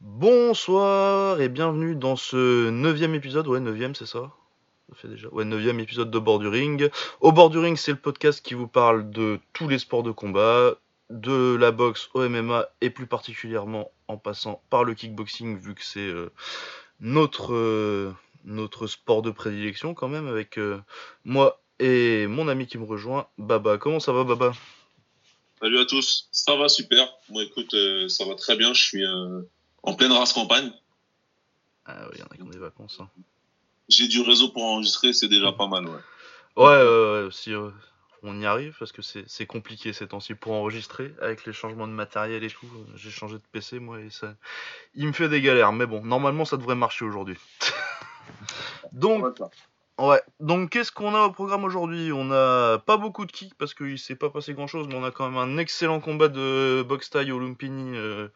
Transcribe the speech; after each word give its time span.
Bonsoir 0.00 1.42
et 1.42 1.50
bienvenue 1.50 1.94
dans 1.94 2.16
ce 2.16 2.70
neuvième 2.70 3.14
épisode, 3.14 3.46
ouais 3.48 3.60
neuvième 3.60 3.94
c'est 3.94 4.06
ça? 4.06 4.32
Ça 4.88 4.94
fait 4.94 5.08
déjà, 5.08 5.28
ouais 5.28 5.44
neuvième 5.44 5.78
épisode 5.78 6.10
de 6.10 6.18
Bord 6.18 6.38
du 6.38 6.48
Ring. 6.48 6.90
Au 7.20 7.32
Bord 7.32 7.50
du 7.50 7.58
Ring 7.58 7.76
c'est 7.76 7.90
le 7.90 7.98
podcast 7.98 8.42
qui 8.42 8.54
vous 8.54 8.66
parle 8.66 9.10
de 9.10 9.38
tous 9.52 9.68
les 9.68 9.78
sports 9.78 10.02
de 10.02 10.10
combat, 10.10 10.76
de 11.10 11.54
la 11.54 11.70
boxe 11.70 12.08
au 12.14 12.26
MMA 12.26 12.66
et 12.80 12.88
plus 12.88 13.06
particulièrement 13.06 13.92
en 14.08 14.16
passant 14.16 14.62
par 14.70 14.84
le 14.84 14.94
kickboxing 14.94 15.58
vu 15.58 15.74
que 15.74 15.84
c'est 15.84 16.00
euh, 16.00 16.32
notre, 17.00 17.52
euh, 17.52 18.14
notre 18.46 18.86
sport 18.86 19.20
de 19.20 19.30
prédilection 19.30 19.92
quand 19.92 20.08
même 20.08 20.28
avec 20.28 20.58
euh, 20.58 20.80
moi 21.26 21.60
et 21.78 22.26
mon 22.26 22.48
ami 22.48 22.66
qui 22.66 22.78
me 22.78 22.84
rejoint, 22.84 23.28
Baba. 23.36 23.76
Comment 23.76 24.00
ça 24.00 24.14
va 24.14 24.24
Baba? 24.24 24.52
Salut 25.60 25.78
à 25.78 25.84
tous, 25.84 26.30
ça 26.32 26.56
va 26.56 26.70
super. 26.70 27.06
Moi 27.28 27.42
écoute, 27.42 27.76
ça 28.08 28.24
va 28.24 28.34
très 28.34 28.56
bien, 28.56 28.72
je 28.72 28.82
suis 28.82 29.04
en 29.82 29.94
pleine 29.94 30.12
race 30.12 30.32
campagne. 30.32 30.72
Ah 31.86 31.96
oui, 32.06 32.16
il 32.16 32.20
y 32.20 32.22
en 32.22 32.26
a 32.26 32.36
qui 32.36 32.42
ont 32.42 32.48
des 32.48 32.58
vacances. 32.58 32.98
Hein. 33.00 33.08
J'ai 33.88 34.06
du 34.08 34.20
réseau 34.22 34.50
pour 34.50 34.62
enregistrer, 34.64 35.12
c'est 35.12 35.28
déjà 35.28 35.52
pas 35.52 35.66
mal, 35.66 35.86
ouais. 35.86 36.00
Ouais, 36.56 36.64
ouais, 36.66 37.28
si 37.32 37.52
euh, 37.54 37.70
on 38.22 38.40
y 38.40 38.46
arrive, 38.46 38.76
parce 38.78 38.92
que 38.92 39.02
c'est 39.02 39.24
c'est 39.28 39.46
compliqué 39.46 39.92
ces 39.92 40.06
temps-ci 40.08 40.34
pour 40.34 40.52
enregistrer, 40.52 41.14
avec 41.20 41.44
les 41.46 41.52
changements 41.52 41.88
de 41.88 41.92
matériel 41.92 42.44
et 42.44 42.50
tout. 42.50 42.66
euh, 42.66 42.92
J'ai 42.96 43.10
changé 43.10 43.36
de 43.36 43.42
PC, 43.52 43.78
moi, 43.78 44.00
et 44.00 44.10
ça... 44.10 44.34
Il 44.94 45.06
me 45.06 45.12
fait 45.12 45.28
des 45.28 45.40
galères, 45.40 45.72
mais 45.72 45.86
bon, 45.86 46.04
normalement, 46.04 46.44
ça 46.44 46.56
devrait 46.56 46.74
marcher 46.74 47.04
aujourd'hui. 47.04 47.36
Donc, 48.92 49.24
ouais, 50.08 50.22
donc 50.40 50.70
qu'est-ce 50.70 50.92
qu'on 50.92 51.14
a 51.14 51.26
au 51.26 51.32
programme 51.32 51.64
aujourd'hui? 51.64 52.12
On 52.12 52.30
a 52.32 52.78
pas 52.78 52.96
beaucoup 52.96 53.26
de 53.26 53.32
kicks, 53.32 53.54
parce 53.54 53.74
qu'il 53.74 53.98
s'est 53.98 54.16
pas 54.16 54.30
passé 54.30 54.54
grand-chose, 54.54 54.88
mais 54.88 54.94
on 54.94 55.04
a 55.04 55.10
quand 55.10 55.28
même 55.28 55.38
un 55.38 55.58
excellent 55.58 56.00
combat 56.00 56.28
de 56.28 56.84
boxe 56.86 57.10
Thai 57.10 57.30
au 57.30 57.38
Lumpini, 57.38 57.96
euh, 57.96 58.28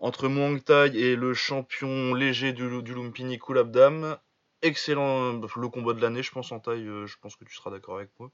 entre 0.00 0.28
Muang 0.28 0.62
Thai 0.62 0.96
et 0.96 1.16
le 1.16 1.34
champion 1.34 2.14
léger 2.14 2.52
du, 2.52 2.82
du 2.82 2.94
Lumpini, 2.94 3.38
Kulabdam. 3.38 4.18
Excellent, 4.62 5.34
euh, 5.34 5.46
le 5.56 5.68
combat 5.68 5.92
de 5.92 6.00
l'année, 6.00 6.22
je 6.22 6.30
pense, 6.30 6.52
en 6.52 6.60
Thaï, 6.60 6.86
euh, 6.86 7.06
je 7.06 7.16
pense 7.18 7.36
que 7.36 7.44
tu 7.44 7.54
seras 7.54 7.70
d'accord 7.70 7.96
avec 7.96 8.10
moi. 8.18 8.30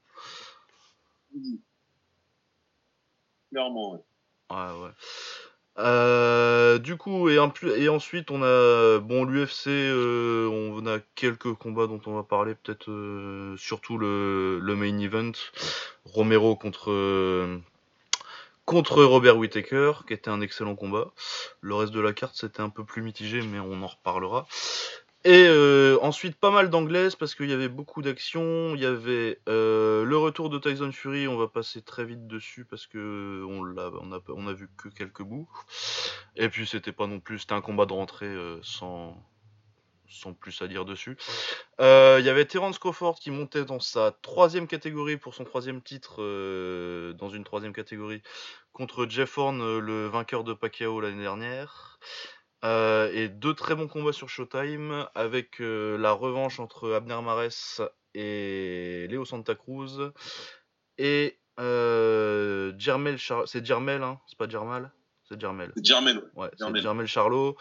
Clairement, 3.51 3.93
ouais. 3.93 3.99
Ouais, 4.51 4.81
ouais. 4.83 4.91
Euh, 5.79 6.77
du 6.77 6.97
coup, 6.97 7.29
et, 7.29 7.39
ensuite, 7.39 8.31
on 8.31 8.43
a 8.43 8.99
bon 8.99 9.23
l'UFC, 9.23 9.67
euh, 9.67 10.47
on 10.47 10.85
a 10.85 10.99
quelques 11.15 11.53
combats 11.53 11.87
dont 11.87 12.01
on 12.05 12.15
va 12.15 12.23
parler, 12.23 12.53
peut-être 12.53 12.91
euh, 12.91 13.55
surtout 13.55 13.97
le, 13.97 14.59
le 14.59 14.75
main 14.75 14.97
event, 14.99 15.31
Romero 16.03 16.57
contre 16.57 16.91
euh, 16.91 17.57
contre 18.65 19.03
Robert 19.03 19.37
Whittaker, 19.37 19.93
qui 20.05 20.13
était 20.13 20.29
un 20.29 20.41
excellent 20.41 20.75
combat. 20.75 21.11
Le 21.61 21.75
reste 21.75 21.93
de 21.93 22.01
la 22.01 22.11
carte, 22.11 22.35
c'était 22.35 22.61
un 22.61 22.69
peu 22.69 22.83
plus 22.83 23.01
mitigé, 23.01 23.41
mais 23.41 23.59
on 23.59 23.81
en 23.81 23.87
reparlera. 23.87 24.47
Et 25.25 25.47
euh, 25.47 25.97
ensuite, 26.01 26.37
pas 26.37 26.49
mal 26.49 26.69
d'anglaises 26.69 27.15
parce 27.15 27.35
qu'il 27.35 27.49
y 27.49 27.53
avait 27.53 27.67
beaucoup 27.67 28.01
d'actions. 28.01 28.73
Il 28.73 28.81
y 28.81 28.85
avait 28.85 29.41
euh, 29.49 30.05
le 30.05 30.17
retour 30.17 30.49
de 30.49 30.57
Tyson 30.57 30.93
Fury. 30.93 31.27
On 31.27 31.35
va 31.35 31.49
passer 31.49 31.81
très 31.81 32.05
vite 32.05 32.25
dessus 32.27 32.63
parce 32.63 32.87
que 32.87 33.43
on 33.45 34.47
a, 34.47 34.53
vu 34.53 34.69
que 34.77 34.87
quelques 34.87 35.23
bouts. 35.23 35.49
Et 36.37 36.47
puis 36.47 36.65
c'était 36.65 36.93
pas 36.93 37.05
non 37.05 37.19
plus, 37.19 37.39
c'était 37.39 37.53
un 37.53 37.61
combat 37.61 37.85
de 37.85 37.91
rentrée 37.91 38.27
euh, 38.27 38.59
sans, 38.63 39.21
sans 40.07 40.33
plus 40.33 40.61
à 40.61 40.67
dire 40.69 40.85
dessus. 40.85 41.17
Il 41.79 42.23
y 42.23 42.29
avait 42.29 42.45
Terence 42.45 42.79
Crawford 42.79 43.19
qui 43.19 43.31
montait 43.31 43.65
dans 43.65 43.81
sa 43.81 44.13
troisième 44.21 44.67
catégorie 44.67 45.17
pour 45.17 45.33
son 45.33 45.43
troisième 45.43 45.81
titre 45.81 46.21
dans 47.13 47.29
une 47.29 47.43
troisième 47.43 47.73
catégorie 47.73 48.21
contre 48.71 49.05
Jeff 49.09 49.37
Horn, 49.37 49.79
le 49.79 50.07
vainqueur 50.07 50.45
de 50.45 50.53
Pacquiao 50.53 51.01
l'année 51.01 51.23
dernière. 51.23 51.99
Euh, 52.65 53.09
et 53.13 53.29
deux 53.29 53.53
très 53.53 53.73
bons 53.73 53.87
combats 53.87 54.11
sur 54.11 54.27
Showtime 54.27 55.07
avec 55.15 55.61
euh, 55.61 55.97
la 55.97 56.11
revanche 56.11 56.59
entre 56.59 56.91
Abner 56.91 57.21
Mares 57.21 57.89
et 58.13 59.07
Léo 59.09 59.23
Santa 59.23 59.55
Cruz 59.55 60.11
et 60.97 61.39
euh, 61.57 62.73
Jermel 62.77 63.17
Char- 63.17 63.47
c'est 63.47 63.65
Jermel 63.65 64.03
hein 64.03 64.19
c'est 64.27 64.37
pas 64.37 64.49
Jermal 64.49 64.91
c'est 65.23 65.39
Jermel 65.39 65.71
Jermel, 65.81 66.17
ouais. 66.35 66.47
ouais 66.47 66.49
c'est 66.57 66.81
Jermel. 66.81 67.07
Charlot 67.07 67.55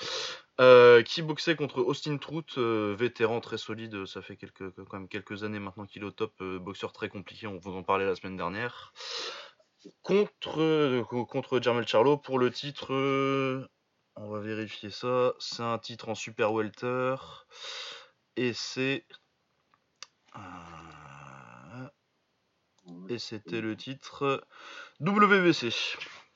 euh, 0.61 1.03
qui 1.05 1.23
boxait 1.23 1.55
contre 1.55 1.79
Austin 1.81 2.17
Trout 2.17 2.59
vétéran 2.59 3.41
très 3.41 3.59
solide 3.59 4.05
ça 4.05 4.21
fait 4.21 4.35
quelques 4.35 4.73
quand 4.73 4.95
même 4.99 5.07
quelques 5.09 5.45
années 5.45 5.61
maintenant 5.61 5.87
qu'il 5.87 6.03
est 6.03 6.07
au 6.07 6.11
top 6.11 6.43
boxeur 6.43 6.93
très 6.93 7.09
compliqué 7.09 7.47
on 7.47 7.59
vous 7.59 7.77
en 7.77 7.85
parlait 7.85 8.05
la 8.07 8.17
semaine 8.17 8.37
dernière 8.37 8.93
contre 10.03 11.03
contre 11.27 11.61
Jermel 11.63 11.87
Charlo 11.87 12.17
pour 12.17 12.41
le 12.41 12.51
titre 12.51 13.69
on 14.21 14.29
va 14.31 14.41
vérifier 14.41 14.91
ça. 14.91 15.33
C'est 15.39 15.63
un 15.63 15.79
titre 15.79 16.09
en 16.09 16.15
super 16.15 16.53
welter. 16.53 17.15
Et 18.37 18.53
c'est. 18.53 19.05
euh, 20.37 21.89
Et 23.09 23.19
c'était 23.19 23.61
le 23.61 23.77
titre 23.77 24.45
WBC. 25.01 25.71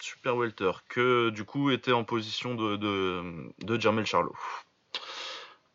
Super 0.00 0.36
welter. 0.36 0.72
Que 0.88 1.30
du 1.30 1.44
coup 1.44 1.70
était 1.70 1.92
en 1.92 2.04
position 2.04 2.54
de, 2.54 2.76
de, 2.76 3.22
de 3.60 3.80
Jermel 3.80 4.06
Charlo. 4.06 4.34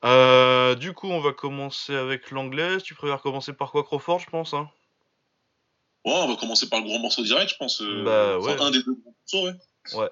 Euh, 0.03 0.75
du 0.75 0.93
coup, 0.93 1.07
on 1.07 1.19
va 1.19 1.33
commencer 1.33 1.95
avec 1.95 2.31
l'anglaise. 2.31 2.83
Tu 2.83 2.93
préfères 2.93 3.21
commencer 3.21 3.53
par 3.53 3.71
quoi, 3.71 3.83
Crawford, 3.83 4.19
je 4.19 4.29
pense 4.29 4.53
hein? 4.53 4.69
Ouais, 6.05 6.13
on 6.13 6.27
va 6.27 6.35
commencer 6.35 6.69
par 6.69 6.79
le 6.79 6.85
gros 6.85 6.99
morceau 6.99 7.23
direct, 7.23 7.51
je 7.51 7.57
pense. 7.57 7.81
euh, 7.81 8.03
Bah, 8.03 8.37
ouais. 8.39 8.61
un 8.61 8.71
des 8.71 8.83
deux 8.83 8.93
gros 8.93 9.13
morceaux, 9.21 9.45
ouais. 9.47 9.99
Ouais. 9.99 10.09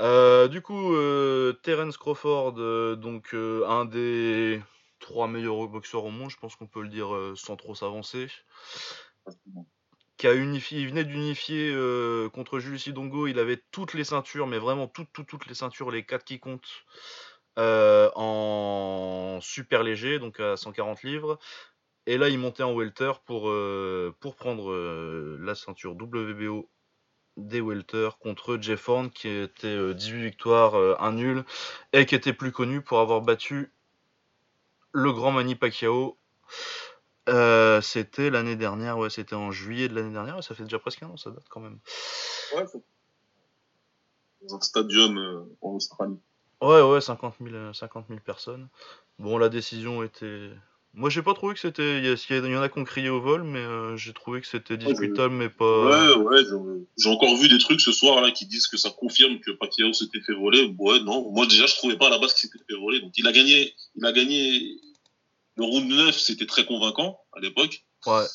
Euh, 0.00 0.48
du 0.48 0.62
coup, 0.62 0.94
euh, 0.94 1.52
Terence 1.62 1.96
Crawford, 1.96 2.54
euh, 2.58 2.96
donc 2.96 3.34
un 3.34 3.84
des 3.84 4.60
trois 4.98 5.28
meilleurs 5.28 5.68
boxeurs 5.68 6.04
au 6.04 6.10
monde, 6.10 6.30
je 6.30 6.36
pense 6.36 6.56
qu'on 6.56 6.66
peut 6.66 6.82
le 6.82 6.88
dire 6.88 7.08
sans 7.36 7.56
trop 7.56 7.74
s'avancer, 7.74 8.28
qui 10.16 10.26
a 10.26 10.34
unifié, 10.34 10.80
il 10.80 10.88
venait 10.88 11.04
d'unifier 11.04 11.72
contre 12.32 12.58
Julius 12.58 12.86
Idongo, 12.86 13.26
il 13.26 13.38
avait 13.38 13.62
toutes 13.70 13.94
les 13.94 14.04
ceintures, 14.04 14.46
mais 14.46 14.58
vraiment 14.58 14.88
toutes, 14.88 15.12
toutes, 15.12 15.46
les 15.46 15.54
ceintures, 15.54 15.90
les 15.90 16.04
quatre 16.04 16.24
qui 16.24 16.40
comptent, 16.40 16.84
en 17.56 19.38
super 19.40 19.82
léger, 19.82 20.18
donc 20.18 20.40
à 20.40 20.56
140 20.56 21.02
livres. 21.02 21.38
Et 22.06 22.18
là, 22.18 22.28
il 22.28 22.38
montait 22.38 22.64
en 22.64 22.74
welter 22.74 23.12
pour, 23.24 23.52
pour 24.20 24.36
prendre 24.36 24.72
la 25.38 25.54
ceinture 25.54 25.92
WBO 25.92 26.68
des 27.36 27.60
welter 27.60 28.10
contre 28.20 28.58
Jeff 28.60 28.88
Horn 28.88 29.10
qui 29.10 29.28
était 29.28 29.66
euh, 29.68 29.94
18 29.94 30.22
victoires, 30.22 30.74
euh, 30.74 30.94
un 31.00 31.12
nul 31.12 31.44
et 31.92 32.06
qui 32.06 32.14
était 32.14 32.32
plus 32.32 32.52
connu 32.52 32.82
pour 32.82 33.00
avoir 33.00 33.22
battu 33.22 33.72
le 34.92 35.12
grand 35.12 35.32
Manny 35.32 35.54
Pacquiao. 35.54 36.18
Euh, 37.28 37.80
c'était 37.80 38.30
l'année 38.30 38.56
dernière, 38.56 38.98
ouais, 38.98 39.10
c'était 39.10 39.34
en 39.34 39.50
juillet 39.50 39.88
de 39.88 39.94
l'année 39.94 40.12
dernière, 40.12 40.38
et 40.38 40.42
ça 40.42 40.54
fait 40.54 40.64
déjà 40.64 40.78
presque 40.78 41.02
un 41.02 41.08
an, 41.08 41.16
ça 41.16 41.30
date 41.30 41.48
quand 41.48 41.60
même. 41.60 41.78
Ouais, 42.56 42.64
Dans 44.42 44.56
un 44.56 44.60
stadium 44.60 45.16
euh, 45.16 45.42
en 45.60 45.70
Australie. 45.74 46.18
Ouais, 46.60 46.82
ouais, 46.82 47.00
50 47.00 47.36
000, 47.40 47.54
euh, 47.54 47.72
50 47.72 48.06
000 48.08 48.20
personnes. 48.20 48.68
Bon, 49.18 49.38
la 49.38 49.48
décision 49.48 50.02
était. 50.02 50.50
Moi, 50.94 51.08
j'ai 51.08 51.22
pas 51.22 51.32
trouvé 51.32 51.54
que 51.54 51.60
c'était. 51.60 52.00
Il 52.00 52.04
y, 52.04 52.56
en 52.56 52.60
a 52.60 52.68
qui 52.68 52.78
ont 52.78 52.84
crié 52.84 53.08
au 53.08 53.20
vol, 53.20 53.44
mais 53.44 53.60
euh, 53.60 53.96
j'ai 53.96 54.12
trouvé 54.12 54.42
que 54.42 54.46
c'était 54.46 54.76
discutable, 54.76 55.34
mais 55.34 55.48
pas. 55.48 55.84
Ouais, 56.14 56.14
ouais, 56.16 56.44
j'ai- 56.98 57.08
encore 57.08 57.34
vu 57.36 57.48
des 57.48 57.56
trucs 57.58 57.80
ce 57.80 57.92
soir 57.92 58.20
là 58.20 58.30
qui 58.30 58.44
disent 58.44 58.66
que 58.66 58.76
ça 58.76 58.90
confirme 58.90 59.40
que 59.40 59.52
Pacquiao 59.52 59.92
s'était 59.94 60.20
fait 60.20 60.34
voler. 60.34 60.74
Ouais, 60.78 61.00
non, 61.00 61.30
moi 61.32 61.46
déjà 61.46 61.64
je 61.66 61.74
trouvais 61.76 61.96
pas 61.96 62.08
à 62.08 62.10
la 62.10 62.18
base 62.18 62.34
qu'il 62.34 62.48
s'était 62.50 62.62
fait 62.68 62.78
voler. 62.78 63.00
Donc 63.00 63.12
il 63.16 63.26
a 63.26 63.32
gagné, 63.32 63.74
il 63.96 64.04
a 64.04 64.12
gagné 64.12 64.76
le 65.56 65.64
round 65.64 65.88
9, 65.88 66.14
c'était 66.18 66.46
très 66.46 66.66
convaincant 66.66 67.18
à 67.32 67.40
l'époque. 67.40 67.84
Ouais. 68.06 68.26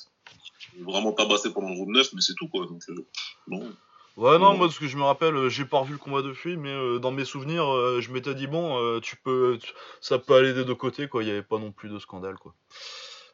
Vraiment 0.79 1.11
tabassé 1.11 1.51
pendant 1.53 1.69
le 1.69 1.75
round 1.75 1.91
9, 1.95 2.13
mais 2.13 2.21
c'est 2.21 2.35
tout 2.35 2.47
quoi. 2.47 2.65
Donc 2.65 2.81
euh, 2.89 3.05
non. 3.47 3.71
Ouais, 4.17 4.39
non, 4.39 4.51
Ouais. 4.51 4.57
moi, 4.57 4.67
parce 4.67 4.79
que 4.79 4.87
je 4.87 4.97
me 4.97 5.03
rappelle, 5.03 5.35
euh, 5.35 5.47
j'ai 5.49 5.63
pas 5.63 5.79
revu 5.79 5.93
le 5.93 5.99
combat 5.99 6.21
depuis, 6.23 6.57
mais 6.57 6.71
euh, 6.73 6.97
dans 6.99 7.11
mes 7.11 7.23
souvenirs, 7.23 7.71
euh, 7.71 8.01
je 8.01 8.11
m'étais 8.11 8.33
dit, 8.33 8.47
bon, 8.47 8.77
euh, 8.81 8.99
tu 8.99 9.15
peux, 9.15 9.59
tu- 9.61 9.71
ça 10.01 10.17
peut 10.17 10.33
aller 10.33 10.53
des 10.53 10.65
deux 10.65 10.73
côtés, 10.75 11.07
quoi. 11.07 11.23
Il 11.23 11.27
y 11.27 11.31
avait 11.31 11.43
pas 11.43 11.59
non 11.59 11.71
plus 11.71 11.87
de 11.89 11.99
scandale, 11.99 12.37
quoi. 12.39 12.55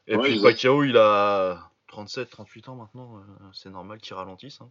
Et 0.08 0.16
Ouais, 0.18 0.24
puis 0.24 0.34
exact. 0.34 0.52
Pacquiao, 0.52 0.84
il 0.84 0.98
a 0.98 1.72
37, 1.88 2.30
38 2.30 2.68
ans 2.68 2.76
maintenant, 2.76 3.18
euh, 3.18 3.22
c'est 3.54 3.70
normal 3.70 4.00
qu'il 4.02 4.14
ralentisse. 4.16 4.60
hein. 4.62 4.70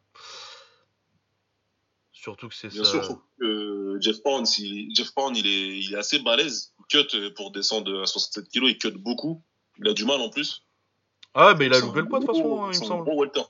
Surtout 2.13 2.49
que 2.49 2.55
c'est 2.55 2.69
Bien 2.69 2.85
ça. 2.85 2.91
sûr, 2.91 3.05
faut 3.07 3.23
que 3.41 3.97
Jeff 4.01 4.17
Horn, 4.25 4.45
si, 4.45 4.95
Jeff 4.95 5.11
Horn, 5.17 5.35
il 5.35 5.47
est, 5.47 5.79
il 5.79 5.95
est 5.95 5.97
assez 5.97 6.19
balèze. 6.19 6.75
Il 6.79 6.85
cut 6.89 7.17
euh, 7.17 7.31
pour 7.35 7.51
descendre 7.53 8.03
à 8.03 8.07
67 8.07 8.49
kilos, 8.51 8.71
il 8.71 8.79
cut 8.79 8.91
beaucoup. 8.93 9.43
Il 9.79 9.89
a 9.89 9.95
du 9.95 10.05
mal 10.05 10.21
en 10.21 10.29
plus. 10.29 10.63
Ah, 11.35 11.55
bah 11.55 11.65
il 11.65 11.73
a 11.73 11.81
loupé 11.81 12.01
le 12.01 12.09
poids 12.09 12.21
de 12.21 12.27
toute 12.27 12.37
façon, 12.37 12.63
hein, 12.65 12.71
il 12.75 12.81
me 12.81 12.85
semble. 12.85 13.09
welter. 13.11 13.41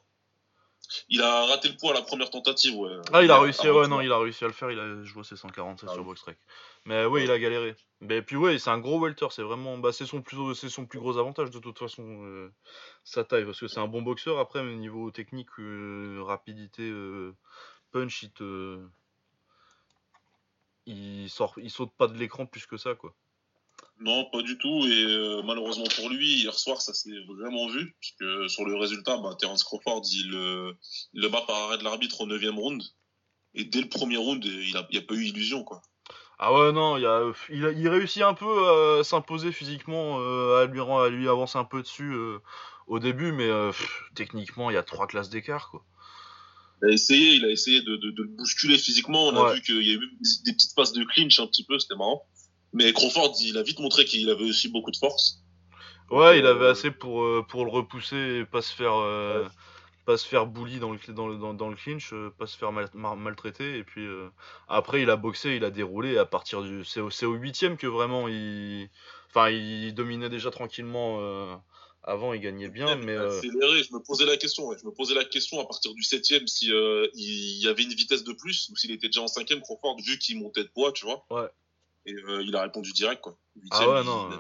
Il 1.09 1.23
a 1.23 1.47
raté 1.47 1.69
le 1.69 1.77
poids 1.77 1.93
à 1.93 1.95
la 1.95 2.03
première 2.03 2.31
tentative, 2.31 2.77
ouais. 2.77 2.91
Ah, 3.13 3.23
il 3.23 3.31
a 3.31 3.39
réussi, 3.41 3.61
ouais, 3.69 3.73
40, 3.75 3.89
non, 3.91 4.01
il 4.01 4.13
a 4.13 4.19
réussi 4.19 4.45
à 4.45 4.49
le 4.49 4.53
faire, 4.53 4.71
il 4.71 4.79
a 4.79 5.03
joué 5.05 5.25
ses 5.25 5.37
147 5.37 5.89
Ah 5.89 5.93
sur 5.95 6.03
oui. 6.03 6.09
Boxrec. 6.09 6.39
Mais 6.87 7.05
oui, 7.05 7.21
Ouais. 7.21 7.25
il 7.25 7.31
a 7.31 7.39
galéré. 7.39 7.75
Mais 8.01 8.21
puis 8.23 8.37
ouais, 8.37 8.59
c'est 8.59 8.71
un 8.71 8.79
gros 8.79 8.99
welter, 9.01 9.27
c'est 9.31 9.43
vraiment, 9.43 9.79
bah, 9.79 9.93
c'est 9.93 10.07
son 10.07 10.23
plus, 10.23 10.55
c'est 10.55 10.69
son 10.69 10.87
plus 10.87 10.99
gros 10.99 11.19
avantage 11.19 11.51
de 11.51 11.59
toute 11.59 11.79
façon, 11.79 12.03
euh, 12.25 12.53
sa 13.05 13.25
taille, 13.25 13.45
parce 13.45 13.61
que 13.61 13.69
c'est 13.69 13.81
un 13.81 13.87
bon 13.89 14.03
boxeur. 14.03 14.39
Après, 14.39 14.63
mais 14.63 14.75
niveau 14.75 15.11
technique, 15.11 15.49
euh, 15.61 16.21
rapidité, 16.23 16.83
euh, 16.83 17.35
punch, 17.93 18.23
il 18.25 18.33
te, 18.33 18.81
il 20.87 21.29
sort, 21.31 21.55
il 21.59 21.71
saute 21.71 21.93
pas 21.97 22.09
de 22.09 22.15
l'écran 22.19 22.47
plus 22.47 22.67
que 22.67 22.77
ça, 22.77 22.95
quoi. 22.95 23.15
Non, 24.03 24.25
pas 24.33 24.43
du 24.43 24.59
tout. 24.59 24.87
Et 24.87 25.05
euh, 25.05 25.43
malheureusement 25.45 25.87
pour 25.97 26.11
lui, 26.11 26.41
hier 26.41 26.55
soir, 26.55 26.81
ça 26.81 26.93
s'est 26.93 27.11
vraiment 27.29 27.69
vu. 27.69 27.95
Puisque 28.01 28.51
sur 28.51 28.65
le 28.65 28.77
résultat, 28.77 29.17
bah, 29.19 29.37
Terence 29.39 29.65
Crawford, 29.65 30.03
il, 30.13 30.35
euh, 30.35 30.73
le 31.13 31.29
bat 31.29 31.43
par 31.47 31.57
arrêt 31.57 31.79
de 31.79 31.85
l'arbitre 31.85 32.21
au 32.21 32.27
9 32.27 32.43
round. 32.55 32.83
Et 33.55 33.65
dès 33.65 33.81
le 33.81 33.89
premier 33.89 34.17
round, 34.17 34.45
il 34.45 34.73
n'y 34.73 34.99
a, 34.99 35.03
pas 35.03 35.15
eu 35.15 35.25
illusion. 35.25 35.63
quoi. 35.63 35.83
Ah 36.39 36.53
ouais, 36.53 36.73
non, 36.73 36.97
il, 36.97 37.07
a, 37.07 37.33
il, 37.51 37.89
réussit 37.89 38.23
un 38.23 38.35
peu 38.35 38.99
à 38.99 39.05
s'imposer 39.05 39.53
physiquement, 39.53 40.17
à, 40.57 40.65
lui, 40.65 40.81
à 40.81 41.09
lui 41.09 41.29
avancer 41.29 41.59
un 41.59 41.65
peu 41.65 41.83
dessus 41.83 42.17
au 42.89 42.99
début, 42.99 43.31
mais 43.31 43.49
techniquement, 44.17 44.71
il 44.71 44.75
y 44.75 44.79
a 44.79 44.83
trois 44.83 45.07
classes 45.07 45.29
d'écart. 45.29 45.71
quoi 45.71 45.85
il 46.83 46.89
a 46.89 46.93
essayé, 46.93 47.35
il 47.35 47.45
a 47.45 47.51
essayé 47.51 47.81
de, 47.83 47.97
de, 47.97 48.11
de 48.11 48.23
le 48.23 48.29
bousculer 48.29 48.77
physiquement. 48.77 49.29
On 49.29 49.45
a 49.45 49.55
vu 49.55 49.63
qu'il 49.63 49.83
y 49.83 49.91
a 49.91 49.95
eu 49.95 50.19
des 50.45 50.53
petites 50.53 50.75
passes 50.75 50.93
de 50.93 51.05
clinch 51.05 51.39
un 51.39 51.47
petit 51.47 51.65
peu, 51.65 51.79
c'était 51.79 51.95
marrant. 51.95 52.27
Mais 52.73 52.93
Crawford, 52.93 53.35
il 53.41 53.59
a 53.59 53.63
vite 53.63 53.79
montré 53.81 54.05
qu'il 54.05 54.29
avait 54.31 54.45
aussi 54.45 54.69
beaucoup 54.69 54.91
de 54.91 54.97
force. 54.97 55.43
Ouais, 56.11 56.39
il 56.39 56.47
avait 56.47 56.67
euh, 56.67 56.73
assez 56.73 56.91
pour, 56.91 57.23
euh, 57.23 57.45
pour 57.49 57.65
le 57.65 57.71
repousser 57.71 58.41
et 58.41 58.45
pas 58.45 58.63
se 58.63 58.75
faire, 58.75 58.95
euh, 58.95 59.47
pas 60.05 60.17
se 60.17 60.27
faire 60.27 60.47
bully 60.47 60.79
dans 60.79 60.93
le, 60.93 60.99
dans 61.13 61.29
le, 61.29 61.37
dans, 61.55 61.69
le 61.69 61.77
clinch, 61.77 62.13
pas 62.39 62.47
se 62.47 62.57
faire 62.57 62.73
maltraiter. 62.73 63.79
Et 63.79 63.85
puis 63.85 64.07
après, 64.69 65.03
il 65.03 65.11
a 65.11 65.17
boxé, 65.17 65.57
il 65.57 65.65
a 65.65 65.71
déroulé. 65.71 66.19
à 66.19 66.27
partir 66.27 66.63
du. 66.63 66.85
C'est 66.85 67.27
au 67.27 67.35
huitième 67.35 67.77
que 67.77 67.87
vraiment 67.87 68.29
il. 68.29 68.89
Enfin, 69.29 69.49
il 69.51 69.95
dominait 69.95 70.29
déjà 70.29 70.51
tranquillement 70.51 71.61
avant, 72.05 72.33
il 72.33 72.41
gagnait 72.41 72.69
bien, 72.69 72.97
mais. 72.97 73.13
Euh, 73.13 73.39
accéléré, 73.39 73.83
je 73.83 73.93
me 73.93 74.01
posais 74.01 74.25
la 74.25 74.37
question. 74.37 74.77
Je 74.77 74.85
me 74.85 74.93
posais 74.93 75.15
la 75.15 75.25
question 75.25 75.61
à 75.61 75.65
partir 75.65 75.95
du 75.95 76.03
septième 76.03 76.47
si 76.49 76.73
euh, 76.73 77.07
il 77.15 77.63
y 77.63 77.69
avait 77.69 77.85
une 77.85 77.95
vitesse 77.95 78.25
de 78.25 78.33
plus 78.33 78.69
ou 78.71 78.77
s'il 78.77 78.91
était 78.91 79.07
déjà 79.07 79.23
en 79.23 79.29
cinquième, 79.29 79.61
Crawford, 79.61 79.99
vu 80.05 80.19
qu'il 80.19 80.39
montait 80.41 80.65
de 80.65 80.69
poids, 80.69 80.93
tu 80.93 81.05
vois. 81.05 81.25
Ouais. 81.31 81.49
Et 82.07 82.15
euh, 82.15 82.43
il 82.43 82.55
a 82.57 82.63
répondu 82.63 82.93
direct, 82.93 83.21
quoi. 83.21 83.37
ah 83.71 83.89
ouais, 83.89 84.05
non. 84.05 84.31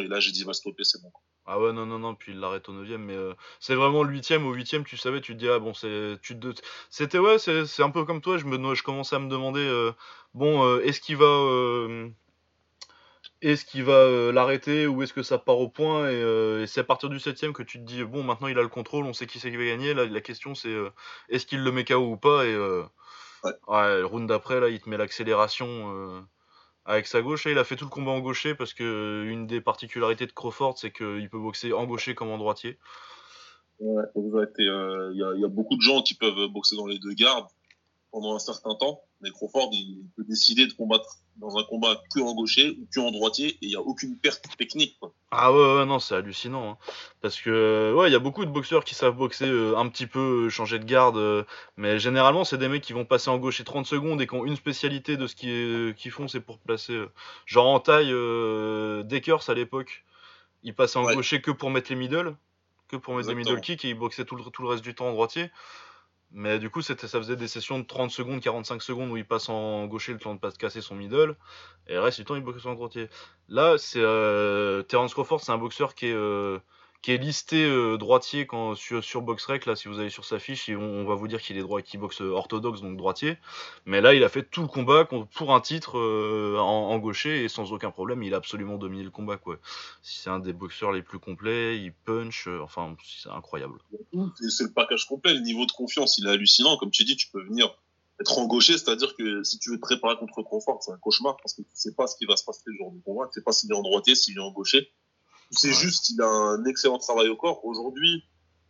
et 0.00 0.08
là, 0.08 0.20
j'ai 0.20 0.32
dit, 0.32 0.44
va 0.44 0.52
stopper, 0.52 0.84
c'est 0.84 1.00
bon. 1.00 1.12
Ah 1.48 1.60
ouais, 1.60 1.72
non, 1.72 1.86
non, 1.86 2.00
non, 2.00 2.16
puis 2.16 2.32
il 2.32 2.40
l'arrête 2.40 2.68
au 2.68 2.72
9 2.72 2.88
mais 2.98 3.16
c'est 3.60 3.76
vraiment 3.76 4.02
le 4.02 4.10
8 4.10 4.32
au 4.32 4.52
8 4.52 4.84
tu 4.84 4.96
savais, 4.96 5.20
tu 5.20 5.34
te 5.34 5.38
dis, 5.38 5.48
ah 5.48 5.60
bon, 5.60 5.74
c'est. 5.74 6.18
Tu 6.20 6.38
te... 6.38 6.52
C'était, 6.90 7.20
ouais, 7.20 7.38
c'est 7.38 7.82
un 7.82 7.90
peu 7.90 8.04
comme 8.04 8.20
toi, 8.20 8.36
je, 8.36 8.46
me, 8.46 8.74
je 8.74 8.82
commençais 8.82 9.14
à 9.14 9.20
me 9.20 9.28
demander, 9.28 9.92
bon, 10.34 10.78
est-ce 10.80 11.00
qu'il 11.00 11.16
va 11.16 12.08
est-ce 13.42 13.64
qu'il 13.64 13.84
va 13.84 13.92
euh, 13.92 14.32
l'arrêter 14.32 14.86
ou 14.86 15.02
est-ce 15.02 15.12
que 15.12 15.22
ça 15.22 15.38
part 15.38 15.58
au 15.58 15.68
point 15.68 16.04
euh, 16.04 16.62
et, 16.62 16.66
c'est 16.66 16.80
à 16.80 16.84
partir 16.84 17.08
du 17.08 17.20
septième 17.20 17.52
que 17.52 17.62
tu 17.62 17.78
te 17.78 17.84
dis 17.84 18.02
bon 18.02 18.22
maintenant 18.22 18.48
il 18.48 18.58
a 18.58 18.62
le 18.62 18.68
contrôle, 18.68 19.04
on 19.04 19.12
sait 19.12 19.26
qui 19.26 19.38
c'est 19.38 19.50
qui 19.50 19.56
va 19.56 19.64
gagner. 19.66 19.94
Là, 19.94 20.06
la 20.06 20.20
question 20.20 20.54
c'est 20.54 20.68
euh, 20.68 20.90
est-ce 21.28 21.46
qu'il 21.46 21.62
le 21.62 21.72
met 21.72 21.84
KO 21.84 22.12
ou 22.12 22.16
pas 22.16 22.46
et 22.46 22.56
ouais. 22.56 23.52
le 23.68 24.04
round 24.04 24.28
d'après 24.28 24.60
là 24.60 24.68
il 24.68 24.80
te 24.80 24.88
met 24.88 24.96
l'accélération 24.96 26.26
avec 26.86 27.06
sa 27.06 27.20
gauche. 27.20 27.46
il 27.46 27.58
a 27.58 27.64
fait 27.64 27.76
tout 27.76 27.84
le 27.84 27.90
combat 27.90 28.12
en 28.12 28.20
gaucher 28.20 28.54
parce 28.54 28.72
que 28.72 29.24
une 29.26 29.46
des 29.46 29.60
particularités 29.60 30.26
de 30.26 30.32
Crawford 30.32 30.78
c'est 30.78 30.92
qu'il 30.92 31.28
peut 31.28 31.38
boxer 31.38 31.72
en 31.72 31.84
gaucher 31.84 32.14
comme 32.14 32.30
en 32.30 32.38
droitier. 32.38 32.78
Ouais, 33.78 34.04
il 34.14 34.64
y, 35.14 35.44
a 35.44 35.48
beaucoup 35.48 35.76
de 35.76 35.82
gens 35.82 36.00
qui 36.00 36.14
peuvent 36.14 36.48
boxer 36.48 36.76
dans 36.76 36.86
les 36.86 36.98
deux 36.98 37.12
gardes 37.12 37.48
pendant 38.10 38.34
un 38.34 38.38
certain 38.38 38.74
temps, 38.74 39.02
mais 39.20 39.30
Crawford 39.30 39.70
il 39.72 40.04
peut 40.16 40.24
décider 40.24 40.66
de 40.66 40.72
combattre 40.72 41.18
dans 41.38 41.58
un 41.58 41.64
combat 41.64 42.02
que 42.14 42.20
en 42.20 42.34
gaucher 42.34 42.70
ou 42.80 42.86
que 42.92 43.00
en 43.00 43.10
droitier 43.10 43.48
et 43.48 43.58
il 43.62 43.68
n'y 43.68 43.76
a 43.76 43.80
aucune 43.80 44.16
perte 44.16 44.44
technique. 44.56 44.98
Ah 45.30 45.52
ouais, 45.52 45.84
non, 45.84 45.98
c'est 45.98 46.14
hallucinant. 46.14 46.70
Hein. 46.70 46.76
Parce 47.20 47.40
que, 47.40 47.92
ouais, 47.94 48.08
il 48.08 48.12
y 48.12 48.16
a 48.16 48.20
beaucoup 48.20 48.44
de 48.44 48.50
boxeurs 48.50 48.84
qui 48.84 48.94
savent 48.94 49.16
boxer 49.16 49.46
euh, 49.46 49.76
un 49.76 49.88
petit 49.88 50.06
peu, 50.06 50.46
euh, 50.46 50.48
changer 50.48 50.78
de 50.78 50.84
garde, 50.84 51.16
euh, 51.16 51.44
mais 51.76 51.98
généralement, 51.98 52.44
c'est 52.44 52.58
des 52.58 52.68
mecs 52.68 52.82
qui 52.82 52.92
vont 52.92 53.04
passer 53.04 53.28
en 53.28 53.38
gaucher 53.38 53.64
30 53.64 53.86
secondes 53.86 54.20
et 54.22 54.26
qui 54.26 54.34
ont 54.34 54.46
une 54.46 54.56
spécialité 54.56 55.16
de 55.16 55.26
ce 55.26 55.34
qu'ils 55.34 56.10
font, 56.10 56.28
c'est 56.28 56.40
pour 56.40 56.58
placer. 56.58 57.04
genre 57.44 57.66
en 57.66 57.80
taille, 57.80 58.12
Dekers 59.04 59.48
à 59.48 59.54
l'époque, 59.54 60.04
il 60.62 60.74
passait 60.74 60.98
en 60.98 61.04
gaucher 61.12 61.40
que 61.40 61.50
pour 61.50 61.70
mettre 61.70 61.90
les 61.90 61.96
middle, 61.96 62.34
que 62.88 62.96
pour 62.96 63.14
mettre 63.14 63.28
des 63.28 63.34
middle 63.34 63.60
kicks 63.60 63.84
et 63.84 63.90
il 63.90 63.94
boxait 63.94 64.24
tout 64.24 64.36
le, 64.36 64.44
tout 64.44 64.62
le 64.62 64.68
reste 64.68 64.82
du 64.82 64.94
temps 64.94 65.08
en 65.08 65.12
droitier. 65.12 65.50
Mais 66.32 66.58
du 66.58 66.70
coup, 66.70 66.82
ça 66.82 66.96
faisait 66.96 67.36
des 67.36 67.48
sessions 67.48 67.78
de 67.78 67.84
30 67.84 68.10
secondes, 68.10 68.40
45 68.40 68.82
secondes 68.82 69.10
où 69.10 69.16
il 69.16 69.26
passe 69.26 69.48
en 69.48 69.86
gaucher 69.86 70.12
le 70.12 70.18
temps 70.18 70.34
de 70.34 70.40
pas 70.40 70.50
casser 70.50 70.80
son 70.80 70.94
middle. 70.94 71.36
Et 71.86 71.94
le 71.94 72.00
reste 72.00 72.18
du 72.18 72.24
temps, 72.24 72.34
il 72.34 72.42
boxe 72.42 72.66
en 72.66 72.74
droitier. 72.74 73.08
Là, 73.48 73.76
c'est 73.78 74.00
euh, 74.02 74.82
Terence 74.82 75.14
Crawford, 75.14 75.40
c'est 75.40 75.52
un 75.52 75.58
boxeur 75.58 75.94
qui 75.94 76.06
est, 76.06 76.12
euh, 76.12 76.58
qui 77.06 77.12
est 77.12 77.18
listé 77.18 77.64
euh, 77.64 77.96
droitier 77.98 78.48
quand, 78.48 78.74
sur, 78.74 79.04
sur 79.04 79.22
BoxRec. 79.22 79.64
Là, 79.66 79.76
si 79.76 79.86
vous 79.86 80.00
allez 80.00 80.10
sur 80.10 80.24
sa 80.24 80.40
fiche, 80.40 80.68
on, 80.70 81.04
va 81.04 81.14
vous 81.14 81.28
dire 81.28 81.40
qu'il 81.40 81.56
est 81.56 81.60
droit, 81.60 81.80
qu'il 81.80 82.00
boxe 82.00 82.20
orthodoxe, 82.20 82.80
donc 82.80 82.96
droitier. 82.96 83.38
Mais 83.84 84.00
là, 84.00 84.12
il 84.12 84.24
a 84.24 84.28
fait 84.28 84.42
tout 84.42 84.62
le 84.62 84.66
combat 84.66 85.04
pour 85.04 85.54
un 85.54 85.60
titre 85.60 86.00
en, 86.00 86.90
en, 86.90 86.98
gaucher 86.98 87.44
et 87.44 87.48
sans 87.48 87.72
aucun 87.72 87.92
problème, 87.92 88.24
il 88.24 88.34
a 88.34 88.38
absolument 88.38 88.76
dominé 88.76 89.04
le 89.04 89.10
combat. 89.10 89.36
Quoi. 89.36 89.60
C'est 90.02 90.30
un 90.30 90.40
des 90.40 90.52
boxeurs 90.52 90.90
les 90.90 91.02
plus 91.02 91.20
complets, 91.20 91.78
il 91.78 91.92
punch, 91.92 92.48
enfin, 92.60 92.96
c'est 93.04 93.30
incroyable. 93.30 93.78
C'est 94.48 94.64
le 94.64 94.72
package 94.72 95.06
complet, 95.06 95.32
le 95.32 95.42
niveau 95.42 95.64
de 95.64 95.70
confiance, 95.70 96.18
il 96.18 96.26
est 96.26 96.30
hallucinant. 96.30 96.76
Comme 96.76 96.90
tu 96.90 97.04
dis, 97.04 97.14
tu 97.14 97.28
peux 97.30 97.44
venir 97.44 97.72
être 98.20 98.36
en 98.36 98.46
gaucher, 98.48 98.78
c'est-à-dire 98.78 99.14
que 99.14 99.44
si 99.44 99.60
tu 99.60 99.70
veux 99.70 99.76
te 99.76 99.82
préparer 99.82 100.16
contre 100.16 100.42
Crawford, 100.42 100.82
c'est 100.82 100.90
un 100.90 100.98
cauchemar 100.98 101.36
parce 101.36 101.54
que 101.54 101.62
tu 101.62 101.68
sais 101.72 101.94
pas 101.94 102.08
ce 102.08 102.16
qui 102.16 102.26
va 102.26 102.36
se 102.36 102.44
passer 102.44 102.62
le 102.64 102.74
jour 102.74 102.90
du 102.90 103.00
combat, 103.02 103.26
tu 103.26 103.38
sais 103.38 103.44
pas 103.44 103.52
s'il 103.52 103.70
est 103.70 103.76
en 103.76 103.82
droitier, 103.82 104.16
s'il 104.16 104.38
est 104.38 104.40
en 104.40 104.50
gaucher. 104.50 104.90
C'est 105.50 105.72
juste 105.72 106.06
qu'il 106.06 106.20
a 106.20 106.28
un 106.28 106.64
excellent 106.64 106.98
travail 106.98 107.28
au 107.28 107.36
corps. 107.36 107.64
Aujourd'hui, 107.64 108.24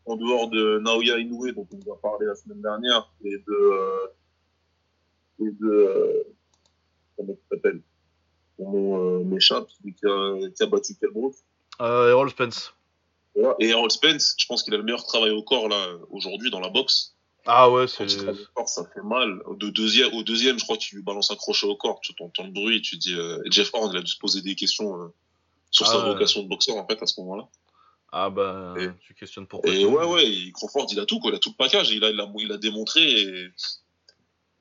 en 0.05 0.17
dehors 0.17 0.49
de 0.49 0.79
Naoya 0.79 1.19
Inoue, 1.19 1.53
dont 1.53 1.67
on 1.73 1.91
va 1.91 1.97
parler 1.97 2.27
la 2.27 2.35
semaine 2.35 2.63
dernière, 2.63 3.11
et 3.25 3.39
de, 3.39 3.53
euh, 3.53 4.07
et 5.41 5.51
de, 5.51 5.67
euh, 5.67 6.23
comment 7.17 7.33
tu 7.35 7.41
t'appelles? 7.51 7.81
Mon 8.59 8.73
nom 8.73 9.21
euh, 9.21 9.25
m'échappe, 9.25 9.69
celui 9.71 9.95
qui 9.95 10.07
a, 10.07 10.49
qui 10.51 10.63
a 10.63 10.67
battu 10.67 10.95
Kelbrook. 10.95 11.35
Euh, 11.81 12.11
Errol 12.11 12.31
Spence. 12.31 12.73
Voilà. 13.35 13.55
Et 13.59 13.69
Errol 13.69 13.91
Spence, 13.91 14.35
je 14.39 14.47
pense 14.47 14.63
qu'il 14.63 14.73
a 14.75 14.77
le 14.79 14.83
meilleur 14.83 15.05
travail 15.05 15.31
au 15.31 15.43
corps, 15.43 15.69
là, 15.69 15.77
aujourd'hui, 16.11 16.51
dans 16.51 16.61
la 16.61 16.71
boxe. 16.71 17.15
Ah 17.45 17.71
ouais, 17.71 17.87
c'est. 17.87 18.09
ça 18.09 18.85
fait 18.93 19.03
mal. 19.05 19.41
De 19.59 19.71
deuxième, 19.71 20.13
au 20.15 20.23
deuxième, 20.25 20.59
je 20.59 20.65
crois 20.65 20.77
qu'il 20.77 20.97
lui 20.97 21.05
balance 21.05 21.31
un 21.31 21.37
crochet 21.37 21.67
au 21.67 21.77
corps. 21.77 22.01
Tu 22.01 22.13
entends 22.19 22.45
le 22.45 22.51
bruit, 22.51 22.83
tu 22.83 22.97
dis, 22.97 23.15
euh, 23.15 23.41
Jeff 23.51 23.71
Horn, 23.73 23.91
il 23.93 23.99
a 23.99 24.03
dû 24.03 24.11
se 24.11 24.19
poser 24.19 24.41
des 24.43 24.57
questions, 24.57 25.13
sur 25.71 25.87
sa 25.87 26.03
ah 26.03 26.07
vocation 26.07 26.43
de 26.43 26.49
boxeur 26.49 26.77
en 26.77 26.87
fait 26.87 27.03
à 27.03 27.07
ce 27.07 27.21
moment-là. 27.21 27.49
Ah 28.13 28.31
bah, 28.31 28.75
tu 29.01 29.15
questionnes 29.15 29.47
pourquoi. 29.47 29.71
Et 29.71 29.85
ouais, 29.85 30.05
ouais, 30.07 30.53
Crawford, 30.55 30.87
il 30.91 31.01
a 31.01 31.07
tout, 31.07 31.19
quoi. 31.19 31.31
Il 31.31 31.37
a 31.37 31.39
tout 31.39 31.51
le 31.51 31.57
package. 31.57 31.91
Il 31.91 32.05
a, 32.05 32.11
il 32.11 32.21
a, 32.21 32.33
il 32.39 32.53
a 32.53 32.57
démontré. 32.57 33.03
Et, 33.03 33.49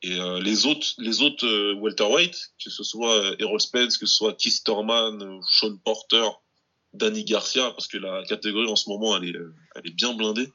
et 0.02 0.20
euh, 0.20 0.40
les 0.42 0.66
autres, 0.66 0.88
les 0.98 1.22
autres 1.22 1.46
euh, 1.46 1.74
welterweight, 1.76 2.54
que 2.64 2.70
ce 2.70 2.84
soit 2.84 3.14
euh, 3.14 3.36
Errol 3.40 3.62
Spence, 3.62 3.98
que 3.98 4.06
ce 4.06 4.16
soit 4.16 4.34
Keith 4.34 4.64
Thurman, 4.64 5.40
Sean 5.50 5.78
Porter, 5.78 6.28
Danny 6.94 7.24
Garcia, 7.24 7.72
parce 7.72 7.88
que 7.88 7.98
la 7.98 8.24
catégorie 8.26 8.70
en 8.70 8.76
ce 8.76 8.90
moment, 8.90 9.16
elle 9.16 9.30
est, 9.30 9.36
elle 9.76 9.88
est 9.88 9.96
bien 9.96 10.14
blindée. 10.14 10.52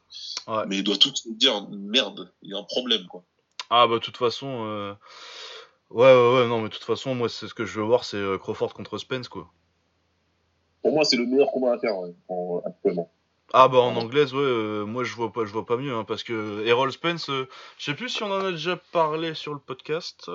Ouais. 0.47 0.67
Mais 0.67 0.79
il 0.79 0.85
doit 0.85 0.99
tout 0.99 1.13
dire 1.27 1.69
merde, 1.71 2.33
il 2.43 2.51
y 2.51 2.55
a 2.55 2.59
un 2.59 2.65
problème, 2.65 3.07
quoi. 3.07 3.25
Ah 3.71 3.87
bah, 3.87 3.95
de 3.95 4.01
toute 4.01 4.17
façon. 4.17 4.97
Ouais, 5.91 6.13
ouais, 6.13 6.35
ouais, 6.35 6.49
non, 6.49 6.61
mais 6.61 6.69
de 6.69 6.75
toute 6.75 6.85
façon, 6.85 7.15
moi, 7.15 7.29
c'est 7.29 7.49
ce 7.49 7.55
que 7.55 7.65
je 7.65 7.81
veux 7.81 7.87
voir, 7.87 8.05
c'est 8.05 8.23
Crawford 8.41 8.75
contre 8.75 8.99
Spence, 8.99 9.29
quoi 9.29 9.51
pour 10.83 10.93
moi, 10.93 11.05
c'est 11.05 11.17
le 11.17 11.27
meilleur 11.27 11.51
combat 11.51 11.75
à 11.75 11.79
faire 11.79 11.95
actuellement. 12.65 13.11
Ah 13.53 13.67
bah 13.67 13.79
en 13.79 13.97
anglaise 13.97 14.33
ouais 14.33 14.41
euh, 14.41 14.85
moi 14.85 15.03
je 15.03 15.15
vois 15.17 15.33
pas 15.33 15.45
je 15.45 15.53
vois 15.53 15.67
pas 15.67 15.77
mieux 15.77 15.93
hein, 15.93 16.05
parce 16.05 16.23
que 16.23 16.65
Errol 16.67 16.93
Spence 16.93 17.31
euh, 17.31 17.49
je 17.79 17.87
sais 17.87 17.95
plus 17.95 18.09
si 18.09 18.23
on 18.23 18.31
en 18.31 18.45
a 18.45 18.53
déjà 18.53 18.77
parlé 18.93 19.35
sur 19.35 19.53
le 19.53 19.59
podcast 19.59 20.31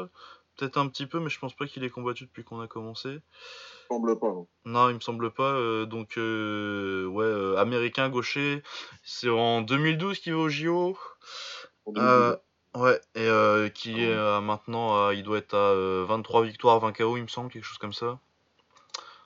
peut-être 0.58 0.78
un 0.78 0.90
petit 0.90 1.06
peu 1.06 1.22
mais 1.22 1.30
je 1.30 1.40
pense 1.40 1.54
pas 1.54 1.66
qu'il 1.66 1.86
ait 1.86 1.90
combattu 1.90 2.26
depuis 2.26 2.44
qu'on 2.44 2.60
a 2.60 2.68
commencé. 2.68 3.10
Il 3.10 3.14
me 3.14 4.00
semble 4.00 4.20
pas. 4.20 4.28
Non, 4.28 4.48
non 4.66 4.90
il 4.90 4.96
me 4.96 5.00
semble 5.00 5.32
pas 5.32 5.54
euh, 5.54 5.86
donc 5.86 6.18
ouais 6.18 7.58
américain 7.58 8.10
gaucher 8.10 8.62
c'est 9.04 9.30
en 9.30 9.62
2012 9.62 10.20
qu'il 10.20 10.34
va 10.34 10.40
au 10.40 10.50
JO. 10.50 10.98
ouais 11.86 13.00
et 13.16 13.72
qui 13.74 14.04
est 14.04 14.42
maintenant 14.42 15.10
il 15.12 15.24
doit 15.24 15.38
être 15.38 15.54
à 15.56 16.04
23 16.06 16.44
victoires 16.44 16.82
20 16.82 16.92
KO 16.92 17.16
il 17.16 17.24
me 17.24 17.28
semble 17.30 17.50
quelque 17.50 17.64
chose 17.64 17.78
comme 17.78 17.94
ça. 17.94 18.20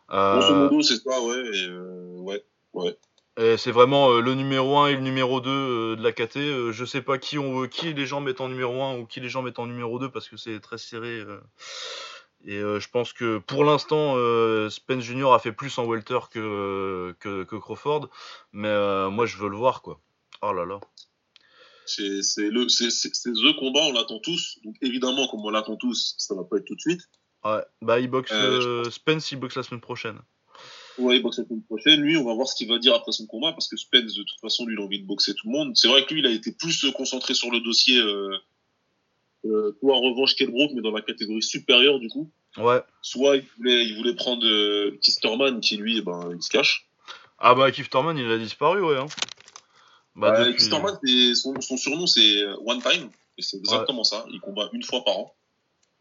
Grosso 0.09 0.55
modo, 0.55 0.81
c'est 0.81 0.97
ça, 0.97 1.21
ouais. 1.21 1.43
Et 1.53 1.67
euh, 1.67 2.17
ouais, 2.19 2.43
ouais. 2.73 2.97
Et 3.37 3.57
c'est 3.57 3.71
vraiment 3.71 4.11
euh, 4.11 4.21
le 4.21 4.33
numéro 4.33 4.77
1 4.79 4.87
et 4.87 4.95
le 4.95 5.01
numéro 5.01 5.39
2 5.39 5.49
euh, 5.49 5.95
de 5.95 6.03
la 6.03 6.11
KT. 6.11 6.71
je 6.71 6.85
sais 6.85 7.01
pas 7.01 7.17
qui 7.17 7.37
on 7.37 7.59
veut, 7.59 7.67
qui 7.67 7.93
les 7.93 8.05
gens 8.05 8.19
mettent 8.19 8.41
en 8.41 8.49
numéro 8.49 8.81
1 8.81 8.97
ou 8.97 9.05
qui 9.05 9.19
les 9.19 9.29
gens 9.29 9.41
mettent 9.41 9.59
en 9.59 9.67
numéro 9.67 9.99
2 9.99 10.09
parce 10.09 10.27
que 10.27 10.35
c'est 10.35 10.59
très 10.59 10.77
serré. 10.77 11.23
et 12.43 12.59
je 12.59 12.89
pense 12.89 13.13
que 13.13 13.37
pour 13.37 13.63
l'instant, 13.63 14.15
Spence 14.69 15.03
Junior 15.03 15.33
a 15.33 15.39
fait 15.39 15.53
plus 15.53 15.77
en 15.77 15.85
welter 15.85 16.19
que, 16.31 17.15
que, 17.19 17.43
que 17.43 17.55
Crawford. 17.55 18.09
Mais 18.51 19.09
moi, 19.09 19.25
je 19.25 19.37
veux 19.37 19.49
le 19.49 19.57
voir, 19.57 19.81
quoi. 19.81 20.01
Oh 20.41 20.51
là 20.53 20.65
là. 20.65 20.79
C'est 21.85 22.49
le, 22.49 22.67
The 22.67 23.59
combat, 23.59 23.81
on 23.81 23.93
l'attend 23.93 24.19
tous. 24.19 24.59
Donc 24.63 24.75
évidemment, 24.81 25.27
comme 25.27 25.45
on 25.45 25.49
l'attend 25.49 25.75
tous, 25.75 26.15
ça 26.17 26.35
va 26.35 26.43
pas 26.43 26.57
être 26.57 26.65
tout 26.65 26.75
de 26.75 26.81
suite. 26.81 27.01
Ouais, 27.45 27.61
bah 27.81 27.99
il 27.99 28.09
boxe, 28.09 28.31
euh, 28.33 28.83
euh, 28.85 28.89
Spence 28.89 29.31
il 29.31 29.37
boxe 29.37 29.55
la 29.55 29.63
semaine 29.63 29.81
prochaine. 29.81 30.19
Ouais, 30.97 31.17
il 31.17 31.23
boxe 31.23 31.37
la 31.39 31.45
semaine 31.45 31.63
prochaine. 31.63 32.01
Lui, 32.01 32.17
on 32.17 32.25
va 32.25 32.33
voir 32.33 32.47
ce 32.47 32.55
qu'il 32.55 32.67
va 32.67 32.79
dire 32.79 32.93
après 32.93 33.13
son 33.13 33.25
combat 33.25 33.53
parce 33.53 33.67
que 33.69 33.77
Spence, 33.77 34.13
de 34.13 34.23
toute 34.23 34.39
façon, 34.41 34.65
lui, 34.65 34.75
il 34.75 34.81
a 34.81 34.83
envie 34.83 34.99
de 34.99 35.05
boxer 35.05 35.33
tout 35.33 35.47
le 35.47 35.53
monde. 35.53 35.71
C'est 35.75 35.87
vrai 35.87 36.05
que 36.05 36.13
lui, 36.13 36.21
il 36.21 36.27
a 36.27 36.31
été 36.31 36.51
plus 36.51 36.85
concentré 36.91 37.33
sur 37.33 37.49
le 37.49 37.61
dossier, 37.61 37.97
euh, 37.97 38.35
euh, 39.45 39.71
soit 39.79 39.95
revanche 39.95 40.35
Kelbrook, 40.35 40.71
mais 40.75 40.81
dans 40.81 40.91
la 40.91 41.01
catégorie 41.01 41.41
supérieure, 41.41 41.99
du 41.99 42.09
coup. 42.09 42.29
Ouais. 42.57 42.81
Soit 43.01 43.37
il 43.37 43.45
voulait, 43.57 43.85
il 43.85 43.95
voulait 43.95 44.15
prendre 44.15 44.45
euh, 44.45 44.97
Kisterman, 45.01 45.61
qui 45.61 45.77
lui, 45.77 45.99
eh 45.99 46.01
ben, 46.01 46.31
il 46.35 46.43
se 46.43 46.49
cache. 46.49 46.89
Ah 47.41 47.55
bah 47.55 47.71
Kifterman, 47.71 48.17
il 48.17 48.29
a 48.29 48.37
disparu, 48.37 48.81
ouais. 48.81 48.97
Hein. 48.97 49.05
Bah, 50.13 50.43
depuis... 50.43 50.57
Kisterman, 50.57 50.99
son, 51.35 51.61
son, 51.61 51.77
surnom, 51.77 52.05
c'est 52.05 52.43
One 52.65 52.81
Time. 52.81 53.09
Et 53.37 53.41
c'est 53.41 53.55
exactement 53.55 54.03
ça. 54.03 54.25
Il 54.29 54.41
combat 54.41 54.69
une 54.73 54.83
fois 54.83 55.05
par 55.05 55.17
an. 55.17 55.35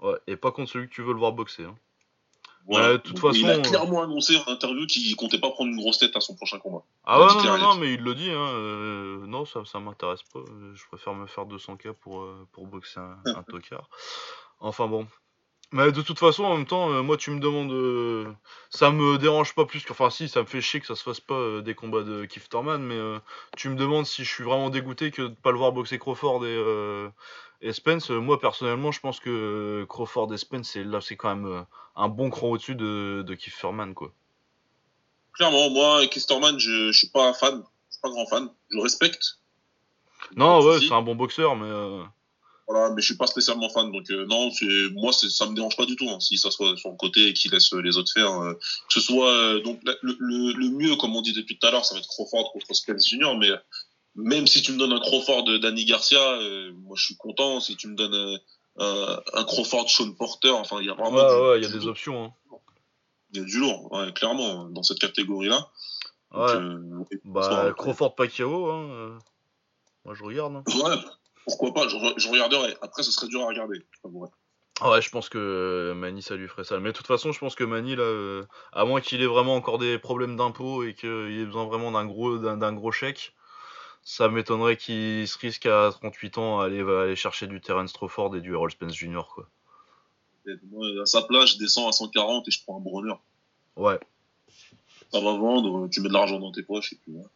Ouais, 0.01 0.15
et 0.27 0.37
pas 0.37 0.53
contre 0.53 0.71
celui 0.71 0.89
que 0.89 0.95
tu 0.95 1.03
veux 1.03 1.13
le 1.13 1.19
voir 1.19 1.33
boxer. 1.33 1.65
Hein. 1.65 1.77
Voilà. 2.67 2.89
Bah, 2.89 2.93
de 2.95 2.99
toute 2.99 3.19
façon, 3.19 3.39
il 3.39 3.51
a 3.51 3.57
euh, 3.57 3.63
clairement 3.63 4.03
annoncé 4.03 4.37
en 4.37 4.51
interview 4.51 4.87
qu'il 4.87 5.17
comptait 5.17 5.39
pas 5.39 5.51
prendre 5.51 5.71
une 5.71 5.79
grosse 5.79 5.99
tête 5.99 6.15
à 6.17 6.21
son 6.21 6.35
prochain 6.35 6.59
combat. 6.59 6.83
Ah 7.05 7.21
ouais, 7.21 7.35
non, 7.43 7.59
non, 7.59 7.75
mais 7.77 7.95
il 7.95 8.03
le 8.03 8.15
dit. 8.15 8.31
Hein, 8.31 8.49
euh, 8.55 9.27
non, 9.27 9.47
ça, 9.47 9.65
ça 9.65 9.81
m'intéresse 9.81 10.23
pas. 10.23 10.41
Je 10.75 10.85
préfère 10.87 11.15
me 11.15 11.27
faire 11.27 11.47
200K 11.47 11.95
pour, 11.95 12.21
euh, 12.21 12.47
pour 12.53 12.67
boxer 12.67 13.01
un, 13.01 13.19
un 13.37 13.43
tocard. 13.43 13.89
Enfin 14.61 14.87
bon. 14.87 15.07
Mais 15.71 15.93
de 15.93 16.01
toute 16.01 16.19
façon, 16.19 16.45
en 16.45 16.57
même 16.57 16.67
temps, 16.67 16.91
euh, 16.91 17.03
moi, 17.03 17.19
tu 17.19 17.31
me 17.31 17.41
demandes. 17.41 17.73
Euh, 17.73 18.33
ça 18.71 18.91
me 18.91 19.19
dérange 19.19 19.55
pas 19.55 19.67
plus 19.67 19.85
que. 19.85 19.93
Enfin, 19.93 20.09
si, 20.09 20.29
ça 20.29 20.41
me 20.41 20.47
fait 20.47 20.63
chier 20.63 20.81
que 20.81 20.87
ça 20.87 20.97
se 20.97 21.03
fasse 21.03 21.21
pas 21.21 21.35
euh, 21.35 21.61
des 21.61 21.75
combats 21.75 22.03
de 22.03 22.25
Keith 22.25 22.49
Thurman, 22.49 22.83
mais 22.83 22.99
tu 23.57 23.69
me 23.69 23.77
demandes 23.77 24.07
si 24.07 24.25
je 24.25 24.31
suis 24.33 24.45
vraiment 24.45 24.71
dégoûté 24.71 25.11
que 25.11 25.23
de 25.23 25.35
pas 25.35 25.53
le 25.53 25.59
voir 25.59 25.73
boxer 25.73 25.99
Crawford 25.99 26.47
et, 26.47 26.57
et 27.61 27.73
Spence. 27.73 28.11
moi, 28.11 28.41
personnellement, 28.41 28.93
je 28.93 29.01
pense 29.01 29.21
que 29.21 29.85
Crawford 29.89 30.33
et 30.33 30.39
Spence, 30.39 30.71
c'est, 30.71 30.85
là, 30.85 31.01
c'est 31.01 31.17
quand 31.17 31.35
même 31.35 31.67
un 31.97 32.09
bon 32.09 32.31
cran 32.31 32.49
au-dessus 32.49 32.75
de, 32.75 33.25
de 33.27 33.35
Keith 33.35 33.55
Thurman, 33.59 33.95
quoi. 33.95 34.13
Clairement, 35.33 35.71
moi, 35.71 36.07
Keith 36.07 36.27
Thurman, 36.27 36.59
je, 36.59 36.93
je 36.93 36.99
suis 36.99 37.09
pas 37.09 37.33
fan. 37.35 37.63
Je 37.89 37.95
suis 37.95 38.01
pas 38.03 38.11
grand 38.11 38.27
fan. 38.27 38.49
Je 38.71 38.79
respecte. 38.79 39.39
Non, 40.37 40.61
ouais, 40.61 40.79
c'est 40.81 40.93
un 40.93 41.03
bon 41.03 41.15
boxeur, 41.15 41.57
mais. 41.57 42.05
Voilà, 42.69 42.91
mais 42.95 43.01
je 43.01 43.07
suis 43.07 43.17
pas 43.17 43.27
spécialement 43.27 43.71
fan, 43.71 43.91
donc 43.91 44.11
euh, 44.11 44.27
non, 44.27 44.51
c'est 44.51 44.91
moi, 44.93 45.11
ça 45.15 45.47
me 45.47 45.55
dérange 45.55 45.75
pas 45.75 45.87
du 45.87 45.97
tout 45.97 46.11
hein, 46.11 46.21
si 46.21 46.37
ça 46.37 46.51
soit 46.51 46.73
de 46.73 46.77
son 46.77 46.95
côté 46.97 47.29
et 47.29 47.33
qu'il 47.33 47.51
laisse 47.51 47.73
les 47.73 47.97
autres 47.97 48.13
faire. 48.13 48.31
Euh, 48.43 48.53
que 48.53 48.61
ce 48.93 49.01
soit 49.01 49.33
euh, 49.33 49.61
donc 49.61 49.81
le, 50.03 50.17
le, 50.19 50.53
le, 50.53 50.69
mieux, 50.69 50.95
comme 50.97 51.17
on 51.17 51.23
dit 51.23 51.33
depuis 51.33 51.59
tout 51.59 51.67
à 51.67 51.71
l'heure, 51.71 51.87
ça 51.87 51.95
va 51.95 52.01
être 52.01 52.09
Crawford 52.09 52.53
contre 52.53 52.75
Spence 52.75 53.09
Junior, 53.09 53.39
mais 53.39 53.49
même 54.15 54.47
si 54.47 54.63
tu 54.63 54.73
me 54.73 54.79
donnes 54.79 54.93
un 54.93 55.01
Crawford 55.01 55.45
de 55.45 55.59
Danny 55.59 55.85
Garcia, 55.85 56.39
moi 56.75 56.97
je 56.97 57.05
suis 57.05 57.17
content. 57.17 57.61
Si 57.61 57.77
tu 57.77 57.89
me 57.89 57.95
donnes 57.95 58.39
un, 58.79 59.21
un 59.35 59.45
Crawford 59.45 59.89
Sean 59.89 60.13
Porter, 60.13 60.51
enfin 60.51 60.79
il 60.81 60.87
y 60.87 60.91
a 60.91 60.95
vraiment. 60.95 61.19
Ouais, 61.19 61.51
ouais, 61.51 61.59
il 61.59 61.63
y 61.63 61.67
a 61.67 61.71
des 61.71 61.87
options. 61.87 62.25
Hein. 62.25 62.33
Il 63.33 63.41
y 63.41 63.43
a 63.43 63.45
du 63.45 63.59
lourd, 63.59 63.93
ouais, 63.93 64.13
clairement, 64.13 64.65
dans 64.65 64.83
cette 64.83 64.99
catégorie-là. 64.99 65.69
Ouais. 66.33 66.55
Donc, 66.55 67.09
bah, 67.25 67.73
Crawford 67.77 68.15
Pacquiao, 68.15 68.71
hein. 68.71 69.19
moi 70.05 70.15
je 70.15 70.25
regarde. 70.25 70.57
Hein. 70.57 70.65
Ouais 70.83 70.97
pourquoi 71.49 71.73
pas, 71.73 71.89
je, 71.89 71.97
je, 72.19 72.29
regarderai. 72.29 72.77
Après, 72.83 73.03
ce 73.03 73.11
serait 73.11 73.27
dur 73.27 73.43
à 73.43 73.47
regarder. 73.47 73.83
Ouais, 74.05 75.03
je 75.03 75.11
pense 75.11 75.29
que 75.29 75.39
euh, 75.39 75.95
Mani, 75.95 76.23
ça 76.23 76.37
lui 76.37 76.47
ferait 76.47 76.65
ça. 76.65 76.79
Mais 76.79 76.93
de 76.93 76.97
toute 76.97 77.07
façon, 77.07 77.33
je 77.33 77.39
pense 77.39 77.55
que 77.55 77.65
Mani, 77.65 77.97
là, 77.97 78.03
euh, 78.03 78.45
à 78.73 78.85
moins 78.85 79.01
qu'il 79.01 79.23
ait 79.23 79.27
vraiment 79.27 79.55
encore 79.55 79.79
des 79.79 79.99
problèmes 79.99 80.37
d'impôts 80.37 80.85
et 80.85 80.95
qu'il 80.95 81.09
ait 81.09 81.47
besoin 81.47 81.65
vraiment 81.65 81.91
d'un 81.91 82.05
gros, 82.05 82.39
d'un, 82.39 82.73
gros 82.75 82.93
chèque, 82.93 83.35
ça 84.09 84.31
m'étonnerait 84.31 84.79
qu'il 84.79 85.29
se 85.29 85.37
risque 85.37 85.67
à 85.67 85.91
38 85.93 86.39
ans 86.39 86.61
à 86.61 86.65
aller, 86.65 86.81
aller 86.81 87.15
chercher 87.15 87.47
du 87.47 87.61
Terence 87.61 87.91
Strawford 87.91 88.35
et 88.37 88.41
du 88.41 88.55
Errol 88.55 88.71
Spence 88.71 88.95
Jr. 88.95 89.21
Quoi. 89.35 89.47
moi, 90.71 90.87
à 91.03 91.05
sa 91.05 91.21
place, 91.21 91.51
je 91.53 91.59
descends 91.59 91.87
à 91.87 91.93
140 91.93 92.49
et 92.49 92.51
je 92.51 92.65
prends 92.65 92.79
un 92.79 92.81
Brunner. 92.81 93.13
Ouais. 93.77 94.01
Ça 95.13 95.21
va 95.21 95.37
vendre, 95.37 95.89
tu 95.89 96.01
mets 96.01 96.09
de 96.09 96.15
l'argent 96.15 96.41
dans 96.41 96.53
tes 96.53 96.63
poches 96.63 96.95
et 96.95 96.97
puis. 96.97 97.13
Ouais. 97.13 97.27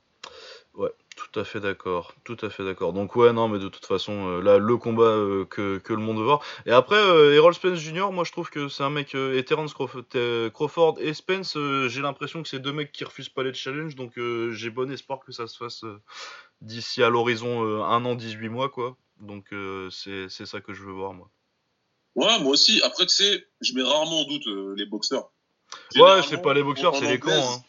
Ouais, 0.72 0.90
tout 1.16 1.38
à 1.38 1.44
fait 1.44 1.60
d'accord, 1.60 2.14
tout 2.24 2.36
à 2.42 2.50
fait 2.50 2.64
d'accord. 2.64 2.92
Donc 2.92 3.16
ouais, 3.16 3.32
non, 3.32 3.48
mais 3.48 3.58
de 3.58 3.68
toute 3.68 3.84
façon, 3.84 4.28
euh, 4.28 4.40
là, 4.40 4.58
le 4.58 4.76
combat 4.76 5.04
euh, 5.04 5.44
que, 5.44 5.78
que, 5.78 5.92
le 5.92 6.00
monde 6.00 6.18
veut 6.18 6.24
voir. 6.24 6.42
Et 6.66 6.70
après, 6.70 6.96
euh, 6.96 7.34
Errol 7.34 7.54
Spence 7.54 7.78
Jr., 7.78 8.10
moi, 8.12 8.24
je 8.24 8.32
trouve 8.32 8.50
que 8.50 8.68
c'est 8.68 8.82
un 8.82 8.90
mec, 8.90 9.14
et 9.14 9.44
Terence 9.44 9.74
Crawford, 9.74 10.94
et 10.98 11.14
Spence, 11.14 11.56
j'ai 11.88 12.00
l'impression 12.00 12.42
que 12.42 12.48
c'est 12.48 12.60
deux 12.60 12.72
mecs 12.72 12.92
qui 12.92 13.04
refusent 13.04 13.28
pas 13.28 13.42
les 13.42 13.52
challenges, 13.52 13.94
donc 13.94 14.12
j'ai 14.52 14.70
bon 14.70 14.90
espoir 14.90 15.20
que 15.20 15.32
ça 15.32 15.46
se 15.46 15.56
fasse 15.56 15.84
d'ici 16.60 17.02
à 17.02 17.10
l'horizon 17.10 17.84
un 17.84 18.04
an, 18.04 18.14
18 18.14 18.48
mois, 18.48 18.68
quoi. 18.68 18.96
Donc 19.20 19.50
c'est 19.90 20.28
ça 20.28 20.60
que 20.60 20.72
je 20.72 20.82
veux 20.82 20.92
voir, 20.92 21.12
moi. 21.12 21.30
Ouais, 22.14 22.38
moi 22.40 22.52
aussi. 22.52 22.82
Après, 22.82 23.06
tu 23.06 23.14
sais, 23.14 23.46
je 23.60 23.74
mets 23.74 23.82
rarement 23.82 24.20
en 24.20 24.24
doute 24.24 24.46
les 24.76 24.86
boxeurs. 24.86 25.30
Ouais, 25.96 26.22
c'est 26.28 26.42
pas 26.42 26.54
les 26.54 26.62
boxeurs, 26.62 26.94
c'est 26.96 27.10
les 27.10 27.18
camps. 27.18 27.30
Hein 27.30 27.62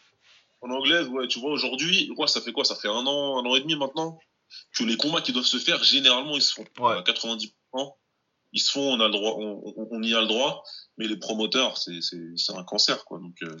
en 0.64 0.70
anglaise, 0.70 1.08
ouais, 1.08 1.28
tu 1.28 1.38
vois, 1.40 1.52
aujourd'hui, 1.52 2.10
ouais, 2.16 2.26
ça 2.26 2.40
fait 2.40 2.52
quoi 2.52 2.64
Ça 2.64 2.74
fait 2.74 2.88
un 2.88 3.06
an, 3.06 3.38
un 3.38 3.46
an 3.46 3.54
et 3.54 3.60
demi 3.60 3.76
maintenant 3.76 4.18
que 4.72 4.84
les 4.84 4.96
combats 4.96 5.20
qui 5.20 5.32
doivent 5.32 5.44
se 5.44 5.58
faire, 5.58 5.82
généralement, 5.84 6.36
ils 6.36 6.42
se 6.42 6.54
font. 6.54 6.64
À 6.86 7.02
90%, 7.02 7.50
ils 8.52 8.60
se 8.60 8.70
font, 8.70 8.94
on 8.94 9.00
a 9.00 9.06
le 9.06 9.12
droit, 9.12 9.34
on, 9.36 10.02
y 10.02 10.14
a 10.14 10.20
le 10.20 10.26
droit, 10.26 10.62
mais 10.96 11.06
les 11.06 11.16
promoteurs, 11.16 11.76
c'est, 11.76 12.00
un 12.54 12.64
cancer, 12.64 13.04
quoi. 13.04 13.18
Donc, 13.18 13.34
euh, 13.42 13.56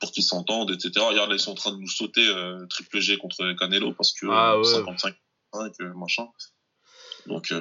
pour 0.00 0.12
qu'ils 0.12 0.24
s'entendent, 0.24 0.70
etc. 0.70 0.92
Regarde, 0.96 1.30
là, 1.30 1.36
ils 1.36 1.40
sont 1.40 1.52
en 1.52 1.56
train 1.56 1.72
de 1.72 1.78
nous 1.78 1.88
sauter 1.88 2.26
euh, 2.26 2.66
triple 2.66 2.98
G 2.98 3.16
contre 3.18 3.52
Canelo 3.58 3.94
parce 3.94 4.12
que 4.12 4.26
ah, 4.30 4.58
ouais. 4.58 4.64
55, 4.64 5.14
euh, 5.54 5.94
machin. 5.94 6.26
Donc, 7.26 7.52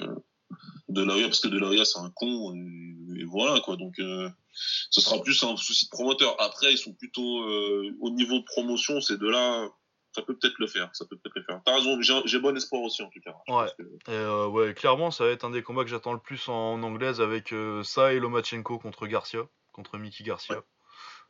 de 0.90 1.04
la 1.04 1.14
parce 1.28 1.40
que 1.40 1.48
de 1.48 1.60
la 1.60 1.86
c'est 1.86 2.00
un 2.00 2.10
con 2.10 2.54
et, 2.56 3.24
voilà 3.24 3.62
quoi 3.62 3.78
donc 3.78 3.98
euh, 4.00 4.30
ce 4.54 5.02
sera 5.02 5.22
plus 5.22 5.44
un 5.44 5.56
souci 5.58 5.86
de 5.86 5.90
promoteur. 5.90 6.40
Après 6.42 6.72
ils 6.72 6.78
sont 6.78 6.94
plutôt 6.94 7.44
euh, 7.44 7.96
au 8.00 8.10
niveau 8.12 8.40
de 8.40 8.44
promotion 8.44 9.02
ces 9.02 9.18
deux 9.18 9.30
là 9.30 9.70
ça 10.14 10.22
peut 10.22 10.36
peut-être 10.36 10.60
le 10.60 10.68
faire. 10.68 10.90
Ça 10.94 11.06
peut 11.06 11.16
peut-être 11.16 11.36
le 11.36 11.44
faire. 11.44 11.62
T'as 11.66 11.76
raison 11.76 12.00
j'ai 12.26 12.40
bon 12.40 12.56
espoir 12.56 12.82
aussi 12.82 13.02
en 13.02 13.10
tout 13.10 13.22
cas. 13.22 13.36
Ouais. 13.48 13.70
Euh, 14.10 14.48
ouais 14.48 14.74
clairement 14.74 15.12
ça 15.12 15.26
va 15.26 15.32
être 15.32 15.46
un 15.46 15.52
des 15.52 15.64
combats 15.64 15.84
que 15.84 15.90
j'attends 15.90 16.14
le 16.14 16.20
plus 16.20 16.50
en, 16.50 16.82
anglaise 16.84 17.22
avec 17.22 17.54
ça 17.84 18.14
et 18.14 18.20
Lomachenko 18.20 18.80
contre 18.80 19.08
Garcia 19.08 19.42
contre 19.72 19.98
Mickey 19.98 20.24
Garcia. 20.24 20.64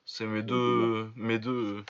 C'est 0.06 0.26
mes 0.26 0.44
deux 0.44 1.12
mes 1.16 1.40
deux 1.40 1.84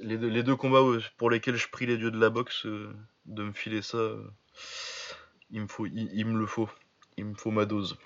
les, 0.00 0.16
deux 0.16 0.28
les 0.28 0.42
deux 0.42 0.56
combats 0.56 0.82
pour 1.16 1.30
lesquels 1.30 1.56
je 1.56 1.68
prie 1.68 1.86
les 1.86 1.96
dieux 1.96 2.10
de 2.10 2.18
la 2.18 2.30
boxe 2.30 2.66
de 2.66 3.42
me 3.42 3.52
filer 3.52 3.82
ça 3.82 3.98
il 5.52 5.60
me 5.60 5.66
faut, 5.66 5.86
il, 5.86 6.24
me 6.26 6.38
le 6.38 6.46
faut, 6.46 6.68
il 7.16 7.26
me 7.26 7.34
faut 7.34 7.50
ma 7.50 7.66
dose. 7.66 7.96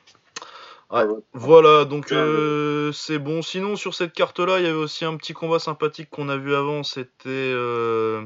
Ah, 0.88 1.04
voilà, 1.32 1.84
donc 1.84 2.12
euh, 2.12 2.92
c'est 2.92 3.18
bon. 3.18 3.42
Sinon, 3.42 3.74
sur 3.76 3.94
cette 3.94 4.12
carte-là, 4.12 4.60
il 4.60 4.64
y 4.64 4.68
avait 4.68 4.78
aussi 4.78 5.04
un 5.04 5.16
petit 5.16 5.32
combat 5.32 5.58
sympathique 5.58 6.08
qu'on 6.10 6.28
a 6.28 6.36
vu 6.36 6.54
avant. 6.54 6.84
C'était 6.84 7.26
euh, 7.26 8.24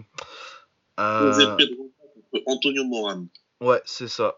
euh... 0.98 1.56
Antonio 2.46 2.84
Moran. 2.84 3.24
Ouais, 3.62 3.80
c'est 3.84 4.08
ça. 4.08 4.36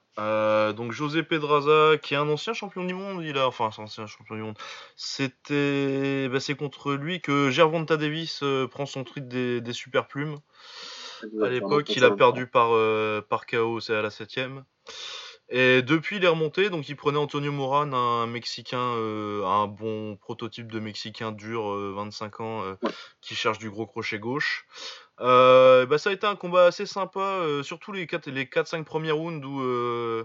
Donc 0.72 0.92
José 0.92 1.24
Pedraza, 1.24 1.96
qui 2.00 2.14
est 2.14 2.16
un 2.16 2.28
ancien 2.28 2.52
champion 2.52 2.84
du 2.84 2.94
monde, 2.94 3.24
il 3.24 3.38
a, 3.38 3.46
enfin, 3.46 3.70
c'est 3.72 3.80
un 3.80 3.84
ancien 3.84 4.06
champion 4.06 4.36
du 4.36 4.42
monde. 4.42 4.58
C'était, 4.94 6.28
bah, 6.28 6.38
c'est 6.38 6.54
contre 6.54 6.92
lui 6.92 7.20
que 7.20 7.50
Gervonta 7.50 7.96
Davis 7.96 8.42
prend 8.70 8.86
son 8.86 9.02
truc 9.02 9.26
des, 9.26 9.60
des 9.60 9.72
super 9.72 10.06
plumes. 10.06 10.36
À 11.40 11.48
l'époque, 11.48 11.88
il 11.94 12.04
a 12.04 12.12
perdu 12.12 12.46
par, 12.46 12.70
par 13.28 13.46
KO, 13.46 13.80
c'est 13.80 13.96
à 13.96 14.02
la 14.02 14.10
septième. 14.10 14.64
Et 15.54 15.82
depuis, 15.82 16.16
il 16.16 16.25
est 16.25 16.28
remonté. 16.28 16.71
Donc, 16.71 16.88
il 16.88 16.97
prenait 16.97 17.18
Antonio 17.18 17.52
Moran, 17.52 17.92
un 17.92 18.26
Mexicain, 18.26 18.78
euh, 18.97 19.44
un 19.44 19.66
bon 19.66 20.16
prototype 20.16 20.73
de 20.73 20.80
Mexicain 20.80 21.30
dur, 21.30 21.64
25 21.94 22.40
euh, 22.40 22.42
ans, 22.42 22.64
euh, 22.64 22.75
qui 23.21 23.35
cherche 23.35 23.59
du 23.59 23.68
gros 23.68 23.87
crochet 23.87 24.18
gauche. 24.18 24.66
bah, 25.18 25.99
ça 25.99 26.09
a 26.09 26.12
été 26.14 26.26
un 26.26 26.37
combat 26.37 26.64
assez 26.64 26.87
sympa, 26.87 27.44
surtout 27.62 27.92
les 27.92 28.06
4-5 28.06 28.78
les 28.78 28.85
premiers 28.85 29.11
rounds 29.11 29.47
où 29.47 30.25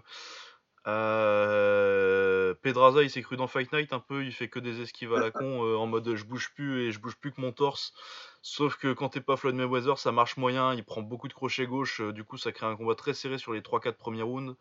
Pedraza 2.61 3.03
il 3.03 3.09
s'est 3.09 3.21
cru 3.21 3.35
dans 3.35 3.47
Fight 3.47 3.73
Night 3.73 3.91
un 3.91 3.99
peu, 3.99 4.23
il 4.23 4.31
fait 4.31 4.47
que 4.47 4.59
des 4.59 4.79
esquives 4.79 5.13
à 5.13 5.19
la 5.19 5.31
con 5.31 5.59
en 5.77 5.87
mode 5.87 6.15
je 6.15 6.23
bouge 6.23 6.51
plus 6.55 6.87
et 6.87 6.91
je 6.93 6.99
bouge 6.99 7.17
plus 7.17 7.33
que 7.33 7.41
mon 7.41 7.51
torse. 7.51 7.93
Sauf 8.41 8.77
que 8.77 8.93
quand 8.93 9.09
t'es 9.09 9.19
pas 9.19 9.35
Floyd 9.35 9.55
Mayweather, 9.57 9.97
ça 9.99 10.13
marche 10.13 10.37
moyen, 10.37 10.73
il 10.73 10.85
prend 10.85 11.01
beaucoup 11.01 11.27
de 11.27 11.33
crochets 11.33 11.67
gauche, 11.67 11.99
du 12.01 12.23
coup 12.23 12.37
ça 12.37 12.53
crée 12.53 12.65
un 12.65 12.77
combat 12.77 12.95
très 12.95 13.13
serré 13.13 13.37
sur 13.37 13.51
les 13.51 13.59
3-4 13.59 13.93
premiers 13.97 14.23
rounds. 14.23 14.55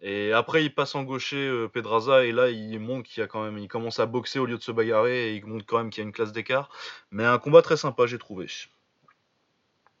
Et 0.00 0.32
après 0.32 0.64
il 0.64 0.74
passe 0.74 0.94
en 0.94 1.02
gaucher 1.02 1.66
Pedraza 1.72 2.24
et 2.24 2.32
là 2.32 2.50
il 2.50 2.78
montre 2.78 3.08
qu'il 3.08 3.22
a 3.22 3.26
quand 3.26 3.42
même, 3.42 3.58
il 3.58 3.68
commence 3.68 4.00
à 4.00 4.06
boxer 4.06 4.38
au 4.38 4.44
lieu 4.44 4.58
de 4.58 4.62
se 4.62 4.72
bagarrer 4.72 5.30
et 5.30 5.36
il 5.36 5.46
montre 5.46 5.64
quand 5.66 5.78
même 5.78 5.90
qu'il 5.90 6.02
y 6.02 6.04
a 6.04 6.06
une 6.06 6.12
classe 6.12 6.32
d'écart. 6.32 6.68
Mais 7.10 7.24
un 7.24 7.38
combat 7.38 7.62
très 7.62 7.76
sympa 7.76 8.06
j'ai 8.06 8.18
trouvé. 8.18 8.46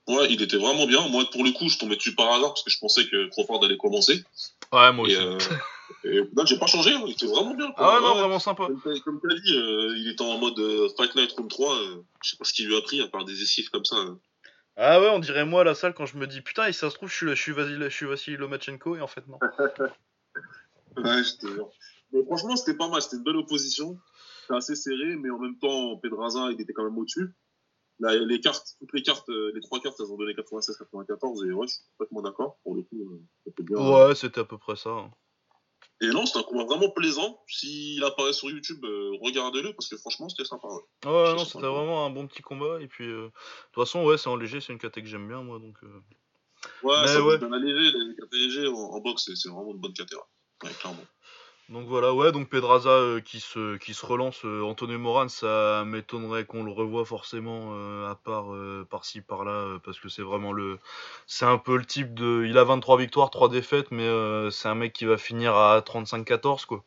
Ouais, 0.06 0.26
il 0.30 0.42
était 0.42 0.58
vraiment 0.58 0.86
bien. 0.86 1.08
Moi, 1.08 1.24
pour 1.30 1.44
le 1.44 1.52
coup, 1.52 1.68
je 1.68 1.78
tombais 1.78 1.96
dessus 1.96 2.14
par 2.14 2.30
hasard 2.30 2.50
parce 2.50 2.62
que 2.62 2.70
je 2.70 2.78
pensais 2.78 3.06
que 3.06 3.28
Crawford 3.30 3.64
allait 3.64 3.78
commencer. 3.78 4.22
Ouais, 4.72 4.92
moi 4.92 5.06
aussi. 5.06 5.14
Et, 5.14 6.08
euh, 6.08 6.44
j'ai 6.44 6.58
pas 6.58 6.66
changé, 6.66 6.92
hein. 6.92 7.02
il 7.06 7.12
était 7.12 7.26
vraiment 7.26 7.54
bien. 7.54 7.72
Ah 7.76 7.94
ouais, 7.94 8.00
non, 8.00 8.14
vraiment 8.14 8.38
sympa. 8.38 8.66
Comme, 9.04 9.20
tu 9.20 9.32
as 9.32 9.40
dit, 9.40 9.56
euh, 9.56 9.96
il 9.96 10.08
était 10.08 10.22
en 10.22 10.38
mode 10.38 10.58
euh, 10.58 10.88
Fight 10.96 11.14
Night 11.14 11.32
Room 11.32 11.48
3. 11.48 11.76
je 12.22 12.30
sais 12.30 12.36
pas 12.36 12.44
ce 12.44 12.52
qu'il 12.52 12.66
lui 12.66 12.76
a 12.76 12.82
pris, 12.82 13.00
à 13.00 13.08
part 13.08 13.24
des 13.24 13.42
esquives 13.42 13.70
comme 13.70 13.84
ça. 13.84 13.96
Ah 14.76 15.00
ouais, 15.00 15.08
on 15.08 15.20
dirait 15.20 15.44
moi 15.44 15.60
à 15.60 15.64
la 15.64 15.74
salle 15.74 15.94
quand 15.94 16.06
je 16.06 16.16
me 16.16 16.26
dis 16.26 16.40
putain, 16.40 16.66
et 16.66 16.72
ça 16.72 16.90
se 16.90 16.96
trouve, 16.96 17.08
je 17.08 17.14
suis, 17.14 17.28
je 17.28 17.34
suis, 17.34 17.52
Vassili, 17.52 17.82
je 17.84 17.88
suis 17.88 18.06
Vassili 18.06 18.36
Lomachenko, 18.36 18.96
et 18.96 19.00
en 19.00 19.06
fait, 19.06 19.26
non. 19.28 19.38
ouais, 20.96 21.24
je 21.24 21.36
te 21.36 21.46
jure. 21.46 21.70
Mais 22.12 22.24
franchement, 22.24 22.56
c'était 22.56 22.76
pas 22.76 22.88
mal, 22.88 23.00
c'était 23.02 23.16
une 23.16 23.24
belle 23.24 23.36
opposition. 23.36 23.98
C'était 24.42 24.56
assez 24.56 24.76
serré, 24.76 25.16
mais 25.16 25.30
en 25.30 25.38
même 25.38 25.58
temps, 25.58 25.96
Pedraza, 25.96 26.50
il 26.50 26.60
était 26.60 26.72
quand 26.72 26.84
même 26.84 26.98
au-dessus 26.98 27.32
les 28.00 28.40
cartes, 28.40 28.76
toutes 28.78 28.92
les 28.92 29.02
cartes, 29.02 29.28
euh, 29.28 29.52
les 29.54 29.60
trois 29.60 29.80
cartes, 29.80 29.96
elles 30.00 30.10
ont 30.10 30.16
donné 30.16 30.32
96-94 30.34 31.46
et 31.46 31.52
ouais, 31.52 31.66
je 31.66 31.74
suis 31.74 31.82
complètement 31.96 32.22
d'accord. 32.22 32.58
Pour 32.62 32.74
le 32.74 32.82
coup, 32.82 33.00
euh, 33.00 33.22
c'était 33.44 33.62
bien. 33.62 33.78
Ouais, 33.78 34.14
c'était 34.14 34.40
à 34.40 34.44
peu 34.44 34.58
près 34.58 34.76
ça. 34.76 34.90
Hein. 34.90 35.10
Et 36.04 36.12
non, 36.12 36.26
c'est 36.26 36.38
un 36.38 36.42
combat 36.42 36.64
vraiment 36.64 36.90
plaisant. 36.90 37.40
S'il 37.48 38.02
apparaît 38.04 38.32
sur 38.32 38.50
YouTube, 38.50 38.84
euh, 38.84 39.12
regardez-le 39.22 39.72
parce 39.72 39.88
que 39.88 39.96
franchement, 39.96 40.28
c'était 40.28 40.44
sympa. 40.44 40.68
Ouais, 40.68 41.10
ouais 41.10 41.34
non, 41.34 41.44
c'était 41.44 41.60
vraiment 41.60 42.04
un 42.04 42.10
bon 42.10 42.26
petit 42.26 42.42
combat. 42.42 42.80
Et 42.80 42.88
puis, 42.88 43.06
euh, 43.06 43.26
de 43.26 43.32
toute 43.72 43.84
façon, 43.84 44.04
ouais, 44.04 44.18
c'est 44.18 44.28
en 44.28 44.36
léger, 44.36 44.60
c'est 44.60 44.72
une 44.72 44.78
catégorie 44.78 45.04
que 45.04 45.10
j'aime 45.10 45.28
bien, 45.28 45.42
moi. 45.42 45.58
Donc, 45.58 45.76
euh. 45.82 46.02
Ouais, 46.82 47.06
ça 47.06 47.22
ouais. 47.22 47.38
Bien 47.38 47.58
léger, 47.58 47.96
les 47.96 48.16
catégories 48.16 48.68
en, 48.68 48.94
en 48.94 49.00
boxe, 49.00 49.30
c'est 49.34 49.48
vraiment 49.48 49.72
une 49.72 49.80
bonne 49.80 49.92
catégorie. 49.92 50.28
Ouais, 50.62 50.70
clairement. 50.80 51.04
Donc 51.70 51.86
voilà, 51.86 52.12
ouais, 52.12 52.30
donc 52.30 52.50
Pedraza 52.50 52.90
euh, 52.90 53.20
qui, 53.20 53.40
se, 53.40 53.78
qui 53.78 53.94
se 53.94 54.04
relance. 54.04 54.44
Euh, 54.44 54.62
Antonio 54.62 54.98
Moran, 54.98 55.28
ça 55.28 55.82
m'étonnerait 55.86 56.44
qu'on 56.44 56.62
le 56.62 56.70
revoie 56.70 57.06
forcément, 57.06 57.70
euh, 57.72 58.10
à 58.10 58.16
part 58.16 58.48
par-ci, 58.90 59.22
par-là, 59.22 59.78
parce 59.82 59.98
que 59.98 60.10
c'est 60.10 60.22
vraiment 60.22 60.52
le. 60.52 60.78
C'est 61.26 61.46
un 61.46 61.56
peu 61.56 61.78
le 61.78 61.86
type 61.86 62.12
de. 62.12 62.44
Il 62.46 62.58
a 62.58 62.64
23 62.64 62.98
victoires, 62.98 63.30
3 63.30 63.48
défaites, 63.48 63.90
mais 63.90 64.06
c'est 64.50 64.68
un 64.68 64.74
mec 64.74 64.92
qui 64.92 65.06
va 65.06 65.16
finir 65.16 65.56
à 65.56 65.80
35-14, 65.80 66.66
quoi. 66.66 66.84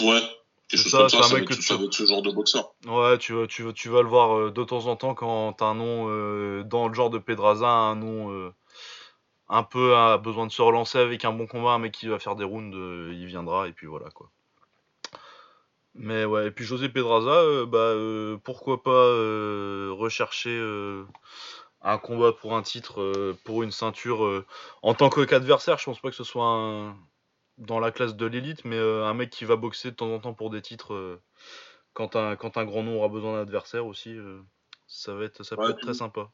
Ouais, 0.00 0.20
chose 0.72 0.90
ça, 0.90 0.98
va 0.98 1.04
être, 1.06 1.52
ça 1.62 1.76
va 1.76 1.84
être 1.84 1.92
ce 1.92 2.06
genre 2.06 2.22
de 2.22 2.30
boxeur. 2.30 2.72
Ouais, 2.86 3.18
tu, 3.18 3.34
tu, 3.48 3.72
tu 3.72 3.88
vas 3.88 4.02
le 4.02 4.08
voir 4.08 4.52
de 4.52 4.64
temps 4.64 4.86
en 4.86 4.96
temps 4.96 5.14
quand 5.14 5.52
t'as 5.52 5.66
un 5.66 5.74
nom 5.74 6.06
dans 6.64 6.88
le 6.88 6.94
genre 6.94 7.10
de 7.10 7.18
Pedraza, 7.18 7.68
un 7.68 7.94
nom 7.94 8.52
un 9.48 9.62
peu 9.62 9.96
a 9.96 10.18
besoin 10.18 10.46
de 10.46 10.52
se 10.52 10.62
relancer 10.62 10.98
avec 10.98 11.24
un 11.24 11.32
bon 11.32 11.46
combat, 11.46 11.70
un 11.70 11.78
mec 11.78 11.92
qui 11.92 12.08
va 12.08 12.18
faire 12.18 12.36
des 12.36 12.44
rounds, 12.44 12.76
euh, 12.76 13.12
il 13.14 13.26
viendra 13.26 13.68
et 13.68 13.72
puis 13.72 13.86
voilà 13.86 14.10
quoi. 14.10 14.30
Mais 15.94 16.24
ouais, 16.24 16.48
et 16.48 16.50
puis 16.50 16.64
José 16.64 16.88
Pedraza, 16.88 17.30
euh, 17.30 17.66
bah 17.66 17.78
euh, 17.78 18.36
pourquoi 18.44 18.82
pas 18.82 18.90
rechercher 19.94 20.58
un 21.82 21.98
combat 21.98 22.32
pour 22.32 22.56
un 22.56 22.62
titre, 22.62 23.34
pour 23.44 23.62
une 23.62 23.72
ceinture 23.72 24.44
en 24.82 24.94
tant 24.94 25.08
qu'adversaire. 25.10 25.78
Je 25.78 25.84
pense 25.84 26.00
pas 26.00 26.10
que 26.10 26.16
ce 26.16 26.24
soit 26.24 26.94
dans 27.56 27.80
la 27.80 27.90
classe 27.90 28.16
de 28.16 28.26
l'élite, 28.26 28.64
mais 28.64 28.78
un 28.78 29.14
mec 29.14 29.30
qui 29.30 29.44
va 29.44 29.56
boxer 29.56 29.90
de 29.90 29.96
temps 29.96 30.12
en 30.12 30.20
temps 30.20 30.34
pour 30.34 30.50
des 30.50 30.62
titres 30.62 31.20
quand 31.94 32.14
un, 32.16 32.36
quand 32.36 32.58
un 32.58 32.64
grand 32.64 32.84
nom 32.84 32.98
aura 32.98 33.08
besoin 33.08 33.34
d'un 33.34 33.42
adversaire 33.42 33.86
aussi, 33.86 34.16
ça 34.86 35.14
va 35.14 35.24
être 35.24 35.42
ça 35.42 35.56
peut 35.56 35.70
être 35.70 35.80
très 35.80 35.94
sympa. 35.94 36.30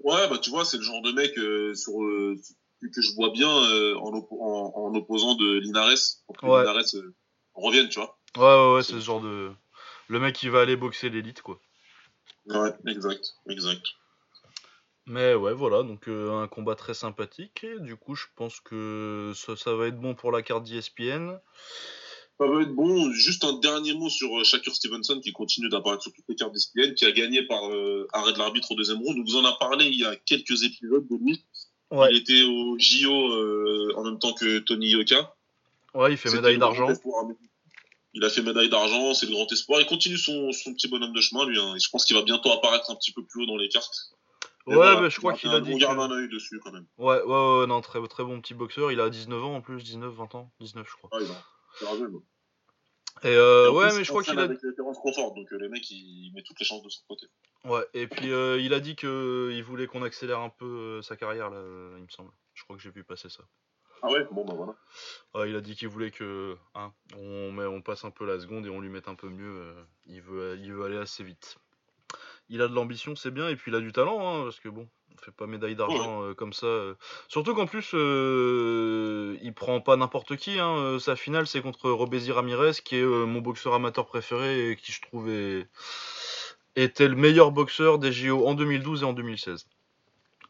Ouais, 0.00 0.28
bah 0.28 0.38
tu 0.38 0.50
vois, 0.50 0.64
c'est 0.64 0.76
le 0.76 0.82
genre 0.82 1.02
de 1.02 1.12
mec 1.12 1.36
euh, 1.38 1.74
sur, 1.74 2.02
euh, 2.02 2.36
que 2.80 3.00
je 3.00 3.14
vois 3.14 3.30
bien 3.30 3.48
euh, 3.48 3.96
en, 3.96 4.12
en, 4.12 4.94
opposant 4.94 5.34
de 5.34 5.58
Linares 5.58 5.96
pour 6.26 6.36
que 6.36 6.46
Linares 6.46 7.12
revienne, 7.54 7.88
tu 7.88 7.98
vois. 7.98 8.18
Ouais, 8.36 8.42
ouais, 8.42 8.74
ouais, 8.74 8.82
c'est 8.82 8.92
ce 8.92 9.00
genre 9.00 9.20
de. 9.20 9.50
Le 10.08 10.20
mec 10.20 10.34
qui 10.34 10.48
va 10.48 10.60
aller 10.60 10.76
boxer 10.76 11.08
l'élite, 11.08 11.42
quoi. 11.42 11.60
Ouais, 12.46 12.72
exact, 12.86 13.34
exact. 13.48 13.84
Mais 15.06 15.34
ouais, 15.34 15.52
voilà, 15.52 15.82
donc 15.82 16.08
un 16.08 16.46
combat 16.48 16.74
très 16.74 16.94
sympathique. 16.94 17.64
Et 17.64 17.80
du 17.80 17.96
coup, 17.96 18.14
je 18.14 18.26
pense 18.36 18.60
que 18.60 19.32
ça, 19.34 19.56
ça 19.56 19.74
va 19.74 19.88
être 19.88 19.98
bon 19.98 20.14
pour 20.14 20.30
la 20.30 20.42
carte 20.42 20.64
d'ESPN. 20.64 21.40
Ça 22.38 22.46
va 22.46 22.62
être 22.62 22.74
bon. 22.74 23.10
Juste 23.12 23.44
un 23.44 23.54
dernier 23.54 23.94
mot 23.94 24.10
sur 24.10 24.38
euh, 24.38 24.44
Shakur 24.44 24.74
Stevenson 24.74 25.20
qui 25.20 25.32
continue 25.32 25.68
d'apparaître 25.68 26.02
sur 26.02 26.12
toutes 26.12 26.26
les 26.28 26.34
cartes 26.34 26.52
d'ESPN, 26.52 26.94
qui 26.94 27.06
a 27.06 27.12
gagné 27.12 27.42
par 27.42 27.70
euh, 27.70 28.06
arrêt 28.12 28.32
de 28.34 28.38
l'arbitre 28.38 28.72
au 28.72 28.74
deuxième 28.74 28.98
round. 28.98 29.18
On 29.18 29.24
vous 29.24 29.36
en 29.36 29.44
a 29.44 29.56
parlé 29.58 29.86
il 29.86 29.98
y 29.98 30.04
a 30.04 30.14
quelques 30.16 30.62
épisodes 30.62 31.06
de 31.08 31.16
lui. 31.16 31.42
Il 31.92 32.16
était 32.16 32.42
au 32.42 32.76
JO 32.78 33.32
euh, 33.32 33.92
en 33.96 34.04
même 34.04 34.18
temps 34.18 34.34
que 34.34 34.58
Tony 34.58 34.88
Yoka. 34.88 35.34
Ouais, 35.94 36.12
il 36.12 36.18
fait 36.18 36.30
médaille 36.32 36.58
d'argent. 36.58 36.88
Il 38.12 38.24
a 38.24 38.30
fait 38.30 38.42
médaille 38.42 38.70
d'argent, 38.70 39.14
c'est 39.14 39.26
le 39.26 39.32
grand 39.32 39.50
espoir. 39.52 39.80
Il 39.80 39.86
continue 39.86 40.16
son, 40.18 40.50
son 40.52 40.72
petit 40.74 40.88
bonhomme 40.88 41.12
de 41.12 41.20
chemin, 41.20 41.46
lui. 41.46 41.58
Hein. 41.58 41.74
je 41.78 41.88
pense 41.90 42.04
qu'il 42.04 42.16
va 42.16 42.22
bientôt 42.22 42.50
apparaître 42.50 42.90
un 42.90 42.96
petit 42.96 43.12
peu 43.12 43.22
plus 43.22 43.42
haut 43.42 43.46
dans 43.46 43.56
les 43.56 43.68
cartes. 43.68 44.10
ouais, 44.66 45.00
mais 45.00 45.10
je 45.10 45.18
crois 45.18 45.34
qu'il 45.34 45.50
a 45.50 45.60
dit. 45.60 45.72
On 45.72 45.78
garde 45.78 46.00
un 46.00 46.10
œil 46.10 46.28
dessus 46.28 46.60
quand 46.62 46.72
même. 46.72 46.86
Ouais, 46.98 47.22
ouais, 47.22 47.60
ouais, 47.60 47.66
non, 47.66 47.80
très, 47.80 48.06
très 48.08 48.24
bon 48.24 48.40
petit 48.40 48.54
boxeur. 48.54 48.90
Il 48.90 49.00
a 49.00 49.08
19 49.08 49.44
ans 49.44 49.56
en 49.56 49.60
plus, 49.62 49.82
19, 49.82 50.12
20 50.12 50.34
ans, 50.34 50.50
19, 50.60 50.86
je 50.86 50.96
crois. 50.96 51.10
Ah, 51.12 51.18
il 51.20 51.30
a 51.30 51.55
et 53.22 53.34
euh, 53.34 53.70
ouais, 53.70 53.86
mais 53.96 54.04
je 54.04 54.10
crois 54.10 54.22
qu'il 54.22 54.38
a. 54.38 54.42
Avec 54.42 54.60
confort, 55.02 55.34
donc 55.34 55.50
euh, 55.52 55.58
le 55.58 55.68
mec 55.68 55.90
il 55.90 56.32
met 56.34 56.42
toutes 56.42 56.60
les 56.60 56.66
chances 56.66 56.82
de 56.82 56.88
son 56.88 57.02
côté. 57.08 57.26
Ouais, 57.64 57.84
et 57.94 58.06
puis 58.06 58.30
euh, 58.30 58.60
il 58.60 58.74
a 58.74 58.80
dit 58.80 58.94
que 58.94 59.50
il 59.54 59.64
voulait 59.64 59.86
qu'on 59.86 60.02
accélère 60.02 60.40
un 60.40 60.50
peu 60.50 61.00
sa 61.02 61.16
carrière 61.16 61.50
là, 61.50 61.60
il 61.96 62.02
me 62.02 62.08
semble. 62.08 62.30
Je 62.52 62.64
crois 62.64 62.76
que 62.76 62.82
j'ai 62.82 62.90
vu 62.90 63.04
passer 63.04 63.28
ça. 63.28 63.42
Ah 64.02 64.10
ouais, 64.10 64.26
bon 64.30 64.44
bah 64.44 64.54
voilà. 64.54 65.48
Il 65.48 65.56
a 65.56 65.62
dit 65.62 65.74
qu'il 65.74 65.88
voulait 65.88 66.10
que 66.10 66.56
hein, 66.74 66.92
on, 67.16 67.52
met, 67.52 67.64
on 67.64 67.80
passe 67.80 68.04
un 68.04 68.10
peu 68.10 68.26
la 68.26 68.38
seconde 68.38 68.66
et 68.66 68.70
on 68.70 68.80
lui 68.80 68.90
mette 68.90 69.08
un 69.08 69.14
peu 69.14 69.30
mieux. 69.30 69.74
il 70.04 70.20
veut, 70.20 70.58
il 70.58 70.72
veut 70.74 70.84
aller 70.84 70.98
assez 70.98 71.24
vite. 71.24 71.56
Il 72.48 72.62
a 72.62 72.68
de 72.68 72.74
l'ambition, 72.74 73.16
c'est 73.16 73.30
bien, 73.30 73.48
et 73.48 73.56
puis 73.56 73.72
il 73.72 73.74
a 73.74 73.80
du 73.80 73.92
talent, 73.92 74.20
hein, 74.20 74.44
parce 74.44 74.60
que 74.60 74.68
bon, 74.68 74.86
on 75.12 75.22
fait 75.22 75.32
pas 75.32 75.46
médaille 75.46 75.74
d'argent 75.74 76.22
euh, 76.22 76.34
comme 76.34 76.52
ça. 76.52 76.66
Euh. 76.66 76.94
Surtout 77.28 77.54
qu'en 77.54 77.66
plus, 77.66 77.90
euh, 77.94 79.36
il 79.42 79.52
prend 79.52 79.80
pas 79.80 79.96
n'importe 79.96 80.36
qui. 80.36 80.58
Hein. 80.58 80.98
Sa 81.00 81.16
finale, 81.16 81.46
c'est 81.46 81.60
contre 81.60 81.90
Robézy 81.90 82.32
Ramirez, 82.32 82.72
qui 82.84 82.96
est 82.96 83.04
mon 83.04 83.40
boxeur 83.40 83.74
amateur 83.74 84.06
préféré 84.06 84.70
et 84.70 84.76
qui, 84.76 84.92
je 84.92 85.02
trouve, 85.02 85.28
était 86.76 87.08
le 87.08 87.16
meilleur 87.16 87.50
boxeur 87.50 87.98
des 87.98 88.12
JO 88.12 88.46
en 88.46 88.54
2012 88.54 89.02
et 89.02 89.04
en 89.04 89.12
2016. 89.12 89.66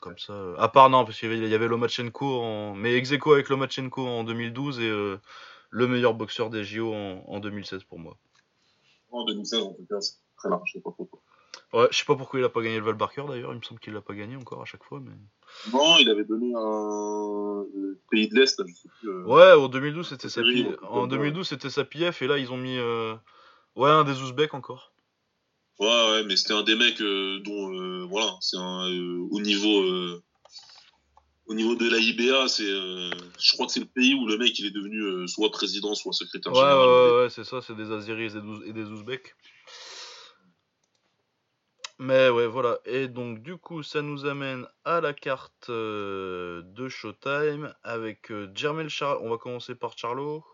Comme 0.01 0.19
ça. 0.19 0.35
À 0.59 0.69
part, 0.69 0.91
non, 0.91 1.05
parce 1.05 1.19
qu'il 1.19 1.47
y 1.47 1.55
avait 1.55 1.69
Lomachenko, 1.69 2.41
en... 2.41 2.75
mais 2.75 2.95
ex 2.95 3.13
avec 3.13 3.49
Lomachenko 3.49 4.07
en 4.07 4.25
2012 4.25 4.81
et 4.81 5.19
le 5.71 5.87
meilleur 5.87 6.15
boxeur 6.15 6.51
des 6.51 6.65
JO 6.65 6.93
en, 6.93 7.41
2016 7.41 7.85
pour 7.85 7.99
moi. 7.99 8.17
En 9.11 9.25
2016, 9.25 9.61
en 9.61 9.73
tout 9.73 9.87
cas, 9.89 10.01
c'est 10.01 10.15
très 10.37 10.49
large, 10.49 10.63
je 10.67 10.73
sais 10.75 10.81
pas 10.81 10.91
pourquoi. 10.97 11.21
Ouais, 11.73 11.89
je 11.91 11.99
sais 11.99 12.05
pas 12.05 12.15
pourquoi 12.15 12.39
il 12.39 12.45
a 12.45 12.49
pas 12.49 12.63
gagné 12.63 12.79
le 12.79 12.85
Valbarker 12.85 13.25
d'ailleurs, 13.29 13.53
il 13.53 13.59
me 13.59 13.63
semble 13.63 13.81
qu'il 13.81 13.93
l'a 13.93 14.01
pas 14.01 14.15
gagné 14.15 14.37
encore 14.37 14.63
à 14.63 14.65
chaque 14.65 14.85
fois. 14.85 15.01
Mais... 15.01 15.13
Non, 15.73 15.97
il 15.99 16.09
avait 16.09 16.25
donné 16.25 16.53
un 16.57 17.65
pays 18.11 18.29
de 18.29 18.35
l'Est, 18.35 18.63
je 18.67 18.73
sais 18.73 18.89
plus. 19.01 19.09
Euh, 19.09 19.25
ouais, 19.25 19.53
en 19.53 19.69
2012 19.69 20.09
c'était 20.09 20.29
sa 20.29 20.43
PF. 20.43 20.77
En 20.89 21.07
2012 21.07 21.49
c'était 21.49 21.71
sa 21.71 21.85
PF 21.85 22.23
et 22.23 22.29
là 22.29 22.39
ils 22.39 22.53
ont 22.53 22.57
mis 22.57 22.79
euh, 22.79 23.15
ouais 23.75 23.91
un 23.91 24.05
des 24.05 24.21
Ouzbeks 24.23 24.55
encore. 24.55 24.93
Ouais, 25.79 25.87
ouais, 25.87 26.25
mais 26.25 26.37
c'était 26.37 26.55
un 26.55 26.63
des 26.63 26.77
mecs 26.77 27.01
euh, 27.01 27.41
dont 27.41 28.07
voilà, 28.07 28.37
c'est 28.41 28.57
un 28.57 28.87
au 29.31 29.41
niveau 29.41 30.21
au 31.49 31.55
niveau 31.55 31.75
de 31.75 31.91
la 31.91 31.99
IBA, 31.99 32.49
c'est 32.49 32.65
je 32.65 33.53
crois 33.55 33.67
que 33.67 33.73
c'est 33.73 33.81
le 33.81 33.87
pays 33.87 34.15
où 34.15 34.27
le 34.27 34.39
mec 34.39 34.59
il 34.59 34.67
est 34.67 34.71
devenu 34.71 35.27
soit 35.27 35.51
président 35.51 35.95
soit 35.95 36.13
secrétaire 36.13 36.55
général. 36.55 36.79
Ouais, 36.79 36.87
ouais, 36.87 37.23
ouais 37.23 37.31
c'est 37.31 37.45
ça, 37.45 37.61
c'est 37.61 37.77
des 37.77 37.91
Azeris 37.91 38.33
et 38.67 38.73
des 38.73 38.85
Ouzbeks. 38.85 39.35
Mais 41.99 42.29
ouais, 42.29 42.47
voilà. 42.47 42.79
Et 42.85 43.09
donc, 43.09 43.43
du 43.43 43.57
coup, 43.57 43.83
ça 43.83 44.03
nous 44.03 44.27
amène 44.27 44.67
à 44.85 45.01
la 45.01 45.15
carte 45.15 45.71
euh, 45.71 46.63
de 46.63 46.89
Showtime 46.89 47.75
avec 47.83 48.31
euh, 48.31 48.51
Jermel 48.55 48.91
Charlo. 48.91 49.21
On 49.25 49.31
va 49.31 49.39
commencer 49.39 49.75
par 49.75 49.97
Charlo. 49.97 50.45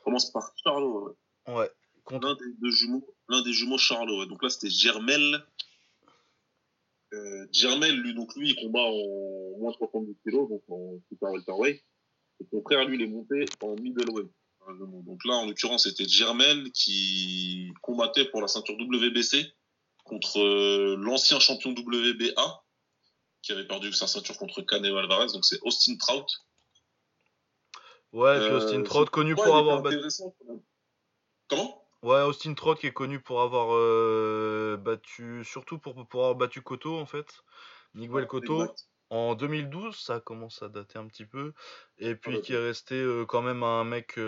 On 0.00 0.04
commence 0.04 0.30
par 0.32 0.52
Charlo. 0.62 1.16
Ouais. 1.46 1.54
ouais. 1.54 1.70
L'un 2.10 2.34
des 2.34 2.70
jumeaux, 2.70 3.06
l'un 3.28 3.42
des 3.42 3.52
jumeaux 3.52 3.78
Charlo. 3.78 4.26
Donc 4.26 4.42
là, 4.42 4.50
c'était 4.50 4.70
Germel. 4.70 5.44
Euh, 7.12 7.46
Germel, 7.52 7.94
lui, 8.00 8.12
donc 8.12 8.34
lui, 8.34 8.50
il 8.50 8.56
combat 8.56 8.82
en 8.82 9.58
moins 9.58 9.70
de 9.70 9.76
70 9.76 10.16
kg, 10.26 10.48
donc 10.48 10.62
en 10.68 10.98
super 11.08 11.30
welterweight. 11.30 11.80
Et 12.40 12.46
son 12.50 12.60
frère, 12.62 12.84
lui, 12.86 12.96
il 12.96 13.02
est 13.02 13.06
monté 13.06 13.44
en 13.62 13.76
middleweight. 13.76 14.28
Donc 15.06 15.24
là, 15.24 15.34
en 15.34 15.46
l'occurrence, 15.46 15.84
c'était 15.84 16.08
Germel 16.08 16.72
qui 16.72 17.72
combattait 17.82 18.24
pour 18.24 18.40
la 18.40 18.48
ceinture 18.48 18.74
WBC 18.74 19.54
contre 20.04 20.38
euh, 20.40 20.96
l'ancien 20.98 21.40
champion 21.40 21.70
WBA 21.70 22.64
qui 23.42 23.52
avait 23.52 23.66
perdu 23.66 23.92
sa 23.92 24.06
ceinture 24.06 24.38
contre 24.38 24.62
Canelo 24.62 24.96
Alvarez. 24.98 25.32
Donc 25.32 25.44
c'est 25.44 25.58
Austin 25.62 25.96
Trout. 25.96 26.26
Ouais, 28.12 28.50
Austin 28.50 28.80
euh, 28.80 28.84
Trout 28.84 29.10
connu 29.10 29.34
pour 29.34 29.56
avoir 29.56 29.82
battu. 29.82 29.98
Comment? 31.48 31.82
Ouais, 32.02 32.20
Austin 32.20 32.54
Trout 32.54 32.78
qui 32.78 32.86
est 32.86 32.92
connu 32.92 33.20
pour 33.20 33.40
avoir 33.40 33.74
euh, 33.74 34.76
battu, 34.78 35.42
surtout 35.44 35.78
pour, 35.78 35.94
pour 36.06 36.20
avoir 36.20 36.34
battu 36.36 36.62
Cotto 36.62 36.96
en 36.96 37.06
fait. 37.06 37.26
Miguel 37.94 38.26
Cotto. 38.26 38.74
En 39.10 39.34
2012, 39.34 39.96
ça 39.96 40.18
commence 40.18 40.62
à 40.62 40.68
dater 40.68 40.98
un 40.98 41.06
petit 41.06 41.26
peu. 41.26 41.52
Et 41.98 42.14
puis 42.14 42.40
qui 42.40 42.54
est 42.54 42.58
resté 42.58 43.04
quand 43.28 43.42
même 43.42 43.62
un 43.62 43.84
mec 43.84 44.18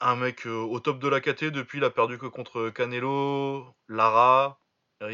un 0.00 0.16
mec 0.16 0.46
euh, 0.46 0.60
au 0.60 0.80
top 0.80 1.00
de 1.00 1.08
la 1.08 1.20
KT 1.20 1.44
depuis, 1.46 1.78
il 1.78 1.84
a 1.84 1.90
perdu 1.90 2.18
que 2.18 2.26
contre 2.26 2.70
Canelo, 2.70 3.66
Lara, 3.88 4.60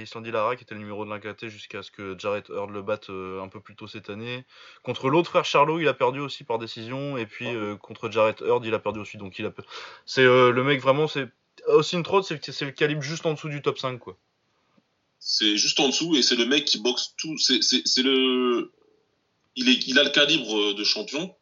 Sandy 0.07 0.31
Lara 0.31 0.57
qui 0.57 0.64
était 0.64 0.75
le 0.75 0.81
numéro 0.81 1.05
de 1.05 1.11
la 1.11 1.18
KT 1.18 1.49
jusqu'à 1.49 1.83
ce 1.83 1.90
que 1.90 2.16
Jarrett 2.18 2.49
Heard 2.49 2.70
le 2.70 2.83
batte 2.83 3.11
euh, 3.11 3.42
un 3.42 3.49
peu 3.49 3.61
plus 3.61 3.77
tôt 3.77 3.87
cette 3.87 4.11
année. 4.11 4.44
Contre 4.83 5.11
l'autre 5.11 5.31
frère 5.31 5.44
Charlot, 5.44 5.81
il 5.81 5.88
a 5.88 5.94
perdu 5.94 6.20
aussi 6.20 6.44
par 6.44 6.59
décision 6.59 7.18
et 7.18 7.27
puis 7.27 7.47
euh, 7.47 7.77
contre 7.77 8.11
Jarrett 8.11 8.40
Heard, 8.40 8.64
il 8.64 8.75
a 8.75 8.79
perdu 8.79 9.01
aussi. 9.01 9.16
Donc 9.16 9.38
il 9.38 9.47
a 9.47 9.53
c'est 10.07 10.25
le 10.25 10.64
mec 10.64 10.81
vraiment 10.81 11.09
c'est 11.09 11.29
Austin 11.66 12.03
Trot, 12.03 12.23
c'est 12.23 12.62
le 12.62 12.70
calibre 12.70 13.03
juste 13.03 13.27
en 13.27 13.35
dessous 13.35 13.49
du 13.49 13.62
top 13.62 13.79
5 13.79 13.99
quoi. 13.99 14.16
C'est 15.18 15.57
juste 15.57 15.81
en 15.81 15.88
dessous 15.88 16.16
et 16.16 16.23
c'est 16.23 16.37
le 16.37 16.47
mec 16.47 16.66
qui 16.66 16.79
boxe 16.81 17.14
tout 17.16 17.37
c'est 17.38 18.03
le 18.03 18.73
il 19.57 19.68
est 19.68 19.87
il 19.87 19.99
a 19.99 20.05
le 20.05 20.11
calibre 20.11 20.75
de 20.75 20.85
champion 20.85 21.35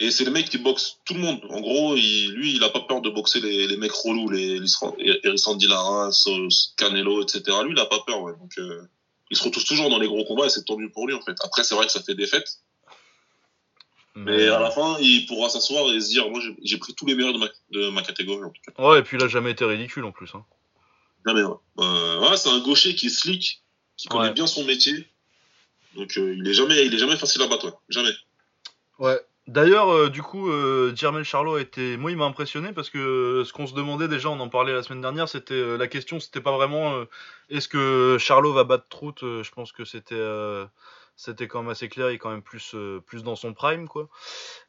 et 0.00 0.10
c'est 0.10 0.24
le 0.24 0.30
mec 0.30 0.48
qui 0.48 0.58
boxe 0.58 0.98
tout 1.04 1.14
le 1.14 1.20
monde. 1.20 1.40
En 1.50 1.60
gros, 1.60 1.96
il, 1.96 2.32
lui, 2.32 2.54
il 2.56 2.64
a 2.64 2.68
pas 2.68 2.80
peur 2.80 3.00
de 3.00 3.10
boxer 3.10 3.40
les, 3.40 3.66
les 3.66 3.76
mecs 3.76 3.92
relous, 3.92 4.28
les, 4.28 4.58
les 4.58 4.72
Eric 4.98 5.68
Lara, 5.68 6.10
Canelo, 6.76 7.22
etc. 7.22 7.42
Lui, 7.64 7.72
il 7.72 7.78
a 7.78 7.86
pas 7.86 8.00
peur, 8.06 8.22
ouais. 8.22 8.32
Donc, 8.40 8.52
euh, 8.58 8.82
il 9.30 9.36
se 9.36 9.44
retrouve 9.44 9.64
toujours 9.64 9.90
dans 9.90 9.98
les 9.98 10.08
gros 10.08 10.24
combats 10.24 10.46
et 10.46 10.50
c'est 10.50 10.64
tendu 10.64 10.90
pour 10.90 11.06
lui, 11.06 11.14
en 11.14 11.20
fait. 11.20 11.36
Après, 11.44 11.62
c'est 11.62 11.74
vrai 11.74 11.86
que 11.86 11.92
ça 11.92 12.02
fait 12.02 12.14
défaite. 12.14 12.58
Mais 14.16 14.46
à 14.46 14.60
la 14.60 14.70
fin, 14.70 14.96
il 15.00 15.26
pourra 15.26 15.48
s'asseoir 15.48 15.92
et 15.92 16.00
se 16.00 16.08
dire, 16.08 16.30
moi, 16.30 16.40
j'ai 16.62 16.78
pris 16.78 16.94
tous 16.94 17.06
les 17.06 17.16
meilleurs 17.16 17.32
de 17.32 17.38
ma, 17.38 17.48
de 17.70 17.88
ma 17.88 18.02
catégorie. 18.02 18.44
En 18.44 18.50
tout 18.50 18.62
cas. 18.62 18.82
Ouais, 18.82 19.00
et 19.00 19.02
puis 19.02 19.16
il 19.16 19.24
a 19.24 19.28
jamais 19.28 19.50
été 19.50 19.64
ridicule 19.64 20.04
en 20.04 20.12
plus. 20.12 20.30
Hein. 20.34 20.44
Jamais, 21.26 21.42
ouais. 21.42 21.56
Euh, 21.78 22.20
ouais 22.20 22.36
c'est 22.36 22.50
un 22.50 22.60
gaucher 22.60 22.94
qui 22.94 23.06
est 23.06 23.10
slick, 23.10 23.62
qui 23.96 24.08
connaît 24.08 24.32
bien 24.32 24.46
son 24.46 24.64
métier. 24.64 25.08
Donc 25.96 26.16
euh, 26.16 26.34
il 26.36 26.46
est 26.46 26.54
jamais, 26.54 26.86
il 26.86 26.94
est 26.94 26.98
jamais 26.98 27.16
facile 27.16 27.42
à 27.42 27.48
battre, 27.48 27.66
ouais. 27.66 27.72
jamais. 27.88 28.12
Ouais. 28.98 29.20
D'ailleurs, 29.46 29.90
euh, 29.90 30.08
du 30.08 30.22
coup, 30.22 30.48
euh, 30.50 30.94
Jermel 30.94 31.24
Charlot 31.24 31.56
a 31.56 31.60
été, 31.60 31.96
moi, 31.98 32.10
il 32.10 32.16
m'a 32.16 32.24
impressionné 32.24 32.72
parce 32.72 32.88
que 32.90 33.42
ce 33.44 33.52
qu'on 33.52 33.66
se 33.66 33.74
demandait 33.74 34.08
déjà, 34.08 34.30
on 34.30 34.40
en 34.40 34.48
parlait 34.48 34.72
la 34.72 34.82
semaine 34.82 35.02
dernière, 35.02 35.28
c'était 35.28 35.76
la 35.76 35.86
question, 35.86 36.18
c'était 36.18 36.40
pas 36.40 36.52
vraiment 36.52 37.04
est-ce 37.50 37.68
que 37.68 38.16
Charlot 38.18 38.52
va 38.54 38.64
battre 38.64 38.88
Trout. 38.88 39.18
je 39.20 39.50
pense 39.50 39.72
que 39.72 39.84
c'était 39.84 40.14
c'était 41.16 41.46
quand 41.46 41.62
même 41.62 41.70
assez 41.70 41.88
clair, 41.88 42.10
il 42.10 42.14
est 42.14 42.18
quand 42.18 42.30
même 42.30 42.42
plus, 42.42 42.74
euh, 42.74 43.00
plus 43.00 43.22
dans 43.22 43.36
son 43.36 43.54
prime, 43.54 43.88
quoi. 43.88 44.08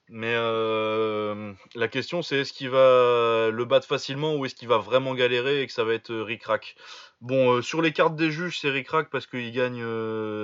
Mais 0.09 0.33
euh, 0.35 1.53
la 1.73 1.87
question, 1.87 2.21
c'est 2.21 2.37
est-ce 2.37 2.53
qu'il 2.53 2.69
va 2.69 3.49
le 3.51 3.65
battre 3.65 3.87
facilement 3.87 4.35
ou 4.35 4.45
est-ce 4.45 4.55
qu'il 4.55 4.67
va 4.67 4.77
vraiment 4.77 5.15
galérer 5.15 5.61
et 5.61 5.67
que 5.67 5.73
ça 5.73 5.83
va 5.83 5.93
être 5.93 6.11
euh, 6.11 6.23
ric-rac 6.23 6.75
Bon, 7.21 7.61
sur 7.61 7.81
les 7.81 7.93
cartes 7.93 8.15
des 8.15 8.29
juges, 8.31 8.59
c'est 8.59 8.69
ric-rac 8.69 9.09
parce 9.09 9.25
qu'il 9.25 9.51
gagne 9.51 9.83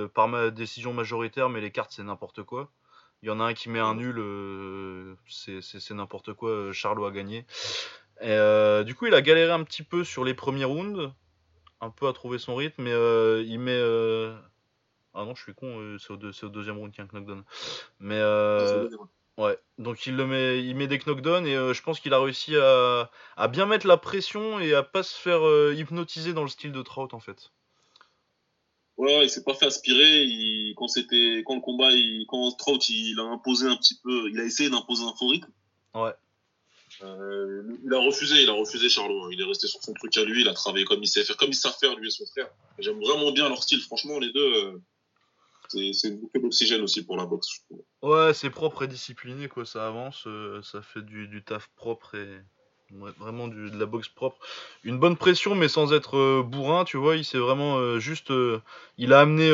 par 0.08 0.26
ma 0.28 0.50
décision 0.50 0.92
majoritaire, 0.92 1.48
mais 1.48 1.60
les 1.60 1.70
cartes, 1.70 1.92
c'est 1.92 2.02
n'importe 2.02 2.42
quoi. 2.42 2.70
Il 3.22 3.28
y 3.28 3.30
en 3.30 3.40
a 3.40 3.44
un 3.44 3.54
qui 3.54 3.68
met 3.68 3.78
un 3.78 3.94
nul, 3.94 5.16
c'est 5.28 5.90
n'importe 5.90 6.32
quoi, 6.34 6.72
Charlot 6.72 7.04
a 7.04 7.12
gagné. 7.12 7.46
Et, 8.20 8.84
du 8.84 8.94
coup, 8.94 9.06
il 9.06 9.14
a 9.14 9.22
galéré 9.22 9.52
un 9.52 9.62
petit 9.64 9.82
peu 9.82 10.04
sur 10.04 10.24
les 10.24 10.34
premiers 10.34 10.64
rounds, 10.64 11.12
un 11.80 11.90
peu 11.90 12.08
à 12.08 12.12
trouver 12.12 12.38
son 12.38 12.56
rythme, 12.56 12.82
mais 12.82 13.44
il 13.44 13.58
met 13.58 13.80
ah 15.14 15.24
non, 15.24 15.34
je 15.34 15.42
suis 15.42 15.54
con, 15.54 15.78
euh, 15.78 15.98
c'est 15.98 16.44
au, 16.44 16.48
deuxième 16.48 16.78
round 16.78 16.92
qu'il 16.92 17.04
y 17.04 17.06
a 17.06 17.10
un 17.10 17.12
knockdown. 17.12 17.44
Mais 18.00 18.18
euh, 18.18 18.88
ouais, 19.36 19.58
donc 19.78 20.06
il 20.06 20.16
le 20.16 20.26
met, 20.26 20.64
il 20.64 20.74
met 20.74 20.86
des 20.86 20.98
knockdowns 20.98 21.46
et 21.46 21.54
euh, 21.54 21.74
je 21.74 21.82
pense 21.82 22.00
qu'il 22.00 22.14
a 22.14 22.18
réussi 22.18 22.56
à, 22.56 23.10
bien 23.48 23.66
mettre 23.66 23.86
la 23.86 23.98
pression 23.98 24.58
et 24.58 24.74
à 24.74 24.82
pas 24.82 25.02
se 25.02 25.18
faire 25.18 25.42
hypnotiser 25.72 26.32
dans 26.32 26.42
le 26.42 26.48
style 26.48 26.72
de 26.72 26.82
Trout 26.82 27.12
en 27.12 27.20
fait. 27.20 27.52
Ouais, 28.96 29.24
il 29.24 29.30
s'est 29.30 29.42
pas 29.42 29.54
fait 29.54 29.66
aspirer. 29.66 30.74
quand 30.76 30.88
c'était, 30.88 31.42
quand 31.46 31.54
le 31.54 31.60
combat, 31.60 31.90
il, 31.92 32.26
quand 32.28 32.50
Trout, 32.52 32.88
il 32.88 33.18
a 33.18 33.24
imposé 33.24 33.66
un 33.66 33.76
petit 33.76 33.98
peu, 34.02 34.28
il 34.30 34.38
a 34.38 34.44
essayé 34.44 34.70
d'imposer 34.70 35.04
un 35.04 35.14
faux 35.18 35.28
rythme. 35.28 35.50
Ouais. 35.94 36.12
il 37.00 37.94
a 37.94 37.98
refusé, 37.98 38.42
il 38.42 38.48
a 38.48 38.52
refusé 38.52 38.88
Charlot. 38.88 39.24
Hein. 39.24 39.28
Il 39.32 39.40
est 39.40 39.44
resté 39.44 39.66
sur 39.66 39.82
son 39.82 39.94
truc 39.94 40.16
à 40.16 40.24
lui. 40.24 40.42
Il 40.42 40.48
a 40.48 40.54
travaillé 40.54 40.84
comme 40.84 41.02
il 41.02 41.08
sait 41.08 41.24
faire, 41.24 41.36
comme 41.36 41.50
il 41.50 41.54
sait 41.54 41.68
faire 41.80 41.96
lui 41.96 42.08
et 42.08 42.10
son 42.10 42.26
frère. 42.26 42.50
J'aime 42.78 43.00
vraiment 43.00 43.32
bien 43.32 43.48
leur 43.48 43.62
style. 43.62 43.80
Franchement, 43.80 44.18
les 44.18 44.32
deux 44.32 44.80
c'est 45.92 46.08
une 46.08 46.18
bouffée 46.18 46.38
d'oxygène 46.38 46.82
aussi 46.82 47.04
pour 47.04 47.16
la 47.16 47.26
boxe. 47.26 47.48
Ouais, 48.02 48.34
c'est 48.34 48.50
propre 48.50 48.82
et 48.82 48.88
discipliné, 48.88 49.48
quoi. 49.48 49.64
Ça 49.64 49.86
avance, 49.86 50.24
euh, 50.26 50.60
ça 50.62 50.82
fait 50.82 51.02
du, 51.02 51.42
taf 51.44 51.68
propre 51.76 52.14
et 52.14 52.40
vraiment 53.18 53.48
du, 53.48 53.70
de 53.70 53.78
la 53.78 53.86
boxe 53.86 54.08
propre. 54.08 54.38
Une 54.84 54.98
bonne 54.98 55.16
pression, 55.16 55.54
mais 55.54 55.68
sans 55.68 55.92
être 55.92 56.16
euh, 56.16 56.42
bourrin, 56.42 56.84
tu 56.84 56.96
vois. 56.96 57.16
Il 57.16 57.24
s'est 57.24 57.38
vraiment 57.38 57.78
euh, 57.78 57.98
juste. 57.98 58.32
il 58.98 59.12
a 59.12 59.20
amené 59.20 59.50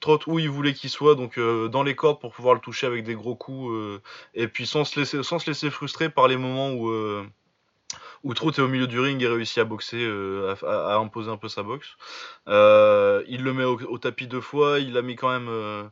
Trot 0.00 0.20
où 0.26 0.38
il 0.38 0.50
voulait 0.50 0.74
qu'il 0.74 0.90
soit, 0.90 1.14
donc 1.14 1.38
dans 1.38 1.82
les 1.82 1.94
cordes 1.94 2.20
pour 2.20 2.32
pouvoir 2.32 2.54
le 2.54 2.60
toucher 2.60 2.86
avec 2.86 3.04
des 3.04 3.14
gros 3.14 3.36
coups. 3.36 4.00
et 4.34 4.48
puis 4.48 4.66
sans 4.66 4.84
se, 4.84 4.98
laisser, 4.98 5.22
sans 5.22 5.38
se 5.38 5.48
laisser 5.48 5.70
frustrer 5.70 6.08
par 6.08 6.28
les 6.28 6.36
moments 6.36 6.70
où 6.72 6.90
où 8.24 8.34
Trout 8.34 8.58
est 8.58 8.62
au 8.62 8.68
milieu 8.68 8.86
du 8.86 8.98
ring 9.00 9.22
et 9.22 9.28
réussit 9.28 9.58
à 9.58 9.64
boxer, 9.64 9.98
euh, 10.00 10.54
à, 10.66 10.96
imposer 10.96 11.30
un 11.30 11.36
peu 11.36 11.48
sa 11.48 11.62
boxe. 11.62 11.96
Euh, 12.48 13.22
il 13.28 13.42
le 13.42 13.52
met 13.52 13.64
au, 13.64 13.98
tapis 13.98 14.26
deux 14.26 14.40
fois, 14.40 14.80
il 14.80 14.96
a 14.96 15.02
mis 15.02 15.16
quand 15.16 15.30
même, 15.30 15.48
euh, 15.48 15.84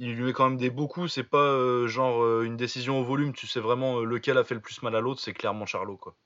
il 0.00 0.14
lui 0.14 0.24
met 0.24 0.32
quand 0.32 0.48
même 0.48 0.58
des 0.58 0.70
beaux 0.70 0.88
coups. 0.88 1.12
C'est 1.12 1.22
pas 1.22 1.86
genre 1.86 2.42
une 2.42 2.56
décision 2.56 3.00
au 3.00 3.04
volume. 3.04 3.32
Tu 3.32 3.46
sais 3.46 3.60
vraiment 3.60 4.00
lequel 4.00 4.36
a 4.38 4.44
fait 4.44 4.54
le 4.54 4.60
plus 4.60 4.82
mal 4.82 4.96
à 4.96 5.00
l'autre. 5.00 5.20
C'est 5.20 5.32
clairement 5.32 5.66
Charlot, 5.66 5.96
quoi. 5.96 6.16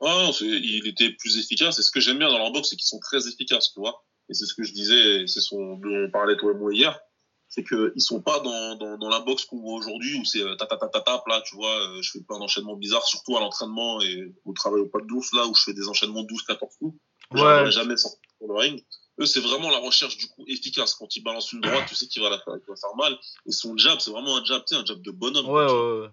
Ah, 0.00 0.30
il 0.40 0.86
était 0.86 1.10
plus 1.10 1.38
efficace. 1.38 1.78
Et 1.78 1.82
ce 1.82 1.90
que 1.90 2.00
j'aime 2.00 2.18
bien 2.18 2.28
dans 2.28 2.38
leur 2.38 2.52
boxe, 2.52 2.68
c'est 2.70 2.76
qu'ils 2.76 2.86
sont 2.86 3.00
très 3.00 3.26
efficaces, 3.26 3.72
tu 3.72 3.80
vois. 3.80 4.04
Et 4.28 4.34
c'est 4.34 4.44
ce 4.44 4.54
que 4.54 4.62
je 4.62 4.72
disais, 4.72 5.26
c'est 5.26 5.40
son 5.40 5.76
dont 5.76 6.06
on 6.06 6.10
parlait 6.10 6.36
toi 6.36 6.52
et 6.52 6.54
moi 6.54 6.74
hier 6.74 7.00
c'est 7.48 7.64
qu'ils 7.64 8.00
sont 8.00 8.20
pas 8.20 8.40
dans, 8.40 8.76
dans, 8.76 8.98
dans 8.98 9.08
la 9.08 9.20
boxe 9.20 9.44
qu'on 9.46 9.60
voit 9.60 9.74
aujourd'hui 9.74 10.18
où 10.20 10.24
c'est 10.24 10.44
ta 10.58 10.66
ta 10.66 10.76
ta 10.76 10.88
ta 10.88 11.00
ta 11.00 11.22
là 11.26 11.42
tu 11.46 11.56
vois 11.56 11.74
euh, 11.80 12.02
je 12.02 12.10
fais 12.10 12.20
plein 12.20 12.38
d'enchaînements 12.38 12.76
bizarres 12.76 13.06
surtout 13.06 13.36
à 13.36 13.40
l'entraînement 13.40 14.00
et 14.02 14.34
au 14.44 14.52
travail 14.52 14.82
au 14.82 14.86
pas 14.86 15.00
de 15.00 15.06
d'ours 15.06 15.32
là 15.32 15.46
où 15.46 15.54
je 15.54 15.62
fais 15.62 15.72
des 15.72 15.88
enchaînements 15.88 16.22
12 16.22 16.42
14 16.42 16.76
coups 16.78 16.98
ouais. 17.32 17.70
jamais 17.70 17.96
sorti 17.96 18.20
pour 18.38 18.52
le 18.52 18.58
ring 18.58 18.84
eux 19.20 19.26
c'est 19.26 19.40
vraiment 19.40 19.70
la 19.70 19.78
recherche 19.78 20.16
du 20.16 20.26
coup 20.28 20.44
efficace 20.46 20.94
quand 20.94 21.16
il 21.16 21.22
balance 21.22 21.52
une 21.52 21.60
droite 21.60 21.86
tu 21.88 21.94
sais 21.94 22.06
qu'il 22.06 22.22
va 22.22 22.30
la 22.30 22.38
faire 22.38 22.54
il 22.56 22.68
va 22.68 22.76
faire 22.76 22.96
mal 22.96 23.18
et 23.46 23.52
son 23.52 23.76
jab 23.76 24.00
c'est 24.00 24.10
vraiment 24.10 24.36
un 24.36 24.44
jab 24.44 24.64
tu 24.64 24.74
sais 24.74 24.80
un 24.80 24.84
jab 24.84 25.00
de 25.02 25.10
bonhomme 25.10 25.48
ouais 25.48 25.64
ouais, 25.64 25.72
ouais 25.72 26.10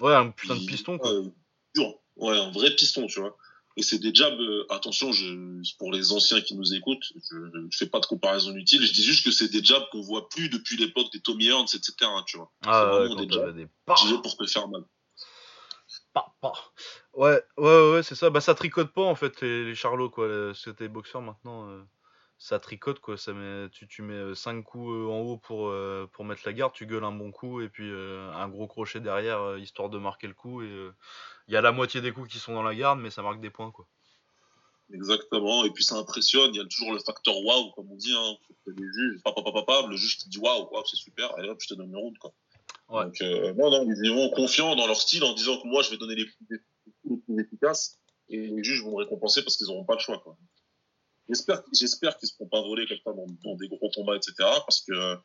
ouais 0.00 0.14
un 0.14 0.30
putain 0.30 0.56
de 0.56 0.66
piston 0.66 0.98
quoi. 0.98 1.12
ouais 2.16 2.38
un 2.38 2.50
vrai 2.50 2.74
piston 2.74 3.06
tu 3.06 3.20
vois 3.20 3.36
et 3.78 3.82
c'est 3.82 3.98
des 3.98 4.14
jabs, 4.14 4.40
euh, 4.40 4.64
attention, 4.70 5.12
je, 5.12 5.34
pour 5.78 5.92
les 5.92 6.10
anciens 6.12 6.40
qui 6.40 6.56
nous 6.56 6.72
écoutent, 6.72 7.12
je 7.30 7.36
ne 7.36 7.68
fais 7.70 7.86
pas 7.86 8.00
de 8.00 8.06
comparaison 8.06 8.50
inutile, 8.50 8.82
je 8.82 8.92
dis 8.92 9.04
juste 9.04 9.22
que 9.22 9.30
c'est 9.30 9.48
des 9.48 9.62
jabs 9.62 9.84
qu'on 9.92 10.00
voit 10.00 10.30
plus 10.30 10.48
depuis 10.48 10.78
l'époque 10.78 11.12
des 11.12 11.20
Tommy 11.20 11.48
Hearns, 11.48 11.66
etc. 11.74 11.92
Tu 12.26 12.38
vois. 12.38 12.50
Ah, 12.64 12.88
c'est 12.90 12.96
vraiment 12.96 13.14
des 13.16 13.28
jabs 13.28 13.54
des 13.54 13.68
pour 13.84 14.36
te 14.36 14.46
faire 14.46 14.68
mal. 14.68 14.82
Ouais, 17.12 17.42
ouais, 17.58 17.90
ouais, 17.92 18.02
c'est 18.02 18.14
ça. 18.14 18.30
Bah, 18.30 18.40
ça 18.40 18.54
tricote 18.54 18.92
pas 18.92 19.04
en 19.04 19.14
fait, 19.14 19.42
les, 19.42 19.66
les 19.66 19.74
Charlots, 19.74 20.08
quoi. 20.08 20.52
C'était 20.54 20.88
boxeurs 20.88 21.20
maintenant. 21.20 21.68
Euh, 21.68 21.82
ça 22.38 22.58
tricote, 22.58 23.00
quoi. 23.00 23.16
Ça 23.16 23.32
met, 23.32 23.68
tu, 23.70 23.88
tu 23.88 24.02
mets 24.02 24.34
5 24.34 24.58
euh, 24.58 24.62
coups 24.62 24.90
en 25.10 25.20
haut 25.20 25.36
pour, 25.38 25.72
pour 26.12 26.24
mettre 26.24 26.42
la 26.44 26.52
garde, 26.52 26.72
tu 26.72 26.86
gueules 26.86 27.04
un 27.04 27.12
bon 27.12 27.32
coup 27.32 27.60
et 27.60 27.68
puis 27.68 27.90
un 27.90 28.48
gros 28.48 28.66
crochet 28.66 29.00
derrière, 29.00 29.58
histoire 29.58 29.88
de 29.88 29.98
marquer 29.98 30.26
le 30.26 30.34
coup. 30.34 30.62
Et 30.62 30.90
il 31.48 31.54
y 31.54 31.56
a 31.56 31.60
la 31.60 31.72
moitié 31.72 32.00
des 32.00 32.12
coups 32.12 32.30
qui 32.30 32.38
sont 32.38 32.54
dans 32.54 32.62
la 32.62 32.74
garde, 32.74 33.00
mais 33.00 33.10
ça 33.10 33.22
marque 33.22 33.40
des 33.40 33.50
points, 33.50 33.70
quoi. 33.70 33.86
Exactement, 34.92 35.64
et 35.64 35.70
puis 35.70 35.82
ça 35.82 35.96
impressionne, 35.96 36.54
il 36.54 36.58
y 36.58 36.60
a 36.60 36.64
toujours 36.64 36.92
le 36.92 37.00
facteur 37.00 37.36
waouh, 37.44 37.72
comme 37.72 37.90
on 37.90 37.96
dit, 37.96 38.12
hein. 38.12 38.36
Les 38.68 38.84
juges, 38.84 39.20
papa, 39.24 39.42
papa, 39.42 39.62
papa, 39.64 39.88
le 39.88 39.96
juge 39.96 40.18
qui 40.18 40.28
dit 40.28 40.38
waouh, 40.38 40.68
wow, 40.70 40.84
c'est 40.84 40.96
super, 40.96 41.36
et 41.40 41.48
hop, 41.48 41.58
je 41.60 41.68
te 41.68 41.74
donne 41.74 41.88
une 41.88 41.96
route, 41.96 42.18
quoi. 42.18 42.32
Ouais. 42.88 43.04
Donc, 43.04 43.20
euh, 43.20 43.52
non, 43.54 43.70
non, 43.70 43.84
ils 43.84 44.12
vont 44.12 44.30
confiants 44.30 44.76
dans 44.76 44.86
leur 44.86 45.00
style 45.00 45.24
en 45.24 45.32
disant 45.32 45.60
que 45.60 45.66
moi, 45.66 45.82
je 45.82 45.90
vais 45.90 45.96
donner 45.96 46.14
les 46.14 46.26
plus, 46.26 46.64
les 47.04 47.16
plus 47.16 47.42
efficaces, 47.42 47.98
et 48.28 48.46
les 48.46 48.62
juges 48.62 48.84
vont 48.84 48.92
me 48.92 48.98
récompenser 48.98 49.42
parce 49.42 49.56
qu'ils 49.56 49.66
n'auront 49.66 49.84
pas 49.84 49.94
le 49.94 50.00
choix, 50.00 50.20
quoi. 50.20 50.36
J'espère, 51.28 51.62
j'espère 51.72 52.16
qu'ils 52.16 52.28
se 52.28 52.34
feront 52.34 52.48
pas 52.48 52.62
voler 52.62 52.86
comme 52.86 52.98
ça 53.04 53.12
dans, 53.12 53.26
dans, 53.44 53.56
des 53.56 53.68
gros 53.68 53.90
combats, 53.94 54.16
etc., 54.16 54.34
parce 54.38 54.82
que 54.82 55.18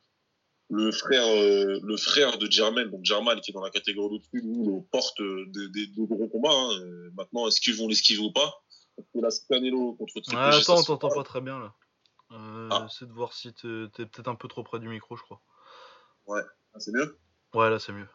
le 0.69 0.91
frère, 0.91 1.25
euh, 1.25 1.79
le 1.83 1.97
frère 1.97 2.37
de 2.37 2.49
Germain, 2.49 2.85
donc 2.85 3.03
Germain 3.03 3.35
qui 3.39 3.51
est 3.51 3.53
dans 3.53 3.63
la 3.63 3.69
catégorie 3.69 4.15
au-dessus, 4.15 4.41
lui, 4.41 4.81
porte 4.91 5.21
des, 5.21 5.91
gros 5.97 6.27
combats. 6.29 6.49
Hein. 6.51 6.79
Maintenant, 7.13 7.47
est-ce 7.47 7.59
qu'ils 7.59 7.75
vont 7.75 7.87
l'esquiver 7.87 8.21
ou 8.21 8.31
pas? 8.31 8.63
Parce 8.95 9.07
que 9.13 9.19
là, 9.19 9.29
Canelo 9.49 9.93
contre 9.93 10.21
Triple 10.21 10.37
ah, 10.37 10.55
Attends, 10.55 10.79
on 10.79 10.83
t'entend 10.83 11.09
pas 11.09 11.23
très 11.23 11.41
bien 11.41 11.59
là. 11.59 11.73
Euh, 12.31 12.69
ah. 12.71 12.87
Essaie 12.89 13.05
de 13.05 13.11
voir 13.11 13.33
si 13.33 13.53
t'es 13.53 13.67
es, 13.67 14.05
peut-être 14.05 14.29
un 14.29 14.35
peu 14.35 14.47
trop 14.47 14.63
près 14.63 14.79
du 14.79 14.87
micro, 14.87 15.17
je 15.17 15.23
crois. 15.23 15.41
Ouais, 16.27 16.41
ah, 16.73 16.79
c'est 16.79 16.93
mieux? 16.93 17.19
Ouais, 17.53 17.69
là, 17.69 17.79
c'est 17.79 17.91
mieux. 17.91 18.07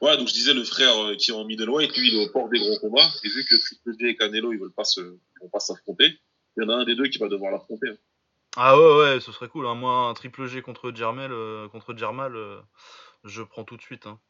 Ouais, 0.00 0.16
donc 0.16 0.28
je 0.28 0.32
disais, 0.32 0.54
le 0.54 0.64
frère 0.64 0.96
euh, 1.02 1.16
qui 1.16 1.30
est 1.30 1.34
en 1.34 1.44
middleweight, 1.44 1.96
lui, 1.96 2.08
il 2.08 2.30
porte 2.32 2.50
des 2.50 2.58
gros 2.58 2.78
combats. 2.78 3.08
Et 3.24 3.28
vu 3.28 3.44
que 3.44 3.56
Triple 3.56 3.94
J 3.98 4.06
et 4.06 4.16
Canelo, 4.16 4.52
ils 4.52 4.58
veulent 4.58 4.72
pas 4.72 4.84
se, 4.84 5.00
vont 5.00 5.48
pas 5.52 5.60
s'affronter, 5.60 6.18
il 6.56 6.62
y 6.62 6.66
en 6.66 6.68
a 6.68 6.74
un 6.74 6.84
des 6.84 6.94
deux 6.94 7.08
qui 7.08 7.18
va 7.18 7.28
devoir 7.28 7.50
l'affronter. 7.50 7.88
Hein. 7.88 7.96
Ah 8.56 8.78
ouais, 8.78 8.96
ouais, 8.98 9.20
ce 9.20 9.32
serait 9.32 9.48
cool. 9.48 9.66
Hein. 9.66 9.74
Moi, 9.74 10.08
un 10.08 10.14
triple 10.14 10.46
G 10.46 10.62
contre 10.62 10.92
Germel, 10.94 11.32
euh, 11.32 11.68
contre 11.68 11.96
Germal, 11.96 12.36
euh, 12.36 12.60
je 13.24 13.42
prends 13.42 13.64
tout 13.64 13.76
de 13.76 13.82
suite. 13.82 14.06
Hein. 14.06 14.20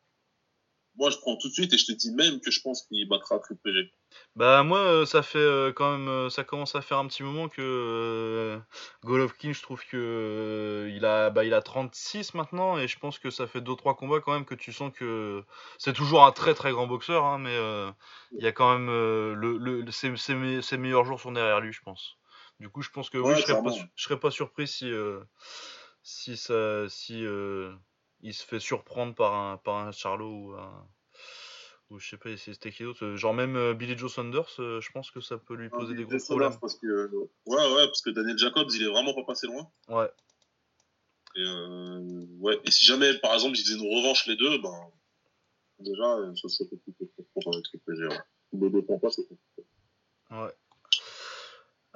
Moi, 0.97 1.11
je 1.11 1.17
prends 1.19 1.37
tout 1.37 1.49
de 1.49 1.53
suite 1.53 1.73
et 1.73 1.79
je 1.79 1.87
te 1.87 1.93
dis 1.93 2.13
même 2.13 2.41
que 2.41 2.51
je 2.51 2.61
pense 2.61 2.83
qu'il 2.83 3.09
battra 3.09 3.39
triple 3.41 3.73
G. 3.73 3.93
Bah 4.37 4.63
moi, 4.63 4.79
euh, 4.79 5.07
ça 5.07 5.23
fait 5.23 5.73
quand 5.75 5.99
même, 5.99 6.31
ça 6.31 6.45
commence 6.45 6.77
à 6.77 6.83
faire 6.83 6.99
un 6.99 7.07
petit 7.09 7.25
moment 7.25 7.49
que 7.49 8.61
Golovkin, 9.03 9.53
je 9.53 9.61
trouve 9.61 9.85
que 9.85 10.89
il 10.95 11.05
a, 11.05 11.31
bah, 11.31 11.45
il 11.45 11.53
a 11.53 11.63
36 11.63 12.35
maintenant 12.35 12.79
et 12.79 12.87
je 12.87 12.99
pense 12.99 13.19
que 13.19 13.31
ça 13.31 13.49
fait 13.49 13.61
2-3 13.61 13.97
combats 13.97 14.21
quand 14.21 14.33
même 14.33 14.45
que 14.45 14.55
tu 14.55 14.73
sens 14.73 14.93
que 14.95 15.43
c'est 15.79 15.95
toujours 15.95 16.25
un 16.25 16.33
très 16.33 16.55
très 16.55 16.71
grand 16.71 16.87
boxeur, 16.87 17.25
hein, 17.25 17.39
mais 17.39 17.57
il 18.39 18.45
y 18.45 18.47
a 18.47 18.53
quand 18.53 18.73
même 18.73 18.87
le, 18.87 19.59
le 19.59 19.91
ses 19.91 20.77
meilleurs 20.77 21.05
jours 21.05 21.21
sont 21.21 21.33
derrière 21.33 21.61
lui, 21.61 21.73
je 21.73 21.83
pense. 21.83 22.17
Du 22.61 22.69
coup, 22.69 22.83
je 22.83 22.91
pense 22.91 23.11
que 23.11 23.19
oui, 23.19 23.35
je 23.37 23.43
serais, 23.43 23.63
pas, 23.63 23.73
serais 23.97 24.21
pas 24.21 24.31
surpris 24.31 24.69
si, 24.69 24.91
euh, 24.91 25.21
si, 26.03 26.37
ça, 26.37 26.89
si 26.89 27.25
euh, 27.25 27.75
il 28.25 28.35
se 28.35 28.45
fait 28.45 28.59
surprendre 28.59 29.15
par 29.15 29.35
un, 29.35 29.59
par 29.59 29.77
un 29.77 29.93
Charlot 29.93 30.31
ou 30.31 30.53
un. 30.55 30.89
Ou 31.91 31.99
je 31.99 32.09
sais 32.09 32.17
pas, 32.17 32.35
c'était 32.39 32.73
qui 32.73 32.83
d'autre 32.83 33.15
Genre 33.15 33.35
même 33.35 33.57
euh, 33.57 33.75
Billy 33.75 33.97
Joe 33.97 34.13
Saunders, 34.13 34.49
je 34.57 34.91
pense 34.93 35.11
que 35.11 35.21
ça 35.21 35.37
peut 35.37 35.55
lui 35.55 35.69
poser 35.69 35.95
des 35.95 36.05
gros 36.05 36.19
problèmes. 36.19 36.59
Parce 36.59 36.75
que, 36.77 37.11
ouais, 37.13 37.27
ouais, 37.47 37.87
parce 37.87 38.01
que 38.01 38.11
Daniel 38.11 38.39
Jacobs, 38.39 38.71
il 38.75 38.83
est 38.83 38.91
vraiment 38.91 39.15
pas 39.15 39.25
passé 39.25 39.47
loin. 39.47 39.71
Ouais. 39.89 40.11
Et, 41.37 41.45
ouais. 42.41 42.59
Et 42.65 42.71
si 42.71 42.87
jamais, 42.87 43.13
par 43.19 43.35
exemple, 43.35 43.59
ils 43.59 43.63
faisaient 43.63 43.79
une 43.79 43.95
revanche 43.97 44.27
les 44.27 44.37
deux, 44.37 44.59
ben. 44.59 44.91
Déjà, 45.81 46.17
ça 46.41 46.49
serait 46.49 46.69
compliqué 46.71 47.05
pour 47.35 47.55
un 47.55 47.61
truc 47.61 47.83
Ouais. 50.31 50.53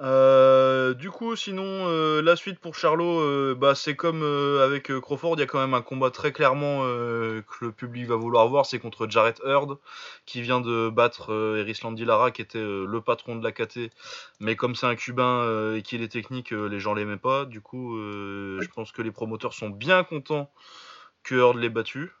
Euh, 0.01 0.93
du 0.93 1.11
coup, 1.11 1.35
sinon, 1.35 1.63
euh, 1.65 2.21
la 2.21 2.37
suite 2.37 2.59
pour 2.59 2.75
Charlot, 2.75 3.19
euh, 3.19 3.53
bah, 3.53 3.75
c'est 3.75 3.95
comme 3.95 4.23
avec 4.23 4.91
Crawford, 4.99 5.35
il 5.35 5.39
y 5.39 5.43
a 5.43 5.45
quand 5.45 5.59
même 5.59 5.73
un 5.73 5.81
combat 5.81 6.09
très 6.09 6.31
clairement 6.31 6.79
que 6.83 7.65
le 7.65 7.71
public 7.71 8.07
va 8.07 8.15
vouloir 8.15 8.47
voir, 8.47 8.65
c'est 8.65 8.79
contre 8.79 9.07
Jarrett 9.09 9.41
Heard, 9.43 9.77
qui 10.25 10.41
vient 10.41 10.61
de 10.61 10.89
battre 10.89 11.33
Eris 11.57 11.79
Lara, 12.05 12.31
qui 12.31 12.41
était 12.41 12.59
le 12.59 13.01
patron 13.01 13.35
de 13.35 13.43
la 13.43 13.51
KT. 13.51 13.91
Mais 14.39 14.55
comme 14.55 14.75
c'est 14.75 14.85
un 14.85 14.95
Cubain 14.95 15.75
et 15.75 15.81
qu'il 15.81 16.01
est 16.01 16.09
technique, 16.11 16.51
les 16.51 16.79
gens 16.79 16.93
l'aimaient 16.93 17.17
pas. 17.17 17.45
Du 17.45 17.61
coup, 17.61 17.97
je 17.97 18.67
pense 18.73 18.91
que 18.91 19.01
les 19.01 19.11
promoteurs 19.11 19.53
sont 19.53 19.69
bien 19.69 20.03
contents 20.03 20.51
que 21.23 21.35
Heard 21.35 21.57
l'ait 21.57 21.69
battu. 21.69 22.13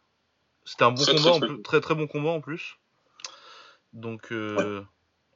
C'était 0.65 0.83
un 0.83 0.91
bon 0.91 1.05
combat, 1.05 1.39
très, 1.39 1.61
très, 1.63 1.81
très 1.81 1.95
bon 1.95 2.07
combat 2.07 2.29
en 2.29 2.41
plus. 2.41 2.77
Donc, 3.93 4.33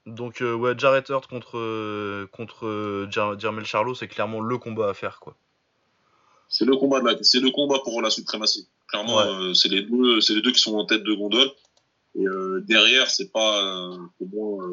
donc 0.06 0.42
euh, 0.42 0.54
ouais, 0.54 0.74
Jarrett 0.78 1.08
Hurt 1.10 1.28
contre 1.28 1.58
euh, 1.58 2.28
contre 2.28 2.68
euh, 2.68 3.10
Jermel 3.10 3.66
Charlo, 3.66 3.96
c'est 3.96 4.08
clairement 4.08 4.42
le 4.42 4.58
combat 4.58 4.90
à 4.90 4.94
faire 4.94 5.20
quoi. 5.20 5.36
C'est 6.50 6.66
le 6.66 6.76
combat 6.76 7.00
c'est 7.22 7.40
le 7.40 7.52
combat 7.52 7.80
pour 7.84 8.02
la 8.02 8.10
suprématie. 8.10 8.68
Clairement, 8.88 9.56
c'est 9.56 9.70
les 9.70 9.82
deux, 9.82 10.22
c'est 10.22 10.36
les 10.36 10.42
deux 10.42 10.52
qui 10.52 10.60
sont 10.60 10.76
en 10.78 10.86
tête 10.86 11.04
de 11.04 11.14
gondole. 11.14 11.50
Et 12.14 12.26
derrière, 12.68 13.10
c'est 13.10 13.32
pas, 13.32 13.90
c'est 14.20 14.32
moins, 14.32 14.70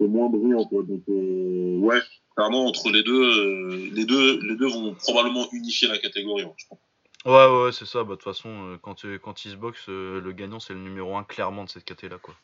moins 0.00 0.28
brillant 0.28 0.66
quoi. 0.66 0.82
Donc 0.82 1.02
ouais, 1.08 2.00
clairement 2.36 2.66
entre 2.66 2.90
les 2.90 3.02
deux, 3.02 3.90
les 3.94 4.04
deux, 4.04 4.38
les 4.42 4.56
deux 4.56 4.68
vont 4.68 4.92
probablement 4.94 5.48
unifier 5.52 5.88
la 5.88 5.96
catégorie. 5.96 6.42
Hein, 6.42 6.52
je 6.58 6.66
pense. 6.68 6.78
Ouais, 7.24 7.64
ouais, 7.64 7.72
c'est 7.72 7.86
ça. 7.86 8.04
Bah, 8.04 8.10
de 8.10 8.14
toute 8.16 8.24
façon, 8.24 8.78
quand, 8.82 9.06
quand 9.22 9.44
ils 9.46 9.52
se 9.52 9.56
boxent, 9.56 9.88
le 9.88 10.32
gagnant, 10.32 10.60
c'est 10.60 10.74
le 10.74 10.80
numéro 10.80 11.16
1 11.16 11.24
clairement 11.24 11.64
de 11.64 11.70
cette 11.70 11.84
catégorie 11.84 12.16
là, 12.16 12.20
quoi. 12.22 12.34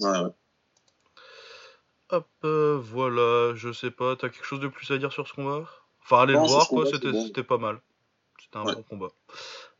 Ouais, 0.00 0.24
ouais. 0.24 0.30
Hop, 2.12 2.28
euh, 2.44 2.78
voilà, 2.82 3.54
je 3.54 3.72
sais 3.72 3.90
pas, 3.90 4.16
t'as 4.16 4.28
quelque 4.28 4.44
chose 4.44 4.60
de 4.60 4.68
plus 4.68 4.90
à 4.90 4.98
dire 4.98 5.12
sur 5.12 5.28
ce 5.28 5.32
combat? 5.32 5.64
Enfin, 6.02 6.22
allez 6.22 6.32
le 6.32 6.40
voir, 6.40 6.66
quoi, 6.68 6.84
c'était 6.86 7.44
pas 7.44 7.58
mal. 7.58 7.80
C'était 8.40 8.56
un 8.56 8.64
bon 8.64 8.82
combat. 8.82 9.10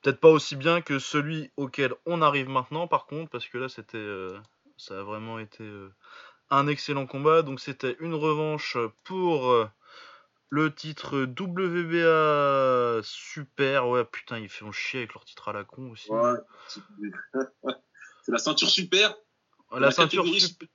Peut-être 0.03 0.21
pas 0.21 0.29
aussi 0.29 0.55
bien 0.55 0.81
que 0.81 0.99
celui 0.99 1.51
auquel 1.57 1.95
on 2.07 2.23
arrive 2.23 2.49
maintenant, 2.49 2.87
par 2.87 3.07
contre, 3.07 3.31
parce 3.31 3.47
que 3.49 3.59
là, 3.59 3.69
c'était. 3.69 3.99
Euh, 3.99 4.39
ça 4.77 5.01
a 5.01 5.03
vraiment 5.03 5.39
été 5.39 5.65
euh, 5.65 5.93
un 6.51 6.69
excellent 6.69 7.07
combat. 7.07 7.43
Donc, 7.43 7.59
c'était 7.59 7.97
une 8.01 8.15
revanche 8.15 8.77
pour 9.03 9.69
le 10.51 10.75
titre 10.75 11.23
WBA 11.23 13.03
Super. 13.03 13.89
Ouais, 13.89 14.05
putain, 14.05 14.39
ils 14.39 14.49
font 14.49 14.71
chier 14.71 15.01
avec 15.01 15.15
leur 15.15 15.25
titre 15.25 15.49
à 15.49 15.53
la 15.53 15.65
con 15.65 15.91
aussi. 15.91 16.11
Ouais, 16.11 16.35
c'est 16.69 16.81
la 18.29 18.39
ceinture 18.39 18.69
Super. 18.69 19.17
La, 19.73 19.91
ceinture 19.91 20.27
Super. 20.27 20.69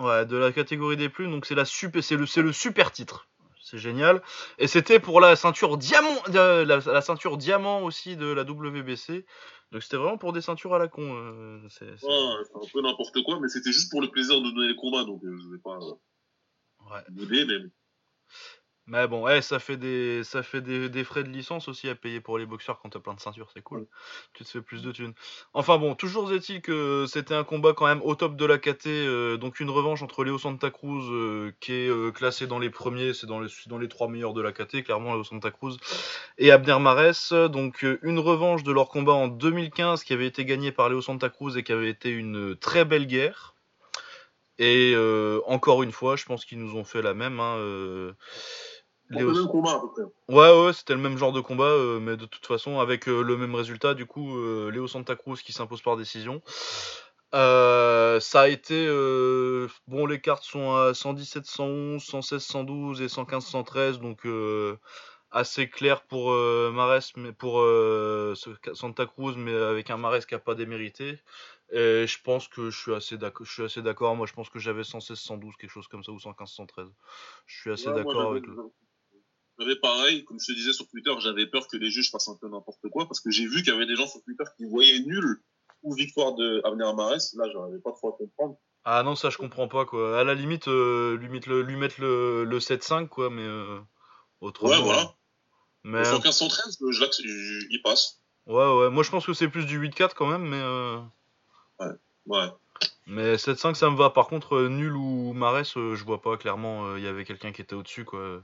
Ouais, 0.00 0.24
de 0.24 0.36
la 0.38 0.50
catégorie 0.50 0.96
des 0.96 1.10
plus, 1.10 1.28
donc 1.28 1.44
c'est 1.44 1.54
la 1.54 1.66
super, 1.66 2.02
c'est 2.02 2.16
le, 2.16 2.24
c'est 2.24 2.40
le 2.40 2.52
super 2.52 2.90
titre. 2.90 3.28
C'est 3.62 3.76
génial. 3.76 4.22
Et 4.58 4.66
c'était 4.66 4.98
pour 4.98 5.20
la 5.20 5.36
ceinture 5.36 5.76
diamant, 5.76 6.16
la, 6.28 7.00
ceinture 7.02 7.36
diamant 7.36 7.82
aussi 7.82 8.16
de 8.16 8.26
la 8.26 8.42
WBC. 8.42 9.26
Donc 9.72 9.82
c'était 9.82 9.98
vraiment 9.98 10.16
pour 10.16 10.32
des 10.32 10.40
ceintures 10.40 10.74
à 10.74 10.78
la 10.78 10.88
con. 10.88 11.02
Euh, 11.02 11.60
c'est, 11.68 11.84
Ouais, 11.84 12.44
c'est 12.44 12.56
un 12.56 12.72
peu 12.72 12.80
n'importe 12.80 13.22
quoi, 13.22 13.38
mais 13.40 13.48
c'était 13.48 13.72
juste 13.72 13.90
pour 13.90 14.00
le 14.00 14.08
plaisir 14.10 14.40
de 14.40 14.50
donner 14.50 14.68
les 14.68 14.76
combats, 14.76 15.04
donc 15.04 15.22
euh, 15.22 15.36
je 15.36 15.48
vais 15.50 15.60
pas. 15.62 15.78
ouais. 15.78 17.02
mais 17.10 17.46
mais 18.86 19.06
bon, 19.06 19.22
ouais, 19.22 19.40
ça 19.40 19.60
fait 19.60 19.76
des 19.76 20.24
ça 20.24 20.42
fait 20.42 20.60
des, 20.60 21.04
frais 21.04 21.22
de 21.22 21.28
licence 21.28 21.68
aussi 21.68 21.88
à 21.88 21.94
payer 21.94 22.20
pour 22.20 22.38
les 22.38 22.46
boxeurs 22.46 22.80
quand 22.80 22.88
t'as 22.88 22.98
plein 22.98 23.14
de 23.14 23.20
ceintures, 23.20 23.48
c'est 23.54 23.62
cool. 23.62 23.86
Tu 24.34 24.44
te 24.44 24.48
fais 24.50 24.62
plus 24.62 24.82
de 24.82 24.90
thunes. 24.90 25.14
Enfin 25.54 25.78
bon, 25.78 25.94
toujours 25.94 26.32
est-il 26.32 26.60
que 26.60 27.04
c'était 27.06 27.34
un 27.34 27.44
combat 27.44 27.72
quand 27.72 27.86
même 27.86 28.02
au 28.02 28.16
top 28.16 28.34
de 28.34 28.44
la 28.44 28.58
KT, 28.58 28.86
euh, 28.86 29.36
donc 29.36 29.60
une 29.60 29.70
revanche 29.70 30.02
entre 30.02 30.24
Léo 30.24 30.38
Santa 30.38 30.70
Cruz 30.70 31.08
euh, 31.12 31.52
qui 31.60 31.72
est 31.72 31.88
euh, 31.88 32.10
classé 32.10 32.48
dans 32.48 32.58
les 32.58 32.70
premiers, 32.70 33.14
c'est 33.14 33.28
dans 33.28 33.38
les 33.38 33.48
dans 33.66 33.78
les 33.78 33.88
trois 33.88 34.08
meilleurs 34.08 34.34
de 34.34 34.42
la 34.42 34.50
KT, 34.50 34.82
clairement 34.82 35.12
Léo 35.14 35.22
Santa 35.22 35.52
Cruz 35.52 35.76
et 36.38 36.50
Abner 36.50 36.78
Mares, 36.80 37.48
donc 37.48 37.86
une 38.02 38.18
revanche 38.18 38.64
de 38.64 38.72
leur 38.72 38.88
combat 38.88 39.12
en 39.12 39.28
2015 39.28 40.02
qui 40.02 40.14
avait 40.14 40.26
été 40.26 40.44
gagné 40.44 40.72
par 40.72 40.88
Léo 40.88 41.00
Santa 41.00 41.28
Cruz 41.28 41.56
et 41.56 41.62
qui 41.62 41.72
avait 41.72 41.90
été 41.90 42.10
une 42.10 42.56
très 42.56 42.84
belle 42.84 43.06
guerre. 43.06 43.54
Et 44.58 44.94
encore 45.46 45.82
une 45.82 45.92
fois, 45.92 46.16
je 46.16 46.26
pense 46.26 46.44
qu'ils 46.44 46.58
nous 46.58 46.76
ont 46.76 46.84
fait 46.84 47.00
la 47.00 47.14
même. 47.14 47.40
Hein, 47.40 47.56
même 49.10 49.46
combat 49.46 49.72
à 49.72 49.80
peu 49.80 49.88
près. 49.90 50.02
Ouais, 50.34 50.64
ouais, 50.64 50.72
c'était 50.72 50.94
le 50.94 51.00
même 51.00 51.18
genre 51.18 51.32
de 51.32 51.40
combat, 51.40 51.64
euh, 51.64 52.00
mais 52.00 52.16
de 52.16 52.26
toute 52.26 52.46
façon 52.46 52.78
avec 52.78 53.08
euh, 53.08 53.22
le 53.22 53.36
même 53.36 53.54
résultat. 53.54 53.94
Du 53.94 54.06
coup, 54.06 54.36
euh, 54.36 54.70
Léo 54.70 54.86
Santa 54.86 55.16
Cruz 55.16 55.38
qui 55.42 55.52
s'impose 55.52 55.82
par 55.82 55.96
décision. 55.96 56.42
ça 57.32 58.18
a 58.40 58.48
été 58.48 58.86
bon, 59.88 60.06
les 60.06 60.20
cartes 60.20 60.44
sont 60.44 60.74
à 60.74 60.94
117, 60.94 61.44
111, 61.44 62.02
116, 62.02 62.42
112 62.42 63.02
et 63.02 63.08
115, 63.08 63.44
113, 63.44 64.00
donc 64.00 64.26
assez 65.32 65.68
clair 65.68 66.02
pour 66.02 66.30
Mares, 66.30 67.12
mais 67.16 67.32
pour 67.32 67.64
Santa 68.74 69.06
Cruz, 69.06 69.34
mais 69.36 69.54
avec 69.54 69.90
un 69.90 69.96
Mares 69.96 70.26
qui 70.26 70.34
a 70.34 70.38
pas 70.38 70.54
démérité. 70.54 71.18
Et 71.72 72.04
je 72.06 72.20
pense 72.20 72.48
que 72.48 72.70
je 72.70 72.78
suis 72.78 72.94
assez 72.94 73.16
d'accord. 73.16 73.46
Je 73.46 73.52
suis 73.52 73.62
assez 73.62 73.80
d'accord. 73.80 74.16
Moi, 74.16 74.26
je 74.26 74.32
pense 74.32 74.50
que 74.50 74.58
j'avais 74.58 74.82
116, 74.82 75.16
112, 75.16 75.56
quelque 75.56 75.70
chose 75.70 75.86
comme 75.86 76.02
ça, 76.02 76.10
ou 76.10 76.18
115, 76.18 76.50
113. 76.50 76.88
Je 77.46 77.60
suis 77.60 77.70
assez 77.70 77.92
d'accord 77.92 78.32
avec 78.32 78.44
le. 78.46 78.56
Pareil, 79.82 80.24
comme 80.24 80.38
je 80.40 80.46
te 80.46 80.52
disais 80.52 80.72
sur 80.72 80.88
Twitter, 80.88 81.12
j'avais 81.20 81.46
peur 81.46 81.68
que 81.68 81.76
les 81.76 81.90
juges 81.90 82.10
fassent 82.10 82.28
un 82.28 82.36
peu 82.40 82.48
n'importe 82.48 82.88
quoi 82.90 83.06
parce 83.06 83.20
que 83.20 83.30
j'ai 83.30 83.46
vu 83.46 83.62
qu'il 83.62 83.72
y 83.72 83.76
avait 83.76 83.86
des 83.86 83.96
gens 83.96 84.06
sur 84.06 84.22
Twitter 84.22 84.44
qui 84.56 84.64
voyaient 84.64 85.00
nul 85.00 85.42
ou 85.82 85.94
victoire 85.94 86.34
de 86.34 86.60
Abner 86.64 86.92
Mares. 86.96 87.20
Là, 87.34 87.44
j'arrivais 87.52 87.78
pas 87.78 87.92
trop 87.92 88.08
à 88.08 88.12
comprendre. 88.16 88.56
Ah 88.84 89.02
non, 89.02 89.14
ça 89.14 89.28
je 89.28 89.36
comprends 89.36 89.68
pas 89.68 89.84
quoi. 89.84 90.18
À 90.18 90.24
la 90.24 90.34
limite, 90.34 90.68
euh, 90.68 91.16
lui, 91.16 91.28
mettre 91.28 91.48
le, 91.50 91.62
lui 91.62 91.76
mettre 91.76 92.00
le, 92.00 92.44
le 92.44 92.58
7-5 92.58 93.08
quoi, 93.08 93.28
mais 93.28 93.42
euh, 93.42 93.78
autrement. 94.40 94.70
Ouais, 94.70 94.80
voilà. 94.80 95.14
Mais... 95.84 96.02
115-113, 96.02 96.78
je, 96.90 97.66
il 97.70 97.82
passe. 97.82 98.20
Ouais, 98.46 98.78
ouais. 98.78 98.90
Moi 98.90 99.02
je 99.02 99.10
pense 99.10 99.26
que 99.26 99.34
c'est 99.34 99.48
plus 99.48 99.66
du 99.66 99.78
8-4 99.80 100.14
quand 100.14 100.26
même, 100.26 100.48
mais. 100.48 100.60
Euh... 100.60 100.98
Ouais, 101.78 101.88
ouais. 102.26 102.48
Mais 103.06 103.34
7-5 103.34 103.74
ça 103.74 103.90
me 103.90 103.96
va. 103.96 104.08
Par 104.08 104.28
contre, 104.28 104.56
euh, 104.56 104.68
nul 104.68 104.96
ou 104.96 105.34
Mares, 105.34 105.76
euh, 105.76 105.94
je 105.94 106.04
vois 106.04 106.22
pas 106.22 106.38
clairement. 106.38 106.96
Il 106.96 107.02
y 107.02 107.08
avait 107.08 107.26
quelqu'un 107.26 107.52
qui 107.52 107.60
était 107.60 107.74
au-dessus 107.74 108.06
quoi. 108.06 108.42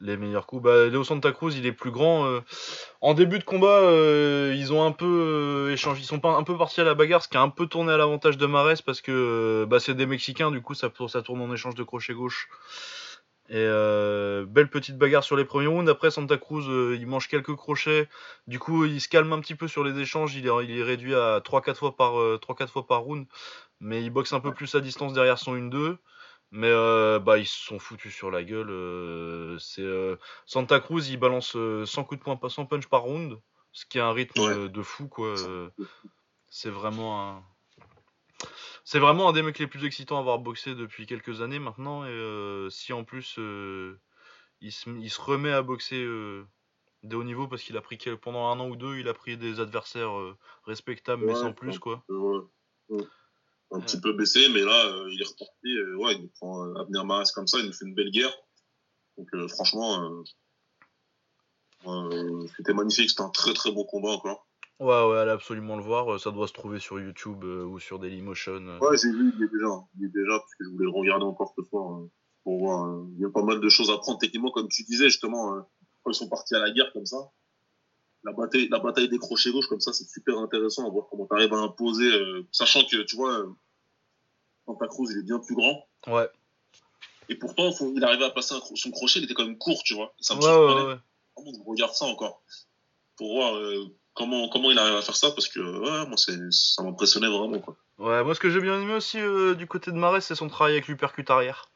Les 0.00 0.16
meilleurs 0.16 0.46
coups. 0.46 0.62
Bah, 0.62 0.86
Léo 0.86 1.04
Santa 1.04 1.32
Cruz, 1.32 1.54
il 1.56 1.66
est 1.66 1.72
plus 1.72 1.90
grand. 1.90 2.40
En 3.00 3.14
début 3.14 3.38
de 3.38 3.44
combat, 3.44 3.80
ils 4.52 4.72
ont 4.72 4.84
un 4.84 4.92
peu 4.92 5.70
échangé. 5.72 6.02
Ils 6.02 6.06
sont 6.06 6.20
pas 6.20 6.36
un 6.36 6.42
peu 6.42 6.56
partis 6.56 6.80
à 6.80 6.84
la 6.84 6.94
bagarre, 6.94 7.22
ce 7.22 7.28
qui 7.28 7.36
a 7.36 7.42
un 7.42 7.48
peu 7.48 7.66
tourné 7.66 7.92
à 7.92 7.96
l'avantage 7.96 8.36
de 8.36 8.46
Mares 8.46 8.82
parce 8.84 9.00
que 9.00 9.66
bah, 9.68 9.80
c'est 9.80 9.94
des 9.94 10.06
Mexicains. 10.06 10.50
Du 10.50 10.60
coup, 10.60 10.74
ça, 10.74 10.90
ça 11.08 11.22
tourne 11.22 11.40
en 11.40 11.52
échange 11.52 11.74
de 11.74 11.82
crochet 11.82 12.12
gauche. 12.12 12.48
Et 13.48 13.64
belle 14.46 14.68
petite 14.68 14.98
bagarre 14.98 15.24
sur 15.24 15.36
les 15.36 15.46
premiers 15.46 15.68
rounds. 15.68 15.90
Après, 15.90 16.10
Santa 16.10 16.36
Cruz, 16.36 16.66
il 16.98 17.06
mange 17.06 17.28
quelques 17.28 17.54
crochets. 17.54 18.08
Du 18.46 18.58
coup, 18.58 18.84
il 18.84 19.00
se 19.00 19.08
calme 19.08 19.32
un 19.32 19.40
petit 19.40 19.54
peu 19.54 19.66
sur 19.66 19.82
les 19.82 19.98
échanges. 19.98 20.34
Il 20.34 20.46
est, 20.46 20.64
il 20.64 20.78
est 20.78 20.82
réduit 20.82 21.14
à 21.14 21.40
3-4 21.40 21.74
fois, 21.74 21.96
par, 21.96 22.12
3-4 22.12 22.68
fois 22.68 22.86
par 22.86 23.00
round 23.00 23.26
mais 23.80 24.02
il 24.02 24.10
boxe 24.10 24.32
un 24.32 24.40
peu 24.40 24.52
plus 24.52 24.74
à 24.74 24.80
distance 24.80 25.12
derrière 25.12 25.38
son 25.38 25.54
1-2. 25.54 25.98
Mais 26.56 26.70
euh, 26.70 27.18
bah, 27.18 27.36
ils 27.36 27.46
se 27.46 27.66
sont 27.66 27.78
foutus 27.78 28.14
sur 28.14 28.30
la 28.30 28.42
gueule. 28.42 28.70
Euh, 28.70 29.58
c'est 29.58 29.82
euh, 29.82 30.16
Santa 30.46 30.80
Cruz, 30.80 31.06
il 31.10 31.18
balance 31.18 31.54
100 31.84 32.04
coups 32.04 32.18
de 32.18 32.24
poing, 32.24 32.38
100 32.48 32.64
punch 32.64 32.86
par 32.86 33.02
round, 33.02 33.38
ce 33.72 33.84
qui 33.84 33.98
est 33.98 34.00
un 34.00 34.12
rythme 34.12 34.68
de 34.68 34.82
fou 34.82 35.06
quoi. 35.06 35.34
c'est 36.48 36.70
vraiment 36.70 37.20
un 37.20 37.44
c'est 38.84 38.98
vraiment 38.98 39.28
un 39.28 39.32
des 39.32 39.42
mecs 39.42 39.58
les 39.58 39.66
plus 39.66 39.84
excitants 39.84 40.16
à 40.16 40.20
avoir 40.20 40.38
boxé 40.38 40.74
depuis 40.74 41.06
quelques 41.06 41.42
années 41.42 41.58
maintenant. 41.58 42.06
Et 42.06 42.68
si 42.70 42.94
en 42.94 43.04
plus 43.04 43.36
il 44.62 44.72
se, 44.72 44.90
il, 44.90 45.10
se, 45.10 45.20
remet 45.20 45.52
à 45.52 45.60
boxer 45.60 46.02
de 46.04 47.16
haut 47.16 47.24
niveau 47.24 47.48
parce 47.48 47.62
qu'il 47.62 47.76
a 47.76 47.82
pris 47.82 47.98
pendant 48.22 48.48
un 48.48 48.58
an 48.60 48.68
ou 48.68 48.76
deux, 48.76 48.96
il 48.96 49.08
a 49.08 49.14
pris 49.14 49.36
des 49.36 49.60
adversaires 49.60 50.14
respectables 50.64 51.26
mais 51.26 51.34
sans 51.34 51.52
plus 51.52 51.78
quoi 51.78 52.02
un 53.72 53.80
petit 53.80 54.00
peu 54.00 54.12
baissé, 54.12 54.48
mais 54.52 54.62
là, 54.62 54.86
euh, 54.86 55.08
il 55.10 55.20
est 55.20 55.26
reparti. 55.26 55.76
Euh, 55.76 55.96
ouais, 55.96 56.14
il 56.14 56.30
prend 56.30 56.64
euh, 56.64 56.80
Abner 56.80 57.04
Maras 57.04 57.30
comme 57.34 57.46
ça, 57.46 57.58
il 57.58 57.66
nous 57.66 57.72
fait 57.72 57.84
une 57.84 57.94
belle 57.94 58.10
guerre. 58.10 58.34
Donc, 59.18 59.28
franchement, 59.48 60.22
c'était 62.56 62.74
magnifique. 62.74 63.08
C'était 63.08 63.22
un 63.22 63.30
très 63.30 63.54
très 63.54 63.72
beau 63.72 63.84
combat 63.84 64.10
encore. 64.10 64.46
Ouais, 64.78 65.08
ouais, 65.08 65.18
allez 65.18 65.30
absolument 65.30 65.76
le 65.76 65.82
voir. 65.82 66.20
Ça 66.20 66.30
doit 66.32 66.46
se 66.46 66.52
trouver 66.52 66.80
sur 66.80 67.00
YouTube 67.00 67.42
ou 67.44 67.78
sur 67.78 67.98
Dailymotion. 67.98 68.78
Ouais, 68.80 68.98
j'ai 68.98 69.10
vu, 69.10 69.32
il 69.34 69.42
est 69.42 69.48
déjà. 69.48 69.72
Il 69.98 70.04
est 70.04 70.12
déjà, 70.12 70.38
parce 70.38 70.54
que 70.54 70.64
je 70.64 70.68
voulais 70.68 70.84
le 70.84 70.90
regarder 70.90 71.24
encore 71.24 71.54
ce 71.56 71.64
soir 71.64 72.02
pour 72.44 72.58
voir. 72.58 73.06
il 73.14 73.22
y 73.22 73.24
a 73.24 73.30
pas 73.30 73.42
mal 73.42 73.58
de 73.58 73.68
choses 73.70 73.90
à 73.90 73.96
prendre 73.96 74.18
techniquement, 74.18 74.50
comme 74.50 74.68
tu 74.68 74.82
disais, 74.82 75.04
justement, 75.04 75.66
quand 76.02 76.10
ils 76.10 76.14
sont 76.14 76.28
partis 76.28 76.54
à 76.54 76.58
la 76.58 76.70
guerre 76.70 76.92
comme 76.92 77.06
ça 77.06 77.32
la 78.26 78.32
bataille, 78.32 78.68
la 78.68 78.80
bataille 78.80 79.08
des 79.08 79.18
crochets 79.18 79.52
gauche 79.52 79.68
comme 79.68 79.80
ça, 79.80 79.92
c'est 79.92 80.08
super 80.08 80.36
intéressant 80.38 80.86
à 80.86 80.90
voir 80.90 81.06
comment 81.08 81.26
tu 81.26 81.34
arrives 81.36 81.54
à 81.54 81.58
imposer, 81.58 82.12
euh, 82.12 82.44
sachant 82.50 82.82
que 82.84 83.02
tu 83.02 83.16
vois, 83.16 83.38
euh, 83.38 83.46
Santa 84.66 84.88
Cruz 84.88 85.06
il 85.12 85.18
est 85.18 85.22
bien 85.22 85.38
plus 85.38 85.54
grand. 85.54 85.86
Ouais. 86.08 86.28
Et 87.28 87.36
pourtant, 87.36 87.70
il 87.94 88.04
arrivait 88.04 88.24
à 88.24 88.30
passer 88.30 88.54
son 88.74 88.90
crochet, 88.90 89.20
il 89.20 89.24
était 89.24 89.34
quand 89.34 89.44
même 89.44 89.58
court, 89.58 89.80
tu 89.84 89.94
vois. 89.94 90.12
Ça 90.20 90.34
me 90.34 90.40
ouais, 90.40 90.84
ouais, 90.84 90.98
On 91.36 91.70
regarde 91.70 91.94
ça 91.94 92.04
encore 92.06 92.42
pour 93.16 93.34
voir 93.34 93.56
euh, 93.56 93.86
comment 94.14 94.48
comment 94.48 94.70
il 94.70 94.78
arrive 94.78 94.96
à 94.96 95.02
faire 95.02 95.16
ça 95.16 95.30
parce 95.30 95.48
que 95.48 95.60
ouais, 95.60 96.06
moi 96.06 96.16
c'est 96.16 96.36
ça 96.50 96.82
m'impressionnait 96.82 97.28
vraiment 97.28 97.58
quoi. 97.60 97.76
Ouais, 97.98 98.22
moi 98.22 98.34
ce 98.34 98.40
que 98.40 98.50
j'ai 98.50 98.60
bien 98.60 98.80
aimé 98.80 98.94
aussi 98.94 99.18
du 99.56 99.66
côté 99.66 99.90
de 99.90 99.96
Marais, 99.96 100.20
c'est 100.20 100.34
son 100.34 100.48
travail 100.48 100.74
avec 100.74 100.88
l'uppercut 100.88 101.24
arrière. 101.28 101.70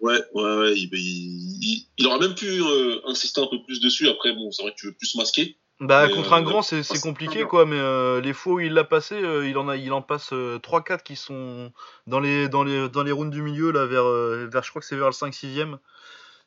Ouais, 0.00 0.20
ouais, 0.34 0.56
ouais. 0.56 0.74
Il, 0.76 1.86
il, 1.96 2.06
aurait 2.06 2.18
même 2.18 2.34
pu 2.34 2.46
euh, 2.46 3.00
insister 3.06 3.40
un 3.40 3.46
peu 3.46 3.62
plus 3.62 3.80
dessus. 3.80 4.08
Après, 4.08 4.34
bon, 4.34 4.50
c'est 4.50 4.62
vrai 4.62 4.72
que 4.72 4.76
tu 4.76 4.86
veux 4.86 4.92
plus 4.92 5.14
masquer. 5.14 5.56
Bah, 5.86 6.08
contre 6.08 6.32
un 6.32 6.42
grand, 6.42 6.62
c'est 6.62 7.00
compliqué, 7.00 7.44
quoi. 7.44 7.66
Mais 7.66 8.20
les 8.20 8.32
fois 8.32 8.54
où 8.54 8.60
il 8.60 8.72
l'a 8.72 8.84
passé, 8.84 9.16
il, 9.18 9.56
en 9.58 9.68
a, 9.68 9.76
il 9.76 9.92
en 9.92 10.02
passe 10.02 10.32
3-4 10.32 11.02
qui 11.02 11.16
sont 11.16 11.72
dans 12.06 12.20
les, 12.20 12.48
dans, 12.48 12.64
les, 12.64 12.88
dans 12.88 13.02
les 13.02 13.12
rounds 13.12 13.34
du 13.34 13.42
milieu, 13.42 13.70
là, 13.70 13.86
vers, 13.86 14.04
vers 14.04 14.62
je 14.62 14.70
crois 14.70 14.80
que 14.80 14.86
c'est 14.86 14.96
vers 14.96 15.06
le 15.06 15.12
5-6ème. 15.12 15.78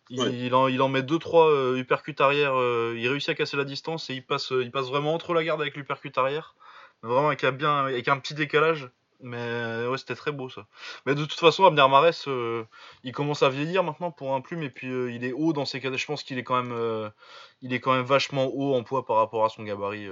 Il, 0.09 0.55
en, 0.55 0.67
il 0.67 0.81
en 0.81 0.89
met 0.89 1.01
2-3 1.01 1.49
euh, 1.49 1.77
uppercuts 1.77 2.15
arrière. 2.19 2.53
Euh, 2.55 2.95
il 2.97 3.07
réussit 3.09 3.29
à 3.29 3.35
casser 3.35 3.57
la 3.57 3.65
distance 3.65 4.09
et 4.09 4.13
il 4.13 4.25
passe, 4.25 4.51
euh, 4.51 4.63
il 4.63 4.71
passe 4.71 4.87
vraiment 4.87 5.13
entre 5.13 5.33
la 5.33 5.43
garde 5.43 5.61
avec 5.61 5.75
l'uppercut 5.75 6.11
arrière. 6.15 6.55
Vraiment 7.03 7.27
avec 7.27 7.43
un, 7.43 7.51
bien, 7.51 7.85
avec 7.85 8.07
un 8.07 8.17
petit 8.17 8.33
décalage. 8.33 8.89
Mais 9.19 9.87
ouais, 9.87 9.97
c'était 9.97 10.15
très 10.15 10.31
beau 10.31 10.49
ça. 10.49 10.67
Mais 11.05 11.15
de 11.15 11.25
toute 11.25 11.39
façon, 11.39 11.65
Abner 11.65 11.87
Mares, 11.89 12.27
il 13.03 13.11
commence 13.13 13.43
à 13.43 13.49
vieillir 13.49 13.83
maintenant 13.83 14.11
pour 14.11 14.35
un 14.35 14.41
plume 14.41 14.63
et 14.63 14.69
puis 14.69 14.87
il 14.87 15.23
est 15.23 15.33
haut 15.33 15.53
dans 15.53 15.65
ses 15.65 15.79
cas. 15.79 15.91
Je 15.91 16.05
pense 16.05 16.23
qu'il 16.23 16.37
est 16.37 16.43
quand 16.43 16.61
même, 16.61 17.11
il 17.61 17.73
est 17.73 17.79
quand 17.79 17.93
même 17.93 18.05
vachement 18.05 18.45
haut 18.45 18.75
en 18.75 18.83
poids 18.83 19.05
par 19.05 19.17
rapport 19.17 19.43
à 19.45 19.49
son 19.49 19.63
gabarit. 19.63 20.07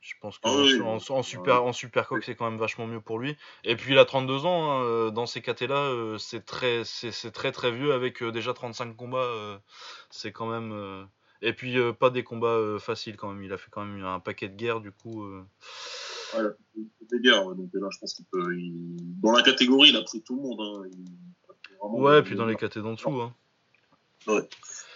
Je 0.00 0.14
pense 0.20 0.38
qu'en 0.38 0.50
ah 0.50 1.10
en, 1.10 1.22
super, 1.22 1.62
en 1.62 1.72
super 1.74 2.08
coq, 2.08 2.24
c'est 2.24 2.34
quand 2.34 2.50
même 2.50 2.58
vachement 2.58 2.86
mieux 2.86 3.02
pour 3.02 3.18
lui. 3.18 3.36
Et 3.64 3.76
puis 3.76 3.92
il 3.92 3.98
a 3.98 4.06
32 4.06 4.46
ans, 4.46 4.70
hein, 4.70 4.82
euh, 4.84 5.10
dans 5.10 5.26
ces 5.26 5.42
catés-là, 5.42 5.76
euh, 5.76 6.16
c'est 6.16 6.46
très, 6.46 6.84
c'est, 6.84 7.30
très 7.32 7.52
très 7.52 7.70
vieux 7.70 7.92
avec 7.92 8.22
euh, 8.22 8.32
déjà 8.32 8.54
35 8.54 8.96
combats. 8.96 9.60
c'est 10.08 10.32
quand 10.32 10.46
même. 10.46 11.08
Et 11.42 11.52
puis 11.52 11.76
pas 11.98 12.10
des 12.10 12.22
combats 12.22 12.78
faciles 12.78 13.16
quand 13.16 13.32
même. 13.32 13.42
Il 13.42 13.52
a 13.52 13.56
fait 13.56 13.70
quand 13.70 13.84
même 13.84 14.04
un 14.04 14.20
paquet 14.20 14.48
de 14.48 14.56
guerres 14.56 14.80
du 14.80 14.92
coup. 14.92 15.24
Ouais, 16.34 16.42
des 17.10 17.20
guerres. 17.20 17.54
Donc 17.54 17.70
là, 17.72 17.88
je 17.90 17.98
pense 17.98 18.14
qu'il 18.14 18.26
peut. 18.26 18.44
Dans 19.22 19.32
la 19.32 19.42
catégorie, 19.42 19.90
il 19.90 19.96
a 19.96 20.02
pris 20.02 20.22
tout 20.22 20.36
le 20.36 20.42
monde. 20.42 20.60
Hein. 20.60 21.88
ouais, 21.92 22.18
et 22.20 22.22
puis 22.22 22.36
dans 22.36 22.46
les 22.46 22.56
catés 22.56 22.80
d'en 22.80 22.92
dessous. 22.92 23.10
Hein. 23.20 23.34
Ouais. 24.26 24.48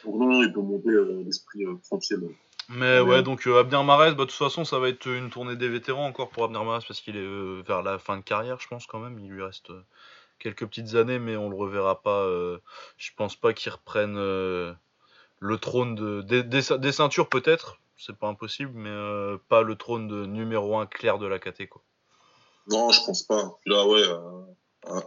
Donc 0.05 0.17
non, 0.17 0.43
il 0.43 0.53
peut 0.53 0.61
monter 0.61 0.91
l'esprit 1.25 1.65
tranquille. 1.83 2.29
Mais 2.69 3.01
ouais, 3.01 3.23
donc 3.23 3.47
euh, 3.47 3.61
Abner 3.61 3.83
Mares, 3.85 3.99
bah, 3.99 4.11
de 4.13 4.25
toute 4.25 4.33
façon, 4.33 4.65
ça 4.65 4.79
va 4.79 4.89
être 4.89 5.07
une 5.07 5.31
tournée 5.31 5.57
des 5.57 5.69
vétérans 5.69 6.07
encore 6.07 6.31
pour 6.31 6.45
Abner 6.45 6.65
Mares 6.65 6.85
parce 6.87 7.01
qu'il 7.01 7.17
est 7.17 7.21
euh, 7.21 7.63
vers 7.67 7.83
la 7.83 7.99
fin 7.99 8.17
de 8.17 8.23
carrière, 8.23 8.59
je 8.59 8.69
pense 8.69 8.87
quand 8.87 8.99
même. 8.99 9.19
Il 9.19 9.29
lui 9.29 9.43
reste 9.43 9.71
euh, 9.71 9.83
quelques 10.39 10.67
petites 10.67 10.95
années, 10.95 11.19
mais 11.19 11.37
on 11.37 11.51
le 11.51 11.57
reverra 11.57 12.03
pas. 12.03 12.27
je 12.97 13.11
pense 13.17 13.37
pas 13.37 13.53
qu'il 13.53 13.71
reprenne 13.73 14.17
le 15.45 15.59
trône 15.59 15.95
de, 15.95 16.23
des, 16.41 16.93
ceintures, 16.93 17.29
peut-être, 17.29 17.79
c'est 17.97 18.17
pas 18.17 18.29
impossible, 18.29 18.73
mais 18.75 19.39
pas 19.49 19.63
le 19.63 19.77
trône 19.77 20.09
de 20.09 20.25
numéro 20.25 20.79
1 20.79 20.87
clair 20.87 21.19
de 21.19 21.27
la 21.27 21.39
KT. 21.39 21.69
Quoi. 21.69 21.83
Non, 22.69 22.91
je 22.91 23.05
pense 23.05 23.23
pas. 23.25 23.59
Là, 23.67 23.87
ouais, 23.87 24.03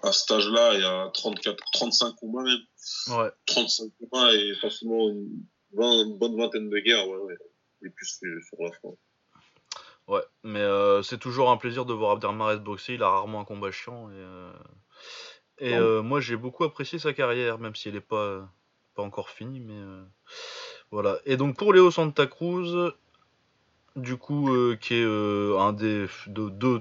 à, 0.03 0.11
cet 0.11 0.31
âge-là, 0.31 0.75
il 0.75 0.81
y 0.81 0.85
a 0.85 1.09
34, 1.11 1.57
35 1.73 2.15
combats 2.15 2.43
même. 2.43 3.17
Ouais. 3.17 3.31
35 3.47 3.91
combats 3.99 4.33
et 4.33 4.53
facilement 4.61 5.09
une, 5.09 5.43
bonne 5.71 6.37
vingtaine 6.37 6.69
de 6.69 6.79
guerres, 6.79 7.07
ouais, 7.07 7.17
ouais 7.17 7.37
et 7.83 7.89
plus 7.89 8.07
sur 8.07 8.57
la 8.59 8.71
fin. 8.71 8.89
Ouais, 10.07 10.23
mais 10.43 10.61
euh, 10.61 11.03
c'est 11.03 11.17
toujours 11.17 11.49
un 11.49 11.57
plaisir 11.57 11.85
de 11.85 11.93
voir 11.93 12.11
Abdelmares 12.11 12.59
boxer. 12.59 12.93
Il 12.93 13.03
a 13.03 13.09
rarement 13.09 13.41
un 13.41 13.45
combat 13.45 13.71
chiant. 13.71 14.09
Et, 14.09 14.13
euh, 14.15 14.53
et 15.59 15.75
euh, 15.75 16.01
moi, 16.01 16.21
j'ai 16.21 16.37
beaucoup 16.37 16.63
apprécié 16.63 16.97
sa 16.97 17.13
carrière, 17.13 17.59
même 17.59 17.75
si 17.75 17.89
elle 17.89 17.95
n'est 17.95 18.01
pas, 18.01 18.49
pas 18.97 19.03
encore 19.03 19.29
finie. 19.29 19.61
Mais 19.61 19.79
voilà. 20.91 21.17
Et 21.25 21.37
donc, 21.37 21.55
pour 21.55 21.71
Léo 21.73 21.91
Santa 21.91 22.27
Cruz, 22.27 22.91
du 23.95 24.17
coup, 24.17 24.51
qui 24.81 24.95
est 24.95 25.05
un 25.05 25.71
des. 25.71 26.07
deux 26.27 26.79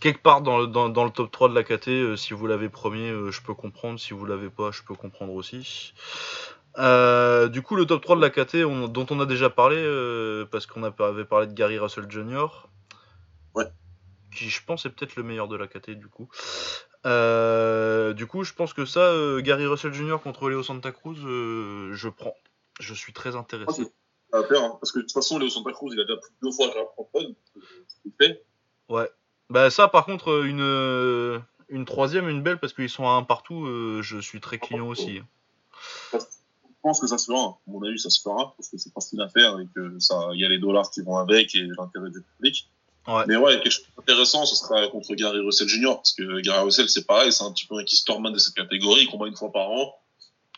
quelque 0.00 0.22
part 0.22 0.42
dans 0.42 0.58
le, 0.58 0.66
dans, 0.66 0.90
dans, 0.90 1.04
le 1.04 1.10
top 1.10 1.30
3 1.30 1.48
de 1.48 1.54
la 1.54 1.64
KT, 1.64 2.16
si 2.16 2.34
vous 2.34 2.46
l'avez 2.46 2.68
premier, 2.68 3.08
je 3.30 3.40
peux 3.42 3.54
comprendre. 3.54 3.98
Si 3.98 4.12
vous 4.12 4.26
l'avez 4.26 4.50
pas, 4.50 4.70
je 4.70 4.82
peux 4.82 4.94
comprendre 4.94 5.32
aussi. 5.32 5.94
Euh, 6.78 7.48
du 7.48 7.62
coup, 7.62 7.76
le 7.76 7.86
top 7.86 8.02
3 8.02 8.16
de 8.16 8.20
la 8.20 8.30
KT, 8.30 8.56
dont 8.90 9.06
on 9.10 9.20
a 9.20 9.26
déjà 9.26 9.50
parlé, 9.50 9.76
euh, 9.78 10.44
parce 10.46 10.66
qu'on 10.66 10.82
avait 10.82 11.24
parlé 11.24 11.46
de 11.46 11.52
Gary 11.52 11.78
Russell 11.78 12.10
Jr. 12.10 12.68
Ouais. 13.54 13.66
Qui, 14.34 14.50
je 14.50 14.64
pense, 14.64 14.84
est 14.86 14.90
peut-être 14.90 15.16
le 15.16 15.22
meilleur 15.22 15.48
de 15.48 15.56
la 15.56 15.66
KT, 15.66 15.90
du 15.90 16.08
coup. 16.08 16.28
Euh, 17.06 18.12
du 18.14 18.26
coup, 18.26 18.44
je 18.44 18.54
pense 18.54 18.72
que 18.72 18.84
ça, 18.84 19.12
Gary 19.40 19.66
Russell 19.66 19.92
Jr. 19.92 20.16
contre 20.22 20.48
Léo 20.48 20.62
Santa 20.62 20.92
Cruz, 20.92 21.16
je 21.16 22.08
prends. 22.08 22.34
Je 22.80 22.94
suis 22.94 23.12
très 23.12 23.36
intéressé. 23.36 23.92
Ah, 24.32 24.42
faire, 24.42 24.62
hein, 24.62 24.76
parce 24.80 24.90
que 24.90 24.98
de 24.98 25.04
toute 25.04 25.12
façon, 25.12 25.38
Léo 25.38 25.48
Santa 25.48 25.72
Cruz, 25.72 25.92
il 25.92 26.00
a 26.00 26.04
déjà 26.04 26.18
plus 26.18 26.30
de 26.30 26.48
deux 26.48 26.52
fois 26.52 26.66
la 26.66 28.20
fait. 28.20 28.44
Ouais. 28.88 29.08
Bah, 29.50 29.70
ça, 29.70 29.88
par 29.88 30.06
contre, 30.06 30.44
une, 30.44 31.42
une 31.68 31.84
troisième, 31.84 32.28
une 32.28 32.42
belle, 32.42 32.58
parce 32.58 32.72
qu'ils 32.72 32.90
sont 32.90 33.06
à 33.06 33.12
un 33.12 33.22
partout, 33.22 33.66
je 34.02 34.18
suis 34.18 34.40
très 34.40 34.58
client 34.58 34.88
aussi. 34.88 35.20
Hein 36.12 36.18
pense 36.84 37.00
que 37.00 37.06
ça 37.06 37.18
se 37.18 37.26
fera. 37.26 37.58
À 37.66 37.70
mon 37.70 37.82
avis, 37.82 37.98
ça 37.98 38.10
se 38.10 38.20
fera 38.20 38.54
parce 38.56 38.68
que 38.68 38.76
c'est 38.76 38.92
facile 38.92 39.20
à 39.22 39.28
faire 39.28 39.58
et 39.58 39.66
que 39.74 39.98
ça, 39.98 40.28
il 40.34 40.40
y 40.40 40.44
a 40.44 40.48
les 40.48 40.58
dollars 40.58 40.90
qui 40.90 41.00
vont 41.00 41.16
avec 41.16 41.54
et 41.56 41.66
l'intérêt 41.78 42.10
du 42.10 42.20
public. 42.20 42.70
Mais 43.06 43.36
ouais, 43.36 43.54
quelque 43.60 43.70
chose 43.70 43.86
d'intéressant, 43.96 44.46
ce 44.46 44.56
sera 44.56 44.88
contre 44.88 45.14
Gary 45.14 45.40
Russell 45.40 45.68
Jr. 45.68 45.96
Parce 45.96 46.12
que 46.12 46.40
Gary 46.40 46.64
Russell, 46.64 46.88
c'est 46.88 47.06
pareil, 47.06 47.32
c'est 47.32 47.44
un 47.44 47.52
petit 47.52 47.66
peu 47.66 47.76
un 47.78 47.84
Kistorman 47.84 48.32
de 48.32 48.38
cette 48.38 48.54
catégorie, 48.54 49.02
il 49.02 49.08
combat 49.08 49.26
une 49.26 49.36
fois 49.36 49.52
par 49.52 49.70
an. 49.70 49.94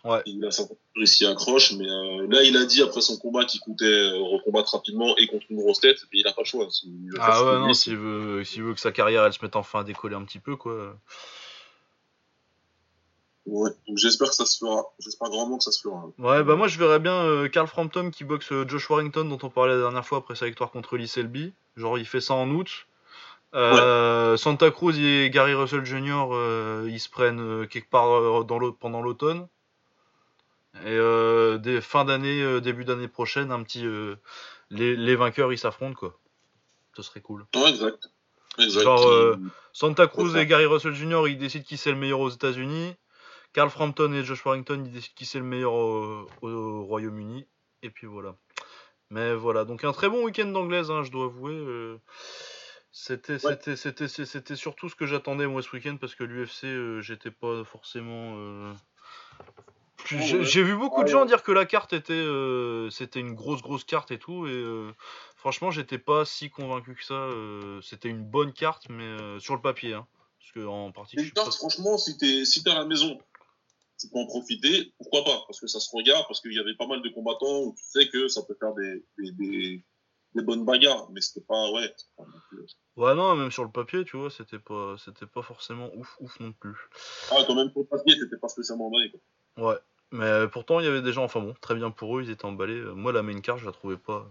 Ouais. 0.05 0.23
Il 0.27 0.45
a 0.45 0.53
sa 0.53 0.63
il 0.95 1.09
s'y 1.09 1.27
accroche, 1.27 1.73
mais 1.73 1.89
euh, 1.89 2.29
là, 2.31 2.43
il 2.45 2.57
a 2.57 2.65
dit 2.65 2.81
après 2.81 3.01
son 3.01 3.17
combat 3.17 3.45
qu'il 3.45 3.61
comptait 3.61 3.85
euh, 3.85 4.23
recombattre 4.23 4.73
rapidement 4.75 5.17
et 5.17 5.27
contre 5.27 5.47
une 5.51 5.57
grosse 5.57 5.81
tête, 5.81 5.99
et 6.13 6.19
il 6.19 6.27
a 6.29 6.33
pas 6.33 6.43
le 6.43 6.47
choix. 6.47 6.69
ah 7.19 7.45
ouais, 7.45 7.59
non, 7.59 7.73
s'il 7.75 7.97
veut, 7.97 8.45
s'il 8.45 8.63
veut 8.63 8.75
que 8.75 8.81
sa 8.81 8.93
carrière 8.93 9.25
elle 9.25 9.33
se 9.33 9.41
mette 9.43 9.57
enfin 9.57 9.81
à 9.81 9.85
décoller 9.85 10.15
un 10.15 10.25
petit 10.25 10.39
peu, 10.39 10.55
quoi. 10.55 10.97
Ouais, 13.47 13.71
donc 13.87 13.97
j'espère 13.97 14.29
que 14.29 14.35
ça 14.35 14.45
se 14.45 14.59
fera. 14.59 14.93
J'espère 14.99 15.29
vraiment 15.29 15.57
que 15.57 15.65
ça 15.65 15.71
se 15.71 15.81
fera. 15.81 16.11
Ouais, 16.19 16.43
bah 16.43 16.57
moi 16.57 16.67
je 16.67 16.79
verrais 16.79 16.99
bien 16.99 17.15
euh, 17.15 17.49
Carl 17.49 17.69
Frampton 17.69 18.11
qui 18.11 18.25
boxe 18.25 18.51
euh, 18.51 18.67
Josh 18.67 18.91
Warrington 18.91 19.25
dont 19.25 19.39
on 19.43 19.51
parlait 19.51 19.75
la 19.75 19.81
dernière 19.81 20.05
fois 20.05 20.19
après 20.19 20.35
sa 20.35 20.47
victoire 20.47 20.73
contre 20.73 20.97
Lee 20.97 21.07
Selby. 21.07 21.53
Genre 21.77 21.99
il 21.99 22.07
fait 22.07 22.21
ça 22.21 22.35
en 22.35 22.51
août. 22.51 22.87
Euh, 23.55 24.37
Santa 24.37 24.71
Cruz 24.71 24.99
et 24.99 25.31
Gary 25.31 25.55
Russell 25.55 25.85
Jr. 25.85 26.27
ils 26.87 27.01
se 27.01 27.09
prennent 27.09 27.67
quelque 27.69 27.89
part 27.89 28.45
dans 28.45 28.73
pendant 28.73 29.03
l'automne. 29.03 29.47
Et 30.85 30.99
des 31.59 31.81
fins 31.81 32.05
d'année, 32.05 32.61
début 32.61 32.85
d'année 32.85 33.09
prochaine, 33.09 33.51
un 33.51 33.63
petit 33.63 33.85
les, 34.71 34.97
les, 34.97 35.17
vainqueurs 35.17 35.53
ils 35.53 35.59
s'affrontent 35.59 35.95
quoi. 35.95 36.19
Ce 36.97 37.03
serait 37.03 37.21
cool. 37.21 37.47
Ouais, 37.55 37.71
exact. 37.71 38.11
exact. 38.59 38.83
Genre 38.83 39.37
Santa 39.73 40.07
Cruz 40.07 40.37
et 40.37 40.47
Gary 40.47 40.67
Russell 40.67 40.95
Jr. 40.95 41.29
ils 41.29 41.39
décident 41.39 41.65
qui 41.65 41.77
c'est 41.77 41.93
le 41.93 41.99
meilleur 41.99 42.21
aux 42.21 42.31
États-Unis. 42.31 42.95
Carl 43.57 43.71
Frampton 43.71 44.13
et 44.13 44.23
Josh 44.23 44.45
Warrington, 44.45 44.83
ils 44.85 44.93
décident 44.93 45.15
qui 45.17 45.25
c'est 45.25 45.39
le 45.39 45.45
meilleur 45.47 45.73
au, 45.73 46.27
Royaume-Uni. 46.43 47.47
Et 47.83 47.89
puis 47.89 48.07
voilà. 48.07 48.35
Mais 49.11 49.35
voilà, 49.35 49.65
donc 49.65 49.85
un 49.85 49.93
très 49.93 50.09
bon 50.09 50.25
week-end 50.25 50.47
d'anglaise, 50.47 50.91
hein, 50.91 51.03
je 51.05 51.11
dois 51.11 51.27
avouer. 51.27 51.55
Euh, 51.55 51.99
c'était, 52.91 53.39
c'était, 53.39 54.57
surtout 54.57 54.89
ce 54.89 54.97
que 54.97 55.07
j'attendais 55.07 55.47
moi 55.47 55.63
ce 55.63 55.71
week-end 55.71 55.97
parce 56.01 56.15
que 56.15 56.25
l'UFC, 56.25 56.65
euh, 56.65 57.01
j'étais 57.03 57.31
pas 57.31 57.63
forcément. 57.65 58.35
Euh, 58.37 58.73
j'ai, 60.07 60.63
vu 60.63 60.77
beaucoup 60.77 61.03
de 61.03 61.09
gens 61.09 61.25
dire 61.25 61.43
que 61.43 61.53
la 61.53 61.67
carte 61.67 61.93
était, 61.93 62.27
c'était 62.91 63.21
une 63.21 63.35
grosse 63.35 63.63
grosse 63.63 63.85
carte 63.85 64.11
et 64.11 64.19
tout, 64.19 64.47
et 64.47 64.65
franchement, 65.37 65.71
j'étais 65.71 65.99
pas 65.99 66.25
si 66.25 66.49
convaincu 66.49 66.95
que 66.95 67.05
ça. 67.05 67.29
c'était 67.83 68.09
une 68.09 68.23
bonne 68.25 68.53
carte, 68.53 68.89
mais 68.89 69.41
sur 69.41 69.55
le 69.55 69.61
papier, 69.61 69.95
hein, 69.95 70.07
parce 70.39 70.53
que 70.53 70.67
en 70.67 70.93
partie. 70.93 71.17
franchement, 71.59 71.99
si 71.99 72.17
t'es, 72.19 72.45
si 72.45 72.63
t'es 72.63 72.71
à 72.71 72.75
la 72.75 72.85
maison 72.85 73.19
tu 73.99 74.09
peux 74.09 74.19
en 74.19 74.27
profiter, 74.27 74.93
pourquoi 74.99 75.25
pas? 75.25 75.45
Parce 75.47 75.61
que 75.61 75.67
ça 75.67 75.81
se 75.81 75.89
regarde, 75.93 76.25
parce 76.29 76.41
qu'il 76.41 76.53
y 76.53 76.59
avait 76.59 76.75
pas 76.75 76.87
mal 76.87 77.03
de 77.03 77.09
combattants 77.09 77.63
où 77.63 77.75
tu 77.77 77.85
sais 77.85 78.09
que 78.09 78.29
ça 78.29 78.43
peut 78.43 78.57
faire 78.59 78.75
des, 78.75 79.05
des, 79.19 79.83
des, 80.35 80.43
bonnes 80.43 80.65
bagarres, 80.65 81.09
mais 81.13 81.21
c'était 81.21 81.45
pas, 81.47 81.71
ouais. 81.71 81.95
Ouais, 82.97 83.15
non, 83.15 83.35
même 83.35 83.51
sur 83.51 83.65
le 83.65 83.71
papier, 83.71 84.05
tu 84.05 84.17
vois, 84.17 84.31
c'était 84.31 84.59
pas, 84.59 84.97
c'était 85.03 85.27
pas 85.27 85.43
forcément 85.43 85.91
ouf, 85.95 86.17
ouf 86.21 86.39
non 86.41 86.53
plus. 86.53 86.77
Ah, 87.31 87.45
quand 87.47 87.55
même, 87.55 87.73
pour 87.73 87.83
le 87.83 87.89
papier, 87.89 88.19
t'étais 88.19 88.37
pas 88.37 88.49
spécialement 88.49 88.89
emballé, 88.89 89.11
quoi. 89.11 89.71
Ouais. 89.71 89.79
Mais 90.13 90.47
pourtant, 90.49 90.79
il 90.79 90.87
y 90.87 90.89
avait 90.89 91.03
des 91.03 91.13
gens, 91.13 91.25
enfin 91.25 91.41
bon, 91.41 91.55
très 91.61 91.75
bien 91.75 91.91
pour 91.91 92.17
eux, 92.17 92.23
ils 92.23 92.31
étaient 92.31 92.45
emballés. 92.45 92.81
Moi, 92.81 93.13
la 93.13 93.23
main 93.23 93.41
card, 93.41 93.59
je 93.59 93.67
la 93.67 93.73
trouvais 93.73 93.97
pas 93.97 94.31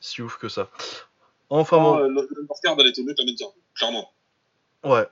si 0.00 0.20
ouf 0.20 0.36
que 0.36 0.48
ça. 0.48 0.68
Enfin 1.48 1.78
bon. 1.78 1.98
La 1.98 2.08
main 2.08 2.26
card, 2.62 2.76
elle 2.80 2.88
était 2.88 3.02
mieux 3.02 3.14
que 3.14 3.22
la 3.22 3.26
main 3.26 3.36
card, 3.36 3.52
clairement. 3.74 4.12
Ouais, 4.82 5.06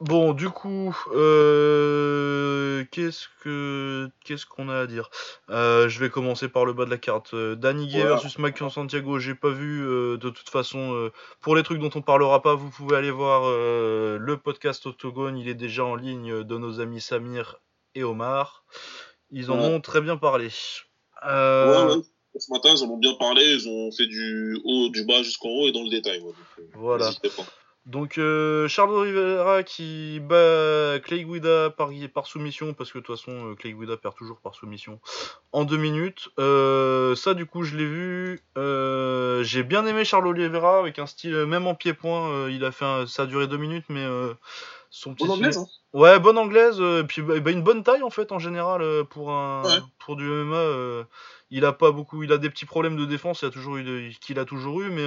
Bon, 0.00 0.32
du 0.32 0.48
coup, 0.48 0.96
euh, 1.14 2.84
qu'est-ce 2.90 3.26
que 3.42 4.08
qu'est-ce 4.24 4.46
qu'on 4.46 4.70
a 4.70 4.78
à 4.80 4.86
dire? 4.86 5.10
Euh, 5.50 5.90
Je 5.90 6.00
vais 6.00 6.08
commencer 6.08 6.48
par 6.48 6.64
le 6.64 6.72
bas 6.72 6.86
de 6.86 6.90
la 6.90 6.96
carte. 6.96 7.34
Euh, 7.34 7.54
Danny 7.54 7.86
Gay 7.86 8.02
versus 8.02 8.38
Makian 8.38 8.70
Santiago, 8.70 9.18
j'ai 9.18 9.34
pas 9.34 9.50
vu. 9.50 9.82
de 9.82 10.30
toute 10.30 10.48
façon, 10.48 11.10
pour 11.40 11.54
les 11.54 11.62
trucs 11.62 11.80
dont 11.80 11.90
on 11.94 12.00
parlera 12.02 12.40
pas, 12.40 12.54
vous 12.54 12.70
pouvez 12.70 12.96
aller 12.96 13.10
voir 13.10 13.42
le 13.50 14.36
podcast 14.42 14.86
Octogone. 14.86 15.36
Il 15.36 15.48
est 15.48 15.54
déjà 15.54 15.84
en 15.84 15.96
ligne 15.96 16.44
de 16.44 16.58
nos 16.58 16.80
amis 16.80 17.00
Samir 17.02 17.56
et 17.94 18.02
Omar. 18.02 18.64
Ils 19.30 19.50
en 19.50 19.58
ont 19.58 19.80
très 19.80 20.00
bien 20.00 20.16
parlé. 20.16 20.46
Ouais, 21.22 22.02
Ce 22.38 22.50
matin, 22.50 22.70
ils 22.74 22.82
en 22.82 22.88
ont 22.88 22.96
bien 22.96 23.14
parlé. 23.18 23.44
Ils 23.44 23.68
ont 23.68 23.92
fait 23.92 24.06
du 24.06 24.58
haut, 24.64 24.88
du 24.88 25.04
bas 25.04 25.22
jusqu'en 25.22 25.48
haut 25.50 25.68
et 25.68 25.72
dans 25.72 25.82
le 25.82 25.90
détail. 25.90 26.22
voilà. 26.74 27.10
Donc 27.86 28.18
euh, 28.18 28.68
Charles 28.68 28.90
Oliveira 28.90 29.62
qui 29.62 30.20
bat 30.20 30.98
Clay 31.00 31.24
Guida 31.24 31.70
par, 31.70 31.88
par 32.12 32.26
soumission, 32.26 32.74
parce 32.74 32.92
que 32.92 32.98
de 32.98 33.04
toute 33.04 33.16
façon 33.16 33.50
euh, 33.50 33.54
Clay 33.54 33.72
Guida 33.72 33.96
perd 33.96 34.14
toujours 34.14 34.38
par 34.38 34.54
soumission, 34.54 35.00
en 35.52 35.64
deux 35.64 35.78
minutes. 35.78 36.28
Euh, 36.38 37.16
ça 37.16 37.32
du 37.32 37.46
coup 37.46 37.62
je 37.62 37.76
l'ai 37.76 37.86
vu. 37.86 38.42
J'ai 39.44 39.62
bien 39.62 39.86
aimé 39.86 40.04
Charles 40.04 40.26
Oliveira 40.26 40.78
avec 40.78 40.98
un 40.98 41.06
style, 41.06 41.46
même 41.46 41.66
en 41.66 41.74
pied-point, 41.74 42.48
il 42.50 42.64
a 42.64 42.70
fait 42.70 43.06
ça 43.06 43.22
a 43.22 43.26
duré 43.26 43.46
deux 43.46 43.56
minutes, 43.56 43.86
mais 43.88 44.06
son 44.90 45.14
petit... 45.14 45.26
Bonne 45.26 45.36
anglaise 45.36 45.58
hein. 45.58 45.66
Ouais, 45.92 46.20
bonne 46.20 46.38
anglaise, 46.38 46.80
et 46.80 47.04
puis 47.04 47.22
bah, 47.22 47.40
bah, 47.40 47.50
une 47.50 47.62
bonne 47.62 47.82
taille 47.82 48.02
en 48.02 48.10
fait 48.10 48.30
en 48.30 48.38
général 48.38 48.82
pour, 49.06 49.32
un, 49.32 49.62
pour 49.98 50.16
du 50.16 50.24
MMA. 50.24 51.06
il 51.50 51.64
a 51.64 51.72
pas 51.72 51.90
beaucoup, 51.90 52.22
il 52.22 52.32
a 52.32 52.38
des 52.38 52.50
petits 52.50 52.66
problèmes 52.66 52.96
de 52.96 53.06
défense, 53.06 53.42
il 53.42 53.46
a 53.46 53.50
toujours 53.50 53.78
eu, 53.78 54.12
qu'il 54.20 54.38
a 54.38 54.44
toujours 54.44 54.82
eu, 54.82 54.90
mais 54.90 55.06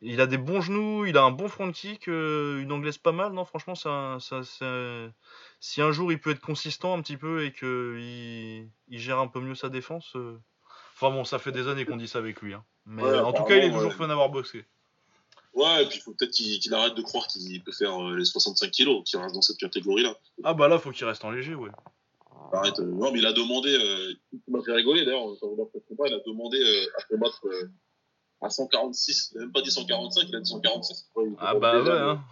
il 0.00 0.20
a 0.20 0.26
des 0.26 0.38
bons 0.38 0.60
genoux, 0.60 1.06
il 1.06 1.16
a 1.16 1.24
un 1.24 1.30
bon 1.30 1.48
front 1.48 1.72
kick, 1.72 2.08
euh, 2.08 2.60
une 2.60 2.70
anglaise 2.70 2.98
pas 2.98 3.12
mal. 3.12 3.32
Non, 3.32 3.44
franchement, 3.44 3.74
ça, 3.74 4.18
ça, 4.20 4.42
si 5.60 5.82
un 5.82 5.90
jour 5.90 6.12
il 6.12 6.20
peut 6.20 6.30
être 6.30 6.40
consistant 6.40 6.96
un 6.96 7.02
petit 7.02 7.16
peu 7.16 7.44
et 7.44 7.52
qu'il 7.52 8.68
il 8.88 8.98
gère 8.98 9.18
un 9.18 9.26
peu 9.26 9.40
mieux 9.40 9.56
sa 9.56 9.68
défense. 9.68 10.12
Euh, 10.14 10.38
enfin 10.94 11.12
bon, 11.12 11.24
ça 11.24 11.38
fait 11.38 11.52
des 11.52 11.66
années 11.66 11.84
qu'on 11.84 11.96
dit 11.96 12.08
ça 12.08 12.18
avec 12.18 12.40
lui. 12.40 12.54
Hein. 12.54 12.64
Mais 12.86 13.02
en 13.02 13.32
tout 13.32 13.44
cas, 13.44 13.56
il 13.56 13.64
est 13.64 13.72
toujours 13.72 13.92
fun 13.92 14.08
d'avoir 14.08 14.28
boxé. 14.28 14.64
Ouais, 15.54 15.82
et 15.82 15.86
puis 15.86 15.98
il 15.98 16.02
faut 16.02 16.12
peut-être 16.12 16.30
qu'il 16.30 16.74
arrête 16.74 16.94
de 16.94 17.02
croire 17.02 17.26
qu'il 17.26 17.62
peut 17.64 17.72
faire 17.72 18.00
euh, 18.00 18.16
les 18.16 18.24
65 18.24 18.70
kilos, 18.70 19.02
qu'il 19.04 19.18
reste 19.18 19.34
dans 19.34 19.42
cette 19.42 19.56
catégorie-là. 19.56 20.16
Ah 20.44 20.54
bah 20.54 20.68
là, 20.68 20.78
faut 20.78 20.92
qu'il 20.92 21.06
reste 21.06 21.24
en 21.24 21.32
léger, 21.32 21.56
ouais. 21.56 21.70
Arrête, 22.52 22.78
non, 22.78 23.10
mais 23.10 23.18
il 23.18 23.26
a 23.26 23.32
demandé, 23.32 23.70
il 24.32 24.52
m'a 24.52 24.62
fait 24.62 24.72
rigoler 24.72 25.04
d'ailleurs, 25.04 25.24
il 25.42 26.14
a 26.14 26.18
demandé 26.24 26.58
à 26.96 27.02
combattre 27.02 27.44
à 28.40 28.50
146, 28.50 29.30
il 29.32 29.38
n'a 29.38 29.44
même 29.44 29.52
pas 29.52 29.62
dit 29.62 29.70
145, 29.70 30.26
il 30.28 30.36
a 30.36 30.40
dit 30.40 30.50
146. 30.50 31.10
ah 31.38 31.54
bah 31.54 31.82
ouais, 31.82 31.90
hein. 31.90 32.24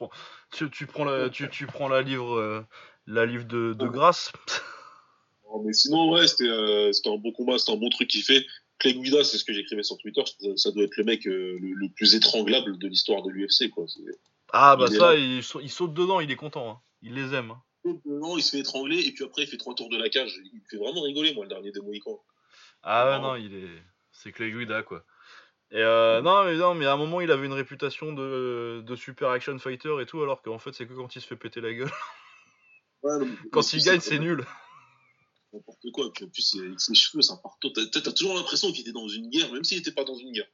tu, 0.52 0.70
tu, 0.70 0.86
prends 0.86 1.04
la, 1.04 1.28
tu, 1.28 1.48
tu 1.50 1.66
prends 1.66 1.88
la 1.88 2.02
livre, 2.02 2.34
euh, 2.34 2.62
la 3.06 3.26
livre 3.26 3.44
de, 3.44 3.74
de 3.74 3.86
grâce. 3.86 4.32
mais 5.64 5.72
sinon, 5.72 6.10
ouais, 6.12 6.26
c'était 6.26 6.48
euh, 6.48 6.90
un 7.06 7.16
bon 7.16 7.32
combat, 7.32 7.58
c'était 7.58 7.72
un 7.72 7.76
bon 7.76 7.90
truc 7.90 8.08
qu'il 8.08 8.22
fait. 8.22 8.44
Clay 8.78 8.94
Guida, 8.94 9.22
c'est 9.24 9.36
ce 9.36 9.44
que 9.44 9.52
j'écrivais 9.52 9.82
sur 9.82 9.98
Twitter, 9.98 10.22
ça, 10.56 10.70
doit 10.70 10.84
être 10.84 10.96
le 10.96 11.04
mec 11.04 11.26
euh, 11.26 11.58
le, 11.60 11.88
plus 11.90 12.14
étranglable 12.14 12.78
de 12.78 12.88
l'histoire 12.88 13.22
de 13.22 13.30
l'UFC, 13.30 13.68
quoi. 13.70 13.84
Ah 14.52 14.74
bah 14.76 14.86
ça, 14.88 15.14
il, 15.14 15.42
saute 15.42 15.92
dedans, 15.92 16.20
il 16.20 16.30
est 16.30 16.36
content, 16.36 16.70
hein. 16.70 16.80
il 17.02 17.14
les 17.14 17.34
aime. 17.34 17.50
Hein. 17.50 17.62
Il 17.84 17.90
saute 17.90 18.00
dedans, 18.06 18.36
il 18.38 18.42
se 18.42 18.50
fait 18.50 18.60
étrangler, 18.60 19.06
et 19.06 19.12
puis 19.12 19.24
après 19.24 19.42
il 19.42 19.48
fait 19.48 19.58
trois 19.58 19.74
tours 19.74 19.90
de 19.90 19.98
la 19.98 20.08
cage. 20.08 20.40
Il 20.52 20.60
me 20.60 20.64
fait 20.70 20.78
vraiment 20.78 21.02
rigoler, 21.02 21.34
moi, 21.34 21.44
le 21.44 21.50
dernier 21.50 21.72
des 21.72 21.80
Mohicans. 21.80 22.20
Ah 22.82 23.10
ouais, 23.10 23.20
non, 23.20 23.36
il 23.36 23.54
est... 23.54 23.68
C'est 24.12 24.32
Clay 24.32 24.50
Guida, 24.50 24.82
quoi. 24.82 25.04
Et 25.72 25.82
euh, 25.82 26.20
non, 26.20 26.44
mais 26.44 26.56
non, 26.56 26.74
mais 26.74 26.86
à 26.86 26.94
un 26.94 26.96
moment, 26.96 27.20
il 27.20 27.30
avait 27.30 27.46
une 27.46 27.52
réputation 27.52 28.12
de, 28.12 28.82
de 28.84 28.96
super 28.96 29.30
action 29.30 29.56
fighter 29.58 30.00
et 30.00 30.06
tout, 30.06 30.20
alors 30.20 30.42
qu'en 30.42 30.58
fait, 30.58 30.72
c'est 30.72 30.86
que 30.86 30.94
quand 30.94 31.14
il 31.14 31.22
se 31.22 31.26
fait 31.26 31.36
péter 31.36 31.60
la 31.60 31.72
gueule. 31.72 31.90
quand 33.52 33.72
il 33.72 33.82
gagne, 33.82 34.00
c'est 34.00 34.18
nul. 34.18 34.44
N'importe 35.52 35.90
quoi. 35.92 36.12
Puis 36.12 36.24
en 36.24 36.28
plus, 36.28 36.56
avec 36.58 36.80
ses 36.80 36.94
cheveux, 36.94 37.22
c'est 37.22 37.32
un 37.32 37.36
partout. 37.36 37.70
T'as 37.70 38.12
toujours 38.12 38.34
l'impression 38.34 38.72
qu'il 38.72 38.80
était 38.80 38.92
dans 38.92 39.08
une 39.08 39.30
guerre, 39.30 39.52
même 39.52 39.64
s'il 39.64 39.78
était 39.78 39.92
pas 39.92 40.04
dans 40.04 40.14
une 40.14 40.32
guerre. 40.32 40.48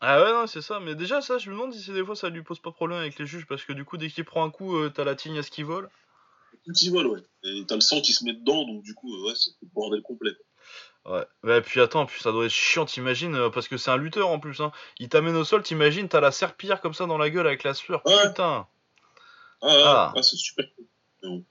Ah 0.00 0.22
ouais, 0.22 0.32
non, 0.32 0.46
c'est 0.46 0.62
ça. 0.62 0.80
Mais 0.80 0.94
déjà, 0.94 1.20
ça, 1.20 1.38
je 1.38 1.50
me 1.50 1.54
demande 1.54 1.72
si 1.72 1.92
des 1.92 2.04
fois 2.04 2.16
ça 2.16 2.28
lui 2.28 2.42
pose 2.42 2.60
pas 2.60 2.70
de 2.70 2.74
problème 2.74 2.98
avec 2.98 3.18
les 3.18 3.26
juges, 3.26 3.46
parce 3.46 3.64
que 3.64 3.72
du 3.72 3.84
coup, 3.84 3.96
dès 3.96 4.08
qu'il 4.08 4.24
prend 4.24 4.44
un 4.44 4.50
coup, 4.50 4.76
euh, 4.76 4.90
t'as 4.90 5.04
la 5.04 5.14
tignasse 5.14 5.50
qui 5.50 5.62
vole. 5.62 5.88
Tout 6.64 6.72
qui 6.72 6.90
vole, 6.90 7.06
ouais. 7.06 7.20
Et 7.44 7.64
t'as 7.66 7.74
le 7.74 7.80
sang 7.80 8.00
qui 8.00 8.12
se 8.12 8.24
met 8.24 8.34
dedans, 8.34 8.64
donc 8.64 8.82
du 8.82 8.94
coup, 8.94 9.14
euh, 9.14 9.28
ouais, 9.28 9.34
c'est 9.34 9.50
le 9.62 9.68
bordel 9.72 10.02
complet. 10.02 10.32
Ouais. 11.06 11.56
Et 11.58 11.60
puis 11.60 11.80
attends, 11.80 12.06
puis 12.06 12.22
ça 12.22 12.32
doit 12.32 12.46
être 12.46 12.50
chiant, 12.50 12.86
t'imagines, 12.86 13.34
euh, 13.34 13.50
parce 13.50 13.68
que 13.68 13.76
c'est 13.76 13.90
un 13.90 13.96
lutteur 13.96 14.28
en 14.28 14.38
plus. 14.38 14.60
Hein. 14.60 14.72
Il 14.98 15.10
t'amène 15.10 15.36
au 15.36 15.44
sol, 15.44 15.62
t'imagines, 15.62 16.08
t'as 16.08 16.20
la 16.20 16.32
serpillère 16.32 16.80
comme 16.80 16.94
ça 16.94 17.04
dans 17.06 17.18
la 17.18 17.28
gueule 17.28 17.46
avec 17.46 17.62
la 17.62 17.74
sueur. 17.74 18.02
Putain. 18.02 18.66
Ah, 19.62 20.12
ah. 20.14 20.22
c'est 20.22 20.36
super. 20.36 20.64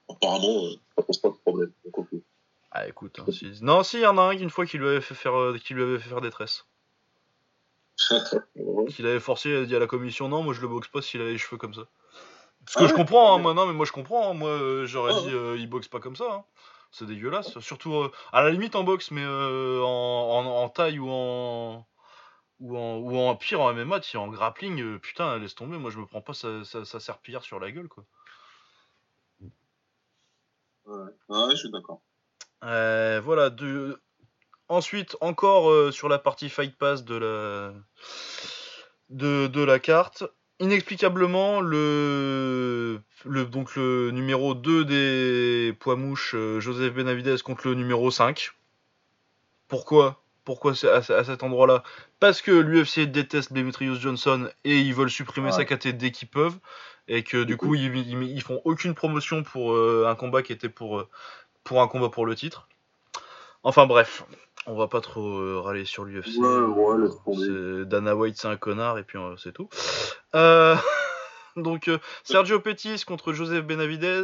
apparemment, 0.10 0.66
euh, 0.66 0.74
ça 0.98 1.04
pose 1.04 1.18
pas 1.20 1.30
de 1.30 1.36
problème. 1.36 1.72
Ah 2.76 2.88
écoute, 2.88 3.20
hein, 3.20 3.32
non, 3.62 3.84
si, 3.84 3.98
il 3.98 4.02
y 4.02 4.08
en 4.08 4.18
a 4.18 4.22
un 4.22 4.32
une 4.32 4.50
fois 4.50 4.66
qui 4.66 4.80
lui 4.80 4.88
avait 4.88 5.02
fait 5.02 5.14
faire, 5.14 5.38
euh, 5.38 5.58
qui 5.64 5.76
lui 5.76 5.84
avait 5.84 6.00
fait 6.00 6.10
faire 6.10 6.22
des 6.22 6.32
tresses. 6.32 6.66
Qu'il 8.90 9.06
avait 9.06 9.20
forcé, 9.20 9.50
il 9.50 9.56
a 9.56 9.66
dit 9.66 9.76
à 9.76 9.80
la 9.80 9.86
commission 9.86 10.28
non, 10.28 10.42
moi 10.42 10.56
je 10.56 10.62
le 10.62 10.68
boxe 10.68 10.88
pas 10.88 11.04
s'il 11.04 11.22
avait 11.22 11.34
les 11.34 11.38
cheveux 11.38 11.58
comme 11.58 11.76
ça. 11.76 11.84
Ce 12.68 12.80
que 12.80 12.86
ah 12.86 12.88
je 12.88 12.94
comprends, 12.94 13.36
hein, 13.36 13.40
moi 13.40 13.54
non, 13.54 13.68
mais 13.68 13.74
moi 13.74 13.86
je 13.86 13.92
comprends, 13.92 14.34
moi 14.34 14.86
j'aurais 14.86 15.14
dit 15.22 15.62
il 15.62 15.70
boxe 15.70 15.88
pas 15.88 16.00
comme 16.00 16.16
ça. 16.16 16.26
Hein. 16.32 16.44
C'est 16.94 17.08
dégueulasse. 17.08 17.60
Surtout 17.60 17.96
euh, 17.96 18.12
à 18.32 18.44
la 18.44 18.52
limite 18.52 18.76
en 18.76 18.84
boxe, 18.84 19.10
mais 19.10 19.24
euh, 19.26 19.82
en, 19.82 20.70
taille 20.70 21.00
ou 21.00 21.10
en, 21.10 21.88
ou 22.60 22.78
en, 22.78 22.98
ou 22.98 23.18
en 23.18 23.36
pire 23.36 23.62
en 23.62 23.74
MMA, 23.74 24.04
si 24.04 24.16
en 24.16 24.28
grappling, 24.28 24.80
euh, 24.80 25.00
putain, 25.00 25.40
laisse 25.40 25.56
tomber. 25.56 25.80
Moi, 25.80 25.90
je 25.90 25.98
me 25.98 26.06
prends 26.06 26.22
pas 26.22 26.36
ça, 26.36 26.64
ça, 26.64 26.86
ça 26.86 27.00
serpillière 27.00 27.42
sur 27.42 27.60
la 27.60 27.72
gueule, 27.72 27.88
quoi. 27.88 28.06
Ouais, 30.86 31.10
ouais 31.30 31.52
je 31.52 31.56
suis 31.56 31.72
d'accord. 31.72 32.04
voilà. 32.62 33.50
De... 33.50 34.00
Ensuite, 34.68 35.18
encore 35.20 35.92
sur 35.92 36.10
la 36.10 36.20
partie 36.20 36.50
Fight 36.50 36.78
Pass 36.78 37.04
de 37.04 37.16
la, 37.16 37.74
de, 39.10 39.48
de 39.48 39.64
la 39.64 39.80
carte, 39.80 40.26
inexplicablement, 40.64 41.62
le, 41.62 43.02
le, 43.26 43.46
donc 43.46 43.76
le 43.76 44.12
numéro 44.12 44.54
2 44.54 44.86
des 44.86 45.74
poids 45.80 45.96
mouches, 45.96 46.34
euh, 46.36 46.60
Joseph 46.60 46.94
Benavidez, 46.94 47.36
contre 47.44 47.68
le 47.68 47.76
numéro 47.76 48.10
5. 48.10 48.52
Pourquoi? 49.68 50.24
Pourquoi 50.46 50.74
à, 50.86 50.98
à 50.98 51.24
cet 51.24 51.44
endroit-là? 51.44 51.84
Parce 52.20 52.42
que 52.42 52.52
l'UFC 52.52 53.02
déteste 53.12 53.54
Demetrius 53.54 54.00
Johnson 54.00 54.50
et 54.64 54.80
ils 54.80 54.94
veulent 54.94 55.12
supprimer 55.12 55.52
sa 55.52 55.66
catégorie 55.66 55.98
dès 55.98 56.12
qu'ils 56.12 56.28
peuvent. 56.28 56.58
Et 57.10 57.24
que 57.24 57.44
du 57.44 57.58
coup, 57.58 57.76
ils, 57.76 57.94
ils, 57.96 58.42
font 58.42 58.62
aucune 58.64 58.96
promotion 58.96 59.44
pour 59.44 59.74
euh, 59.74 60.08
un 60.08 60.16
combat 60.16 60.42
qui 60.42 60.54
était 60.54 60.70
pour, 60.70 61.00
euh, 61.00 61.10
pour 61.66 61.82
un 61.82 61.88
combat 61.90 62.10
pour 62.10 62.26
le 62.26 62.34
titre. 62.36 62.70
Enfin 63.64 63.86
bref, 63.86 64.24
on 64.66 64.76
va 64.76 64.88
pas 64.88 65.02
trop 65.02 65.40
euh, 65.40 65.60
râler 65.60 65.86
sur 65.86 66.06
l'UFC. 66.06 66.40
Dana 67.86 68.16
White, 68.16 68.38
c'est 68.38 68.48
un 68.48 68.58
connard, 68.58 68.98
et 68.98 69.04
puis 69.04 69.18
euh, 69.18 69.36
c'est 69.38 69.52
tout. 69.52 69.70
Euh, 70.36 70.76
donc, 71.58 71.90
Sergio 72.24 72.60
Pettis 72.60 73.04
contre 73.06 73.34
Joseph 73.34 73.66
Benavidez. 73.66 74.24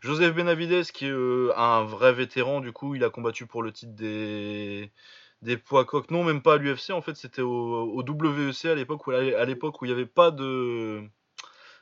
Joseph 0.00 0.34
Benavidez, 0.34 0.82
qui 0.92 1.06
est 1.06 1.12
un 1.56 1.84
vrai 1.84 2.12
vétéran, 2.12 2.60
du 2.60 2.72
coup, 2.72 2.94
il 2.94 3.04
a 3.04 3.10
combattu 3.10 3.46
pour 3.46 3.62
le 3.62 3.72
titre 3.72 3.94
des, 3.94 4.92
des 5.42 5.56
poids 5.56 5.84
coques. 5.84 6.10
Non, 6.10 6.22
même 6.24 6.42
pas 6.42 6.54
à 6.54 6.56
l'UFC, 6.58 6.90
en 6.90 7.02
fait, 7.02 7.16
c'était 7.16 7.42
au, 7.42 8.02
WEC 8.06 8.66
à 8.66 8.74
l'époque 8.74 9.06
où, 9.06 9.10
à 9.10 9.44
l'époque 9.44 9.82
où 9.82 9.84
il 9.84 9.88
n'y 9.88 9.94
avait 9.94 10.06
pas 10.06 10.30
de. 10.30 11.02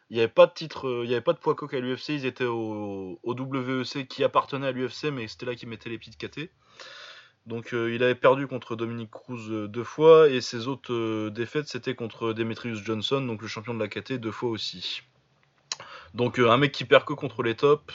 Il 0.08 0.16
n'y 0.16 0.22
avait 0.22 0.28
pas 0.28 0.46
de 0.46 0.52
titre, 0.52 1.02
il 1.04 1.08
n'y 1.08 1.14
avait 1.14 1.22
pas 1.22 1.34
de 1.34 1.38
poids 1.38 1.54
coq 1.54 1.72
à 1.72 1.78
l'UFC, 1.78 2.08
ils 2.08 2.26
étaient 2.26 2.42
au, 2.42 3.20
au, 3.22 3.32
WEC 3.32 4.08
qui 4.08 4.24
appartenait 4.24 4.66
à 4.66 4.72
l'UFC, 4.72 5.04
mais 5.12 5.28
c'était 5.28 5.46
là 5.46 5.54
qu'ils 5.54 5.68
mettaient 5.68 5.88
les 5.88 5.98
petites 5.98 6.18
KT. 6.18 6.50
Donc 7.46 7.72
euh, 7.72 7.94
il 7.94 8.02
avait 8.02 8.14
perdu 8.14 8.46
contre 8.46 8.76
Dominique 8.76 9.10
Cruz 9.10 9.48
euh, 9.50 9.66
deux 9.66 9.84
fois 9.84 10.28
et 10.28 10.40
ses 10.40 10.68
autres 10.68 10.92
euh, 10.92 11.30
défaites 11.30 11.68
c'était 11.68 11.94
contre 11.94 12.32
Demetrius 12.32 12.82
Johnson, 12.84 13.20
donc 13.22 13.40
le 13.42 13.48
champion 13.48 13.74
de 13.74 13.80
la 13.80 13.88
KT, 13.88 14.14
deux 14.14 14.30
fois 14.30 14.50
aussi. 14.50 15.02
Donc 16.14 16.38
un 16.38 16.56
mec 16.56 16.72
qui 16.72 16.84
perd 16.84 17.04
que 17.04 17.14
contre 17.14 17.42
les 17.42 17.54
tops, 17.56 17.94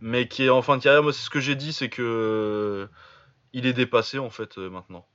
mais 0.00 0.28
qui 0.28 0.44
est 0.44 0.48
en 0.48 0.62
fin 0.62 0.76
de 0.76 0.82
carrière. 0.82 1.02
Moi 1.02 1.12
c'est 1.12 1.24
ce 1.24 1.30
que 1.30 1.40
j'ai 1.40 1.56
dit, 1.56 1.72
c'est 1.72 1.88
que 1.88 2.88
il 3.52 3.66
est 3.66 3.72
dépassé 3.72 4.18
en 4.18 4.30
fait 4.30 4.56
maintenant. 4.58 5.06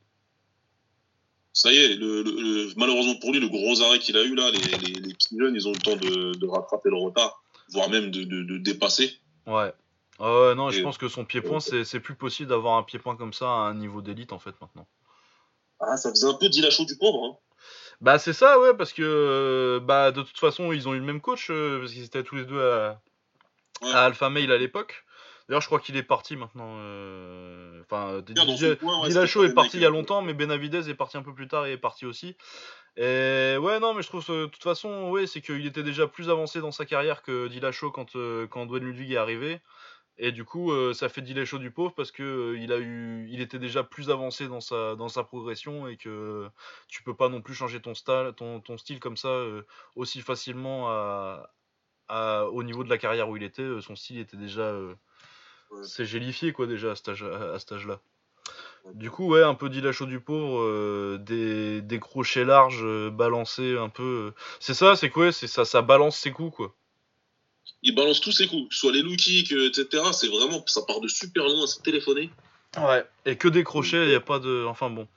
Ça 1.53 1.71
y 1.71 1.77
est, 1.77 1.95
le, 1.95 2.73
malheureusement 2.77 3.15
pour 3.19 3.31
lui, 3.31 3.39
le 3.39 3.47
gros 3.47 3.81
arrêt 3.83 3.99
qu'il 3.99 4.17
a 4.17 4.23
eu 4.23 4.33
là, 4.33 4.49
les, 4.49 4.89
les, 4.89 5.13
petits 5.13 5.37
jeunes, 5.39 5.53
ils 5.55 5.67
ont 5.67 5.71
le 5.71 5.77
temps 5.77 5.95
de, 5.95 6.47
rattraper 6.47 6.89
le 6.89 6.97
retard, 6.97 7.43
voire 7.69 7.91
même 7.91 8.09
de, 8.09 8.23
de 8.23 8.57
dépasser. 8.57 9.13
Ouais. 9.45 9.71
Ouais, 10.23 10.55
non, 10.55 10.69
je 10.69 10.81
pense 10.81 10.97
que 10.97 11.09
son 11.09 11.25
pied-point, 11.25 11.59
c'est 11.59 11.99
plus 11.99 12.15
possible 12.15 12.49
d'avoir 12.49 12.77
un 12.77 12.83
pied-point 12.83 13.15
comme 13.15 13.33
ça 13.33 13.45
à 13.45 13.67
un 13.69 13.73
niveau 13.73 14.01
d'élite 14.01 14.31
en 14.33 14.39
fait 14.39 14.55
maintenant. 14.61 14.87
Ah, 15.79 15.97
ça 15.97 16.09
faisait 16.11 16.27
un 16.27 16.33
peu 16.33 16.47
Dillashaw 16.47 16.85
du 16.85 16.95
pauvre. 16.97 17.25
Hein. 17.25 17.37
Bah, 17.99 18.19
c'est 18.19 18.33
ça, 18.33 18.59
ouais, 18.59 18.73
parce 18.73 18.93
que 18.93 19.79
bah, 19.83 20.11
de 20.11 20.21
toute 20.21 20.37
façon, 20.37 20.71
ils 20.71 20.87
ont 20.87 20.93
eu 20.93 20.99
le 20.99 21.05
même 21.05 21.21
coach, 21.21 21.49
euh, 21.49 21.79
parce 21.79 21.91
qu'ils 21.91 22.03
étaient 22.03 22.23
tous 22.23 22.35
les 22.35 22.45
deux 22.45 22.61
à, 22.61 23.01
Alpha 23.93 24.29
Mail 24.29 24.51
à 24.51 24.57
l'époque. 24.57 25.03
D'ailleurs, 25.47 25.61
je 25.61 25.67
crois 25.67 25.79
qu'il 25.79 25.97
est 25.97 26.03
parti 26.03 26.37
maintenant. 26.37 26.75
Euh, 26.77 27.81
enfin, 27.81 28.21
Dillashaw 28.21 29.43
est 29.43 29.53
parti 29.53 29.75
il 29.77 29.83
y 29.83 29.85
a 29.85 29.89
longtemps, 29.89 30.21
mais 30.21 30.33
Benavidez 30.33 30.89
est 30.89 30.95
parti 30.95 31.17
un 31.17 31.21
peu 31.21 31.33
plus 31.33 31.49
tard 31.49 31.65
et 31.65 31.73
est 31.73 31.77
parti 31.77 32.05
aussi. 32.05 32.37
Et 32.95 33.57
ouais, 33.59 33.79
non, 33.79 33.93
mais 33.93 34.03
je 34.03 34.07
trouve 34.07 34.25
de 34.25 34.45
toute 34.45 34.63
façon, 34.63 35.09
ouais, 35.09 35.25
c'est 35.25 35.41
qu'il 35.41 35.65
était 35.65 35.83
déjà 35.83 36.07
plus 36.07 36.29
avancé 36.29 36.61
dans 36.61 36.71
sa 36.71 36.85
carrière 36.85 37.23
que 37.23 37.47
Dillashaw 37.47 37.91
quand, 37.91 38.15
euh, 38.15 38.47
quand 38.47 38.65
Dwayne 38.65 38.85
Ludwig 38.85 39.11
est 39.11 39.17
arrivé. 39.17 39.59
Et 40.17 40.31
du 40.31 40.45
coup, 40.45 40.71
euh, 40.71 40.93
ça 40.93 41.09
fait 41.09 41.21
dilay 41.21 41.45
chaud 41.45 41.57
du 41.57 41.71
pauvre 41.71 41.93
parce 41.95 42.11
que 42.11 42.23
euh, 42.23 42.59
il 42.59 42.71
a 42.71 42.77
eu, 42.77 43.27
il 43.31 43.41
était 43.41 43.57
déjà 43.57 43.83
plus 43.83 44.11
avancé 44.11 44.47
dans 44.47 44.61
sa 44.61 44.95
dans 44.95 45.09
sa 45.09 45.23
progression 45.23 45.87
et 45.87 45.97
que 45.97 46.47
tu 46.87 47.01
peux 47.01 47.15
pas 47.15 47.29
non 47.29 47.41
plus 47.41 47.55
changer 47.55 47.81
ton 47.81 47.95
style, 47.95 48.33
ton, 48.37 48.59
ton 48.59 48.77
style 48.77 48.99
comme 48.99 49.17
ça 49.17 49.29
euh, 49.29 49.63
aussi 49.95 50.21
facilement 50.21 50.89
à, 50.89 51.49
à, 52.09 52.45
au 52.45 52.61
niveau 52.63 52.83
de 52.83 52.89
la 52.89 52.99
carrière 52.99 53.27
où 53.29 53.37
il 53.37 53.43
était. 53.43 53.81
son 53.81 53.95
style 53.95 54.19
était 54.19 54.37
déjà 54.37 54.75
c'est 55.83 56.05
gélifié 56.05 56.53
quoi 56.53 56.67
déjà 56.67 56.91
à 56.91 56.95
cet 56.95 57.09
âge, 57.09 57.23
à, 57.23 57.57
cet 57.57 57.71
âge-là. 57.71 57.99
Du 58.93 59.09
coup, 59.09 59.29
ouais, 59.29 59.43
un 59.43 59.55
peu 59.55 59.69
Dillashaw 59.69 60.05
du 60.05 60.19
pauvre, 60.19 61.17
des, 61.17 61.81
des, 61.81 61.99
crochets 61.99 62.43
larges 62.45 62.85
balancés 63.09 63.77
un 63.77 63.89
peu. 63.89 64.33
C'est 64.59 64.73
ça, 64.73 64.95
c'est 64.95 65.09
quoi 65.09 65.31
C'est 65.31 65.47
ça, 65.47 65.65
ça 65.65 65.81
balance 65.81 66.17
ses 66.17 66.31
coups, 66.31 66.55
quoi 66.55 66.75
il 67.83 67.93
balance 67.93 68.21
tous 68.21 68.31
ses 68.31 68.47
coups, 68.47 68.75
soit 68.75 68.91
les 68.91 69.01
low 69.01 69.15
kicks, 69.15 69.51
etc. 69.51 70.03
C'est 70.13 70.29
vraiment, 70.29 70.63
ça 70.65 70.81
part 70.87 71.01
de 71.01 71.07
super 71.07 71.43
loin, 71.43 71.67
c'est 71.67 71.83
téléphoné. 71.83 72.29
Ouais, 72.77 73.05
et 73.25 73.35
que 73.35 73.47
des 73.47 73.63
crochets, 73.63 74.03
il 74.03 74.09
n'y 74.09 74.15
a 74.15 74.19
pas 74.19 74.39
de. 74.39 74.65
Enfin 74.67 74.89
bon. 74.89 75.07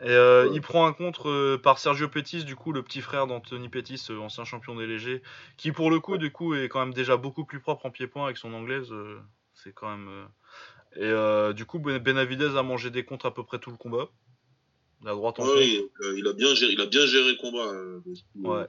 Et 0.00 0.08
euh, 0.08 0.50
il 0.52 0.60
prend 0.60 0.86
un 0.86 0.92
contre 0.92 1.28
euh, 1.28 1.60
par 1.62 1.78
Sergio 1.78 2.08
Pettis, 2.08 2.44
du 2.44 2.56
coup, 2.56 2.72
le 2.72 2.82
petit 2.82 3.00
frère 3.00 3.28
d'Anthony 3.28 3.68
Pettis, 3.68 4.02
euh, 4.10 4.18
ancien 4.18 4.44
champion 4.44 4.74
des 4.74 4.86
légers, 4.86 5.22
qui 5.56 5.70
pour 5.70 5.90
le 5.90 6.00
coup, 6.00 6.18
du 6.18 6.32
coup, 6.32 6.54
est 6.54 6.68
quand 6.68 6.80
même 6.80 6.94
déjà 6.94 7.16
beaucoup 7.16 7.44
plus 7.44 7.60
propre 7.60 7.86
en 7.86 7.90
pied-point 7.90 8.24
avec 8.24 8.36
son 8.36 8.52
anglaise. 8.52 8.92
c'est 9.54 9.72
quand 9.72 9.90
même. 9.90 10.26
Et 10.96 11.54
du 11.54 11.64
coup, 11.66 11.78
Benavidez 11.78 12.56
a 12.56 12.62
mangé 12.62 12.90
des 12.90 13.04
contres 13.04 13.26
à 13.26 13.34
peu 13.34 13.44
près 13.44 13.58
tout 13.58 13.70
le 13.70 13.76
combat. 13.76 14.08
La 15.04 15.12
droite 15.12 15.38
en 15.38 15.46
ouais, 15.46 15.84
il, 16.16 16.26
a 16.26 16.32
bien 16.32 16.54
géré, 16.54 16.72
il 16.72 16.80
a 16.80 16.86
bien 16.86 17.04
géré 17.06 17.32
le 17.32 17.36
combat. 17.36 17.70
ouais. 18.42 18.66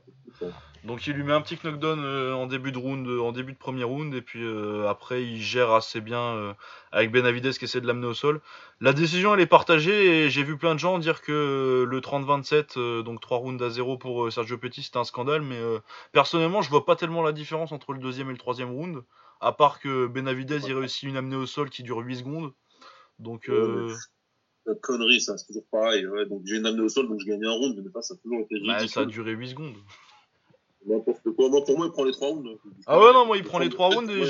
Donc 0.86 1.08
il 1.08 1.14
lui 1.14 1.24
met 1.24 1.34
un 1.34 1.42
petit 1.42 1.58
knockdown 1.64 2.00
euh, 2.04 2.34
en 2.34 2.46
début 2.46 2.72
de 2.72 2.78
round, 2.78 3.08
euh, 3.08 3.20
en 3.20 3.32
début 3.32 3.54
de 3.54 3.58
premier 3.58 3.84
round, 3.84 4.14
et 4.14 4.22
puis 4.22 4.44
euh, 4.44 4.88
après 4.88 5.24
il 5.24 5.42
gère 5.42 5.72
assez 5.72 6.00
bien 6.00 6.56
avec 6.92 7.12
Benavides 7.12 7.58
qui 7.58 7.66
essaie 7.66 7.82
de 7.82 7.88
l'amener 7.88 8.06
au 8.06 8.14
sol. 8.14 8.40
La 8.82 8.94
décision 8.94 9.34
elle 9.34 9.40
est 9.40 9.48
partagée 9.48 10.26
et 10.26 10.30
j'ai 10.30 10.44
vu 10.44 10.58
plein 10.58 10.76
de 10.76 10.80
gens 10.80 11.00
dire 11.00 11.22
que 11.22 11.86
le 11.90 12.02
30-27, 12.02 13.02
donc 13.02 13.20
3 13.20 13.38
rounds 13.38 13.64
à 13.64 13.70
0 13.70 13.98
pour 13.98 14.32
Sergio 14.32 14.58
Petit, 14.58 14.84
c'était 14.84 14.98
un 14.98 15.04
scandale, 15.04 15.42
mais 15.42 15.60
personnellement 16.12 16.62
je 16.62 16.70
vois 16.70 16.86
pas 16.86 16.96
tellement 16.96 17.24
la 17.24 17.32
différence 17.32 17.72
entre 17.72 17.94
le 17.94 18.00
deuxième 18.00 18.30
et 18.30 18.34
le 18.34 18.38
troisième 18.38 18.70
round, 18.70 19.04
à 19.42 19.54
part 19.54 19.80
que 19.80 20.06
Benavides 20.06 20.62
il 20.68 20.74
réussit 20.74 21.04
une 21.04 21.18
amenée 21.18 21.38
au 21.38 21.48
sol 21.48 21.70
qui 21.70 21.82
dure 21.82 21.98
8 21.98 22.18
secondes. 22.18 22.52
Donc 23.18 23.50
connerie, 24.82 25.22
ça, 25.22 25.38
c'est 25.38 25.47
toujours 25.47 25.66
pareil. 25.72 26.05
donc 26.30 26.41
j'ai 26.45 26.57
une 26.57 26.66
amenée 26.66 26.84
au 26.84 26.89
sol, 26.89 27.07
donc 27.07 27.20
je 27.20 27.26
gagne 27.26 27.45
un 27.45 27.51
round, 27.51 27.76
mais 27.76 28.01
ça 28.01 28.13
a 28.13 28.18
toujours 28.18 28.41
été 28.41 28.55
ridicule. 28.55 28.89
ça 28.89 29.01
a 29.01 29.05
duré 29.05 29.32
8 29.32 29.49
secondes. 29.49 29.76
N'importe 30.86 31.32
quoi. 31.36 31.49
Moi, 31.49 31.63
pour 31.66 31.78
moi, 31.78 31.88
il 31.88 31.91
prend 31.91 32.03
les 32.03 32.11
3 32.11 32.28
rounds. 32.28 32.57
Ah 32.86 32.99
ouais, 32.99 33.13
non, 33.13 33.26
moi, 33.26 33.38
il 33.38 33.43
prend 33.43 33.59
les 33.59 33.70
3 33.70 33.89
rounds 33.89 34.11
et 34.11 34.26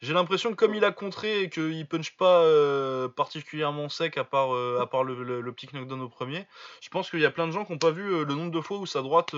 j'ai 0.00 0.14
l'impression 0.14 0.50
que 0.50 0.54
comme 0.54 0.76
il 0.76 0.84
a 0.84 0.92
contré 0.92 1.42
et 1.42 1.50
qu'il 1.50 1.86
punch 1.88 2.16
pas 2.16 2.42
euh, 2.44 3.08
particulièrement 3.08 3.88
sec 3.88 4.16
à 4.16 4.22
part, 4.22 4.54
euh, 4.54 4.78
à 4.80 4.86
part 4.86 5.02
le, 5.02 5.40
le, 5.40 5.52
petit 5.52 5.66
knockdown 5.72 6.00
au 6.02 6.08
premier, 6.08 6.46
je 6.80 6.88
pense 6.88 7.10
qu'il 7.10 7.18
y 7.18 7.24
a 7.24 7.32
plein 7.32 7.48
de 7.48 7.52
gens 7.52 7.64
qui 7.64 7.72
n'ont 7.72 7.78
pas 7.78 7.90
vu 7.90 8.12
euh, 8.12 8.24
le 8.24 8.34
nombre 8.34 8.52
de 8.52 8.60
fois 8.60 8.78
où 8.78 8.86
sa 8.86 9.02
droite, 9.02 9.34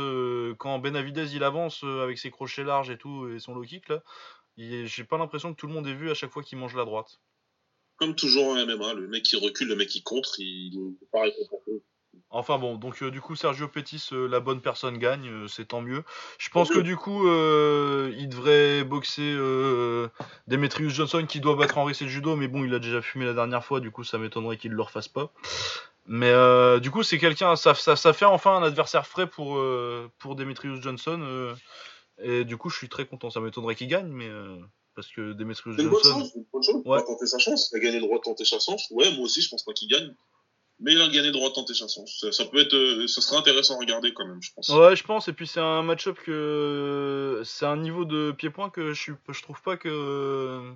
quand 0.58 0.78
Benavidez 0.78 1.34
il 1.34 1.44
avance 1.44 1.82
avec 1.82 2.18
ses 2.18 2.30
crochets 2.30 2.64
larges 2.64 2.90
et 2.90 2.98
tout 2.98 3.28
et 3.28 3.38
son 3.38 3.54
low 3.54 3.62
kick 3.62 3.88
là, 3.88 4.02
j'ai 4.58 5.04
pas 5.04 5.16
l'impression 5.16 5.54
que 5.54 5.58
tout 5.58 5.66
le 5.66 5.72
monde 5.72 5.86
ait 5.86 5.94
vu 5.94 6.10
à 6.10 6.14
chaque 6.14 6.30
fois 6.30 6.42
qu'il 6.42 6.58
mange 6.58 6.76
la 6.76 6.84
droite. 6.84 7.20
Comme 8.00 8.16
toujours 8.16 8.48
en 8.48 8.54
MMA, 8.54 8.94
le 8.94 9.06
mec 9.08 9.22
qui 9.22 9.36
recule, 9.36 9.68
le 9.68 9.76
mec 9.76 9.88
qui 9.88 10.02
contre, 10.02 10.40
il 10.40 10.94
est 11.02 11.06
pas 11.12 11.22
récompensé. 11.22 11.82
Enfin 12.32 12.58
bon, 12.58 12.76
donc 12.76 13.02
euh, 13.02 13.10
du 13.10 13.20
coup 13.20 13.34
Sergio 13.34 13.66
Pettis, 13.66 14.08
euh, 14.12 14.28
la 14.28 14.38
bonne 14.38 14.60
personne 14.60 14.98
gagne, 14.98 15.28
euh, 15.28 15.48
c'est 15.48 15.66
tant 15.66 15.80
mieux. 15.80 16.04
Je 16.38 16.48
pense 16.48 16.70
que 16.70 16.78
du 16.78 16.96
coup 16.96 17.26
il 17.26 18.28
devrait 18.28 18.84
boxer 18.84 19.36
Demetrius 20.46 20.92
Johnson 20.92 21.26
qui 21.28 21.40
doit 21.40 21.56
battre 21.56 21.84
le 21.84 21.92
judo, 22.08 22.36
mais 22.36 22.46
bon 22.46 22.64
il 22.64 22.72
a 22.72 22.78
déjà 22.78 23.02
fumé 23.02 23.24
la 23.24 23.34
dernière 23.34 23.64
fois, 23.64 23.80
du 23.80 23.90
coup 23.90 24.04
ça 24.04 24.16
m'étonnerait 24.18 24.58
qu'il 24.58 24.70
ne 24.70 24.76
le 24.76 24.82
refasse 24.82 25.08
pas. 25.08 25.32
Mais 26.06 26.32
du 26.80 26.92
coup 26.92 27.02
c'est 27.02 27.18
quelqu'un, 27.18 27.56
ça, 27.56 27.74
ça, 27.74 28.12
fait 28.12 28.24
enfin 28.24 28.56
un 28.56 28.62
adversaire 28.62 29.06
frais 29.08 29.26
pour, 29.26 29.60
pour 30.18 30.36
Demetrius 30.36 30.80
Johnson. 30.80 31.56
et 32.22 32.44
du 32.44 32.56
coup 32.56 32.70
je 32.70 32.76
suis 32.76 32.88
très 32.88 33.06
content, 33.06 33.30
ça 33.30 33.40
m'étonnerait 33.40 33.74
qu'il 33.74 33.88
gagne, 33.88 34.08
mais 34.08 34.30
parce 34.94 35.08
que 35.08 35.32
Demetrius 35.32 35.76
Johnson... 35.76 35.82
Une 35.82 35.90
bonne 35.90 36.02
chance, 36.02 36.34
une 36.34 36.44
bonne 36.52 36.62
chance, 36.62 36.82
ouais. 36.84 37.04
tenter 37.04 37.26
sa 37.26 37.38
chance, 37.38 37.70
il 37.72 37.76
a 37.76 37.80
gagné 37.80 37.96
le 37.96 38.06
droit 38.06 38.18
de 38.18 38.22
tenter 38.22 38.44
sa 38.44 38.58
chance. 38.58 38.88
Ouais 38.90 39.10
moi 39.12 39.24
aussi 39.24 39.40
je 39.42 39.48
pense 39.48 39.64
pas 39.64 39.72
qu'il 39.72 39.88
gagne 39.88 40.14
mais 40.80 40.94
il 40.94 41.00
a 41.00 41.08
gagné 41.08 41.30
droit 41.30 41.50
de 41.50 41.54
tenter 41.54 41.74
sa 41.74 41.86
chance. 41.86 42.24
Ça, 42.30 42.44
peut 42.46 42.58
être, 42.58 42.74
euh, 42.74 43.06
ça 43.06 43.20
serait 43.20 43.36
intéressant 43.36 43.76
à 43.76 43.78
regarder 43.78 44.14
quand 44.14 44.26
même, 44.26 44.42
je 44.42 44.50
pense. 44.54 44.68
Ouais, 44.70 44.96
je 44.96 45.04
pense. 45.04 45.28
Et 45.28 45.32
puis 45.32 45.46
c'est 45.46 45.60
un 45.60 45.82
match-up 45.82 46.18
que 46.24 47.42
c'est 47.44 47.66
un 47.66 47.76
niveau 47.76 48.04
de 48.04 48.32
pied-point 48.32 48.70
que 48.70 48.94
je, 48.94 49.12
je 49.28 49.42
trouve 49.42 49.60
pas 49.62 49.76
que 49.76 50.72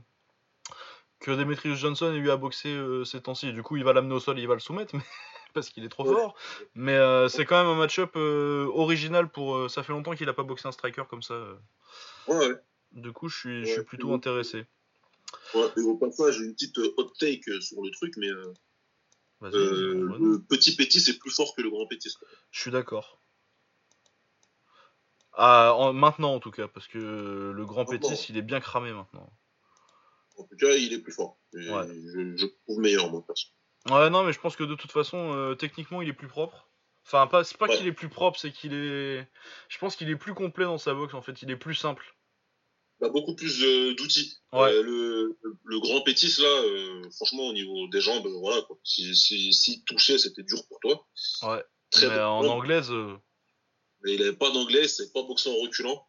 que 1.20 1.30
Demetrius 1.30 1.78
Johnson 1.78 2.12
ait 2.12 2.18
eu 2.18 2.30
à 2.30 2.36
boxer 2.36 2.68
euh, 2.68 3.04
ces 3.04 3.22
temps-ci. 3.22 3.52
Du 3.54 3.62
coup, 3.62 3.78
il 3.78 3.84
va 3.84 3.94
l'amener 3.94 4.14
au 4.14 4.20
sol, 4.20 4.38
et 4.38 4.42
il 4.42 4.48
va 4.48 4.54
le 4.54 4.60
soumettre, 4.60 4.94
mais 4.94 5.02
parce 5.54 5.70
qu'il 5.70 5.82
est 5.84 5.88
trop 5.88 6.04
fort. 6.04 6.34
Mais 6.74 6.92
euh, 6.92 7.28
c'est 7.28 7.46
quand 7.46 7.56
même 7.56 7.72
un 7.72 7.78
match-up 7.78 8.14
original 8.16 9.30
pour. 9.30 9.70
ça 9.70 9.82
fait 9.82 9.92
longtemps 9.92 10.14
qu'il 10.14 10.28
a 10.28 10.34
pas 10.34 10.42
boxé 10.42 10.68
un 10.68 10.72
striker 10.72 11.04
comme 11.08 11.22
ça. 11.22 11.34
Ouais. 12.28 12.54
Du 12.94 13.12
coup, 13.12 13.28
je 13.28 13.36
suis, 13.36 13.66
je 13.66 13.72
suis 13.72 13.82
plutôt 13.84 14.12
intéressé. 14.14 14.66
Ouais, 15.54 15.66
et 15.76 15.80
au 15.80 15.96
passage, 15.96 16.40
une 16.40 16.52
petite 16.52 16.78
hot 16.78 17.12
take 17.18 17.60
sur 17.60 17.82
le 17.82 17.90
truc, 17.90 18.14
mais 18.16 18.28
euh, 18.28 18.52
le 19.40 20.38
petit 20.38 20.76
Pétis 20.76 21.00
c'est 21.00 21.18
plus 21.18 21.30
fort 21.30 21.54
que 21.56 21.62
le 21.62 21.70
grand 21.70 21.86
Pétis. 21.86 22.14
Je 22.50 22.60
suis 22.60 22.70
d'accord. 22.70 23.20
Ah, 25.36 25.90
maintenant 25.92 26.34
en 26.34 26.40
tout 26.40 26.52
cas, 26.52 26.68
parce 26.68 26.86
que 26.86 26.98
le 26.98 27.64
grand 27.64 27.84
Pétis, 27.84 28.26
il 28.28 28.36
est 28.36 28.42
bien 28.42 28.60
cramé 28.60 28.92
maintenant. 28.92 29.32
En 30.36 30.44
tout 30.44 30.56
cas, 30.56 30.74
il 30.74 30.92
est 30.92 31.00
plus 31.00 31.12
fort. 31.12 31.38
Je, 31.52 32.46
trouve 32.64 32.80
meilleur, 32.80 33.10
moi, 33.10 33.24
perso. 33.26 33.48
Ouais, 33.90 34.10
non, 34.10 34.24
mais 34.24 34.32
je 34.32 34.40
pense 34.40 34.56
que 34.56 34.64
de 34.64 34.74
toute 34.74 34.90
façon, 34.92 35.32
euh, 35.34 35.54
techniquement, 35.54 36.02
il 36.02 36.08
est 36.08 36.14
plus 36.14 36.28
propre. 36.28 36.68
Enfin, 37.06 37.26
pas, 37.26 37.44
c'est 37.44 37.58
pas 37.58 37.68
qu'il 37.68 37.86
est 37.86 37.92
plus 37.92 38.08
propre, 38.08 38.38
c'est 38.38 38.50
qu'il 38.50 38.72
est. 38.72 39.28
Je 39.68 39.78
pense 39.78 39.94
qu'il 39.94 40.08
est 40.08 40.16
plus 40.16 40.34
complet 40.34 40.64
dans 40.64 40.78
sa 40.78 40.94
boxe, 40.94 41.14
en 41.14 41.20
fait. 41.20 41.42
Il 41.42 41.50
est 41.50 41.56
plus 41.56 41.74
simple. 41.74 42.16
Bah, 43.04 43.10
beaucoup 43.10 43.34
plus 43.34 43.60
d'outils. 43.96 44.38
Euh, 44.54 44.82
le, 44.82 45.38
le, 45.64 45.78
grand 45.78 46.00
Pétis, 46.00 46.40
là, 46.40 46.46
euh, 46.46 47.02
franchement, 47.10 47.48
au 47.48 47.52
niveau 47.52 47.86
des 47.88 48.00
jambes, 48.00 48.26
voilà, 48.40 48.62
quoi. 48.62 48.78
Si, 48.82 49.14
si, 49.14 49.52
si 49.52 49.84
toucher, 49.84 50.16
c'était 50.16 50.42
dur 50.42 50.66
pour 50.68 50.80
toi. 50.80 51.06
Ouais. 51.42 51.62
Très 51.90 52.08
mais 52.08 52.18
en 52.18 52.46
anglaise. 52.46 52.90
Euh, 52.90 53.14
mais 54.02 54.14
il 54.14 54.20
n'avait 54.20 54.36
pas 54.36 54.50
d'anglais, 54.50 54.88
c'est 54.88 55.12
pas 55.12 55.22
boxer 55.22 55.50
en 55.50 55.56
reculant. 55.56 56.02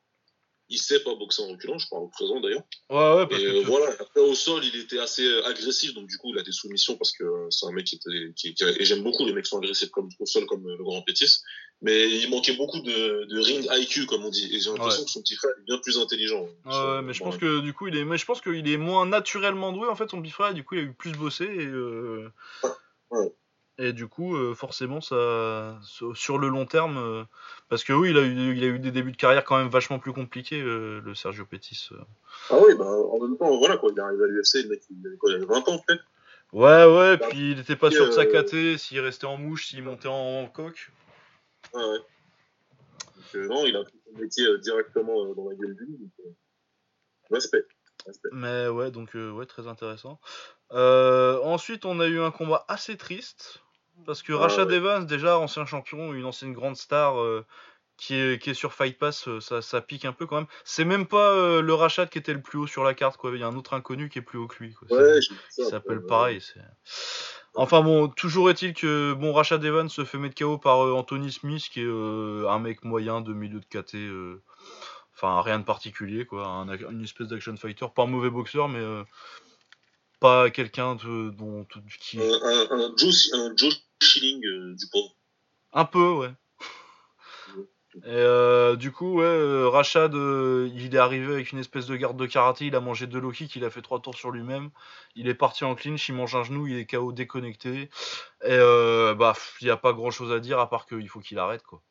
Il 0.70 0.80
sait 0.80 1.00
pas 1.02 1.14
boxer 1.14 1.44
en 1.44 1.48
reculant, 1.50 1.78
je 1.78 1.88
parle 1.90 2.04
au 2.04 2.08
présent 2.08 2.40
d'ailleurs. 2.40 2.64
Ouais, 2.90 3.18
ouais, 3.18 3.28
parce 3.28 3.42
et 3.42 3.64
voilà, 3.64 3.92
après 4.00 4.22
au 4.22 4.34
sol, 4.34 4.64
il 4.66 4.80
était 4.80 4.98
assez 4.98 5.28
agressif, 5.44 5.94
donc 5.94 6.08
du 6.08 6.18
coup, 6.18 6.32
il 6.34 6.40
a 6.40 6.44
des 6.44 6.52
soumissions 6.52 6.98
parce 6.98 7.12
que 7.12 7.24
c'est 7.52 7.68
un 7.68 7.72
mec 7.72 7.86
qui 7.86 7.96
était. 7.96 8.34
Qui, 8.36 8.56
et 8.80 8.86
j'aime 8.86 9.04
beaucoup 9.04 9.26
les 9.26 9.34
mecs 9.34 9.44
qui 9.44 9.50
sont 9.50 9.60
agressifs 9.60 9.92
comme, 9.92 10.10
au 10.20 10.26
sol, 10.26 10.46
comme 10.48 10.68
le 10.68 10.84
grand 10.84 11.02
Pétis 11.04 11.42
mais 11.82 12.10
il 12.10 12.30
manquait 12.30 12.56
beaucoup 12.56 12.80
de, 12.80 13.26
de 13.26 13.40
ring 13.40 13.68
IQ 13.70 14.06
comme 14.06 14.26
on 14.26 14.30
dit 14.30 14.50
et 14.54 14.60
j'ai 14.60 14.70
l'impression 14.70 15.04
que 15.04 15.10
son 15.10 15.22
petit 15.22 15.36
frère 15.36 15.52
est 15.60 15.66
bien 15.66 15.78
plus 15.78 15.98
intelligent 15.98 16.48
ouais, 16.66 17.02
mais 17.04 17.14
je 17.14 17.24
pense 17.24 17.38
que 17.38 17.60
du 17.60 17.74
coup 17.74 17.88
il 17.88 17.98
est 17.98 18.06
mais 18.06 18.18
je 18.18 18.26
pense 18.26 18.42
qu'il 18.42 18.68
est 18.68 18.78
moins 18.78 19.06
naturellement 19.06 19.72
doué 19.72 19.88
en 19.88 19.96
fait 19.96 20.10
son 20.10 20.22
petit 20.22 20.32
frère 20.32 20.52
et 20.52 20.54
du 20.54 20.64
coup 20.64 20.76
il 20.76 20.82
a 20.82 20.84
eu 20.84 20.94
plus 20.94 21.12
bossé 21.12 21.44
et 21.44 21.66
euh... 21.66 22.32
ouais. 23.12 23.34
Et 23.78 23.94
du 23.94 24.08
coup 24.08 24.36
euh, 24.36 24.54
forcément 24.54 25.02
ça 25.02 25.78
sur 26.14 26.38
le 26.38 26.48
long 26.48 26.66
terme 26.66 26.98
euh, 26.98 27.24
parce 27.70 27.84
que 27.84 27.94
oui 27.94 28.12
il 28.12 28.18
a 28.18 28.22
eu 28.22 28.56
il 28.56 28.64
a 28.64 28.68
eu 28.68 28.80
des 28.80 28.92
débuts 28.92 29.12
de 29.12 29.18
carrière 29.18 29.44
quand 29.44 29.58
même 29.58 29.68
vachement 29.68 30.00
plus 30.00 30.14
compliqués 30.14 30.62
euh, 30.62 31.02
le 31.04 31.14
Sergio 31.14 31.46
Pettis 31.46 31.90
ah 32.50 32.58
oui 32.66 32.74
bah 32.76 32.86
en 32.86 33.20
même 33.20 33.38
temps 33.38 33.58
voilà 33.58 33.78
quoi 33.78 33.92
il 33.92 33.98
est 33.98 34.02
arrivé 34.02 34.24
à 34.24 34.28
l'UFC 34.28 34.64
le 34.64 34.70
mec 34.70 34.82
il 34.90 35.06
avait, 35.06 35.18
quoi, 35.18 35.32
il 35.32 35.36
avait 35.36 35.46
20 35.46 35.70
ans 35.70 35.80
peut-être? 35.86 36.04
Ouais 36.54 36.86
ouais 36.86 37.18
bah, 37.18 37.28
puis 37.30 37.52
il 37.52 37.60
était 37.60 37.76
pas 37.76 37.92
sûr 37.92 38.06
de 38.06 38.12
sa 38.12 38.26
KT 38.26 38.78
s'il 38.78 39.00
restait 39.02 39.26
en 39.26 39.38
mouche 39.38 39.68
s'il 39.68 39.84
montait 39.84 40.08
en 40.08 40.48
coque 40.48 40.92
Ouais, 41.74 41.84
ouais. 41.84 41.98
Donc, 43.34 43.50
non, 43.50 43.66
il 43.66 43.76
a 43.76 43.84
pris 43.84 44.00
son 44.06 44.18
métier 44.18 44.46
directement 44.60 45.34
dans 45.34 45.50
la 45.50 45.56
gueule 45.56 45.76
du 45.76 45.98
respect. 47.32 47.66
Mais 48.32 48.68
ouais, 48.68 48.92
donc 48.92 49.14
ouais, 49.16 49.46
très 49.48 49.68
intéressant. 49.68 50.22
ensuite, 50.70 51.84
on 51.86 52.00
a 52.00 52.08
eu 52.08 52.22
un 52.22 52.32
combat 52.32 52.64
assez 52.70 52.96
triste. 52.96 53.65
Parce 54.06 54.22
que 54.22 54.34
Rashad 54.34 54.72
Evans, 54.72 55.06
déjà 55.06 55.38
ancien 55.40 55.66
champion, 55.66 56.14
une 56.14 56.26
ancienne 56.26 56.54
grande 56.54 56.76
star 56.76 57.16
qui, 57.98 58.16
est, 58.16 58.42
qui 58.42 58.50
est 58.50 58.54
sur 58.54 58.74
Fight 58.74 58.98
Pass, 58.98 59.28
ça, 59.40 59.62
ça 59.62 59.82
pique 59.82 60.06
un 60.06 60.14
peu 60.14 60.26
quand 60.26 60.36
même. 60.36 60.48
C'est 60.64 60.86
même 60.86 61.08
pas 61.08 61.62
le 61.62 61.74
Rashad 61.74 62.10
qui 62.10 62.18
était 62.18 62.34
le 62.34 62.42
plus 62.42 62.60
haut 62.60 62.68
sur 62.68 62.84
la 62.84 62.94
carte, 62.94 63.18
quoi. 63.18 63.32
Il 63.34 63.40
y 63.40 63.44
a 63.44 63.48
un 63.48 63.56
autre 63.56 63.74
inconnu 63.74 64.10
qui 64.10 64.20
est 64.20 64.22
plus 64.22 64.38
haut 64.38 64.48
que 64.48 64.64
lui. 64.64 64.74
Quoi. 64.74 64.96
Ouais, 64.96 65.20
ça 65.50 65.66
s'appelle 65.66 66.06
pareil. 66.06 66.42
Enfin 67.56 67.82
bon, 67.82 68.10
toujours 68.10 68.50
est-il 68.50 68.74
que 68.74 69.14
bon 69.14 69.32
Rashad 69.32 69.64
Evans 69.64 69.88
se 69.88 70.04
fait 70.04 70.18
mettre 70.18 70.36
KO 70.36 70.58
par 70.58 70.86
euh, 70.86 70.94
Anthony 70.94 71.32
Smith, 71.32 71.70
qui 71.72 71.80
est 71.80 71.86
euh, 71.86 72.50
un 72.50 72.60
mec 72.60 72.84
moyen 72.84 73.22
de 73.22 73.34
milieu 73.34 73.62
de 73.62 73.66
KT. 73.66 73.96
Euh, 73.96 74.44
enfin, 75.14 75.42
rien 75.42 75.60
de 75.60 75.64
particulier, 75.64 76.26
quoi. 76.26 76.46
une 76.46 77.04
espèce 77.04 77.30
d'action 77.30 77.56
fighter. 77.56 77.86
Pas 77.96 78.04
un 78.04 78.08
mauvais 78.08 78.30
boxeur, 78.30 78.68
mais 78.68 78.84
pas 80.20 80.50
quelqu'un 80.50 80.96
de, 80.96 81.30
dont, 81.32 81.66
qui. 82.00 82.20
Un, 82.20 82.68
un, 82.72 82.94
Joe, 82.98 83.30
un 83.34 83.56
Joe 83.56 83.76
Schilling 84.02 84.42
du 84.76 84.86
pauvre. 84.92 85.16
Un 85.74 85.86
peu, 85.86 86.12
ouais. 86.12 86.32
Et 88.04 88.08
euh, 88.08 88.76
du 88.76 88.92
coup, 88.92 89.20
ouais, 89.20 89.26
euh, 89.26 89.70
Rachad, 89.70 90.14
euh, 90.16 90.70
il 90.76 90.94
est 90.94 90.98
arrivé 90.98 91.34
avec 91.34 91.54
une 91.54 91.60
espèce 91.60 91.86
de 91.86 91.96
garde 91.96 92.18
de 92.18 92.26
karaté, 92.26 92.66
il 92.66 92.76
a 92.76 92.82
mangé 92.82 93.08
deux 93.08 93.20
low 93.20 93.32
kicks, 93.32 93.56
il 93.56 93.64
a 93.64 93.70
fait 93.70 93.82
trois 93.82 94.02
tours 94.02 94.16
sur 94.16 94.32
lui-même, 94.32 94.70
il 95.16 95.30
est 95.30 95.34
parti 95.34 95.64
en 95.64 95.76
clinch, 95.76 96.10
il 96.10 96.16
mange 96.16 96.36
un 96.36 96.44
genou, 96.44 96.68
il 96.68 96.78
est 96.78 96.86
KO 96.86 97.14
déconnecté. 97.14 97.90
Et 98.44 98.58
bah, 98.58 99.34
il 99.62 99.66
n'y 99.66 99.72
a 99.72 99.78
pas 99.78 99.94
grand 99.94 100.12
chose 100.12 100.34
à 100.34 100.40
dire 100.40 100.60
à 100.60 100.70
part 100.70 100.86
qu'il 100.86 101.08
faut 101.08 101.22
qu'il 101.22 101.40
arrête, 101.40 101.64
quoi. 101.64 101.82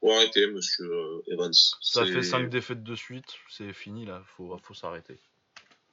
Faut 0.00 0.10
arrêter, 0.10 0.48
monsieur 0.48 0.90
Evans. 1.28 1.52
Ça 1.80 2.04
fait 2.04 2.24
cinq 2.24 2.48
défaites 2.48 2.82
de 2.82 2.94
suite, 2.96 3.36
c'est 3.48 3.72
fini 3.72 4.04
là, 4.04 4.24
faut, 4.36 4.58
faut 4.64 4.74
s'arrêter. 4.74 5.20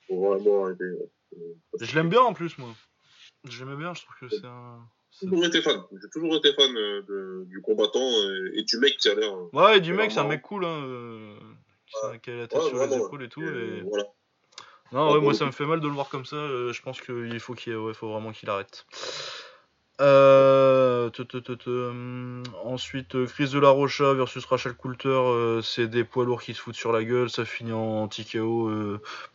Faut 0.10 0.20
vraiment 0.20 0.66
arrêter. 0.66 0.86
Je 1.80 1.96
l'aime 1.96 2.10
bien 2.10 2.22
en 2.22 2.34
plus, 2.34 2.58
moi. 2.58 2.70
J'aimais 3.46 3.78
bien, 3.78 3.94
je 3.94 4.02
trouve 4.02 4.16
que 4.20 4.36
c'est 4.36 4.46
un. 4.46 4.80
J'ai 5.12 5.28
toujours 5.28 5.46
été 5.46 5.62
fan. 5.62 5.82
J'ai 5.92 6.10
toujours 6.10 6.36
été 6.36 6.54
fan 6.54 6.76
euh, 6.76 7.02
de, 7.04 7.46
du 7.48 7.62
combattant 7.62 8.12
et, 8.54 8.64
du 8.64 8.78
mec 8.80 8.98
qui 8.98 9.10
a 9.10 9.16
l'air. 9.16 9.34
Ouais, 9.54 9.78
et 9.78 9.82
du 9.82 9.94
mec, 9.94 10.12
c'est 10.12 10.20
un 10.20 10.28
mec 10.28 10.42
cool, 10.42 10.66
hein. 10.66 10.84
Euh, 10.84 11.36
qui 12.22 12.32
a 12.32 12.36
la 12.36 12.48
tête 12.48 12.62
sur 12.62 12.78
les 12.78 12.96
épaules 12.96 13.24
et 13.24 13.30
tout. 13.30 13.42
Et... 13.42 13.82
Voilà. 13.82 14.06
Non, 14.92 15.14
ouais, 15.14 15.20
moi 15.20 15.34
ça 15.36 15.46
me 15.46 15.52
fait 15.52 15.66
mal 15.66 15.80
de 15.80 15.88
le 15.88 15.94
voir 15.94 16.10
comme 16.10 16.26
ça. 16.26 16.36
Euh, 16.36 16.74
je 16.74 16.82
pense 16.82 17.00
qu'il 17.02 17.40
faut 17.40 17.54
qu'il 17.54 17.76
ouais, 17.76 17.94
faut 17.94 18.10
vraiment 18.10 18.32
qu'il 18.32 18.50
arrête. 18.50 18.86
Euh, 20.02 21.10
hum, 21.68 22.44
ensuite, 22.64 23.16
euh, 23.16 23.26
Chris 23.26 23.50
de 23.50 23.60
la 23.60 23.70
Rocha 23.70 24.14
versus 24.14 24.46
Rachel 24.46 24.74
Coulter, 24.74 25.60
c'est 25.62 25.88
des 25.88 26.04
poids 26.04 26.26
lourds 26.26 26.42
qui 26.42 26.54
se 26.54 26.62
foutent 26.62 26.76
sur 26.76 26.92
la 26.92 27.04
gueule. 27.04 27.30
Ça 27.30 27.46
finit 27.46 27.74
en 27.74 28.08
TKO 28.08 28.72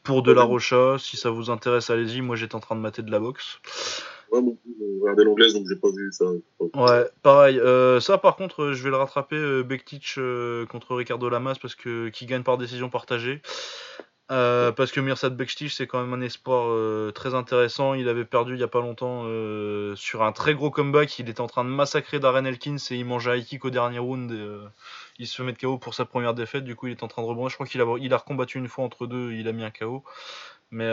pour 0.02 0.22
de 0.22 0.32
la 0.32 0.42
Rocha. 0.42 0.96
Si 0.98 1.16
ça 1.16 1.30
vous 1.30 1.50
intéresse, 1.50 1.90
allez-y. 1.90 2.20
Moi 2.20 2.36
j'étais 2.36 2.54
en 2.54 2.60
train 2.60 2.76
de 2.76 2.80
mater 2.80 3.02
de 3.02 3.10
la 3.10 3.20
boxe. 3.20 3.60
Ouais, 4.30 4.40
bon, 4.40 4.58
regardé 5.02 5.24
l'anglaise 5.24 5.54
donc 5.54 5.66
j'ai 5.68 5.76
pas 5.76 5.90
vu 5.90 6.10
ça. 6.10 6.24
Ouais, 6.74 7.08
pareil. 7.22 7.60
ça 8.00 8.18
par 8.18 8.36
contre, 8.36 8.72
je 8.72 8.82
vais 8.82 8.90
le 8.90 8.96
rattraper. 8.96 9.62
Bektic 9.64 10.18
contre 10.68 10.94
Ricardo 10.94 11.28
Lamas 11.28 11.56
parce 11.60 11.74
que 11.74 12.08
qui 12.08 12.26
gagne 12.26 12.42
par 12.42 12.58
décision 12.58 12.88
partagée. 12.88 13.42
Euh, 14.30 14.72
parce 14.72 14.90
que 14.90 15.00
Mirsad 15.00 15.36
Bekstich, 15.36 15.74
c'est 15.74 15.86
quand 15.86 16.00
même 16.02 16.14
un 16.14 16.24
espoir 16.24 16.66
euh, 16.68 17.10
très 17.12 17.34
intéressant. 17.34 17.92
Il 17.92 18.08
avait 18.08 18.24
perdu 18.24 18.54
il 18.54 18.60
y 18.60 18.62
a 18.62 18.68
pas 18.68 18.80
longtemps 18.80 19.24
euh, 19.26 19.94
sur 19.96 20.22
un 20.22 20.32
très 20.32 20.54
gros 20.54 20.70
comeback. 20.70 21.18
Il 21.18 21.28
était 21.28 21.42
en 21.42 21.46
train 21.46 21.64
de 21.64 21.68
massacrer 21.68 22.20
Darren 22.20 22.46
Elkins 22.46 22.78
et 22.90 22.96
il 22.96 23.04
mangeait 23.04 23.42
kick 23.42 23.64
au 23.66 23.70
dernier 23.70 23.98
round. 23.98 24.32
il 25.18 25.26
se 25.26 25.36
fait 25.36 25.42
mettre 25.42 25.60
KO 25.60 25.76
pour 25.78 25.94
sa 25.94 26.06
première 26.06 26.32
défaite. 26.32 26.64
Du 26.64 26.74
coup, 26.74 26.86
il 26.86 26.92
est 26.92 27.02
en 27.02 27.08
train 27.08 27.22
de 27.22 27.26
rebondir. 27.26 27.50
Je 27.50 27.56
crois 27.56 27.66
qu'il 27.66 27.82
a, 27.82 27.96
il 28.00 28.14
a 28.14 28.16
recombattu 28.16 28.58
une 28.58 28.68
fois 28.68 28.84
entre 28.84 29.06
deux. 29.06 29.32
Il 29.32 29.46
a 29.46 29.52
mis 29.52 29.64
un 29.64 29.70
KO. 29.70 30.02
Mais 30.70 30.90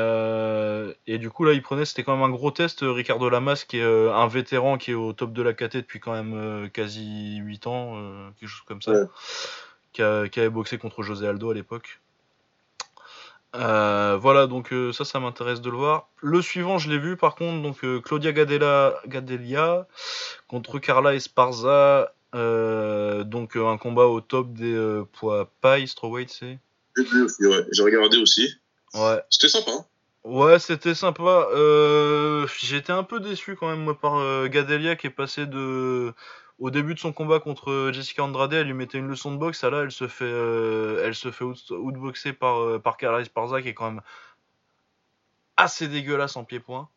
et 1.08 1.18
du 1.18 1.30
coup 1.30 1.46
là, 1.46 1.54
il 1.54 1.62
prenait. 1.62 1.86
C'était 1.86 2.04
quand 2.04 2.16
même 2.16 2.26
un 2.26 2.30
gros 2.30 2.52
test. 2.52 2.80
Ricardo 2.82 3.30
Lamas, 3.30 3.64
qui 3.66 3.78
est 3.78 3.84
un 3.84 4.28
vétéran, 4.28 4.78
qui 4.78 4.92
est 4.92 4.96
au 4.96 5.14
top 5.14 5.32
de 5.32 5.42
la 5.42 5.54
KT 5.54 5.78
depuis 5.78 6.02
quand 6.02 6.12
même 6.12 6.70
quasi 6.72 7.38
8 7.38 7.68
ans, 7.68 7.96
quelque 8.40 8.50
chose 8.50 8.66
comme 8.68 8.82
ça, 8.82 8.94
qui, 9.94 10.04
qui 10.32 10.40
avait 10.40 10.50
boxé 10.50 10.78
contre 10.78 11.02
José 11.02 11.28
Aldo 11.28 11.50
à 11.50 11.54
l'époque. 11.54 12.02
Euh, 13.56 14.18
voilà, 14.20 14.48
donc 14.48 14.72
euh, 14.72 14.94
ça, 14.94 15.04
ça 15.04 15.20
m'intéresse 15.20 15.62
de 15.62 15.70
le 15.70 15.78
voir. 15.78 16.08
Le 16.22 16.42
suivant, 16.42 16.78
je 16.78 16.90
l'ai 16.90 17.00
vu 17.00 17.18
par 17.18 17.36
contre, 17.36 17.62
donc 17.62 17.84
euh, 17.84 18.00
Claudia 18.00 18.32
Gadella, 18.32 18.96
Gadelia 19.08 19.88
contre 20.48 20.80
Carla 20.80 21.16
Esparza. 21.16 22.14
donc 22.34 23.56
un 23.56 23.78
combat 23.78 24.06
au 24.06 24.22
top 24.22 24.54
des 24.54 25.04
poids 25.14 25.52
paille, 25.62 25.88
strawweight, 25.88 26.30
c'est? 26.30 26.60
J'ai 26.96 27.04
vu 27.04 27.24
aussi, 27.24 27.46
ouais. 27.46 27.66
J'ai 27.72 27.84
regardé 27.84 28.18
aussi. 28.18 28.54
Ouais. 28.94 29.22
C'était 29.30 29.50
sympa. 29.50 29.72
Hein. 29.72 29.86
ouais, 30.26 30.60
c'était 30.60 30.96
sympa. 30.96 31.48
J'étais 32.60 32.94
un 32.94 33.04
peu 33.04 33.20
déçu 33.20 33.56
quand 33.56 33.70
même, 33.70 33.84
moi, 33.84 34.00
par 34.00 34.48
Gadelia 34.48 34.96
qui 34.96 35.08
est 35.08 35.12
passé 35.12 35.46
de 35.46 36.14
au 36.62 36.70
début 36.70 36.94
de 36.94 37.00
son 37.00 37.12
combat 37.12 37.40
contre 37.40 37.90
Jessica 37.92 38.24
Andrade, 38.24 38.54
elle 38.54 38.68
lui 38.68 38.76
mettait 38.76 39.00
une 39.00 39.08
leçon 39.08 39.32
de 39.32 39.38
boxe. 39.38 39.64
Là, 39.64 39.82
elle 39.82 39.92
se 39.92 40.08
fait, 40.08 40.26
euh, 40.26 41.02
elle 41.04 41.16
se 41.16 41.32
fait 41.32 41.44
outboxer 41.44 42.34
par, 42.34 42.62
euh, 42.62 42.78
par 42.78 42.98
Carla 42.98 43.22
Esparza, 43.22 43.64
qui 43.64 43.70
est 43.70 43.74
quand 43.74 43.90
même 43.90 44.02
assez 45.58 45.88
dégueulasse 45.88 46.36
en 46.36 46.46
pied-point. 46.46 46.88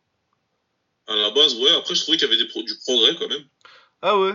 À 1.07 1.15
la 1.15 1.31
base, 1.31 1.59
ouais. 1.59 1.73
Après, 1.75 1.95
je 1.95 2.01
trouvais 2.03 2.17
qu'il 2.17 2.29
y 2.29 2.31
avait 2.31 2.41
des 2.41 2.63
du 2.63 2.77
progrès 2.85 3.15
quand 3.17 3.27
même. 3.27 3.43
Ah 4.03 4.19
ouais 4.19 4.33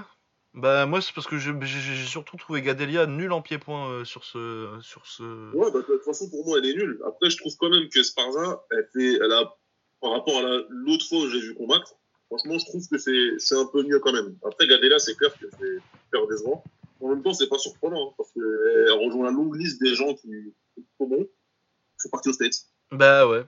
Bah, 0.54 0.86
moi, 0.86 1.00
c'est 1.00 1.14
parce 1.14 1.28
que 1.28 1.38
j'ai 1.38 2.06
surtout 2.06 2.36
trouvé 2.36 2.60
Gadelia 2.60 3.06
nul 3.06 3.30
en 3.30 3.40
pied-point 3.40 3.88
euh, 3.88 4.04
sur, 4.04 4.24
ce, 4.24 4.80
sur 4.82 5.06
ce. 5.06 5.54
Ouais, 5.54 5.70
bah, 5.70 5.78
de 5.78 5.84
toute 5.84 6.02
façon, 6.02 6.28
pour 6.28 6.44
moi, 6.44 6.58
elle 6.58 6.66
est 6.66 6.74
nulle. 6.74 7.00
Après, 7.06 7.30
je 7.30 7.36
trouve 7.36 7.56
quand 7.56 7.70
même 7.70 7.88
que 7.88 8.00
Esparza, 8.00 8.64
elle, 8.72 8.88
fait, 8.92 9.14
elle 9.14 9.32
a, 9.32 9.56
par 10.00 10.10
rapport 10.10 10.38
à 10.38 10.58
l'autre 10.70 11.06
fois 11.06 11.18
où 11.20 11.30
j'ai 11.30 11.40
vu 11.40 11.54
combattre, 11.54 11.94
Franchement, 12.30 12.58
je 12.60 12.64
trouve 12.66 12.88
que 12.88 13.38
c'est 13.38 13.56
un 13.56 13.66
peu 13.66 13.82
mieux 13.82 13.98
quand 13.98 14.12
même. 14.12 14.36
Après, 14.44 14.68
Gadela, 14.68 15.00
c'est 15.00 15.16
clair 15.16 15.36
que 15.36 15.46
c'est 15.50 15.78
super 16.04 16.28
décevant. 16.28 16.62
En 17.00 17.08
même 17.08 17.24
temps, 17.24 17.32
c'est 17.32 17.48
pas 17.48 17.58
surprenant, 17.58 18.10
hein, 18.10 18.14
parce 18.16 18.30
qu'elle 18.30 18.92
rejoint 18.92 19.24
la 19.24 19.32
longue 19.32 19.56
liste 19.56 19.82
des 19.82 19.96
gens 19.96 20.14
qui 20.14 20.54
sont 20.96 21.08
bons, 21.08 21.24
qui 21.24 21.98
sont 21.98 22.08
partis 22.08 22.28
aux 22.28 22.32
States. 22.32 22.66
Bah 22.92 23.26
ouais. 23.26 23.44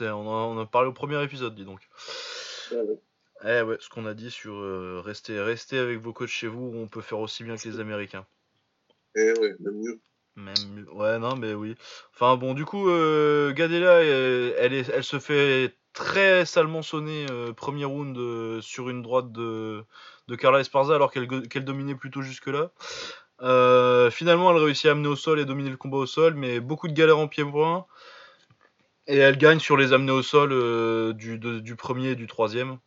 On 0.00 0.04
a, 0.04 0.10
on 0.10 0.58
a 0.58 0.64
parlé 0.64 0.88
au 0.88 0.94
premier 0.94 1.22
épisode, 1.22 1.54
dis 1.54 1.66
donc. 1.66 1.80
Bah 2.70 2.82
ouais. 2.82 2.98
Eh 3.44 3.62
ouais, 3.62 3.76
ce 3.80 3.90
qu'on 3.90 4.06
a 4.06 4.14
dit 4.14 4.30
sur 4.30 4.54
euh, 4.54 5.02
rester, 5.04 5.38
rester 5.38 5.76
avec 5.76 5.98
vos 5.98 6.14
coachs 6.14 6.28
chez 6.28 6.46
vous, 6.46 6.72
on 6.74 6.86
peut 6.86 7.02
faire 7.02 7.18
aussi 7.18 7.44
bien 7.44 7.56
que 7.56 7.68
les 7.68 7.80
Américains. 7.80 8.24
Eh 9.14 9.32
ouais, 9.32 9.56
même 9.60 9.74
mieux. 9.74 10.00
Même 10.36 10.54
mieux. 10.74 10.90
Ouais, 10.92 11.18
non, 11.18 11.36
mais 11.36 11.52
oui. 11.52 11.74
Enfin 12.14 12.36
bon, 12.36 12.54
du 12.54 12.64
coup, 12.64 12.88
euh, 12.88 13.52
Gadela, 13.52 14.02
elle, 14.02 14.72
est, 14.72 14.88
elle 14.88 15.04
se 15.04 15.18
fait 15.18 15.74
très 15.92 16.44
salement 16.46 16.82
sonné 16.82 17.26
euh, 17.30 17.52
premier 17.52 17.84
round 17.84 18.16
euh, 18.16 18.60
sur 18.60 18.88
une 18.88 19.02
droite 19.02 19.32
de, 19.32 19.84
de 20.28 20.36
Carla 20.36 20.60
Esparza 20.60 20.94
alors 20.94 21.12
qu'elle 21.12 21.64
dominait 21.64 21.94
plutôt 21.94 22.22
jusque-là. 22.22 22.70
Euh, 23.42 24.10
finalement, 24.10 24.50
elle 24.50 24.62
réussit 24.62 24.86
à 24.86 24.92
amener 24.92 25.08
au 25.08 25.16
sol 25.16 25.40
et 25.40 25.44
dominer 25.44 25.70
le 25.70 25.76
combat 25.76 25.98
au 25.98 26.06
sol, 26.06 26.34
mais 26.34 26.60
beaucoup 26.60 26.88
de 26.88 26.92
galères 26.92 27.18
en 27.18 27.28
pied-point. 27.28 27.86
Et 29.08 29.16
elle 29.16 29.36
gagne 29.36 29.58
sur 29.58 29.76
les 29.76 29.92
amener 29.92 30.12
au 30.12 30.22
sol 30.22 31.14
du, 31.14 31.38
du 31.38 31.76
premier 31.76 32.10
et 32.10 32.14
du 32.14 32.28
troisième, 32.28 32.78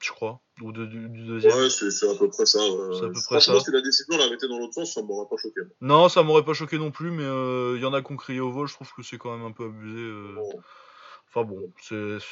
je 0.00 0.10
crois. 0.10 0.40
Ou 0.60 0.72
du, 0.72 0.86
deuxième. 0.86 1.56
Ouais, 1.56 1.70
c'est 1.70 2.10
à 2.10 2.14
peu 2.16 2.28
près 2.28 2.46
ça. 2.46 2.58
C'est 2.58 3.04
à 3.04 3.08
peu 3.08 3.20
près 3.26 3.40
ça. 3.40 3.60
si 3.60 3.70
la 3.70 3.80
décision 3.80 4.18
l'avait 4.18 4.34
été 4.34 4.48
dans 4.48 4.58
l'autre 4.58 4.74
sens, 4.74 4.92
ça 4.92 5.02
m'aurait 5.02 5.28
pas 5.30 5.36
choqué. 5.40 5.60
Non, 5.80 6.08
ça 6.08 6.24
m'aurait 6.24 6.44
pas 6.44 6.52
choqué 6.52 6.78
non 6.78 6.90
plus, 6.90 7.12
mais 7.12 7.22
il 7.76 7.80
y 7.80 7.84
en 7.84 7.92
a 7.92 8.02
qui 8.02 8.12
ont 8.12 8.16
crié 8.16 8.40
au 8.40 8.50
vol, 8.50 8.66
je 8.66 8.74
trouve 8.74 8.92
que 8.92 9.04
c'est 9.04 9.18
quand 9.18 9.36
même 9.36 9.46
un 9.46 9.52
peu 9.52 9.66
abusé. 9.66 10.10
Enfin 11.34 11.46
bon, 11.46 11.72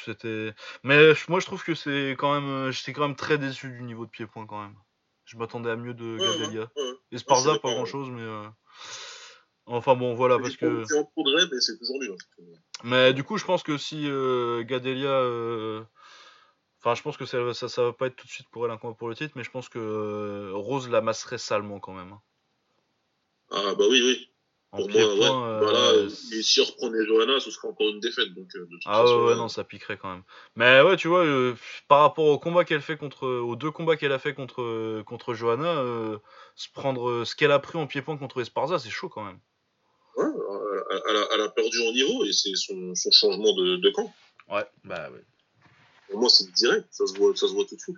c'était. 0.05 0.53
Mais 0.83 1.13
moi 1.27 1.39
je 1.39 1.45
trouve 1.47 1.63
que 1.63 1.73
c'est 1.73 2.11
quand 2.19 2.33
même. 2.39 2.49
Euh, 2.49 2.71
j'étais 2.71 2.93
quand 2.93 3.07
même 3.07 3.15
très 3.15 3.39
déçu 3.39 3.71
du 3.71 3.81
niveau 3.81 4.05
de 4.05 4.11
pied-point 4.11 4.45
quand 4.45 4.61
même. 4.61 4.75
Je 5.25 5.37
m'attendais 5.37 5.71
à 5.71 5.75
mieux 5.75 5.95
de 5.95 6.17
Gadelia. 6.17 6.69
Et 7.11 7.17
Sparza, 7.17 7.57
pas 7.57 7.73
grand 7.73 7.85
chose, 7.85 8.09
mais. 8.11 8.21
Euh, 8.21 8.47
enfin 9.65 9.95
bon, 9.95 10.13
voilà, 10.13 10.37
parce 10.37 10.55
que. 10.55 10.83
C'est 10.85 10.99
en 10.99 11.05
progrès, 11.05 11.45
mais 11.51 11.59
c'est 11.61 11.79
toujours 11.79 11.99
nul. 11.99 12.15
Mais 12.83 13.13
du 13.13 13.23
coup, 13.23 13.37
je 13.37 13.45
pense 13.45 13.63
que 13.63 13.77
si 13.77 14.07
euh, 14.07 14.63
Gadelia. 14.63 15.83
Enfin, 16.83 16.95
je 16.95 17.01
pense 17.03 17.15
que 17.15 17.25
ça, 17.25 17.53
ça, 17.53 17.69
ça, 17.69 17.83
va 17.83 17.93
pas 17.93 18.07
être 18.07 18.15
tout 18.15 18.25
de 18.25 18.31
suite 18.31 18.49
pour 18.49 18.65
elle 18.65 18.71
un 18.71 18.77
combat 18.77 18.95
pour 18.95 19.07
le 19.07 19.15
titre, 19.15 19.33
mais 19.35 19.43
je 19.43 19.51
pense 19.51 19.69
que 19.69 20.51
Rose 20.53 20.89
la 20.89 21.01
masserait 21.01 21.37
salement 21.37 21.79
quand 21.79 21.93
même. 21.93 22.11
Hein. 22.11 22.21
Ah 23.51 23.75
bah 23.77 23.85
oui, 23.87 24.01
oui. 24.03 24.31
Pour 24.71 24.89
moi, 24.89 25.01
ouais. 25.01 25.17
voilà, 25.17 25.89
euh, 25.91 26.09
et 26.31 26.41
si 26.41 26.61
on 26.61 26.63
reprenait 26.63 27.05
Johanna, 27.05 27.41
ce 27.41 27.51
serait 27.51 27.67
encore 27.67 27.89
une 27.89 27.99
défaite. 27.99 28.33
Donc, 28.33 28.47
euh, 28.55 28.65
ah 28.85 29.03
ouais, 29.03 29.25
ouais, 29.25 29.35
non, 29.35 29.49
ça 29.49 29.65
piquerait 29.65 29.97
quand 29.97 30.09
même. 30.09 30.23
Mais 30.55 30.79
ouais, 30.79 30.95
tu 30.95 31.09
vois, 31.09 31.25
euh, 31.25 31.55
par 31.89 31.99
rapport 31.99 32.23
au 32.25 32.39
combat 32.39 32.63
qu'elle 32.63 32.81
fait 32.81 32.95
contre, 32.95 33.27
aux 33.27 33.57
deux 33.57 33.71
combats 33.71 33.97
qu'elle 33.97 34.13
a 34.13 34.19
fait 34.19 34.33
contre 34.33 35.01
contre 35.01 35.33
Johanna, 35.33 35.83
se 36.55 36.69
prendre 36.73 37.25
ce 37.25 37.35
qu'elle 37.35 37.51
a 37.51 37.59
pris 37.59 37.77
en 37.77 37.85
pied-point 37.85 38.15
contre 38.15 38.39
Esparza, 38.39 38.79
c'est 38.79 38.89
chaud 38.89 39.09
quand 39.09 39.25
même. 39.25 39.39
Ouais, 40.15 40.25
elle 41.09 41.17
a, 41.17 41.27
elle 41.33 41.41
a, 41.41 41.49
perdu 41.49 41.77
en 41.85 41.91
niveau 41.91 42.23
et 42.23 42.31
c'est 42.31 42.55
son, 42.55 42.95
son, 42.95 43.11
changement 43.11 43.53
de, 43.53 43.75
de, 43.75 43.89
camp. 43.89 44.13
Ouais, 44.49 44.65
bah 44.85 45.09
ouais. 45.11 45.23
Pour 46.09 46.21
moi, 46.21 46.29
c'est 46.29 46.49
direct, 46.53 46.87
ça 46.91 47.07
se 47.07 47.13
voit, 47.17 47.35
ça 47.35 47.47
se 47.47 47.53
voit 47.53 47.65
tout 47.65 47.75
de 47.75 47.81
suite. 47.81 47.97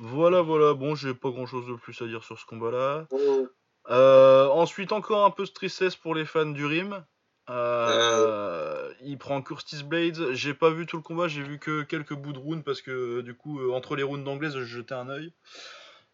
Voilà, 0.00 0.42
voilà. 0.42 0.74
Bon, 0.74 0.94
j'ai 0.94 1.14
pas 1.14 1.30
grand 1.30 1.46
chose 1.46 1.66
de 1.66 1.74
plus 1.74 2.00
à 2.02 2.06
dire 2.06 2.22
sur 2.22 2.38
ce 2.38 2.46
combat-là. 2.46 3.06
Euh, 3.12 3.46
ensuite, 3.88 4.92
encore 4.92 5.24
un 5.24 5.30
peu 5.30 5.44
de 5.44 5.50
tristesse 5.50 5.96
pour 5.96 6.14
les 6.14 6.24
fans 6.24 6.46
du 6.46 6.64
Rim. 6.64 7.04
Euh, 7.50 8.90
il 9.02 9.18
prend 9.18 9.42
Curtis 9.42 9.82
Blades. 9.84 10.32
J'ai 10.32 10.54
pas 10.54 10.70
vu 10.70 10.86
tout 10.86 10.96
le 10.96 11.02
combat, 11.02 11.28
j'ai 11.28 11.42
vu 11.42 11.58
que 11.58 11.82
quelques 11.82 12.14
bouts 12.14 12.32
de 12.32 12.38
rounds 12.38 12.64
parce 12.64 12.80
que 12.80 13.20
du 13.20 13.34
coup, 13.34 13.60
euh, 13.60 13.72
entre 13.72 13.96
les 13.96 14.02
rounds 14.02 14.24
d'anglaise, 14.24 14.54
je 14.54 14.64
jetais 14.64 14.94
un 14.94 15.08
œil. 15.08 15.32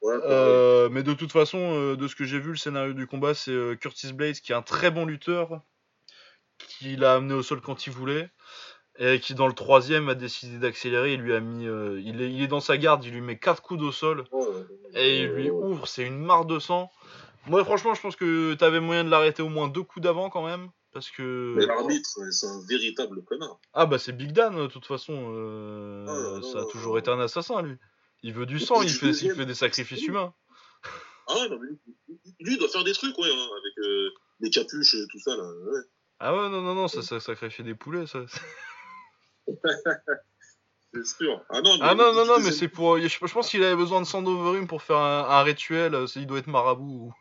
mais 0.02 1.02
de 1.02 1.14
toute 1.14 1.32
façon, 1.32 1.94
de 1.94 2.08
ce 2.08 2.16
que 2.16 2.24
j'ai 2.24 2.40
vu, 2.40 2.50
le 2.50 2.56
scénario 2.56 2.92
du 2.94 3.06
combat, 3.06 3.34
c'est 3.34 3.76
Curtis 3.80 4.12
Blades 4.12 4.36
qui 4.36 4.52
est 4.52 4.56
un 4.56 4.62
très 4.62 4.90
bon 4.90 5.06
lutteur, 5.06 5.60
qui 6.58 6.96
l'a 6.96 7.14
amené 7.14 7.34
au 7.34 7.42
sol 7.42 7.60
quand 7.60 7.86
il 7.86 7.92
voulait, 7.92 8.30
et 8.98 9.20
qui 9.20 9.34
dans 9.34 9.46
le 9.46 9.54
troisième 9.54 10.08
a 10.08 10.14
décidé 10.14 10.58
d'accélérer. 10.58 11.14
Il 11.14 11.20
lui 11.20 11.34
a 11.34 11.40
mis, 11.40 11.64
il, 11.64 12.22
est, 12.22 12.32
il, 12.32 12.42
est, 12.42 12.48
dans 12.48 12.60
sa 12.60 12.76
garde, 12.76 13.04
il 13.04 13.12
lui 13.12 13.20
met 13.20 13.38
quatre 13.38 13.62
coups 13.62 13.82
au 13.82 13.92
sol, 13.92 14.24
et 14.94 15.20
il 15.20 15.28
lui 15.28 15.50
ouvre, 15.50 15.86
c'est 15.86 16.04
une 16.04 16.18
mare 16.18 16.44
de 16.44 16.58
sang. 16.58 16.90
Moi, 17.46 17.64
franchement, 17.64 17.94
je 17.94 18.00
pense 18.00 18.16
que 18.16 18.54
t'avais 18.54 18.80
moyen 18.80 19.04
de 19.04 19.10
l'arrêter 19.10 19.42
au 19.42 19.48
moins 19.48 19.68
deux 19.68 19.82
coups 19.82 20.02
d'avant 20.02 20.30
quand 20.30 20.44
même. 20.44 20.70
Parce 20.92 21.10
que. 21.10 21.54
Mais 21.56 21.66
l'arbitre, 21.66 22.10
c'est 22.32 22.46
un 22.46 22.60
véritable 22.68 23.22
connard. 23.24 23.60
Ah, 23.72 23.86
bah, 23.86 23.98
c'est 23.98 24.12
Big 24.12 24.32
Dan, 24.32 24.56
de 24.56 24.66
toute 24.66 24.86
façon. 24.86 25.32
Euh, 25.34 26.04
ah, 26.08 26.42
ça 26.42 26.60
a 26.60 26.64
toujours 26.64 26.98
été 26.98 27.10
un 27.10 27.20
assassin, 27.20 27.62
lui. 27.62 27.76
Il 28.22 28.34
veut 28.34 28.46
du 28.46 28.58
sang, 28.58 28.82
il 28.82 28.90
fait, 28.90 29.10
il 29.10 29.32
fait 29.32 29.46
des 29.46 29.54
sacrifices 29.54 30.06
humains. 30.06 30.34
Ah, 31.28 31.46
non, 31.48 31.58
mais 31.60 31.68
lui, 32.40 32.54
il 32.54 32.58
doit 32.58 32.68
faire 32.68 32.84
des 32.84 32.92
trucs, 32.92 33.16
ouais, 33.18 33.30
hein, 33.30 33.48
avec 33.52 33.78
euh, 33.78 34.10
les 34.40 34.50
capuches 34.50 34.94
et 34.94 35.06
tout 35.10 35.20
ça, 35.20 35.36
là. 35.36 35.44
Ouais. 35.44 35.80
Ah, 36.18 36.34
ouais, 36.34 36.50
non, 36.50 36.60
non, 36.60 36.74
non, 36.74 36.88
ça, 36.88 37.02
ça 37.02 37.20
sacrifiait 37.20 37.64
des 37.64 37.74
poulets, 37.74 38.06
ça. 38.06 38.20
C'est 40.92 41.06
sûr. 41.06 41.40
Ah 41.50 41.60
non, 41.62 41.78
ah 41.80 41.94
non, 41.94 42.12
non, 42.12 42.26
non, 42.26 42.40
mais 42.40 42.50
c'est 42.50 42.66
pour. 42.66 42.98
Je 42.98 43.32
pense 43.32 43.48
qu'il 43.48 43.62
avait 43.62 43.76
besoin 43.76 44.00
de 44.00 44.06
sang 44.06 44.22
d'Overum 44.22 44.66
pour 44.66 44.82
faire 44.82 44.96
un, 44.96 45.20
un 45.20 45.42
rituel. 45.44 45.96
Il 46.16 46.26
doit 46.26 46.40
être 46.40 46.48
marabout. 46.48 47.14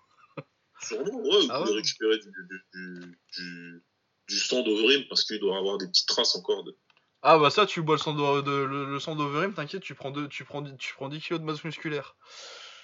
Sûrement, 0.82 1.20
ouais, 1.20 1.48
ah 1.50 1.62
pouvez 1.64 1.76
récupérer 1.76 2.18
du, 2.20 2.32
du, 2.74 3.18
du, 3.38 3.84
du 4.28 4.36
sang 4.38 4.62
d'Overim 4.64 5.04
parce 5.10 5.24
qu'il 5.24 5.40
doit 5.40 5.58
avoir 5.58 5.78
des 5.78 5.88
petites 5.88 6.08
traces 6.08 6.36
encore 6.36 6.64
de. 6.64 6.76
Ah 7.22 7.38
bah 7.38 7.50
ça, 7.50 7.66
tu 7.66 7.82
bois 7.82 7.96
le 7.96 8.00
sang 8.02 8.14
de, 8.14 8.52
le, 8.52 8.86
le 8.86 9.00
sang 9.00 9.16
d'Overim, 9.16 9.54
t'inquiète, 9.54 9.82
tu 9.82 9.94
prends, 9.94 10.12
deux, 10.12 10.28
tu, 10.30 10.46
prends, 10.46 10.64
tu 10.64 10.94
prends 10.94 11.10
10 11.10 11.20
kilos 11.20 11.42
de 11.42 11.46
masse 11.46 11.64
musculaire. 11.64 12.16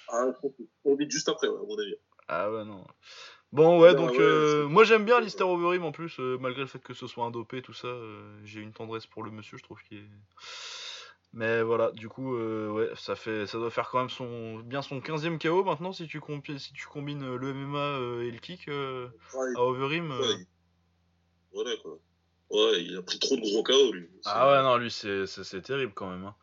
Ah, 0.08 0.26
qu'on 0.84 0.94
vite 0.94 1.10
juste 1.10 1.28
après, 1.28 1.48
ouais, 1.48 1.58
à 1.58 1.66
mon 1.66 1.78
avis. 1.78 1.94
Ah 2.28 2.50
ouais, 2.50 2.64
non. 2.64 2.84
Bon, 3.52 3.80
ouais, 3.80 3.90
Ah 3.90 3.94
donc 3.94 4.10
ouais, 4.10 4.20
euh, 4.20 4.66
moi 4.68 4.84
j'aime 4.84 5.04
bien 5.04 5.20
Lister 5.20 5.44
Overeem 5.44 5.84
en 5.84 5.92
plus, 5.92 6.18
euh, 6.20 6.36
malgré 6.38 6.62
le 6.62 6.66
fait 6.66 6.80
que 6.80 6.92
ce 6.94 7.06
soit 7.06 7.24
un 7.24 7.30
dopé, 7.30 7.62
tout 7.62 7.72
ça. 7.72 7.86
euh, 7.88 8.38
J'ai 8.44 8.60
une 8.60 8.72
tendresse 8.72 9.06
pour 9.06 9.22
le 9.22 9.30
monsieur, 9.30 9.56
je 9.56 9.62
trouve 9.62 9.80
qu'il 9.84 9.98
est. 9.98 10.10
Mais 11.38 11.60
voilà, 11.62 11.90
du 11.92 12.08
coup, 12.08 12.34
euh, 12.34 12.70
ouais, 12.70 12.88
ça 12.96 13.14
fait, 13.14 13.46
ça 13.46 13.58
doit 13.58 13.70
faire 13.70 13.90
quand 13.90 13.98
même 13.98 14.08
son, 14.08 14.60
bien 14.60 14.80
son 14.80 15.00
15ème 15.00 15.38
KO 15.38 15.64
maintenant 15.64 15.92
si 15.92 16.06
tu, 16.08 16.18
si 16.58 16.72
tu 16.72 16.86
combines 16.86 17.22
euh, 17.22 17.36
le 17.36 17.52
MMA 17.52 17.78
euh, 17.78 18.22
et 18.22 18.30
le 18.30 18.38
kick 18.38 18.68
euh, 18.68 19.06
Ouais, 19.34 19.46
à 19.54 19.60
Overeem. 19.60 20.12
euh. 20.12 20.18
ouais, 20.18 20.34
il- 20.40 20.46
Voilà, 21.52 21.70
quoi. 21.82 21.98
Ouais, 22.48 22.82
il 22.82 22.96
a 22.96 23.02
pris 23.02 23.18
trop 23.18 23.36
de 23.36 23.42
gros 23.42 23.62
KO, 23.62 23.92
lui. 23.92 24.08
Ah 24.24 24.50
ouais, 24.50 24.62
non, 24.62 24.78
lui 24.78 24.90
c'est 24.90 25.60
terrible 25.62 25.92
quand 25.94 26.08
même. 26.08 26.24
hein. 26.24 26.34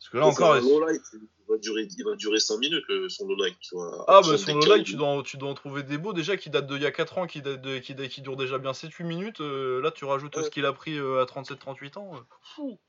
Parce 0.00 0.08
que 0.10 0.16
là 0.18 0.26
encore. 0.26 0.56
Il- 0.56 0.64
low 0.64 0.80
light, 0.84 1.00
il 1.12 1.20
va 1.48 1.56
durer, 1.58 1.86
il 1.96 2.04
va 2.04 2.16
durer 2.16 2.40
5 2.40 2.58
minutes, 2.58 2.84
le- 2.88 3.08
son 3.08 3.28
low 3.28 3.36
light, 3.36 3.56
tu 3.60 3.76
vois. 3.76 4.04
Ah 4.08 4.20
bah 4.26 4.36
son 4.36 4.54
low 4.56 4.66
light, 4.66 4.84
tu 4.84 4.96
dois, 4.96 5.06
en- 5.08 5.22
tu 5.22 5.36
dois 5.36 5.50
en 5.50 5.54
trouver 5.54 5.84
des 5.84 5.96
beaux 5.98 6.12
déjà 6.12 6.36
qui 6.36 6.50
datent 6.50 6.66
d'il 6.66 6.82
y 6.82 6.86
a 6.86 6.90
4 6.90 7.18
ans, 7.18 7.28
qui, 7.28 7.40
date 7.40 7.60
de, 7.62 7.78
qui, 7.78 7.94
qui 8.08 8.20
durent 8.22 8.36
déjà 8.36 8.58
bien 8.58 8.72
7-8 8.72 9.04
minutes. 9.04 9.40
euh, 9.42 9.80
là 9.80 9.92
tu 9.92 10.04
rajoutes 10.06 10.34
Ouais. 10.36 10.42
ce 10.42 10.50
qu'il 10.50 10.66
a 10.66 10.72
pris 10.72 10.96
euh, 10.98 11.20
à 11.22 11.26
37-38 11.26 11.98
ans. 11.98 12.10
euh, 12.16 12.18
fou. 12.42 12.80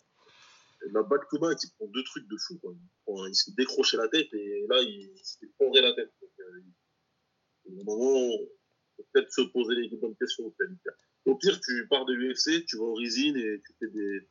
La 0.92 1.04
back 1.04 1.22
to 1.30 1.38
back, 1.40 1.58
il 1.64 1.70
prend 1.78 1.88
deux 1.88 2.04
trucs 2.04 2.28
de 2.28 2.38
fou, 2.38 2.58
quoi. 2.60 2.74
Il, 3.30 3.36
s'est 3.36 3.52
décroché 3.56 3.98
la 3.98 4.08
tête 4.08 4.34
et 4.34 4.66
là, 4.70 4.82
il 4.82 5.12
s'est 5.24 5.48
fondré 5.58 5.82
la 5.82 5.94
tête. 5.94 6.12
Donc, 6.22 6.32
euh, 6.40 6.62
il- 7.66 7.80
au 7.80 7.84
moment, 7.84 8.38
faut 8.98 9.06
peut-être 9.14 9.32
se 9.32 9.42
poser 9.42 9.76
les 9.76 9.90
bonnes 9.98 10.16
questions. 10.16 10.52
Au 11.26 11.36
pire, 11.36 11.60
tu 11.62 11.88
pars 11.88 12.06
de 12.06 12.14
l'UFC, 12.14 12.66
tu 12.66 12.78
vas 12.78 12.84
au 12.84 12.94
Rizin 12.96 13.36
et 13.36 13.62
tu 13.66 13.74
fais 13.80 13.88
des. 13.90 14.22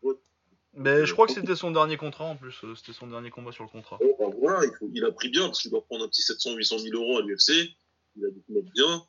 Mais 0.75 1.05
je 1.07 1.13
crois 1.13 1.27
que 1.27 1.33
c'était 1.33 1.57
son 1.57 1.71
dernier 1.73 1.97
contrat 1.97 2.25
en 2.27 2.37
plus, 2.37 2.63
euh, 2.65 2.75
c'était 2.77 2.93
son 2.93 3.09
dernier 3.09 3.31
combat 3.31 3.53
sur 3.53 3.65
le 3.65 3.71
contrat. 3.71 3.99
Bon, 4.01 4.17
ben 4.19 4.37
voilà, 4.39 4.65
il, 4.65 4.73
faut- 4.77 4.91
il 4.93 5.05
a 5.05 5.11
pris 5.13 5.29
bien 5.29 5.47
parce 5.47 5.63
qu'il 5.63 5.71
doit 5.71 5.85
prendre 5.85 6.05
un 6.05 6.09
petit 6.09 6.23
700-800 6.23 6.79
000 6.79 6.95
euros 6.97 7.19
à 7.19 7.23
l'UFC. 7.23 7.75
Il 8.17 8.25
a 8.25 8.31
dû 8.31 8.43
mettre 8.49 8.71
bien. 8.73 9.03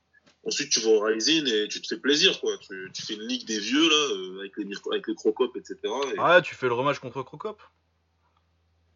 Ensuite, 0.43 0.71
tu 0.71 0.79
vas 0.79 0.89
au 0.89 0.99
Rising 1.01 1.47
et 1.47 1.67
tu 1.67 1.81
te 1.81 1.87
fais 1.87 1.99
plaisir, 1.99 2.39
quoi. 2.39 2.57
Tu, 2.57 2.89
tu 2.93 3.01
fais 3.03 3.13
une 3.13 3.27
ligue 3.27 3.45
des 3.45 3.59
vieux, 3.59 3.87
là, 3.87 4.15
euh, 4.15 4.39
avec 4.39 4.57
les, 4.57 4.75
avec 4.91 5.07
les 5.07 5.15
Crocop, 5.15 5.55
etc. 5.55 5.77
Et, 6.15 6.19
Ouais, 6.19 6.41
tu 6.41 6.55
fais 6.55 6.67
le 6.67 6.73
rematch 6.73 6.99
contre 6.99 7.21
Crocop? 7.23 7.61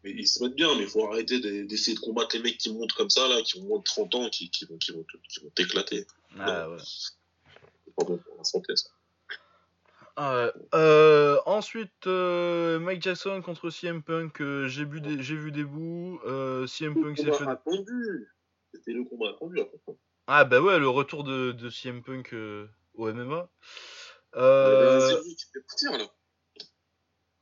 mais 0.04 0.12
ils 0.12 0.28
se 0.28 0.42
mettent 0.42 0.54
bien, 0.54 0.72
mais 0.76 0.82
il 0.84 0.88
faut 0.88 1.04
arrêter 1.10 1.40
de- 1.40 1.64
d'essayer 1.64 1.96
de 1.96 2.00
combattre 2.00 2.36
les 2.36 2.42
mecs 2.42 2.58
qui 2.58 2.72
montent 2.72 2.92
comme 2.92 3.10
ça, 3.10 3.26
là, 3.28 3.42
qui 3.42 3.58
ont 3.58 3.64
moins 3.64 3.78
de 3.78 3.84
30 3.84 4.14
ans, 4.14 4.28
qui, 4.30 4.50
qui 4.50 4.64
vont, 4.64 4.76
qui 4.78 4.92
vont, 4.92 5.04
qui 5.28 5.40
vont 5.40 5.50
t'éclater. 5.50 6.06
Ah 6.38 6.70
ouais. 6.70 6.76
C'est 6.78 7.94
pas 7.96 8.04
bon 8.04 8.16
pour 8.18 8.36
la 8.38 8.44
santé, 8.44 8.76
ça. 8.76 8.90
Ah 10.14 10.36
ouais. 10.46 10.52
Euh, 10.74 11.38
ensuite, 11.44 12.06
euh, 12.06 12.78
Mike 12.78 13.02
Jackson 13.02 13.42
contre 13.42 13.68
CM 13.70 14.02
Punk, 14.02 14.40
euh, 14.40 14.66
j'ai 14.68 14.84
vu 14.84 15.00
des, 15.00 15.22
j'ai 15.22 15.34
vu 15.36 15.50
des 15.52 15.64
bouts. 15.64 16.20
Euh, 16.24 16.66
CM 16.68 16.94
Punk 16.94 17.18
s'est 17.18 17.32
fait. 17.32 17.48
attendu. 17.48 18.28
C'était 18.72 18.92
le 18.92 19.04
combat 19.04 19.30
attendu. 19.30 19.56
Ah 20.26 20.44
bah 20.44 20.60
ouais, 20.60 20.78
le 20.78 20.88
retour 20.88 21.24
de, 21.24 21.52
de 21.52 21.70
CM 21.70 22.02
Punk 22.02 22.32
euh, 22.32 22.66
au 22.94 23.12
MMA. 23.12 23.48
Euh, 24.34 25.22
qui 25.22 25.36
fait 25.80 25.98
là. 25.98 26.06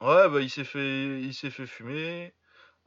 Ouais, 0.00 0.28
bah 0.28 0.40
il 0.40 0.50
s'est 0.50 0.64
fait, 0.64 1.20
il 1.20 1.32
s'est 1.32 1.50
fait 1.50 1.66
fumer. 1.66 2.34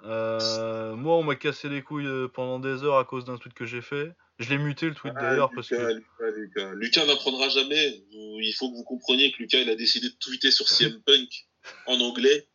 Euh, 0.04 0.96
moi, 0.96 1.16
on 1.18 1.24
m'a 1.24 1.36
cassé 1.36 1.68
les 1.68 1.82
couilles 1.82 2.28
pendant 2.34 2.60
des 2.60 2.84
heures 2.84 3.00
à 3.00 3.06
cause 3.06 3.26
d'un 3.26 3.38
tweet 3.38 3.54
que 3.54 3.66
j'ai 3.66 3.82
fait. 3.82 4.16
Je 4.38 4.50
l'ai 4.50 4.60
muté 4.60 4.86
le 4.86 4.94
tweet 4.94 5.14
Ah, 5.18 5.22
d'ailleurs 5.22 5.50
parce 5.56 5.70
que. 5.70 5.76
Lucas, 5.76 6.32
Lucas. 6.36 6.74
Lucas 6.76 7.06
n'apprendra 7.06 7.50
jamais. 7.50 8.04
Il 8.12 8.54
faut 8.56 8.70
que 8.70 8.76
vous 8.76 8.84
compreniez 8.84 9.32
que 9.32 9.38
Lucas, 9.40 9.60
il 9.60 9.70
a 9.70 9.76
décidé 9.76 10.10
de 10.10 10.16
tweeter 10.16 10.52
sur 10.52 10.70
CM 10.70 11.02
Punk 11.02 11.48
en 11.88 12.00
anglais. 12.02 12.48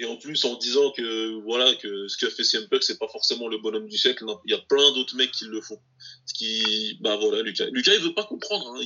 Et 0.00 0.06
en 0.06 0.16
plus, 0.16 0.44
en 0.44 0.54
disant 0.54 0.92
que, 0.96 1.40
voilà, 1.42 1.74
que 1.74 2.06
ce 2.06 2.16
qu'a 2.16 2.30
fait 2.30 2.44
CM 2.44 2.68
Punk, 2.68 2.84
c'est 2.84 2.98
pas 3.00 3.08
forcément 3.08 3.48
le 3.48 3.58
bonhomme 3.58 3.88
du 3.88 3.98
siècle. 3.98 4.24
Non, 4.24 4.40
il 4.44 4.52
y 4.52 4.54
a 4.54 4.58
plein 4.68 4.92
d'autres 4.94 5.16
mecs 5.16 5.32
qui 5.32 5.44
le 5.46 5.60
font. 5.60 5.80
Ce 6.24 6.34
qui, 6.34 6.96
bah 7.00 7.16
voilà, 7.16 7.42
Lucas. 7.42 7.66
Lucas, 7.72 7.90
il 7.94 8.02
veut 8.04 8.14
pas 8.14 8.22
comprendre, 8.22 8.76
hein. 8.76 8.84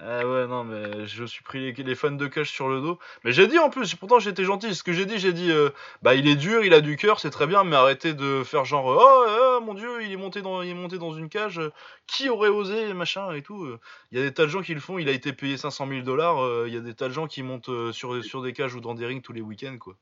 Ah 0.00 0.26
ouais, 0.26 0.46
non, 0.46 0.64
mais 0.64 1.06
je 1.06 1.24
suis 1.24 1.42
pris 1.44 1.74
les, 1.74 1.94
fans 1.94 2.10
de 2.10 2.26
cash 2.26 2.50
sur 2.50 2.70
le 2.70 2.80
dos. 2.80 2.98
Mais 3.22 3.32
j'ai 3.32 3.46
dit 3.48 3.58
en 3.58 3.68
plus, 3.68 3.94
pourtant 3.96 4.18
j'étais 4.18 4.44
gentil. 4.44 4.74
Ce 4.74 4.82
que 4.82 4.94
j'ai 4.94 5.04
dit, 5.04 5.18
j'ai 5.18 5.34
dit, 5.34 5.50
euh, 5.50 5.68
bah 6.02 6.14
il 6.14 6.26
est 6.26 6.36
dur, 6.36 6.64
il 6.64 6.72
a 6.72 6.80
du 6.80 6.96
cœur, 6.96 7.20
c'est 7.20 7.30
très 7.30 7.46
bien, 7.46 7.62
mais 7.62 7.76
arrêtez 7.76 8.14
de 8.14 8.42
faire 8.42 8.64
genre, 8.64 8.86
oh, 8.86 9.26
oh, 9.58 9.60
mon 9.62 9.74
dieu, 9.74 10.02
il 10.04 10.10
est 10.12 10.16
monté 10.16 10.40
dans, 10.40 10.62
il 10.62 10.70
est 10.70 10.74
monté 10.74 10.96
dans 10.96 11.12
une 11.12 11.28
cage. 11.28 11.58
euh, 11.58 11.70
Qui 12.06 12.30
aurait 12.30 12.48
osé, 12.48 12.94
machin 12.94 13.30
et 13.34 13.42
tout. 13.42 13.64
euh. 13.64 13.78
Il 14.10 14.18
y 14.18 14.22
a 14.22 14.24
des 14.24 14.32
tas 14.32 14.44
de 14.44 14.50
gens 14.50 14.62
qui 14.62 14.72
le 14.72 14.80
font. 14.80 14.98
Il 14.98 15.08
a 15.10 15.12
été 15.12 15.34
payé 15.34 15.58
500 15.58 15.86
000 15.86 16.00
dollars. 16.00 16.66
Il 16.66 16.72
y 16.72 16.78
a 16.78 16.80
des 16.80 16.94
tas 16.94 17.08
de 17.08 17.12
gens 17.12 17.26
qui 17.26 17.42
montent 17.42 17.70
sur, 17.92 18.24
sur 18.24 18.42
des 18.42 18.54
cages 18.54 18.74
ou 18.74 18.80
dans 18.80 18.94
des 18.94 19.04
rings 19.04 19.20
tous 19.20 19.34
les 19.34 19.42
week-ends, 19.42 19.76
quoi. 19.78 19.96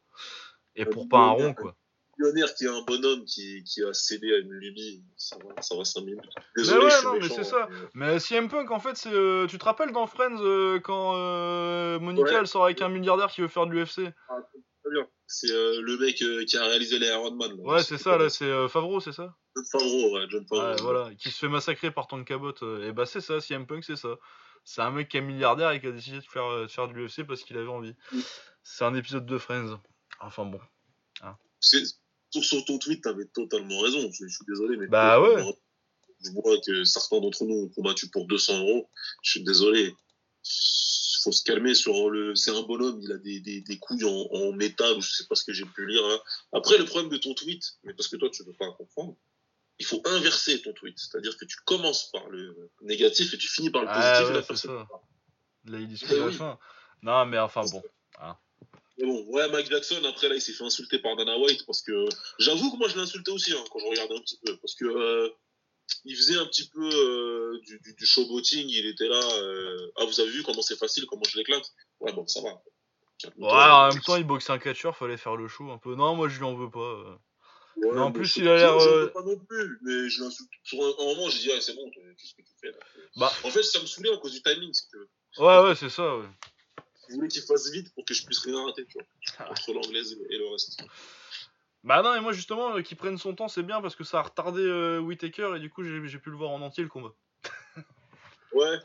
Et 0.76 0.84
pour 0.84 1.08
pas 1.08 1.18
un 1.18 1.30
rond, 1.30 1.54
quoi. 1.54 1.76
Millionnaire 2.18 2.54
qui 2.54 2.64
est 2.64 2.68
un 2.68 2.82
bonhomme 2.82 3.24
qui, 3.24 3.64
qui 3.64 3.82
a 3.82 3.92
cédé 3.92 4.32
à 4.32 4.38
une 4.38 4.52
lubie, 4.52 5.02
ça 5.16 5.36
va, 5.36 5.60
ça 5.60 5.76
va 5.76 5.84
5 5.84 6.00
minutes. 6.02 6.20
Mais 6.56 6.62
Désolé, 6.62 6.84
ouais, 6.84 6.90
je 6.90 6.96
suis 6.96 7.06
non, 7.06 7.14
mais 7.20 7.28
c'est 7.28 7.42
ça. 7.44 7.68
Mais 7.94 8.20
CM 8.20 8.48
Punk, 8.48 8.70
en 8.70 8.78
fait, 8.78 8.96
c'est. 8.96 9.12
euh, 9.12 9.46
tu 9.48 9.58
te 9.58 9.64
rappelles 9.64 9.90
dans 9.90 10.06
Friends 10.06 10.38
euh, 10.40 10.78
quand 10.78 11.14
euh, 11.16 11.98
Monica 11.98 12.22
Ouais. 12.30 12.34
elle 12.38 12.46
sort 12.46 12.64
avec 12.66 12.80
un 12.82 12.88
milliardaire 12.88 13.30
qui 13.32 13.40
veut 13.40 13.48
faire 13.48 13.66
de 13.66 13.72
l'UFC 13.72 13.94
Très 13.94 14.92
bien. 14.92 15.08
C'est 15.26 15.50
euh, 15.50 15.80
le 15.82 15.98
mec 15.98 16.22
euh, 16.22 16.44
qui 16.44 16.56
a 16.56 16.62
réalisé 16.64 17.00
les 17.00 17.08
Iron 17.08 17.34
Man. 17.34 17.50
là. 17.56 17.62
Ouais, 17.64 17.82
c'est 17.82 17.98
ça, 17.98 18.16
là, 18.16 18.28
c'est 18.28 18.44
euh, 18.44 18.68
Favreau, 18.68 19.00
c'est 19.00 19.10
ça? 19.12 19.34
John 19.56 19.64
Favreau, 19.72 20.14
ouais, 20.16 20.26
John 20.28 20.46
Favreau. 20.46 20.64
Ouais, 20.66 20.76
voilà, 20.82 21.14
qui 21.16 21.30
se 21.30 21.38
fait 21.38 21.48
massacrer 21.48 21.90
par 21.90 22.06
Tonka 22.06 22.34
Cabot. 22.34 22.52
euh, 22.62 22.88
Et 22.88 22.92
bah, 22.92 23.06
c'est 23.06 23.20
ça, 23.22 23.40
CM 23.40 23.66
Punk, 23.66 23.82
c'est 23.82 23.96
ça. 23.96 24.16
C'est 24.62 24.82
un 24.82 24.90
mec 24.92 25.08
qui 25.08 25.16
est 25.16 25.20
milliardaire 25.20 25.72
et 25.72 25.80
qui 25.80 25.86
a 25.88 25.90
décidé 25.90 26.18
de 26.18 26.24
faire, 26.24 26.44
euh, 26.46 26.62
de 26.66 26.70
faire 26.70 26.86
de 26.86 26.92
l'UFC 26.92 27.26
parce 27.26 27.42
qu'il 27.42 27.56
avait 27.58 27.66
envie. 27.68 27.94
C'est 28.62 28.84
un 28.84 28.94
épisode 28.94 29.26
de 29.26 29.36
Friends. 29.38 29.80
Enfin 30.26 30.44
bon. 30.46 30.60
C'est- 31.60 31.84
Sur, 32.30 32.42
sur 32.44 32.64
ton 32.64 32.78
tweet, 32.78 33.02
t'avais 33.04 33.26
totalement 33.26 33.78
raison. 33.80 34.10
Je, 34.12 34.26
je 34.26 34.34
suis 34.34 34.44
désolé, 34.46 34.76
mais. 34.76 34.86
Bah 34.88 35.20
ouais. 35.20 35.42
Je 36.24 36.30
vois 36.32 36.58
que 36.66 36.84
certains 36.84 37.20
d'entre 37.20 37.44
nous 37.44 37.64
ont 37.64 37.68
combattu 37.68 38.08
pour 38.10 38.26
200 38.26 38.58
euros. 38.60 38.90
Je 39.22 39.30
suis 39.32 39.44
désolé. 39.44 39.94
Faut 41.22 41.32
se 41.32 41.42
calmer 41.44 41.74
sur 41.74 42.10
le. 42.10 42.34
C'est 42.34 42.50
un 42.50 42.62
bonhomme, 42.62 43.00
il 43.02 43.12
a 43.12 43.16
des, 43.18 43.40
des, 43.40 43.60
des 43.62 43.78
couilles 43.78 44.04
en, 44.04 44.28
en 44.32 44.52
métal 44.52 45.00
je 45.00 45.08
sais 45.10 45.26
pas 45.26 45.34
ce 45.36 45.44
que 45.44 45.52
j'ai 45.52 45.64
pu 45.64 45.86
lire. 45.86 46.06
là. 46.06 46.18
Après, 46.52 46.76
le 46.76 46.84
problème 46.84 47.10
de 47.10 47.16
ton 47.16 47.34
tweet, 47.34 47.62
mais 47.84 47.94
parce 47.94 48.08
que 48.08 48.16
toi, 48.16 48.28
tu 48.30 48.42
veux 48.44 48.52
pas 48.52 48.70
comprendre, 48.72 49.16
il 49.78 49.86
faut 49.86 50.02
inverser 50.04 50.60
ton 50.60 50.72
tweet. 50.74 50.98
C'est-à-dire 50.98 51.36
que 51.38 51.44
tu 51.46 51.56
commences 51.64 52.10
par 52.10 52.28
le 52.28 52.70
négatif 52.82 53.32
et 53.32 53.38
tu 53.38 53.48
finis 53.48 53.70
par 53.70 53.82
le 53.82 53.88
Ah 53.90 53.94
positif. 53.94 54.20
et 54.20 54.26
ouais, 54.28 54.32
la 54.34 54.40
c'est 54.42 54.46
personne- 54.48 54.86
ça. 54.86 55.70
Là, 55.70 55.78
il 55.78 55.88
discute 55.88 56.10
Eh 56.12 56.16
à 56.16 56.18
la 56.20 56.26
oui. 56.26 56.34
fin. 56.34 56.58
Non, 57.02 57.24
mais 57.26 57.38
enfin 57.38 57.62
bon. 57.70 57.82
Mais 58.98 59.06
bon, 59.06 59.24
ouais, 59.26 59.48
Mike 59.50 59.70
Jackson, 59.70 60.02
après, 60.04 60.28
là, 60.28 60.36
il 60.36 60.40
s'est 60.40 60.52
fait 60.52 60.64
insulter 60.64 60.98
par 61.00 61.16
Dana 61.16 61.36
White 61.38 61.66
parce 61.66 61.82
que 61.82 62.06
j'avoue 62.38 62.70
que 62.70 62.76
moi, 62.76 62.88
je 62.88 62.94
l'ai 62.94 63.02
insulté 63.02 63.30
aussi 63.32 63.52
hein, 63.52 63.64
quand 63.70 63.80
je 63.80 63.86
regardais 63.86 64.14
un 64.16 64.20
petit 64.20 64.38
peu. 64.44 64.56
Parce 64.58 64.74
que 64.76 64.84
euh, 64.84 65.28
il 66.04 66.16
faisait 66.16 66.36
un 66.38 66.46
petit 66.46 66.68
peu 66.68 66.88
euh, 66.88 67.58
du, 67.66 67.80
du, 67.80 67.94
du 67.94 68.06
showboating. 68.06 68.68
Il 68.68 68.86
était 68.86 69.08
là. 69.08 69.20
euh, 69.40 69.90
ah, 69.96 70.04
vous 70.04 70.20
avez 70.20 70.30
vu 70.30 70.42
comment 70.44 70.62
c'est 70.62 70.78
facile, 70.78 71.06
comment 71.06 71.24
je 71.28 71.36
l'éclate? 71.38 71.68
Ouais, 72.00 72.12
bon, 72.12 72.26
ça 72.26 72.40
va. 72.40 72.50
Ouais, 73.36 73.48
en 73.48 73.88
même 73.88 74.00
temps, 74.02 74.16
il 74.16 74.24
boxe 74.24 74.50
un 74.50 74.58
catcheur, 74.58 74.96
fallait 74.96 75.16
faire 75.16 75.36
le 75.36 75.48
show 75.48 75.70
un 75.70 75.78
peu. 75.78 75.94
Non, 75.94 76.14
moi, 76.14 76.28
je 76.28 76.38
lui 76.38 76.44
en 76.44 76.54
veux 76.54 76.70
pas. 76.70 77.20
Ouais, 77.76 77.88
mais 77.92 78.00
en 78.00 78.12
plus, 78.12 78.26
je- 78.26 78.40
il 78.40 78.48
a 78.48 78.56
l'air, 78.56 78.80
euh, 78.80 79.06
pas 79.08 79.22
non 79.22 79.36
plus, 79.36 79.78
mais 79.82 80.08
je 80.08 80.22
l'insulte. 80.22 80.48
Sur 80.62 80.80
un, 80.84 80.90
un 81.02 81.04
moment, 81.14 81.28
j'ai 81.30 81.40
dit, 81.40 81.52
ah, 81.52 81.60
c'est 81.60 81.74
bon, 81.74 81.90
qu'est-ce 81.90 82.34
que 82.34 82.42
tu 82.42 82.52
fais 82.60 82.70
là? 82.70 82.78
Bah. 83.16 83.32
En 83.42 83.50
fait, 83.50 83.62
ça 83.64 83.80
me 83.80 83.86
saoulait 83.86 84.12
à 84.12 84.16
cause 84.18 84.32
du 84.32 84.42
timing. 84.42 84.72
Ouais, 85.38 85.58
ouais, 85.60 85.74
c'est 85.74 85.88
ça, 85.88 86.16
ouais. 86.16 86.26
Voulais 87.12 87.28
qu'il 87.28 87.42
fasse 87.42 87.70
vite 87.70 87.92
pour 87.94 88.04
que 88.04 88.14
je 88.14 88.24
puisse 88.24 88.40
rien 88.40 88.64
rater, 88.64 88.86
tu 88.86 88.98
vois. 88.98 89.50
Entre 89.50 89.72
l'anglaise 89.72 90.16
et, 90.30 90.38
le 90.38 90.48
reste. 90.48 90.82
Bah 91.82 92.02
non, 92.02 92.14
et 92.14 92.20
moi 92.20 92.32
justement, 92.32 92.76
euh, 92.76 92.82
qu'il 92.82 92.96
prenne 92.96 93.18
son 93.18 93.34
temps, 93.34 93.48
c'est 93.48 93.62
bien 93.62 93.82
parce 93.82 93.94
que 93.94 94.04
ça 94.04 94.20
a 94.20 94.22
retardé 94.22 94.62
euh, 94.62 95.00
Whitaker 95.00 95.54
et 95.56 95.60
du 95.60 95.68
coup 95.68 95.82
j'ai 95.82 96.18
pu 96.18 96.30
le 96.30 96.36
voir 96.36 96.50
en 96.50 96.62
entier 96.62 96.82
le 96.82 96.88
combat. 96.88 97.14
Ouais. 98.52 98.78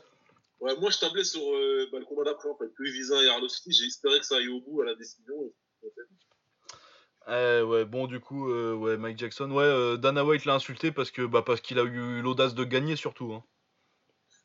Ouais, 0.60 0.76
moi 0.78 0.90
je 0.90 0.98
tablais 0.98 1.24
sur 1.24 1.40
euh, 1.40 1.88
bah, 1.90 1.98
le 1.98 2.04
combat 2.04 2.24
d'après 2.24 2.50
en 2.50 2.56
fait, 2.56 2.70
Louis 2.76 2.92
Vizin 2.92 3.20
et 3.22 3.28
Arlovski, 3.28 3.72
j'ai 3.72 3.86
espéré 3.86 4.18
que 4.18 4.26
ça 4.26 4.36
aille 4.36 4.48
au 4.48 4.60
bout 4.60 4.82
à 4.82 4.84
la 4.84 4.94
décision. 4.94 5.34
Eh 7.28 7.62
ouais, 7.62 7.84
bon 7.84 8.06
du 8.06 8.20
coup, 8.20 8.50
euh, 8.50 8.74
ouais, 8.74 8.98
Mike 8.98 9.18
Jackson, 9.18 9.50
ouais, 9.52 9.64
euh, 9.64 9.96
Dana 9.96 10.24
White 10.24 10.44
l'a 10.44 10.54
insulté 10.54 10.92
parce 10.92 11.10
que 11.10 11.22
bah 11.22 11.42
parce 11.42 11.60
qu'il 11.60 11.78
a 11.78 11.84
eu 11.84 12.20
l'audace 12.20 12.54
de 12.54 12.64
gagner 12.64 12.96
surtout. 12.96 13.32
Hein. 13.32 13.44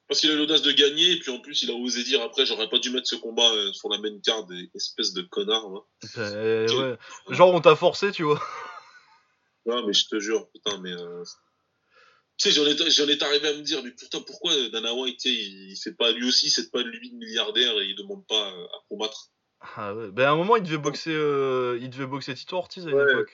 Parce 0.08 0.20
qu'il 0.20 0.30
a 0.32 0.36
l'audace 0.36 0.62
de 0.62 0.72
gagner, 0.72 1.14
et 1.14 1.20
puis 1.20 1.32
en 1.32 1.40
plus 1.40 1.64
il 1.64 1.72
a 1.72 1.74
osé 1.74 2.04
dire 2.04 2.22
après 2.22 2.46
j'aurais 2.46 2.70
pas 2.70 2.78
dû 2.78 2.92
mettre 2.92 3.08
ce 3.08 3.16
combat 3.16 3.52
euh, 3.52 3.74
sur 3.74 3.90
la 3.90 3.98
main 3.98 4.20
card, 4.24 4.46
espèce 4.76 5.14
de 5.14 5.24
connard. 5.24 5.66
Hein. 5.66 5.84
Ouais. 6.18 6.98
Genre 7.30 7.54
on 7.54 7.62
t'a 7.62 7.76
forcé, 7.76 8.12
tu 8.12 8.24
vois. 8.24 8.42
Ouais, 9.66 9.82
mais 9.84 9.94
je 9.94 10.08
te 10.08 10.20
jure, 10.20 10.48
putain, 10.52 10.78
mais. 10.78 10.92
Euh... 10.92 11.24
Tu 12.38 12.52
sais, 12.52 12.52
j'en 12.52 12.68
étais, 13.08 13.24
arrivé 13.24 13.48
à 13.48 13.54
me 13.54 13.62
dire, 13.62 13.82
mais 13.84 13.90
putain, 13.90 14.20
pourquoi 14.22 14.54
Dana 14.70 14.94
White, 14.94 15.26
il, 15.26 15.72
il 15.72 15.76
fait 15.76 15.94
pas 15.94 16.12
lui 16.12 16.28
aussi, 16.28 16.52
c'est 16.52 16.70
pas 16.70 16.84
lui 16.84 17.10
de 17.10 17.16
milliardaire 17.16 17.80
et 17.80 17.86
il 17.86 17.96
demande 17.96 18.28
pas 18.28 18.52
euh, 18.52 18.66
à 18.66 18.78
combattre. 18.90 19.32
Ah 19.78 19.96
ouais. 19.96 20.12
Ben 20.12 20.28
à 20.28 20.32
un 20.32 20.36
moment 20.36 20.58
il 20.58 20.64
devait 20.64 20.78
boxer, 20.78 21.14
euh, 21.14 21.80
il 21.82 21.90
devait 21.90 22.06
boxer 22.06 22.36
Tito 22.36 22.58
Ortiz 22.58 22.86
à 22.86 22.92
une 22.92 23.26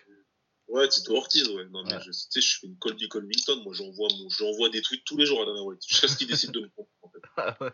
Ouais. 0.71 0.87
Tito 0.87 1.15
Ortiz, 1.15 1.47
ouais. 1.49 1.65
Non, 1.71 1.83
mais 1.85 1.93
Ouais. 1.93 1.99
je, 2.01 2.11
tu 2.11 2.13
sais, 2.29 2.41
je 2.41 2.59
fais 2.59 2.67
une 2.67 2.77
Colby 2.77 3.07
Covington, 3.09 3.61
moi 3.63 3.73
j'envoie 3.73 4.07
mon, 4.17 4.29
j'envoie 4.29 4.69
des 4.69 4.81
tweets 4.81 5.03
tous 5.05 5.17
les 5.17 5.25
jours 5.25 5.41
à 5.41 5.45
Dana 5.45 5.61
White, 5.61 5.81
jusqu'à 5.87 6.07
ce 6.07 6.15
qu'il 6.17 6.27
décide 6.27 6.51
de 6.51 6.61
me 6.61 6.69
comprendre, 6.69 6.99
en 7.03 7.09
fait. 7.09 7.21
Ah 7.37 7.57
ouais. 7.61 7.71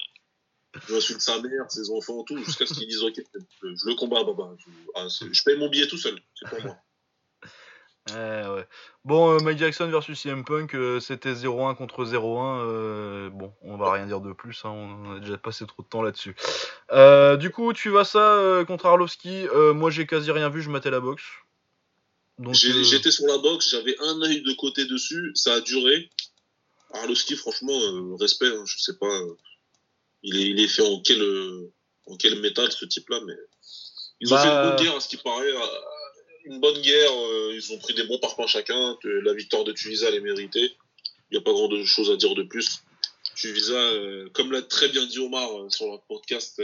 J'insulte 0.89 1.22
sa 1.22 1.41
mère, 1.41 1.72
ses 1.72 1.89
enfants, 1.91 2.24
tout, 2.24 2.38
jusqu'à 2.43 2.66
ce 2.66 2.74
qu'ils 2.74 2.88
disent 2.88 3.02
Ok, 3.02 3.16
je 3.62 3.88
le 3.88 3.95
combats, 3.95 4.24
baba. 4.24 4.52
Je, 4.58 4.70
ah, 4.95 5.08
je 5.32 5.43
paye 5.43 5.58
mon 5.58 5.70
billet 5.70 5.88
tout 5.88 5.98
seul, 5.98 6.20
c'est 6.36 6.50
pour 6.50 6.62
moi. 6.62 6.78
ouais. 8.56 8.68
Bon, 9.04 9.34
euh, 9.34 9.39
Mike 9.39 9.58
Jackson 9.58 9.88
versus 9.88 10.20
CM 10.20 10.43
Punk, 10.43 10.76
euh, 10.76 11.00
c'était 11.00 11.34
0-1 11.34 11.76
contre 11.76 12.06
0-1. 12.06 12.62
Euh, 12.62 13.30
bon, 13.30 13.54
on 13.62 13.78
va 13.78 13.91
rien 13.91 14.06
dire 14.06 14.22
de 14.22 14.34
plus, 14.34 14.64
hein, 14.66 14.70
on 14.70 15.16
a 15.16 15.20
déjà 15.20 15.38
passé 15.38 15.66
trop 15.66 15.82
de 15.82 15.88
temps 15.88 16.02
là-dessus. 16.02 16.36
du 17.39 17.50
coup, 17.50 17.74
tu 17.74 17.89
vas 17.89 18.04
ça 18.04 18.64
contre 18.68 18.86
Arlovski. 18.86 19.48
moi, 19.74 19.89
j'ai 19.89 20.06
quasi 20.06 20.32
rien 20.32 20.50
vu, 20.50 20.62
je 20.62 20.70
matais 20.70 20.91
la 20.91 21.00
boxe. 21.00 21.24
J'étais 22.53 23.11
sur 23.11 23.25
la 23.25 23.38
boxe, 23.38 23.71
j'avais 23.71 23.95
un 23.99 24.21
œil 24.21 24.41
de 24.41 24.53
côté 24.53 24.85
dessus, 24.85 25.31
ça 25.33 25.55
a 25.55 25.61
duré. 25.61 26.09
Arlovski, 26.91 27.35
franchement, 27.35 28.15
respect, 28.17 28.47
hein, 28.47 28.63
je 28.65 28.77
sais 28.79 28.97
pas. 28.97 29.21
il, 30.23 30.38
est, 30.38 30.49
il 30.49 30.59
est 30.59 30.67
fait 30.67 30.83
en 30.83 31.01
quel, 31.01 31.21
en 32.05 32.15
quel 32.15 32.39
métal 32.39 32.71
ce 32.71 32.85
type-là, 32.85 33.19
mais. 33.25 33.35
Ils 34.19 34.33
ont 34.33 34.38
fait 34.38 34.47
une 34.47 34.61
bonne 34.61 34.75
bah, 34.75 34.83
guerre, 34.83 34.95
à 34.95 34.99
ce 34.99 35.07
qui 35.09 35.17
paraît 35.17 35.53
une 36.47 36.59
bonne 36.59 36.81
guerre. 36.81 37.11
Euh, 37.11 37.51
ils 37.53 37.73
ont 37.73 37.77
pris 37.77 37.93
des 37.93 38.03
bons 38.03 38.19
parpaings 38.19 38.47
chacun. 38.47 38.97
La 39.03 39.33
victoire 39.33 39.63
de 39.63 39.73
Tuvisa, 39.73 40.07
elle 40.07 40.15
est 40.15 40.21
méritée. 40.21 40.75
Il 41.29 41.33
n'y 41.33 41.38
a 41.38 41.41
pas 41.41 41.51
grand 41.51 41.69
chose 41.85 42.09
à 42.09 42.15
dire 42.15 42.33
de 42.35 42.43
plus. 42.43 42.79
Tuvisa, 43.35 43.75
euh, 43.75 44.29
comme 44.33 44.51
l'a 44.51 44.61
très 44.61 44.89
bien 44.89 45.05
dit 45.05 45.19
Omar 45.19 45.59
euh, 45.59 45.69
sur 45.69 45.91
le 45.91 45.97
podcast, 46.07 46.61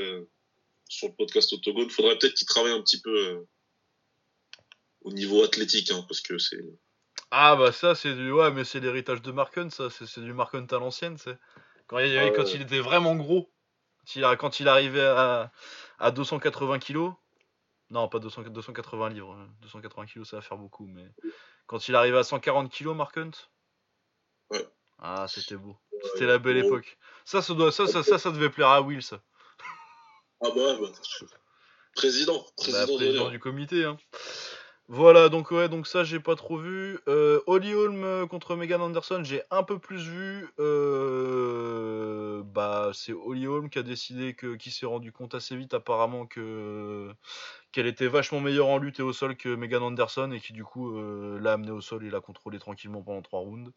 sur 0.90 1.08
le 1.08 1.14
podcast 1.14 1.54
Autogone, 1.54 1.86
il 1.86 1.92
faudrait 1.92 2.18
peut-être 2.18 2.34
qu'il 2.34 2.48
travaille 2.48 2.72
un 2.72 2.82
petit 2.82 3.02
peu 3.02 3.46
au 5.04 5.12
niveau 5.12 5.44
athlétique, 5.44 5.92
hein, 5.92 6.04
parce 6.08 6.22
que 6.22 6.38
c'est. 6.38 6.64
Ah 7.32 7.56
bah 7.56 7.72
ça 7.72 7.96
c'est 7.96 8.14
du 8.14 8.32
ouais 8.32 8.52
mais 8.52 8.64
c'est 8.64 8.80
l'héritage 8.80 9.22
de 9.22 9.32
Marken 9.32 9.70
ça 9.72 9.90
c'est 9.90 10.20
du 10.20 10.34
Marken 10.34 10.68
à 10.70 10.76
l'ancienne 10.78 11.18
c'est 11.18 11.38
quand 11.88 11.98
il 12.00 12.32
quand 12.36 12.46
il 12.54 12.62
était 12.62 12.80
vraiment 12.80 13.16
gros 13.16 13.52
quand 14.38 14.60
il 14.60 14.68
arrivait 14.68 15.06
à, 15.06 15.52
à 16.00 16.12
280 16.12 16.80
kilos 16.80 17.14
non, 17.94 18.10
pas 18.10 18.18
200, 18.18 18.44
280 18.50 19.10
livres. 19.10 19.38
280 19.62 20.02
hein. 20.02 20.06
kilos, 20.12 20.30
ça 20.30 20.38
va 20.38 20.42
faire 20.42 20.58
beaucoup. 20.58 20.88
Mais 20.88 21.06
quand 21.68 21.88
il 21.88 21.96
arrive 21.96 22.16
à 22.16 22.24
140 22.24 22.72
kilos, 22.72 22.96
Mark 22.96 23.16
Hunt 23.18 23.32
Ouais. 24.50 24.68
Ah, 24.98 25.28
c'était 25.30 25.56
beau. 25.56 25.78
C'était 26.12 26.26
la 26.26 26.40
belle 26.40 26.58
époque. 26.58 26.98
Ça 27.24 27.44
ça, 27.44 27.54
doit, 27.54 27.72
ça, 27.72 27.86
ça, 27.86 28.04
ça, 28.04 28.32
devait 28.32 28.50
plaire 28.50 28.70
à 28.70 28.82
Will, 28.82 29.04
ça. 29.04 29.22
Ah 30.42 30.50
bah, 30.56 30.76
bah 30.82 30.88
président. 31.96 32.40
Bah, 32.40 32.52
président, 32.58 32.96
président 32.98 33.30
du 33.30 33.40
comité. 33.40 33.86
Hein. 33.86 33.98
Voilà, 34.90 35.30
donc 35.30 35.50
ouais, 35.52 35.70
donc 35.70 35.88
ça 35.88 36.04
j'ai 36.04 36.20
pas 36.20 36.36
trop 36.36 36.58
vu. 36.58 37.00
Euh, 37.08 37.40
Holly 37.48 37.74
Holm 37.74 38.04
euh, 38.04 38.28
contre 38.28 38.56
Megan 38.58 38.82
Anderson, 38.82 39.22
j'ai 39.24 39.42
un 39.50 39.64
peu 39.64 39.80
plus 39.80 40.04
vu. 40.10 40.50
Euh, 40.60 42.44
bah 42.44 42.92
c'est 42.94 43.14
Holly 43.14 43.48
Holm 43.48 43.70
qui 43.70 43.80
a 43.80 43.84
décidé 43.84 44.34
que, 44.34 44.56
qui 44.56 44.72
s'est 44.72 44.86
rendu 44.86 45.14
compte 45.14 45.36
assez 45.36 45.56
vite 45.56 45.74
apparemment 45.74 46.26
que 46.26 47.10
qu'elle 47.72 47.88
était 47.88 48.08
vachement 48.08 48.42
meilleure 48.42 48.68
en 48.68 48.78
lutte 48.78 49.00
et 49.00 49.04
au 49.04 49.14
sol 49.14 49.38
que 49.38 49.56
Megan 49.56 49.84
Anderson 49.84 50.32
et 50.34 50.40
qui 50.42 50.52
du 50.54 50.66
coup 50.66 50.94
l'a 51.40 51.54
amené 51.54 51.72
au 51.72 51.82
sol 51.82 52.06
et 52.06 52.10
l'a 52.10 52.20
contrôlé 52.20 52.60
tranquillement 52.60 53.02
pendant 53.02 53.22
trois 53.22 53.40
rounds. 53.40 53.72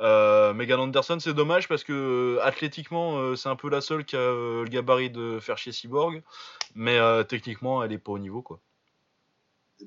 Megan 0.00 0.80
Anderson 0.80 1.18
c'est 1.20 1.34
dommage 1.34 1.68
parce 1.68 1.84
que 1.84 2.38
athlétiquement 2.42 3.36
c'est 3.36 3.48
un 3.48 3.56
peu 3.56 3.70
la 3.70 3.80
seule 3.80 4.04
qui 4.04 4.16
a 4.16 4.18
le 4.20 4.64
gabarit 4.68 5.10
de 5.10 5.38
faire 5.40 5.56
chier 5.56 5.72
Cyborg, 5.72 6.22
mais 6.74 6.98
techniquement 7.24 7.82
elle 7.84 7.92
est 7.92 7.98
pas 7.98 8.12
au 8.12 8.18
niveau 8.18 8.42
quoi 8.42 8.60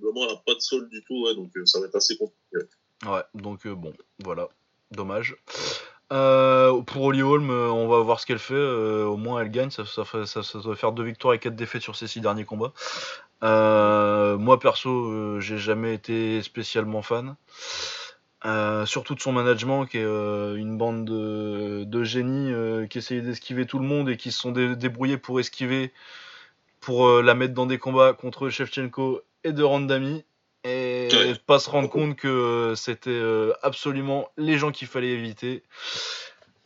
elle 0.02 0.28
n'a 0.28 0.42
pas 0.46 0.56
de 0.56 0.60
sol 0.60 0.88
du 0.90 1.04
tout, 1.04 1.26
ouais, 1.26 1.36
donc 1.36 1.52
euh, 1.56 1.66
ça 1.66 1.80
va 1.80 1.88
être 1.88 1.96
assez 1.96 2.18
compliqué. 2.18 2.68
Ouais, 3.06 3.24
donc 3.34 3.66
euh, 3.66 3.76
bon, 3.76 3.94
voilà, 4.24 4.48
dommage. 4.92 5.36
Euh, 6.14 6.82
pour 6.82 7.04
Holly 7.04 7.24
Holm, 7.24 7.50
on 7.50 7.88
va 7.88 8.00
voir 8.02 8.20
ce 8.20 8.26
qu'elle 8.26 8.40
fait. 8.40 8.56
au 8.56 9.18
moins, 9.18 9.42
elle 9.42 9.50
gagne. 9.50 9.72
Ça, 9.72 9.86
ça, 9.86 10.60
doit 10.60 10.76
faire 10.76 10.92
deux 10.92 11.04
victoires 11.04 11.34
et 11.34 11.40
quatre 11.40 11.56
défaites 11.56 11.82
sur 11.82 11.96
ses 11.96 12.08
six 12.08 12.22
derniers 12.22 12.46
combats. 12.46 12.74
moi, 13.42 14.60
perso, 14.60 15.40
j'ai 15.40 15.58
jamais 15.58 15.96
été 15.96 16.44
spécialement 16.44 17.02
fan. 17.02 17.36
surtout 18.86 19.16
de 19.16 19.20
son 19.20 19.34
management, 19.34 19.86
qui 19.88 19.98
est 19.98 20.04
une 20.04 20.78
bande 20.78 21.06
de, 21.06 22.04
génies 22.04 22.88
qui 22.88 23.00
essayent 23.00 23.24
d'esquiver 23.24 23.66
tout 23.66 23.80
le 23.80 23.88
monde 23.88 24.08
et 24.08 24.16
qui 24.16 24.32
se 24.32 24.40
sont 24.40 24.52
débrouillés 24.52 25.18
pour 25.18 25.40
esquiver, 25.40 25.92
pour 26.82 27.10
la 27.24 27.34
mettre 27.34 27.56
dans 27.56 27.66
des 27.66 27.80
combats 27.80 28.14
contre 28.14 28.50
Shevchenko 28.50 29.24
et 29.46 29.54
de 29.54 29.64
Randami 29.64 30.26
et 30.66 31.10
pas 31.46 31.60
se 31.60 31.70
rendre 31.70 31.90
compte 31.90 32.16
que 32.16 32.28
euh, 32.28 32.76
c'était 32.76 33.12
euh, 33.12 33.54
absolument 33.62 34.30
les 34.36 34.58
gens 34.58 34.72
qu'il 34.72 34.88
fallait 34.88 35.12
éviter. 35.12 35.64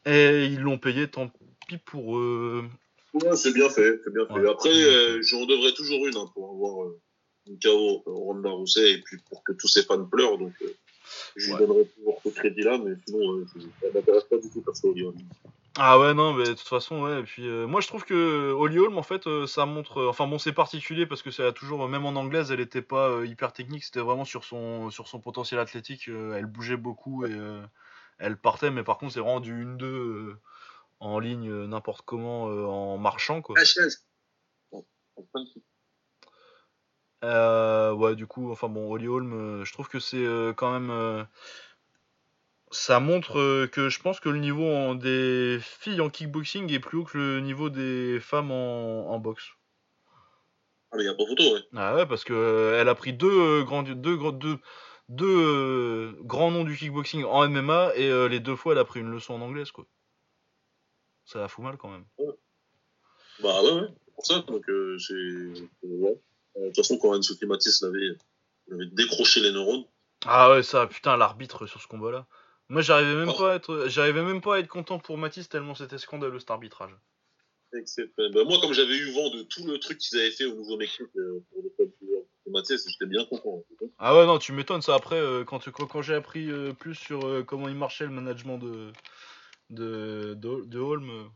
Et 0.06 0.46
ils 0.46 0.62
l'ont 0.62 0.78
payé, 0.78 1.10
tant 1.10 1.30
pis 1.68 1.78
pour 1.78 2.18
eux. 2.18 2.64
Ouais, 3.14 3.36
c'est 3.36 3.54
bien 3.54 3.70
fait, 3.70 4.00
c'est 4.04 4.14
bien 4.14 4.26
fait. 4.26 4.50
Après, 4.50 4.70
euh, 4.74 5.22
j'en 5.22 5.46
devrais 5.46 5.74
toujours 5.74 6.08
une 6.08 6.16
hein, 6.16 6.32
pour 6.34 6.52
avoir 6.52 6.88
une 7.48 7.60
KO 7.60 8.04
Ronda 8.06 8.50
Rousset 8.50 8.94
et 8.94 9.02
puis 9.02 9.18
pour 9.30 9.44
que 9.44 9.52
tous 9.52 9.68
ces 9.68 9.84
fans 9.84 10.06
pleurent. 10.06 10.38
Donc, 10.38 10.54
je 11.36 11.52
lui 11.52 11.58
donnerai 11.58 11.86
toujours 11.86 12.20
ce 12.24 12.30
crédit-là, 12.30 12.78
mais 12.78 12.94
sinon, 13.06 13.46
ça 13.82 13.88
m'intéresse 13.94 14.24
pas 14.24 14.38
du 14.38 14.50
tout 14.50 14.62
perso. 14.62 14.94
Ah 15.82 16.00
ouais 16.00 16.14
non 16.14 16.34
mais 16.34 16.44
de 16.44 16.54
toute 16.54 16.68
façon 16.68 17.04
ouais 17.04 17.20
et 17.20 17.24
puis 17.24 17.48
euh, 17.48 17.68
moi 17.68 17.80
je 17.80 17.88
trouve 17.88 18.04
que 18.04 18.52
Holly 18.52 18.80
Holm 18.80 18.98
en 18.98 19.04
fait 19.04 19.28
euh, 19.28 19.46
ça 19.46 19.66
montre 19.66 20.00
euh, 20.00 20.10
enfin 20.10 20.28
bon 20.28 20.40
c'est 20.40 20.52
particulier 20.52 21.06
parce 21.06 21.22
que 21.22 21.32
c'est 21.32 21.54
toujours 21.54 21.88
même 21.88 22.06
en 22.06 22.10
anglaise 22.10 22.52
elle 22.52 22.60
était 22.60 22.82
pas 22.82 23.24
hyper 23.24 23.54
technique 23.54 23.84
c'était 23.84 24.02
vraiment 24.02 24.26
sur 24.26 24.44
son 24.44 24.90
sur 24.90 25.08
son 25.08 25.22
potentiel 25.22 25.60
athlétique 25.60 26.08
elle 26.10 26.48
bougeait 26.48 26.76
beaucoup 26.76 27.26
et 27.26 27.32
elle 28.18 28.36
partait 28.36 28.72
mais 28.72 28.84
par 28.84 28.98
contre 28.98 29.14
c'est 29.14 29.20
vraiment 29.20 29.40
du 29.40 29.64
1-2 29.64 30.36
en 31.00 31.20
ligne 31.20 31.50
n'importe 31.66 32.02
comment 32.04 32.44
en 32.44 32.98
marchant 32.98 33.42
quoi. 33.42 33.56
Ouais 37.24 38.16
du 38.16 38.28
coup 38.28 38.52
enfin 38.52 38.70
bon 38.70 38.92
Holly 38.92 39.08
Holm 39.08 39.64
je 39.64 39.74
trouve 39.74 39.90
que 39.90 40.00
c'est 40.00 40.26
quand 40.56 40.72
même 40.72 41.26
ça 42.72 43.00
montre 43.00 43.40
euh, 43.40 43.68
que 43.68 43.90
je 43.90 44.00
pense 44.00 44.20
que 44.20 44.30
le 44.30 44.40
niveau 44.40 44.94
des 44.96 45.60
filles 45.62 46.02
en 46.02 46.10
kickboxing 46.10 46.72
est 46.72 46.80
plus 46.80 47.00
haut 47.00 47.04
que 47.04 47.18
le 47.18 47.40
niveau 47.42 47.70
des 47.70 48.20
femmes 48.20 48.52
en, 48.52 49.18
boxe. 49.20 49.50
Ah, 50.92 50.98
mais 50.98 51.04
il 51.04 51.10
a 51.10 51.14
pas 51.14 51.26
photo, 51.26 51.44
ouais. 51.56 51.62
Ah 51.76 51.96
ouais, 51.96 52.06
parce 52.06 52.24
que 52.24 52.34
euh, 52.34 52.80
elle 52.80 52.90
a 52.90 52.96
pris 52.96 53.14
deux, 53.14 53.28
euh, 53.62 53.64
grands, 53.64 53.84
deux, 53.84 53.96
deux, 53.96 54.60
deux 55.10 56.18
grands 56.22 56.52
noms 56.52 56.64
du 56.64 56.76
kickboxing 56.76 57.24
en 57.24 57.48
MMA 57.48 57.96
et 57.96 58.30
les 58.30 58.40
deux 58.40 58.56
fois 58.56 58.74
elle 58.74 58.80
a 58.80 58.86
pris 58.86 59.00
une 59.00 59.12
leçon 59.12 59.34
en 59.34 59.42
anglaise, 59.42 59.72
quoi. 59.72 59.86
Ça 61.26 61.40
la 61.40 61.48
fout 61.48 61.64
mal 61.64 61.78
quand 61.78 61.90
même. 61.90 62.06
Bah 63.42 63.62
ouais, 63.62 63.72
ouais. 63.74 63.88
Pour 64.16 64.26
ça, 64.26 64.40
donc 64.40 64.66
c'est. 65.00 65.14
Ouais. 65.84 66.20
De 66.56 66.68
toute 66.68 66.76
façon, 66.76 66.98
quand 66.98 67.14
Anne-Sophie 67.14 67.46
Matisse 67.46 67.82
l'avait 67.82 68.16
décroché 68.92 69.40
les 69.42 69.52
neurones. 69.52 69.86
Ah 70.26 70.52
ouais, 70.52 70.64
ça, 70.64 70.88
putain, 70.88 71.18
l'arbitre 71.18 71.66
sur 71.68 71.82
ce 71.82 71.88
combat-là. 71.88 72.28
Moi, 72.70 72.82
j'arrivais 72.84 73.16
même, 73.16 73.34
pas 73.36 73.54
à 73.54 73.56
être, 73.56 73.86
j'arrivais 73.88 74.22
même 74.22 74.42
pas 74.42 74.56
à 74.56 74.60
être 74.60 74.68
content 74.68 75.00
pour 75.00 75.18
Matisse 75.18 75.50
tellement 75.50 75.74
c'était 75.74 75.98
scandaleux 75.98 76.40
cet 76.40 76.52
arbitrage. 76.52 76.96
Bah, 77.72 78.44
moi, 78.46 78.60
comme 78.62 78.74
j'avais 78.74 78.96
eu 78.96 79.12
vent 79.12 79.30
de 79.30 79.44
tout 79.44 79.66
le 79.66 79.80
truc 79.80 79.98
qu'ils 79.98 80.20
avaient 80.20 80.32
fait 80.32 80.46
au 80.46 80.56
Nouveau-Mexique 80.56 81.08
euh, 81.18 81.44
pour 81.52 81.64
le 81.64 81.70
club 81.70 81.90
de 82.02 82.52
Matisse, 82.52 82.88
j'étais 82.88 83.06
bien 83.06 83.26
content. 83.26 83.64
Ah 83.98 84.16
ouais, 84.16 84.26
non, 84.26 84.40
tu 84.40 84.54
m'étonnes 84.54 84.82
ça. 84.82 84.96
Après, 84.96 85.20
euh, 85.20 85.44
quand, 85.44 85.70
quand, 85.72 86.02
j'ai 86.02 86.16
appris 86.16 86.50
euh, 86.50 86.74
plus 86.74 86.96
sur 86.96 87.46
comment 87.46 87.68
il 87.68 87.76
marchait 87.76 88.06
le 88.06 88.12
management 88.12 88.58
de, 88.58 88.92
de, 89.70 90.34
de, 90.36 90.80
Holm, 90.80 91.30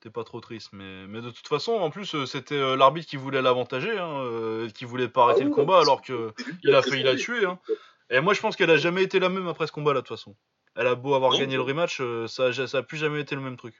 t'es 0.00 0.10
pas 0.10 0.24
trop 0.24 0.40
triste. 0.40 0.70
Mais, 0.72 1.06
mais 1.06 1.20
de 1.20 1.30
toute 1.30 1.48
façon, 1.48 1.72
en 1.72 1.90
plus, 1.90 2.24
c'était 2.24 2.76
l'arbitre 2.76 3.08
qui 3.08 3.16
voulait 3.16 3.42
l'avantager, 3.42 3.98
hein, 3.98 4.66
qui 4.74 4.84
voulait 4.84 5.08
pas 5.08 5.24
arrêter 5.24 5.42
ah 5.42 5.44
le 5.44 5.50
combat, 5.50 5.80
alors 5.80 6.02
que 6.02 6.32
il 6.64 6.74
a 6.74 6.82
failli 6.82 7.02
la 7.02 7.16
tuer. 7.16 7.44
Hein. 7.44 7.58
Et 8.10 8.20
moi, 8.20 8.34
je 8.34 8.40
pense 8.40 8.56
qu'elle 8.56 8.70
a 8.70 8.76
jamais 8.76 9.04
été 9.04 9.20
la 9.20 9.28
même 9.28 9.46
après 9.46 9.68
ce 9.68 9.72
combat-là, 9.72 10.00
de 10.00 10.06
toute 10.06 10.16
façon. 10.16 10.36
Elle 10.74 10.88
a 10.88 10.96
beau 10.96 11.14
avoir 11.14 11.36
gagné 11.36 11.54
le 11.54 11.62
rematch, 11.62 12.00
euh, 12.00 12.26
ça, 12.26 12.52
ça 12.52 12.78
a 12.78 12.82
plus 12.82 12.98
jamais 12.98 13.20
été 13.20 13.34
le 13.34 13.40
même 13.40 13.56
truc. 13.56 13.74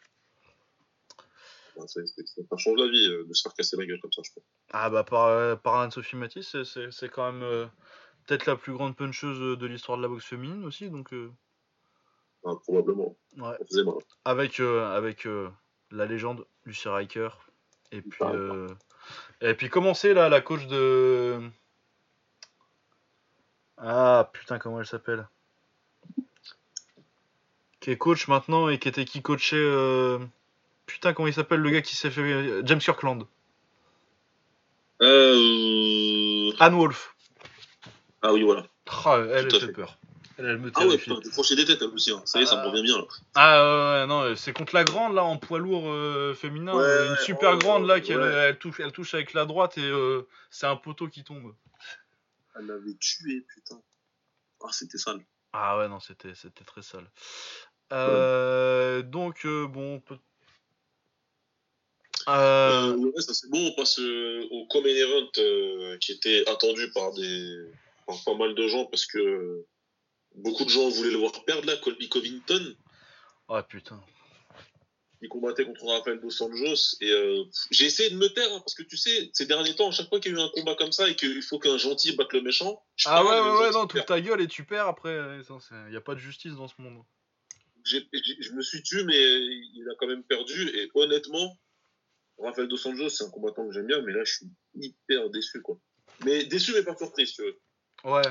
ça, 1.77 2.01
change 2.57 2.79
la 2.79 2.89
vie 2.89 3.09
euh, 3.11 3.25
de 3.27 3.33
se 3.33 3.43
faire 3.43 3.55
casser 3.55 3.77
la 3.77 3.87
gueule 3.87 4.01
comme 4.01 4.12
ça, 4.12 4.23
je 4.25 4.31
crois. 4.31 4.43
Ah 4.73 4.89
bah 4.89 5.05
par, 5.05 5.27
euh, 5.27 5.57
par 5.57 5.77
Anne-Sophie 5.77 6.16
Matisse, 6.16 6.57
c'est 6.64 7.09
quand 7.09 7.33
même 7.33 7.71
peut-être 8.27 8.47
la 8.47 8.57
plus 8.57 8.73
grande 8.73 8.97
puncheuse 8.97 9.59
de 9.59 9.66
l'histoire 9.66 9.99
de 9.99 10.03
la 10.03 10.09
boxe 10.09 10.25
féminine 10.25 10.64
aussi, 10.64 10.91
donc. 10.91 11.12
Ah, 12.45 12.55
probablement. 12.62 13.16
Ouais. 13.37 13.57
Avec, 14.25 14.61
avec 14.61 15.27
la 15.91 16.07
légende 16.07 16.47
Lucy 16.64 16.88
Riker. 16.88 17.30
Et 17.93 18.03
puis, 18.03 18.24
et 19.41 19.55
puis 19.55 19.68
commencer 19.68 20.14
là, 20.14 20.28
la 20.28 20.41
coach 20.41 20.66
de. 20.66 21.41
Ah 23.78 24.30
putain, 24.32 24.59
comment 24.59 24.78
elle 24.80 24.86
s'appelle? 24.86 25.26
Qui 27.80 27.91
est 27.91 27.97
coach 27.97 28.28
maintenant 28.28 28.68
et 28.68 28.78
qui 28.78 28.88
était 28.88 29.05
qui 29.05 29.22
coachait. 29.22 29.57
Euh, 29.57 30.18
putain, 30.86 31.12
comment 31.12 31.28
il 31.28 31.34
s'appelle 31.34 31.61
le 31.61 31.70
gars 31.70 31.82
qui 31.82 31.97
s'est 31.97 32.11
fait. 32.11 32.62
James 32.64 32.78
Kirkland? 32.78 33.26
Euh... 35.03 36.53
Anne 36.61 36.74
Wolf. 36.74 37.16
Ah 38.22 38.32
oui, 38.32 38.43
voilà. 38.43 38.66
Ah, 39.05 39.16
elle, 39.18 39.47
elle 39.47 39.61
fait 39.61 39.72
peur. 39.72 39.97
Elle, 40.43 40.57
me 40.57 40.72
ah 40.74 40.86
ouais, 40.86 40.97
putain, 40.97 41.20
décrocher 41.20 41.55
des 41.55 41.66
têtes 41.66 41.82
elle 41.82 41.88
aussi. 41.88 42.11
Hein. 42.12 42.22
Ça 42.24 42.41
y 42.41 42.45
est, 42.45 42.47
ça 42.47 42.57
me 42.57 42.66
revient 42.66 42.82
bien. 42.82 42.97
Là. 42.97 43.05
Ah 43.34 44.01
ouais, 44.01 44.07
non, 44.07 44.34
c'est 44.36 44.55
contre 44.55 44.74
la 44.74 44.84
grande 44.84 45.14
là 45.14 45.22
en 45.22 45.36
poids 45.36 45.59
lourd 45.59 45.84
euh, 45.86 46.32
féminin. 46.34 46.72
une 46.72 47.16
super 47.16 47.59
grande 47.59 47.86
là 47.86 48.01
qui 48.01 48.12
elle, 48.12 48.59
touche, 48.59 48.80
elle 48.80 48.93
touche 48.93 49.12
avec 49.12 49.34
la 49.34 49.45
droite 49.45 49.76
et 49.76 49.84
euh, 49.84 50.26
c'est 50.51 50.66
un 50.66 50.76
poteau 50.76 51.09
qui 51.09 51.24
tombe. 51.24 51.55
Elle 52.57 52.66
l'avait 52.66 52.95
tué, 52.99 53.45
putain. 53.55 53.82
Ah, 54.64 54.68
c'était 54.72 54.99
sale. 54.99 55.20
Ah 55.53 55.78
ouais, 55.78 55.88
non, 55.88 56.01
c'était, 56.01 56.34
c'était 56.34 56.64
très 56.64 56.82
sale. 56.82 57.11
Euh, 57.93 59.03
donc, 59.03 59.47
bon, 59.47 60.01
peut... 60.01 60.14
ouais, 62.28 63.20
ça 63.20 63.34
c'est 63.34 63.51
bon, 63.51 63.66
on 63.66 63.74
passe 63.74 63.99
au 63.99 64.66
Common 64.70 64.86
Event 64.86 65.99
qui 66.01 66.12
était 66.12 66.49
attendu 66.49 66.91
par 66.93 67.12
des 67.12 67.66
par 68.07 68.16
pas 68.24 68.34
mal 68.34 68.55
de 68.55 68.66
gens 68.68 68.86
parce 68.86 69.05
que 69.05 69.66
Beaucoup 70.41 70.64
de 70.64 70.70
gens 70.70 70.88
voulaient 70.88 71.11
le 71.11 71.18
voir 71.18 71.32
perdre 71.45 71.66
là, 71.66 71.76
Colby 71.76 72.09
Covington. 72.09 72.76
Ah 73.49 73.62
putain. 73.62 74.01
Il 75.22 75.28
combattait 75.28 75.66
contre 75.66 75.84
Rafael 75.84 76.18
Dos 76.18 76.43
Anjos 76.43 76.97
et 77.03 77.11
euh, 77.11 77.45
j'ai 77.70 77.84
essayé 77.84 78.09
de 78.09 78.16
me 78.16 78.28
taire 78.28 78.51
hein, 78.51 78.61
parce 78.61 78.74
que 78.74 78.82
tu 78.82 78.97
sais, 78.97 79.30
ces 79.34 79.45
derniers 79.45 79.76
temps, 79.76 79.88
à 79.88 79.91
chaque 79.91 80.09
fois 80.09 80.18
qu'il 80.18 80.32
y 80.32 80.34
a 80.34 80.38
eu 80.38 80.43
un 80.43 80.49
combat 80.49 80.74
comme 80.76 80.93
ça 80.93 81.11
et 81.11 81.14
qu'il 81.14 81.43
faut 81.43 81.59
qu'un 81.59 81.76
gentil 81.76 82.16
batte 82.16 82.32
le 82.32 82.41
méchant. 82.41 82.82
Ah 83.05 83.22
ouais, 83.22 83.38
ouais, 83.38 83.59
ouais, 83.61 83.70
non, 83.72 83.86
toute 83.86 84.07
ta 84.07 84.20
gueule 84.20 84.41
et 84.41 84.47
tu 84.47 84.64
perds 84.64 84.86
après. 84.86 85.14
Il 85.43 85.91
n'y 85.91 85.97
a 85.97 86.01
pas 86.01 86.14
de 86.14 86.20
justice 86.20 86.55
dans 86.55 86.68
ce 86.68 86.74
monde. 86.78 87.03
je 87.84 88.53
me 88.53 88.62
suis 88.62 88.82
tué, 88.82 89.05
mais 89.05 89.18
il 89.18 89.86
a 89.93 89.95
quand 89.99 90.07
même 90.07 90.24
perdu 90.24 90.70
et 90.70 90.88
honnêtement, 90.95 91.59
Rafael 92.38 92.68
Dos 92.68 92.88
Anjos, 92.88 93.11
c'est 93.11 93.24
un 93.24 93.30
combattant 93.30 93.66
que 93.66 93.74
j'aime 93.74 93.86
bien, 93.86 94.01
mais 94.01 94.12
là, 94.12 94.24
je 94.24 94.36
suis 94.36 94.47
hyper 94.74 95.28
déçu 95.28 95.61
quoi. 95.61 95.78
Mais 96.24 96.45
déçu, 96.45 96.72
mais 96.72 96.82
pas 96.82 96.97
surpris, 96.97 97.26
si 97.26 97.34
tu 97.34 97.43
veux. 97.43 97.61
Ouais. 98.05 98.22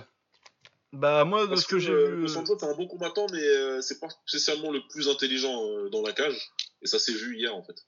Bah 0.92 1.24
moi 1.24 1.46
de 1.46 1.56
ce 1.56 1.68
que, 1.68 1.78
j'ai 1.78 1.94
vu. 1.94 2.28
Sancho 2.28 2.58
c'est 2.58 2.66
un 2.66 2.76
bon 2.76 2.88
combattant 2.88 3.28
mais 3.32 3.44
euh, 3.44 3.80
c'est 3.82 4.00
pas 4.00 4.08
spécialement 4.26 4.72
le 4.72 4.82
plus 4.90 5.08
intelligent 5.08 5.64
euh, 5.64 5.90
dans 5.90 6.02
la 6.02 6.14
cage 6.14 6.52
et 6.82 6.88
ça 6.88 6.98
s'est 6.98 7.14
vu 7.14 7.38
hier 7.38 7.56
en 7.56 7.62
fait. 7.62 7.86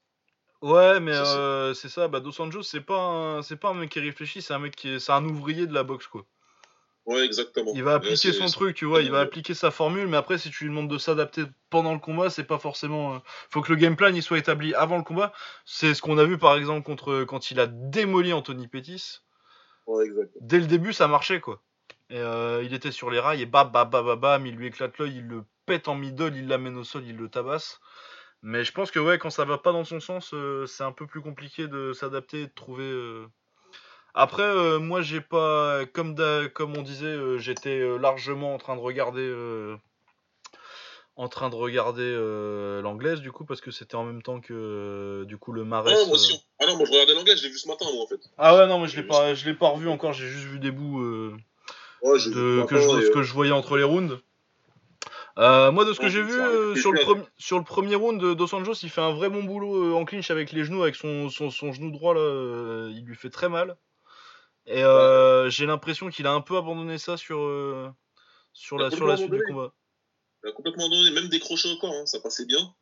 Ouais 0.61 0.99
mais 0.99 1.13
euh, 1.13 1.73
c'est 1.73 1.89
ça, 1.89 2.07
bah 2.07 2.19
Dos 2.19 2.31
Santos 2.31 2.61
c'est 2.61 2.81
pas 2.81 2.99
un... 2.99 3.41
c'est 3.41 3.55
pas 3.55 3.69
un 3.69 3.73
mec 3.73 3.89
qui 3.89 3.99
réfléchit, 3.99 4.43
c'est 4.43 4.53
un 4.53 4.59
mec 4.59 4.75
qui 4.75 4.89
est... 4.89 4.99
c'est 4.99 5.11
un 5.11 5.25
ouvrier 5.25 5.65
de 5.65 5.73
la 5.73 5.81
boxe 5.81 6.05
quoi. 6.05 6.27
Ouais 7.07 7.25
exactement. 7.25 7.71
Il 7.73 7.81
va 7.81 7.95
appliquer 7.95 8.31
son 8.31 8.45
truc, 8.45 8.75
tu 8.75 8.85
vois, 8.85 9.01
il 9.01 9.09
va 9.09 9.21
appliquer 9.21 9.55
sa 9.55 9.71
formule 9.71 10.07
mais 10.07 10.17
après 10.17 10.37
si 10.37 10.51
tu 10.51 10.65
lui 10.65 10.69
demandes 10.69 10.91
de 10.91 10.99
s'adapter 10.99 11.45
pendant 11.71 11.93
le 11.93 11.99
combat 11.99 12.29
c'est 12.29 12.43
pas 12.43 12.59
forcément. 12.59 13.19
Faut 13.49 13.61
que 13.61 13.71
le 13.71 13.79
game 13.79 13.95
plan 13.95 14.13
il 14.13 14.21
soit 14.21 14.37
établi 14.37 14.75
avant 14.75 14.97
le 14.97 15.03
combat. 15.03 15.33
C'est 15.65 15.95
ce 15.95 16.03
qu'on 16.03 16.19
a 16.19 16.23
vu 16.23 16.37
par 16.37 16.55
exemple 16.55 16.85
contre 16.85 17.23
quand 17.23 17.49
il 17.49 17.59
a 17.59 17.65
démoli 17.65 18.31
Anthony 18.31 18.67
Pettis. 18.67 19.21
Ouais 19.87 20.05
exactement. 20.05 20.45
Dès 20.45 20.59
le 20.59 20.67
début 20.67 20.93
ça 20.93 21.07
marchait 21.07 21.39
quoi. 21.39 21.63
Et 22.11 22.19
euh, 22.19 22.61
il 22.61 22.73
était 22.73 22.91
sur 22.91 23.09
les 23.09 23.19
rails 23.19 23.41
et 23.41 23.45
bam, 23.45 23.71
bam, 23.71 23.89
bam, 23.89 24.15
bam, 24.19 24.45
il 24.45 24.55
lui 24.55 24.67
éclate 24.67 24.97
l'œil, 24.97 25.15
il 25.15 25.27
le 25.27 25.45
pète 25.65 25.87
en 25.87 25.95
middle, 25.95 26.35
il 26.35 26.49
l'amène 26.49 26.75
au 26.75 26.83
sol, 26.83 27.03
il 27.07 27.15
le 27.15 27.29
tabasse. 27.29 27.79
Mais 28.41 28.65
je 28.65 28.73
pense 28.73 28.91
que 28.91 28.99
ouais, 28.99 29.17
quand 29.17 29.29
ça 29.29 29.45
va 29.45 29.57
pas 29.57 29.71
dans 29.71 29.85
son 29.85 30.01
sens, 30.01 30.33
euh, 30.33 30.65
c'est 30.65 30.83
un 30.83 30.91
peu 30.91 31.07
plus 31.07 31.21
compliqué 31.21 31.69
de 31.69 31.93
s'adapter 31.93 32.41
et 32.41 32.47
de 32.47 32.53
trouver. 32.53 32.83
Euh. 32.83 33.27
Après, 34.13 34.77
moi 34.79 35.01
j'ai 35.01 35.21
pas, 35.21 35.85
comme 35.93 36.17
comme 36.53 36.75
on 36.75 36.81
disait, 36.81 37.15
j'étais 37.39 37.79
largement 37.97 38.53
en 38.53 38.57
train 38.57 38.75
de 38.75 38.81
regarder, 38.81 39.33
en 41.15 41.29
train 41.29 41.49
de 41.49 41.55
regarder 41.55 42.11
l'anglaise 42.83 43.21
du 43.21 43.31
coup 43.31 43.45
parce 43.45 43.61
que 43.61 43.71
c'était 43.71 43.95
en 43.95 44.03
même 44.03 44.21
temps 44.21 44.41
que 44.41 45.23
du 45.29 45.37
coup 45.37 45.53
le 45.53 45.63
marais. 45.63 45.93
Ah, 45.95 46.11
ah 46.59 46.65
non, 46.67 46.75
moi 46.75 46.85
je 46.85 46.91
regardais 46.91 47.13
l'anglaise, 47.13 47.37
je 47.37 47.43
l'ai 47.43 47.51
vu 47.51 47.57
ce 47.57 47.69
matin 47.69 47.85
moi 47.93 48.03
en 48.03 48.07
fait. 48.07 48.19
Ah 48.37 48.57
ouais 48.57 48.67
non, 48.67 48.79
moi 48.79 48.87
je 48.87 48.97
l'ai 48.97 49.07
pas, 49.07 49.33
je 49.33 49.45
l'ai 49.45 49.53
pas 49.53 49.69
revu 49.69 49.87
encore, 49.87 50.11
j'ai 50.11 50.27
juste 50.27 50.47
vu 50.47 50.59
des 50.59 50.71
bouts 50.71 51.31
de, 52.03 52.65
que 52.65 52.77
je, 52.77 53.05
ce 53.05 53.11
que 53.11 53.23
je 53.23 53.33
voyais 53.33 53.51
entre 53.51 53.77
les 53.77 53.83
rounds. 53.83 54.19
Euh, 55.37 55.71
moi, 55.71 55.85
de 55.85 55.93
ce 55.93 55.99
que 55.99 56.09
j'ai 56.09 56.21
vu 56.21 56.33
euh, 56.33 56.75
sur, 56.75 56.91
le 56.91 56.99
sur 57.37 57.57
le 57.57 57.63
premier 57.63 57.95
round, 57.95 58.19
Dos 58.35 58.53
Anjos, 58.53 58.73
il 58.83 58.89
fait 58.89 59.01
un 59.01 59.13
vrai 59.13 59.29
bon 59.29 59.43
boulot 59.43 59.85
euh, 59.85 59.93
en 59.93 60.03
clinch 60.03 60.29
avec 60.29 60.51
les 60.51 60.65
genoux, 60.65 60.83
avec 60.83 60.95
son, 60.95 61.29
son, 61.29 61.71
genou 61.71 61.91
droit 61.91 62.13
là, 62.13 62.89
il 62.91 63.03
lui 63.05 63.15
fait 63.15 63.29
très 63.29 63.49
mal. 63.49 63.77
Et 64.65 64.83
j'ai 65.49 65.65
l'impression 65.65 66.09
qu'il 66.09 66.27
a 66.27 66.31
un 66.31 66.41
peu 66.41 66.57
abandonné 66.57 66.97
ça 66.97 67.17
sur, 67.17 67.37
sur, 68.53 68.77
la, 68.77 68.91
sur 68.91 69.07
la 69.07 69.17
suite 69.17 69.31
du 69.31 69.43
combat. 69.47 69.73
Il 70.43 70.49
a 70.49 70.53
complètement 70.53 70.85
abandonné, 70.87 71.11
même 71.11 71.29
décroché 71.29 71.69
corps, 71.79 71.93
hein, 71.93 72.05
ça 72.05 72.19
passait 72.19 72.45
bien. 72.45 72.73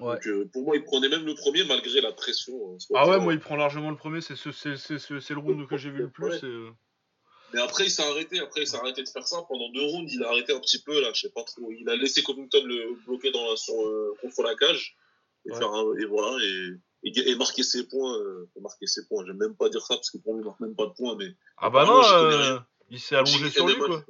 Donc, 0.00 0.28
pour 0.52 0.64
moi, 0.64 0.76
il 0.76 0.84
prenait 0.84 1.08
même 1.08 1.24
le 1.24 1.34
premier 1.34 1.64
malgré 1.64 2.00
la 2.00 2.12
pression. 2.12 2.78
ah 2.94 3.08
ouais, 3.08 3.20
moi, 3.20 3.34
il 3.34 3.40
prend 3.40 3.56
largement 3.56 3.90
le 3.90 3.96
premier, 3.96 4.20
c'est 4.22 4.34
le 4.34 5.38
round 5.38 5.66
que 5.66 5.76
j'ai 5.76 5.90
vu 5.90 5.98
le 5.98 6.10
plus. 6.10 6.42
Mais 7.52 7.60
après, 7.60 7.84
il 7.84 7.90
s'est 7.90 8.02
arrêté. 8.02 8.40
Après, 8.40 8.62
il 8.62 8.66
s'est 8.66 8.76
arrêté 8.76 9.02
de 9.02 9.08
faire 9.08 9.26
ça. 9.26 9.42
Pendant 9.48 9.70
deux 9.70 9.82
rounds, 9.82 10.12
il 10.12 10.22
a 10.24 10.28
arrêté 10.28 10.52
un 10.52 10.60
petit 10.60 10.82
peu, 10.82 11.00
là. 11.00 11.10
Je 11.14 11.22
sais 11.22 11.30
pas 11.30 11.44
trop. 11.44 11.70
Il 11.72 11.88
a 11.88 11.96
laissé 11.96 12.22
Covington 12.22 12.64
le 12.64 12.96
bloquer 13.06 13.30
dans 13.30 13.48
la, 13.48 13.56
sur, 13.56 13.74
euh, 13.74 14.16
contre 14.20 14.42
la 14.42 14.54
cage. 14.56 14.96
Et, 15.46 15.52
faire 15.52 15.70
et 16.00 16.04
voilà. 16.06 16.42
Et, 16.44 17.30
et, 17.30 17.34
marquer 17.36 17.62
ses 17.62 17.86
points. 17.86 18.18
Euh, 18.18 18.48
marquer 18.60 18.86
ses 18.86 19.06
points. 19.06 19.24
J'aime 19.26 19.36
même 19.36 19.54
pas 19.54 19.68
dire 19.68 19.84
ça 19.84 19.94
parce 19.94 20.10
que 20.10 20.18
pour 20.18 20.34
lui, 20.34 20.40
il 20.40 20.44
marque 20.44 20.60
même 20.60 20.74
pas 20.74 20.86
de 20.86 20.92
points. 20.92 21.16
Mais 21.16 21.34
ah 21.58 21.70
bah 21.70 21.84
non, 21.84 22.02
euh, 22.02 22.58
il 22.90 22.98
s'est 22.98 23.14
allongé 23.14 23.50
sur 23.50 23.66
lui, 23.66 23.76
quoi. 23.76 24.04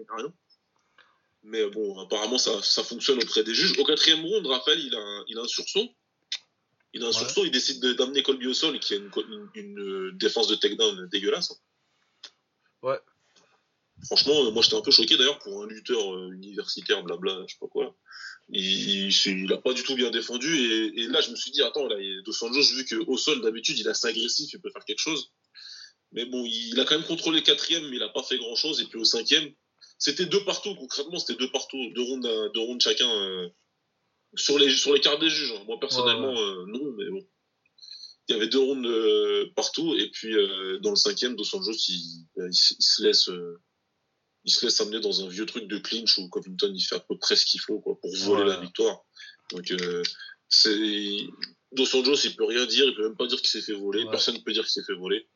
Mais 1.42 1.68
bon, 1.68 1.98
apparemment, 2.00 2.38
ça, 2.38 2.62
ça 2.62 2.82
fonctionne 2.82 3.22
auprès 3.22 3.44
des 3.44 3.54
juges. 3.54 3.78
Au 3.78 3.84
quatrième 3.84 4.24
round, 4.24 4.46
Raphaël, 4.46 4.80
il 4.80 4.94
a, 4.94 5.24
il 5.28 5.38
a 5.38 5.42
un 5.42 5.46
sursaut. 5.46 5.90
Il 6.94 7.04
a 7.04 7.08
un 7.08 7.12
sursaut, 7.12 7.44
il 7.44 7.50
décide 7.50 7.84
d'amener 7.84 8.22
Colby 8.22 8.46
au 8.46 8.54
sol, 8.54 8.78
qui 8.78 8.94
a 8.94 8.96
une, 8.96 9.10
une, 9.54 10.16
défense 10.16 10.46
de 10.46 10.54
takedown 10.54 11.06
dégueulasse. 11.08 11.50
Hein. 11.50 12.28
Ouais. 12.82 13.00
Franchement, 14.02 14.44
euh, 14.44 14.50
moi 14.50 14.62
j'étais 14.62 14.76
un 14.76 14.80
peu 14.80 14.90
choqué 14.90 15.16
d'ailleurs 15.16 15.38
pour 15.38 15.62
un 15.62 15.66
lutteur 15.66 16.14
euh, 16.14 16.32
universitaire, 16.32 17.02
blabla, 17.02 17.44
je 17.46 17.52
sais 17.52 17.58
pas 17.60 17.68
quoi. 17.68 17.96
Il, 18.48 19.08
il, 19.08 19.52
a 19.52 19.58
pas 19.58 19.72
du 19.72 19.82
tout 19.82 19.94
bien 19.94 20.10
défendu 20.10 20.54
et, 20.54 21.06
là 21.06 21.20
je 21.20 21.30
me 21.30 21.36
suis 21.36 21.50
dit 21.50 21.62
attends 21.62 21.86
là 21.86 21.96
Dos 22.24 22.44
Anjos 22.44 22.74
vu 22.74 22.84
qu'au 22.84 23.16
sol 23.16 23.40
d'habitude 23.40 23.78
il 23.78 23.86
est 23.86 23.90
assez 23.90 24.08
agressif, 24.08 24.52
il 24.52 24.60
peut 24.60 24.70
faire 24.70 24.84
quelque 24.84 24.98
chose. 24.98 25.32
Mais 26.12 26.26
bon, 26.26 26.44
il, 26.44 26.78
a 26.78 26.84
quand 26.84 26.96
même 26.96 27.06
contrôlé 27.06 27.40
le 27.40 27.44
quatrième, 27.44 27.88
mais 27.88 27.96
il 27.96 28.02
a 28.02 28.08
pas 28.08 28.22
fait 28.22 28.38
grand 28.38 28.54
chose. 28.54 28.80
Et 28.80 28.84
puis 28.84 28.98
au 28.98 29.04
cinquième, 29.04 29.50
c'était 29.98 30.26
deux 30.26 30.44
partout 30.44 30.74
concrètement, 30.74 31.18
c'était 31.18 31.38
deux 31.38 31.50
partout, 31.50 31.78
deux 31.94 32.02
rounds, 32.02 32.50
deux 32.52 32.60
rounds 32.60 32.82
chacun 32.82 33.08
euh, 33.08 33.48
sur 34.36 34.58
les 34.58 34.70
sur 34.70 34.92
les 34.92 35.00
cartes 35.00 35.20
des 35.20 35.30
juges. 35.30 35.52
Hein. 35.52 35.64
Moi 35.66 35.78
personnellement 35.80 36.34
non, 36.66 36.92
mais 36.98 37.08
bon. 37.10 37.26
Il 38.28 38.32
y 38.32 38.36
avait 38.36 38.48
deux 38.48 38.58
rounds 38.58 39.52
partout 39.54 39.94
et 39.94 40.10
puis 40.10 40.34
dans 40.82 40.90
le 40.90 40.96
cinquième, 40.96 41.36
Dos 41.36 41.44
il, 41.44 42.26
il, 42.36 42.52
se 42.52 43.02
laisse 43.02 43.30
il 44.44 44.52
se 44.52 44.64
laisse 44.64 44.80
amener 44.80 45.00
dans 45.00 45.24
un 45.24 45.28
vieux 45.28 45.46
truc 45.46 45.66
de 45.66 45.78
clinch 45.78 46.18
où 46.18 46.28
Covington 46.28 46.72
il 46.74 46.82
fait 46.82 46.96
à 46.96 47.00
peu 47.00 47.16
près 47.18 47.36
ce 47.36 47.44
qu'il 47.46 47.60
faut 47.60 47.80
quoi, 47.80 47.98
pour 48.00 48.14
voler 48.16 48.44
la 48.44 48.60
victoire. 48.60 49.00
Donc 49.50 49.70
euh, 49.70 50.02
c'est 50.48 51.26
Dos 51.72 51.96
Anjos 51.96 52.24
il 52.24 52.36
peut 52.36 52.44
rien 52.44 52.66
dire, 52.66 52.84
il 52.84 52.94
peut 52.94 53.04
même 53.04 53.16
pas 53.16 53.26
dire 53.26 53.38
qu'il 53.38 53.48
s'est 53.48 53.62
fait 53.62 53.72
voler, 53.72 54.04
personne 54.10 54.34
ne 54.34 54.40
peut 54.40 54.52
dire 54.52 54.62
qu'il 54.62 54.72
s'est 54.72 54.84
fait 54.84 54.98
voler. 54.98 55.26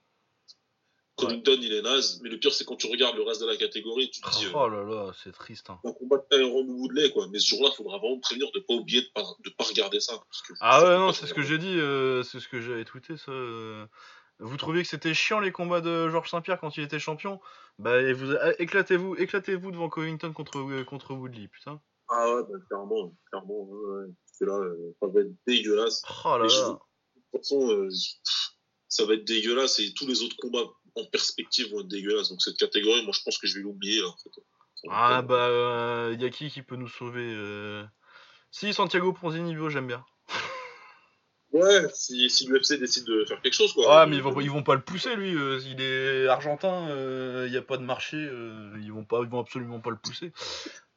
Covington 1.16 1.58
il 1.60 1.72
est 1.72 1.82
naze, 1.82 2.20
mais 2.22 2.28
le 2.28 2.38
pire 2.38 2.52
c'est 2.52 2.64
quand 2.64 2.76
tu 2.76 2.86
regardes 2.86 3.16
le 3.16 3.22
reste 3.22 3.40
de 3.40 3.46
la 3.46 3.56
catégorie, 3.56 4.10
tu 4.10 4.20
te 4.20 4.30
dis. 4.30 4.46
Oh 4.54 4.68
là 4.68 4.84
là, 4.84 5.12
c'est 5.24 5.32
triste. 5.32 5.68
Hein. 5.70 5.80
Un 5.84 5.92
combat 5.92 6.18
de 6.18 6.24
Tyron 6.30 6.64
Woodley 6.64 7.10
quoi, 7.10 7.26
mais 7.32 7.40
ce 7.40 7.48
jour-là, 7.48 7.70
il 7.72 7.76
faudra 7.76 7.98
vraiment 7.98 8.20
prévenir 8.20 8.50
de 8.52 8.60
pas 8.60 8.74
oublier 8.74 9.02
de 9.02 9.08
pas, 9.12 9.24
de 9.44 9.50
pas 9.50 9.64
regarder 9.64 10.00
ça. 10.00 10.20
ah 10.60 10.84
ouais 10.84 10.98
non, 10.98 11.12
c'est 11.12 11.26
ce 11.26 11.34
que 11.34 11.42
j'ai 11.42 11.58
dit, 11.58 11.80
euh, 11.80 12.22
c'est 12.22 12.38
ce 12.38 12.46
que 12.46 12.60
j'avais 12.60 12.84
tweeté 12.84 13.16
ça. 13.16 13.32
Euh, 13.32 13.86
vous 14.38 14.56
trouviez 14.56 14.82
que 14.82 14.88
c'était 14.88 15.14
chiant 15.14 15.40
les 15.40 15.50
combats 15.50 15.80
de 15.80 16.08
Georges 16.08 16.30
Saint-Pierre 16.30 16.60
quand 16.60 16.76
il 16.76 16.84
était 16.84 17.00
champion? 17.00 17.40
Bah 17.78 18.12
vous 18.12 18.32
ah, 18.32 18.52
éclatez-vous, 18.58 19.14
éclatez-vous 19.16 19.70
devant 19.70 19.88
Covington 19.88 20.32
contre 20.32 20.58
euh, 20.58 20.84
contre 20.84 21.14
Woodley, 21.14 21.46
putain. 21.46 21.80
Ah 22.08 22.34
ouais, 22.34 22.42
bah, 22.42 22.58
clairement, 22.68 23.14
clairement, 23.30 23.64
ouais, 23.64 24.06
c'est 24.26 24.46
là, 24.46 24.54
euh, 24.54 24.96
ça 25.00 25.06
va 25.06 25.20
être 25.20 25.32
dégueulasse. 25.46 26.02
Oh 26.24 26.38
là 26.38 26.38
là. 26.38 26.44
de 26.44 27.22
toute 27.32 27.40
façon, 27.40 27.70
euh, 27.70 27.88
ça 28.88 29.04
va 29.04 29.14
être 29.14 29.24
dégueulasse 29.24 29.78
et 29.78 29.92
tous 29.94 30.08
les 30.08 30.22
autres 30.22 30.36
combats 30.38 30.66
en 30.96 31.04
perspective 31.06 31.70
vont 31.70 31.80
être 31.80 31.88
dégueulasses. 31.88 32.30
Donc 32.30 32.42
cette 32.42 32.56
catégorie, 32.56 33.04
moi 33.04 33.12
je 33.12 33.22
pense 33.24 33.38
que 33.38 33.46
je 33.46 33.56
vais 33.56 33.62
l'oublier 33.62 34.02
en 34.02 34.16
fait. 34.16 34.30
Ah 34.90 35.22
bah, 35.22 36.10
il 36.12 36.20
y 36.20 36.24
a 36.24 36.30
qui 36.30 36.50
qui 36.50 36.62
peut 36.62 36.76
nous 36.76 36.88
sauver 36.88 37.84
Si 38.50 38.72
Santiago 38.72 39.12
Ponzinibbio, 39.12 39.68
j'aime 39.68 39.86
bien. 39.86 40.04
Ouais, 41.52 41.88
si, 41.94 42.28
si 42.28 42.46
l'UFC 42.46 42.78
décide 42.78 43.04
de 43.04 43.24
faire 43.24 43.40
quelque 43.40 43.54
chose, 43.54 43.72
quoi. 43.72 44.02
Ah, 44.02 44.06
mais 44.06 44.16
ils 44.16 44.22
vont, 44.22 44.38
ils 44.40 44.50
vont 44.50 44.62
pas 44.62 44.74
le 44.74 44.82
pousser, 44.82 45.16
lui. 45.16 45.34
Euh, 45.34 45.58
il 45.64 45.80
est 45.80 46.26
argentin, 46.26 46.86
il 46.88 46.92
euh, 46.92 47.48
n'y 47.48 47.56
a 47.56 47.62
pas 47.62 47.78
de 47.78 47.84
marché, 47.84 48.16
euh, 48.18 48.70
ils, 48.82 48.92
vont 48.92 49.04
pas, 49.04 49.20
ils 49.22 49.28
vont 49.28 49.40
absolument 49.40 49.80
pas 49.80 49.90
le 49.90 49.96
pousser. 49.96 50.32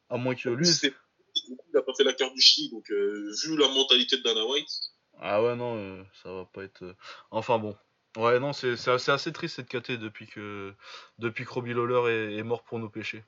À 0.10 0.18
moins 0.18 0.36
que 0.36 0.50
lui. 0.50 0.68
Il 0.68 1.78
a 1.78 1.82
pas 1.82 1.94
fait 1.96 2.04
la 2.04 2.14
carte 2.14 2.34
du 2.34 2.42
Chili, 2.42 2.70
donc 2.70 2.86
vu 2.90 3.58
la 3.58 3.70
mentalité 3.70 4.18
de 4.18 4.24
Dana 4.24 4.46
White. 4.46 4.68
Ah 5.22 5.42
ouais, 5.42 5.56
non, 5.56 6.06
ça 6.22 6.34
va 6.34 6.46
pas 6.46 6.64
être. 6.64 6.96
Enfin 7.30 7.58
bon. 7.58 7.76
Ouais, 8.18 8.42
non, 8.42 8.52
c'est 8.52 8.74
assez, 8.90 9.12
assez, 9.12 9.32
triste 9.32 9.56
cette 9.56 9.70
KT 9.70 9.94
depuis 9.94 10.28
que, 10.28 10.74
depuis 11.18 11.46
que 11.46 11.54
Robbie 11.54 11.74
Lawler 11.74 12.36
est, 12.38 12.44
mort 12.44 12.64
pour 12.64 12.78
nos 12.78 12.90
péchés. 12.90 13.24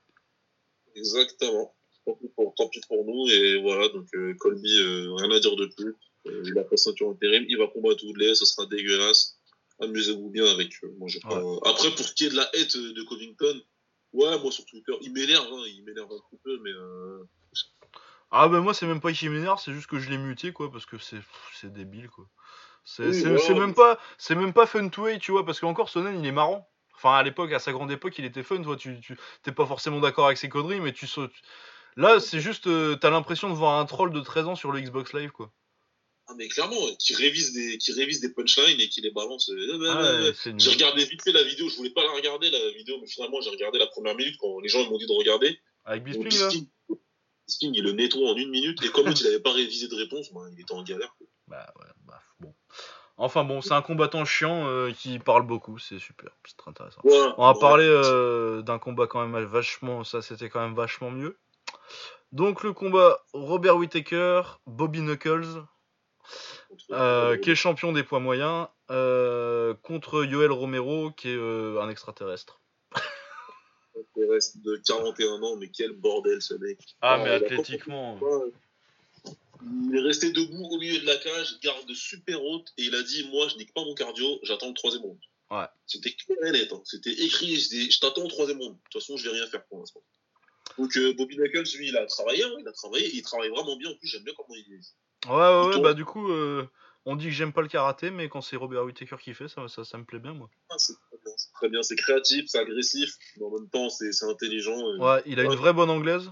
Exactement. 0.94 1.74
Tant 2.04 2.14
pis 2.16 2.28
pour, 2.36 2.54
tant 2.54 2.68
pis 2.68 2.82
pour 2.86 3.02
nous, 3.06 3.26
et 3.30 3.62
voilà, 3.62 3.88
donc 3.88 4.06
Colby, 4.38 4.82
rien 5.16 5.30
à 5.30 5.40
dire 5.40 5.56
de 5.56 5.66
plus. 5.74 5.96
Euh, 6.26 6.42
il 6.44 6.58
a 6.58 6.64
pas 6.64 6.76
ceinture 6.76 7.10
intérim, 7.10 7.44
il 7.48 7.58
va 7.58 7.66
combattre 7.66 8.04
Woodley, 8.04 8.34
ce 8.34 8.46
sera 8.46 8.66
dégueulasse. 8.66 9.38
Amusez-vous 9.80 10.30
bien 10.30 10.46
avec 10.46 10.72
eux. 10.82 10.94
Moi, 10.98 11.08
pas... 11.22 11.70
Après, 11.70 11.90
pour 11.90 12.04
ce 12.04 12.14
qui 12.14 12.26
est 12.26 12.30
de 12.30 12.36
la 12.36 12.48
haie 12.54 12.64
de 12.64 13.02
Covington, 13.02 13.60
Ouais, 14.14 14.38
moi 14.38 14.52
sur 14.52 14.64
Twitter, 14.64 14.92
il 15.00 15.12
m'énerve, 15.12 15.44
hein, 15.52 15.64
il 15.66 15.82
m'énerve 15.84 16.10
un 16.12 16.20
petit 16.30 16.40
peu, 16.42 16.58
mais. 16.62 16.70
Euh... 16.70 17.24
Ah, 18.30 18.46
bah 18.48 18.60
moi, 18.60 18.72
c'est 18.72 18.86
même 18.86 19.00
pas 19.00 19.12
qu'il 19.12 19.28
m'énerve, 19.30 19.60
c'est 19.60 19.72
juste 19.72 19.88
que 19.88 19.98
je 19.98 20.08
l'ai 20.08 20.18
muté, 20.18 20.52
quoi, 20.52 20.70
parce 20.70 20.86
que 20.86 20.96
c'est 20.98 21.72
débile, 21.72 22.08
quoi. 22.08 22.26
C'est 22.84 23.10
même, 23.54 23.74
pas, 23.74 23.98
même 24.30 24.52
pas 24.52 24.66
fun 24.66 24.88
to 24.88 25.06
hate, 25.06 25.20
tu 25.20 25.32
vois, 25.32 25.44
parce 25.44 25.58
qu'encore 25.58 25.88
Sonnen, 25.88 26.18
il 26.18 26.26
est 26.26 26.32
marrant. 26.32 26.68
Enfin, 26.94 27.14
à 27.14 27.22
l'époque, 27.24 27.52
à 27.52 27.58
sa 27.58 27.72
grande 27.72 27.90
époque, 27.90 28.16
il 28.18 28.24
était 28.24 28.44
fun, 28.44 28.62
toi, 28.62 28.76
tu 28.76 29.00
t'es 29.42 29.52
pas 29.52 29.66
forcément 29.66 29.98
d'accord 30.00 30.26
avec 30.26 30.38
ses 30.38 30.48
conneries, 30.48 30.80
mais 30.80 30.92
tu 30.92 31.08
sautes. 31.08 31.34
Là, 31.96 32.20
c'est 32.20 32.40
juste, 32.40 32.68
euh, 32.68 32.94
t'as 32.94 33.10
l'impression 33.10 33.48
de 33.48 33.54
voir 33.54 33.80
un 33.80 33.84
troll 33.84 34.12
de 34.12 34.20
13 34.20 34.46
ans 34.46 34.54
sur 34.54 34.70
le 34.70 34.80
Xbox 34.80 35.12
Live, 35.12 35.32
quoi. 35.32 35.50
Ah 36.26 36.32
mais 36.36 36.48
clairement, 36.48 36.76
qui 36.98 37.14
révise 37.14 37.52
des, 37.52 37.76
qui 37.76 37.92
révise 37.92 38.20
des 38.20 38.32
punchlines 38.32 38.80
et 38.80 38.88
qui 38.88 39.02
les 39.02 39.10
balance. 39.10 39.50
Euh, 39.50 40.32
j'ai 40.56 40.70
regardé 40.70 41.04
vite 41.04 41.22
fait 41.22 41.32
la 41.32 41.42
vidéo, 41.42 41.68
je 41.68 41.76
voulais 41.76 41.90
pas 41.90 42.02
la 42.02 42.12
regarder 42.12 42.50
la 42.50 42.70
vidéo, 42.70 42.96
mais 43.00 43.06
finalement 43.06 43.40
j'ai 43.42 43.50
regardé 43.50 43.78
la 43.78 43.86
première 43.88 44.14
minute 44.14 44.36
quand 44.38 44.60
les 44.60 44.68
gens 44.68 44.88
m'ont 44.88 44.96
dit 44.96 45.06
de 45.06 45.12
regarder. 45.12 45.58
Avec 45.84 46.02
Bisping, 46.02 46.38
là 46.38 46.48
Bisping, 47.46 47.74
il 47.74 47.84
le 47.84 47.92
nettoie 47.92 48.30
en 48.30 48.36
une 48.36 48.48
minute 48.48 48.82
et 48.82 48.88
comme 48.88 49.08
il 49.08 49.26
avait 49.26 49.40
pas 49.40 49.52
révisé 49.52 49.86
de 49.88 49.94
réponse, 49.96 50.32
ben, 50.32 50.48
il 50.52 50.60
était 50.60 50.72
en 50.72 50.82
galère. 50.82 51.14
Bah 51.46 51.66
ouais, 51.78 51.90
bah 52.06 52.22
bon. 52.40 52.54
Enfin 53.18 53.44
bon, 53.44 53.60
c'est 53.60 53.74
un 53.74 53.82
combattant 53.82 54.24
chiant 54.24 54.66
euh, 54.66 54.92
qui 54.92 55.18
parle 55.18 55.46
beaucoup, 55.46 55.78
c'est 55.78 55.98
super, 55.98 56.30
c'est 56.46 56.56
très 56.56 56.70
intéressant. 56.70 57.02
On 57.36 57.46
va 57.46 57.52
parler 57.52 57.84
euh, 57.86 58.62
d'un 58.62 58.78
combat 58.78 59.06
quand 59.06 59.26
même 59.26 59.44
vachement, 59.44 60.04
ça 60.04 60.22
c'était 60.22 60.48
quand 60.48 60.60
même 60.60 60.74
vachement 60.74 61.10
mieux. 61.10 61.36
Donc 62.32 62.62
le 62.62 62.72
combat 62.72 63.20
Robert 63.34 63.76
Whittaker, 63.76 64.40
Bobby 64.66 65.02
Knuckles, 65.02 65.66
euh, 66.90 67.36
qui 67.36 67.50
est 67.50 67.54
champion 67.54 67.92
des 67.92 68.02
poids 68.02 68.20
moyens, 68.20 68.68
euh, 68.90 69.74
contre 69.82 70.24
Yoel 70.24 70.52
Romero, 70.52 71.10
qui 71.10 71.28
est 71.28 71.36
euh, 71.36 71.80
un 71.80 71.88
extraterrestre. 71.88 72.60
Extraterrestre 73.96 74.58
de 74.62 74.80
41 74.86 75.42
ans, 75.42 75.56
mais 75.56 75.68
quel 75.68 75.92
bordel 75.92 76.42
ce 76.42 76.54
mec. 76.54 76.78
Ah, 77.00 77.18
mais 77.18 77.30
athlétiquement. 77.30 78.18
Il 79.62 79.96
est 79.96 80.00
resté 80.00 80.30
debout 80.30 80.68
au 80.70 80.78
milieu 80.78 81.00
de 81.00 81.06
la 81.06 81.16
cage, 81.16 81.58
garde 81.62 81.90
super 81.94 82.42
haute, 82.44 82.72
et 82.76 82.84
il 82.84 82.94
a 82.94 83.02
dit 83.02 83.28
Moi, 83.30 83.48
je 83.48 83.56
nique 83.56 83.72
pas 83.72 83.82
mon 83.82 83.94
cardio, 83.94 84.38
j'attends 84.42 84.68
le 84.68 84.74
troisième 84.74 85.02
round. 85.02 85.18
Ouais. 85.50 85.66
C'était 85.86 86.12
clair 86.12 86.38
et 86.44 86.50
net. 86.50 86.72
Hein. 86.72 86.82
C'était 86.84 87.12
écrit 87.12 87.56
Je 87.56 88.00
t'attends 88.00 88.24
au 88.24 88.28
troisième 88.28 88.58
round. 88.58 88.74
De 88.74 88.80
toute 88.90 89.02
façon, 89.02 89.16
je 89.16 89.28
vais 89.28 89.36
rien 89.36 89.46
faire 89.46 89.64
pour 89.66 89.78
l'instant. 89.78 90.02
Donc, 90.76 90.98
Bobby 91.16 91.36
Knuckles, 91.36 91.76
lui, 91.76 91.88
il 91.88 91.96
a 91.96 92.04
travaillé, 92.06 92.42
hein, 92.42 92.56
il 92.58 92.66
a 92.66 92.72
travaillé, 92.72 93.14
il 93.14 93.22
travaille 93.22 93.48
vraiment 93.48 93.76
bien. 93.76 93.90
En 93.90 93.94
plus, 93.94 94.08
j'aime 94.08 94.24
bien 94.24 94.34
comment 94.36 94.54
il 94.54 94.74
est. 94.74 94.94
Ouais, 95.26 95.32
ouais, 95.34 95.74
ouais 95.74 95.80
bah 95.80 95.94
du 95.94 96.04
coup, 96.04 96.30
euh, 96.30 96.66
on 97.06 97.16
dit 97.16 97.26
que 97.26 97.30
j'aime 97.32 97.52
pas 97.52 97.62
le 97.62 97.68
karaté, 97.68 98.10
mais 98.10 98.28
quand 98.28 98.40
c'est 98.40 98.56
Robert 98.56 98.84
Whittaker 98.84 99.16
qui 99.20 99.34
fait, 99.34 99.48
ça, 99.48 99.68
ça, 99.68 99.84
ça 99.84 99.98
me 99.98 100.04
plaît 100.04 100.18
bien, 100.18 100.34
moi. 100.34 100.48
Ah, 100.70 100.76
c'est 100.78 100.94
très 101.54 101.68
bien, 101.68 101.82
c'est 101.82 101.96
créatif, 101.96 102.46
c'est 102.48 102.58
agressif, 102.58 103.14
mais 103.36 103.44
en 103.44 103.50
même 103.50 103.68
temps, 103.68 103.88
c'est 103.88 104.10
intelligent. 104.24 104.78
Ouais, 104.98 105.22
il 105.26 105.40
a 105.40 105.44
une 105.44 105.54
vraie 105.54 105.72
bonne 105.72 105.90
anglaise. 105.90 106.30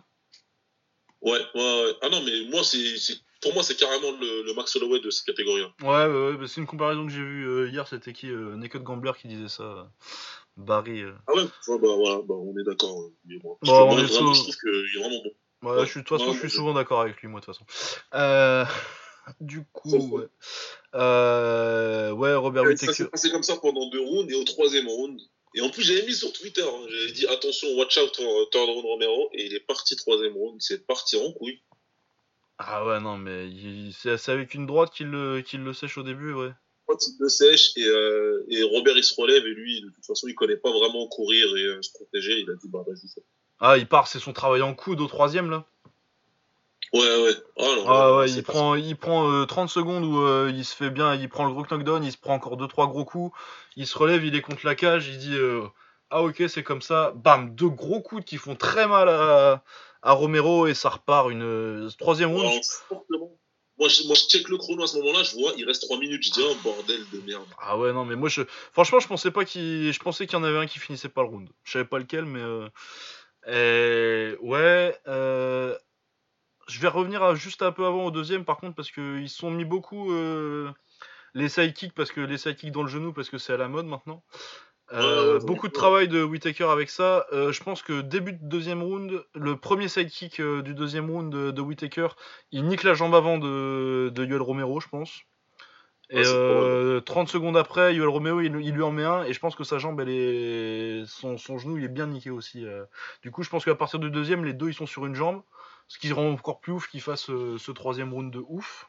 Ouais, 1.20 1.40
ouais, 1.54 1.84
ouais. 1.84 1.92
Ah 2.02 2.08
non, 2.08 2.22
mais 2.24 2.44
moi, 2.50 2.62
c'est 2.64 2.96
pour 3.40 3.54
moi, 3.54 3.62
c'est 3.62 3.76
carrément 3.76 4.12
le, 4.20 4.54
Max 4.54 4.76
Holloway 4.76 5.00
de 5.00 5.10
cette 5.10 5.26
catégorie. 5.26 5.64
Ouais, 5.80 5.88
ouais, 5.88 6.06
ouais 6.06 6.36
bah, 6.36 6.46
c'est 6.46 6.60
une 6.60 6.66
comparaison 6.66 7.06
que 7.06 7.12
j'ai 7.12 7.24
vue 7.24 7.48
euh, 7.48 7.68
hier, 7.68 7.88
c'était 7.88 8.12
qui 8.12 8.30
euh, 8.30 8.56
Naked 8.56 8.82
Gambler 8.82 9.12
qui 9.20 9.28
disait 9.28 9.48
ça. 9.48 9.90
Barry. 10.56 11.02
Ah 11.26 11.34
ouais, 11.34 11.44
bah, 11.44 11.76
voilà, 11.96 12.20
bah, 12.22 12.34
on 12.34 12.56
est 12.58 12.64
d'accord. 12.64 13.10
Bon, 13.24 13.58
je, 13.62 13.70
bon, 13.70 13.98
je 13.98 14.40
trouve 14.40 14.56
qu'il 14.56 14.98
est 14.98 15.00
vraiment 15.00 15.22
bon. 15.22 15.30
Ouais, 15.62 15.84
je 15.84 15.90
suis, 15.90 16.00
de 16.00 16.04
toute 16.04 16.18
façon, 16.18 16.32
je 16.32 16.38
suis 16.38 16.50
souvent 16.50 16.74
d'accord 16.74 17.00
avec 17.00 17.20
lui, 17.22 17.28
moi, 17.28 17.40
de 17.40 17.44
toute 17.44 17.54
façon. 17.54 17.66
Euh, 18.14 18.64
du 19.40 19.64
coup, 19.72 20.18
ouais. 20.18 20.26
Euh, 20.94 22.10
ouais, 22.10 22.34
Robert 22.34 22.64
Whittaker. 22.64 22.86
Ça 22.86 22.92
s'est 22.92 23.08
passé 23.08 23.30
comme 23.30 23.44
ça 23.44 23.56
pendant 23.56 23.88
deux 23.90 24.00
rounds, 24.00 24.32
et 24.32 24.34
au 24.34 24.44
troisième 24.44 24.88
round. 24.88 25.20
Et 25.54 25.60
en 25.60 25.70
plus, 25.70 25.82
j'avais 25.82 26.04
mis 26.06 26.14
sur 26.14 26.32
Twitter, 26.32 26.62
hein, 26.62 26.86
j'avais 26.88 27.12
dit 27.12 27.26
attention, 27.26 27.68
watch 27.76 27.98
out, 27.98 28.18
euh, 28.20 28.44
third 28.50 28.68
round 28.68 28.84
Romero, 28.84 29.28
et 29.34 29.46
il 29.46 29.54
est 29.54 29.60
parti 29.60 29.96
troisième 29.96 30.32
round, 30.32 30.60
c'est 30.60 30.86
parti 30.86 31.16
en 31.16 31.30
couille. 31.32 31.62
Ah 32.58 32.86
ouais, 32.86 33.00
non, 33.00 33.18
mais 33.18 33.50
c'est 33.92 34.28
avec 34.30 34.54
une 34.54 34.66
droite 34.66 34.92
qu'il 34.92 35.08
le, 35.08 35.42
le 35.42 35.72
sèche 35.72 35.98
au 35.98 36.02
début, 36.02 36.32
ouais. 36.32 36.52
Droite, 36.88 37.06
il 37.06 37.16
le 37.20 37.28
sèche, 37.28 37.76
et, 37.76 37.86
euh, 37.86 38.44
et 38.48 38.62
Robert 38.62 38.96
il 38.96 39.04
se 39.04 39.14
relève, 39.20 39.44
et 39.46 39.54
lui, 39.54 39.82
de 39.82 39.90
toute 39.90 40.06
façon, 40.06 40.26
il 40.26 40.34
connaît 40.34 40.56
pas 40.56 40.72
vraiment 40.72 41.06
courir 41.08 41.54
et 41.56 41.82
se 41.82 41.92
protéger, 41.92 42.40
il 42.40 42.50
a 42.50 42.54
dit 42.54 42.68
bah 42.68 42.82
vas-y, 42.86 43.08
ah, 43.64 43.78
il 43.78 43.86
part, 43.86 44.08
c'est 44.08 44.18
son 44.18 44.32
travail 44.32 44.60
en 44.60 44.74
coude 44.74 45.00
au 45.00 45.06
troisième 45.06 45.48
là 45.48 45.64
Ouais, 46.92 47.22
ouais. 47.22 47.32
Oh, 47.56 47.84
ah 47.86 48.16
ouais, 48.16 48.30
il 48.30 48.42
prend, 48.42 48.74
il 48.74 48.96
prend 48.96 49.46
30 49.46 49.64
euh, 49.64 49.72
secondes 49.72 50.04
où 50.04 50.20
euh, 50.20 50.52
il 50.54 50.64
se 50.64 50.74
fait 50.74 50.90
bien, 50.90 51.14
il 51.14 51.28
prend 51.28 51.46
le 51.46 51.52
gros 51.52 51.64
knockdown, 51.64 52.04
il 52.04 52.12
se 52.12 52.18
prend 52.18 52.34
encore 52.34 52.58
2-3 52.58 52.88
gros 52.88 53.04
coups, 53.04 53.34
il 53.76 53.86
se 53.86 53.96
relève, 53.96 54.24
il 54.24 54.34
est 54.34 54.42
contre 54.42 54.66
la 54.66 54.74
cage, 54.74 55.08
il 55.08 55.16
dit 55.16 55.34
euh, 55.34 55.62
Ah 56.10 56.22
ok, 56.22 56.42
c'est 56.48 56.64
comme 56.64 56.82
ça, 56.82 57.12
bam, 57.14 57.54
deux 57.54 57.68
gros 57.68 58.02
coups 58.02 58.24
qui 58.24 58.36
font 58.36 58.56
très 58.56 58.86
mal 58.86 59.08
à, 59.08 59.62
à 60.02 60.12
Romero 60.12 60.66
et 60.66 60.74
ça 60.74 60.90
repart 60.90 61.30
une 61.30 61.88
troisième 61.98 62.32
round. 62.32 62.60
Moi 63.78 63.88
je, 63.88 64.06
moi, 64.06 64.14
je 64.14 64.24
check 64.28 64.48
le 64.50 64.58
chrono 64.58 64.82
à 64.82 64.86
ce 64.86 64.98
moment-là, 64.98 65.22
je 65.22 65.34
vois, 65.34 65.54
il 65.56 65.64
reste 65.64 65.84
3 65.84 65.98
minutes, 65.98 66.22
je 66.24 66.30
dis 66.30 66.42
Oh 66.42 66.54
bordel 66.62 67.00
de 67.10 67.20
merde. 67.20 67.46
Ah 67.58 67.78
ouais, 67.78 67.92
non, 67.94 68.04
mais 68.04 68.16
moi, 68.16 68.28
je, 68.28 68.42
franchement, 68.72 69.00
je 69.00 69.08
pensais 69.08 69.30
pas 69.30 69.46
qu'il, 69.46 69.92
je 69.92 69.98
pensais 69.98 70.26
qu'il 70.26 70.38
y 70.38 70.40
en 70.40 70.44
avait 70.44 70.58
un 70.58 70.66
qui 70.66 70.78
finissait 70.78 71.08
pas 71.08 71.22
le 71.22 71.28
round. 71.28 71.48
Je 71.64 71.72
savais 71.72 71.86
pas 71.86 71.98
lequel, 71.98 72.26
mais. 72.26 72.42
Et 73.46 74.36
ouais, 74.40 74.96
euh, 75.08 75.76
je 76.68 76.80
vais 76.80 76.88
revenir 76.88 77.34
juste 77.34 77.62
un 77.62 77.72
peu 77.72 77.86
avant 77.86 78.04
au 78.04 78.10
deuxième 78.10 78.44
par 78.44 78.58
contre 78.58 78.76
parce 78.76 78.90
qu'ils 78.90 79.28
sont 79.28 79.50
mis 79.50 79.64
beaucoup 79.64 80.12
euh, 80.12 80.70
les 81.34 81.48
sidekicks 81.48 81.94
parce 81.94 82.12
que 82.12 82.20
les 82.20 82.38
sidekicks 82.38 82.72
dans 82.72 82.82
le 82.82 82.88
genou 82.88 83.12
parce 83.12 83.30
que 83.30 83.38
c'est 83.38 83.52
à 83.52 83.56
la 83.56 83.68
mode 83.68 83.86
maintenant. 83.86 84.22
Euh, 84.92 85.40
beaucoup 85.40 85.68
de 85.68 85.72
travail 85.72 86.06
de 86.06 86.22
Whitaker 86.22 86.68
avec 86.68 86.90
ça. 86.90 87.26
je 87.32 87.62
pense 87.62 87.82
que 87.82 88.02
début 88.02 88.34
de 88.34 88.40
deuxième 88.42 88.82
round, 88.82 89.24
le 89.34 89.56
premier 89.56 89.88
sidekick 89.88 90.40
du 90.40 90.74
deuxième 90.74 91.10
round 91.10 91.32
de, 91.32 91.50
de, 91.50 91.60
Whitaker, 91.62 92.08
il 92.50 92.66
nique 92.66 92.82
la 92.82 92.92
jambe 92.92 93.14
avant 93.14 93.38
de, 93.38 94.10
de 94.14 94.24
Yoel 94.24 94.42
Romero, 94.42 94.80
je 94.80 94.88
pense. 94.88 95.22
Et 96.12 96.22
30 96.24 96.28
euh, 96.28 97.26
secondes 97.26 97.56
après, 97.56 97.94
Yoel 97.94 98.08
Romeo, 98.08 98.42
il, 98.42 98.50
lui 98.50 98.82
en 98.82 98.90
met 98.90 99.04
un, 99.04 99.24
et 99.24 99.32
je 99.32 99.40
pense 99.40 99.54
que 99.54 99.64
sa 99.64 99.78
jambe, 99.78 99.98
elle 99.98 100.10
est, 100.10 101.04
son, 101.06 101.36
genou, 101.58 101.78
il 101.78 101.84
est 101.84 101.88
bien 101.88 102.06
niqué 102.06 102.28
aussi. 102.28 102.66
Euh. 102.66 102.84
Du 103.22 103.30
coup, 103.30 103.42
je 103.42 103.48
pense 103.48 103.64
qu'à 103.64 103.74
partir 103.74 103.98
du 103.98 104.10
deuxième, 104.10 104.44
les 104.44 104.52
deux, 104.52 104.68
ils 104.68 104.74
sont 104.74 104.86
sur 104.86 105.06
une 105.06 105.14
jambe, 105.14 105.42
ce 105.88 105.98
qui 105.98 106.12
rend 106.12 106.28
encore 106.30 106.60
plus 106.60 106.74
ouf 106.74 106.88
qu'il 106.88 107.00
fasse 107.00 107.30
euh, 107.30 107.56
ce 107.56 107.72
troisième 107.72 108.12
round 108.12 108.30
de 108.30 108.42
ouf. 108.46 108.88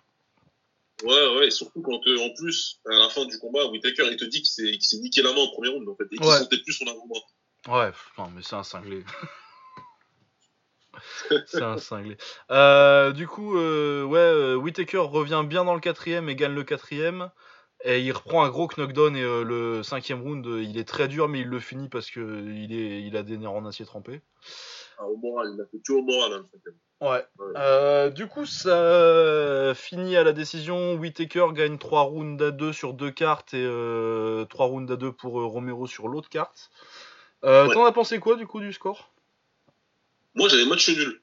Ouais, 1.03 1.37
ouais, 1.37 1.47
et 1.47 1.51
surtout 1.51 1.81
quand, 1.81 1.95
en 1.95 2.33
plus, 2.35 2.81
à 2.91 2.97
la 2.97 3.09
fin 3.09 3.25
du 3.25 3.39
combat, 3.39 3.67
Whitaker, 3.67 4.03
il 4.11 4.17
te 4.17 4.25
dit 4.25 4.41
qu'il 4.41 4.81
s'est 4.81 4.97
niqué 4.97 5.21
la 5.21 5.31
main 5.31 5.41
au 5.41 5.51
premier 5.53 5.69
round, 5.69 5.87
en 5.87 5.95
fait, 5.95 6.07
et 6.11 6.17
qu'il 6.17 6.25
sentait 6.25 6.61
plus 6.61 6.73
son 6.73 6.87
avant-bras. 6.87 7.21
Ouais, 7.69 7.91
non, 8.17 8.29
mais 8.35 8.41
c'est 8.43 8.55
un 8.55 8.63
cinglé. 8.63 9.03
c'est 11.47 11.61
un 11.61 11.77
cinglé. 11.77 12.17
Euh, 12.51 13.11
du 13.11 13.27
coup, 13.27 13.57
euh, 13.57 14.03
ouais, 14.03 14.19
euh, 14.19 14.55
Whitaker 14.55 14.99
revient 14.99 15.43
bien 15.45 15.65
dans 15.65 15.73
le 15.73 15.79
quatrième 15.79 16.29
et 16.29 16.35
gagne 16.35 16.53
le 16.53 16.63
quatrième. 16.63 17.29
Et 17.85 17.99
il 17.99 18.13
reprend 18.13 18.45
un 18.45 18.49
gros 18.49 18.69
knockdown 18.77 19.13
et 19.17 19.21
le 19.21 19.83
cinquième 19.83 20.21
round, 20.21 20.45
il 20.45 20.77
est 20.77 20.87
très 20.87 21.09
dur, 21.09 21.27
mais 21.27 21.41
il 21.41 21.47
le 21.47 21.59
finit 21.59 21.89
parce 21.89 22.09
que 22.09 22.21
il, 22.21 22.73
est, 22.73 23.01
il 23.01 23.17
a 23.17 23.23
des 23.23 23.37
nerfs 23.37 23.51
en 23.51 23.65
acier 23.65 23.83
trempé. 23.83 24.21
Ah, 24.97 25.05
au 25.05 25.17
moral, 25.17 25.51
il 25.53 25.61
a 25.61 25.65
fait 25.65 25.81
tout 25.83 25.97
au 25.97 26.01
moral, 26.01 26.31
hein, 26.31 26.45
cinquième. 26.49 26.75
Ouais. 27.01 28.11
du 28.11 28.27
coup, 28.27 28.45
ça 28.45 29.73
finit 29.75 30.15
à 30.15 30.23
la 30.23 30.31
décision. 30.31 30.93
Whitaker 30.93 31.47
gagne 31.51 31.77
3 31.77 32.03
rounds 32.03 32.41
à 32.41 32.51
2 32.51 32.71
sur 32.71 32.93
deux 32.93 33.11
cartes 33.11 33.53
et 33.53 33.65
3 34.49 34.65
rounds 34.65 34.93
à 34.93 34.95
2 34.95 35.11
pour 35.11 35.33
Romero 35.33 35.85
sur 35.85 36.07
l'autre 36.07 36.29
carte. 36.29 36.71
T'en 37.41 37.83
as 37.83 37.91
pensé 37.91 38.19
quoi 38.19 38.37
du 38.37 38.47
coup 38.47 38.61
du 38.61 38.71
score? 38.71 39.12
Moi, 40.35 40.49
j'avais 40.49 40.65
match 40.65 40.89
nul. 40.89 41.21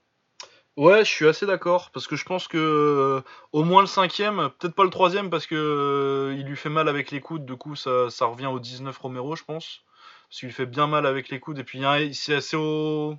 Ouais, 0.77 1.05
je 1.05 1.11
suis 1.11 1.27
assez 1.27 1.47
d'accord 1.47 1.91
parce 1.91 2.07
que 2.07 2.17
je 2.17 2.25
pense 2.25 2.49
que 2.49 2.57
euh, 2.57 3.21
au 3.53 3.65
moins 3.65 3.83
le 3.83 3.89
cinquième, 3.89 4.51
peut-être 4.59 4.75
pas 4.75 4.85
le 4.85 4.91
troisième 4.91 5.29
parce 5.29 5.47
que 5.47 5.55
euh, 5.55 6.35
il 6.39 6.47
lui 6.47 6.57
fait 6.57 6.69
mal 6.69 6.89
avec 6.89 7.11
les 7.11 7.21
coudes. 7.21 7.45
Du 7.45 7.57
coup, 7.57 7.77
ça, 7.77 8.09
revient 8.21 8.47
au 8.47 8.61
19 8.61 8.97
Romero, 8.97 9.37
je 9.37 9.45
pense, 9.45 9.83
parce 10.29 10.41
qu'il 10.41 10.53
fait 10.53 10.67
bien 10.67 10.87
mal 10.87 11.07
avec 11.07 11.29
les 11.29 11.41
coudes. 11.41 11.59
Et 11.59 11.65
puis 11.65 11.83
c'est 12.15 12.57
au 12.57 13.17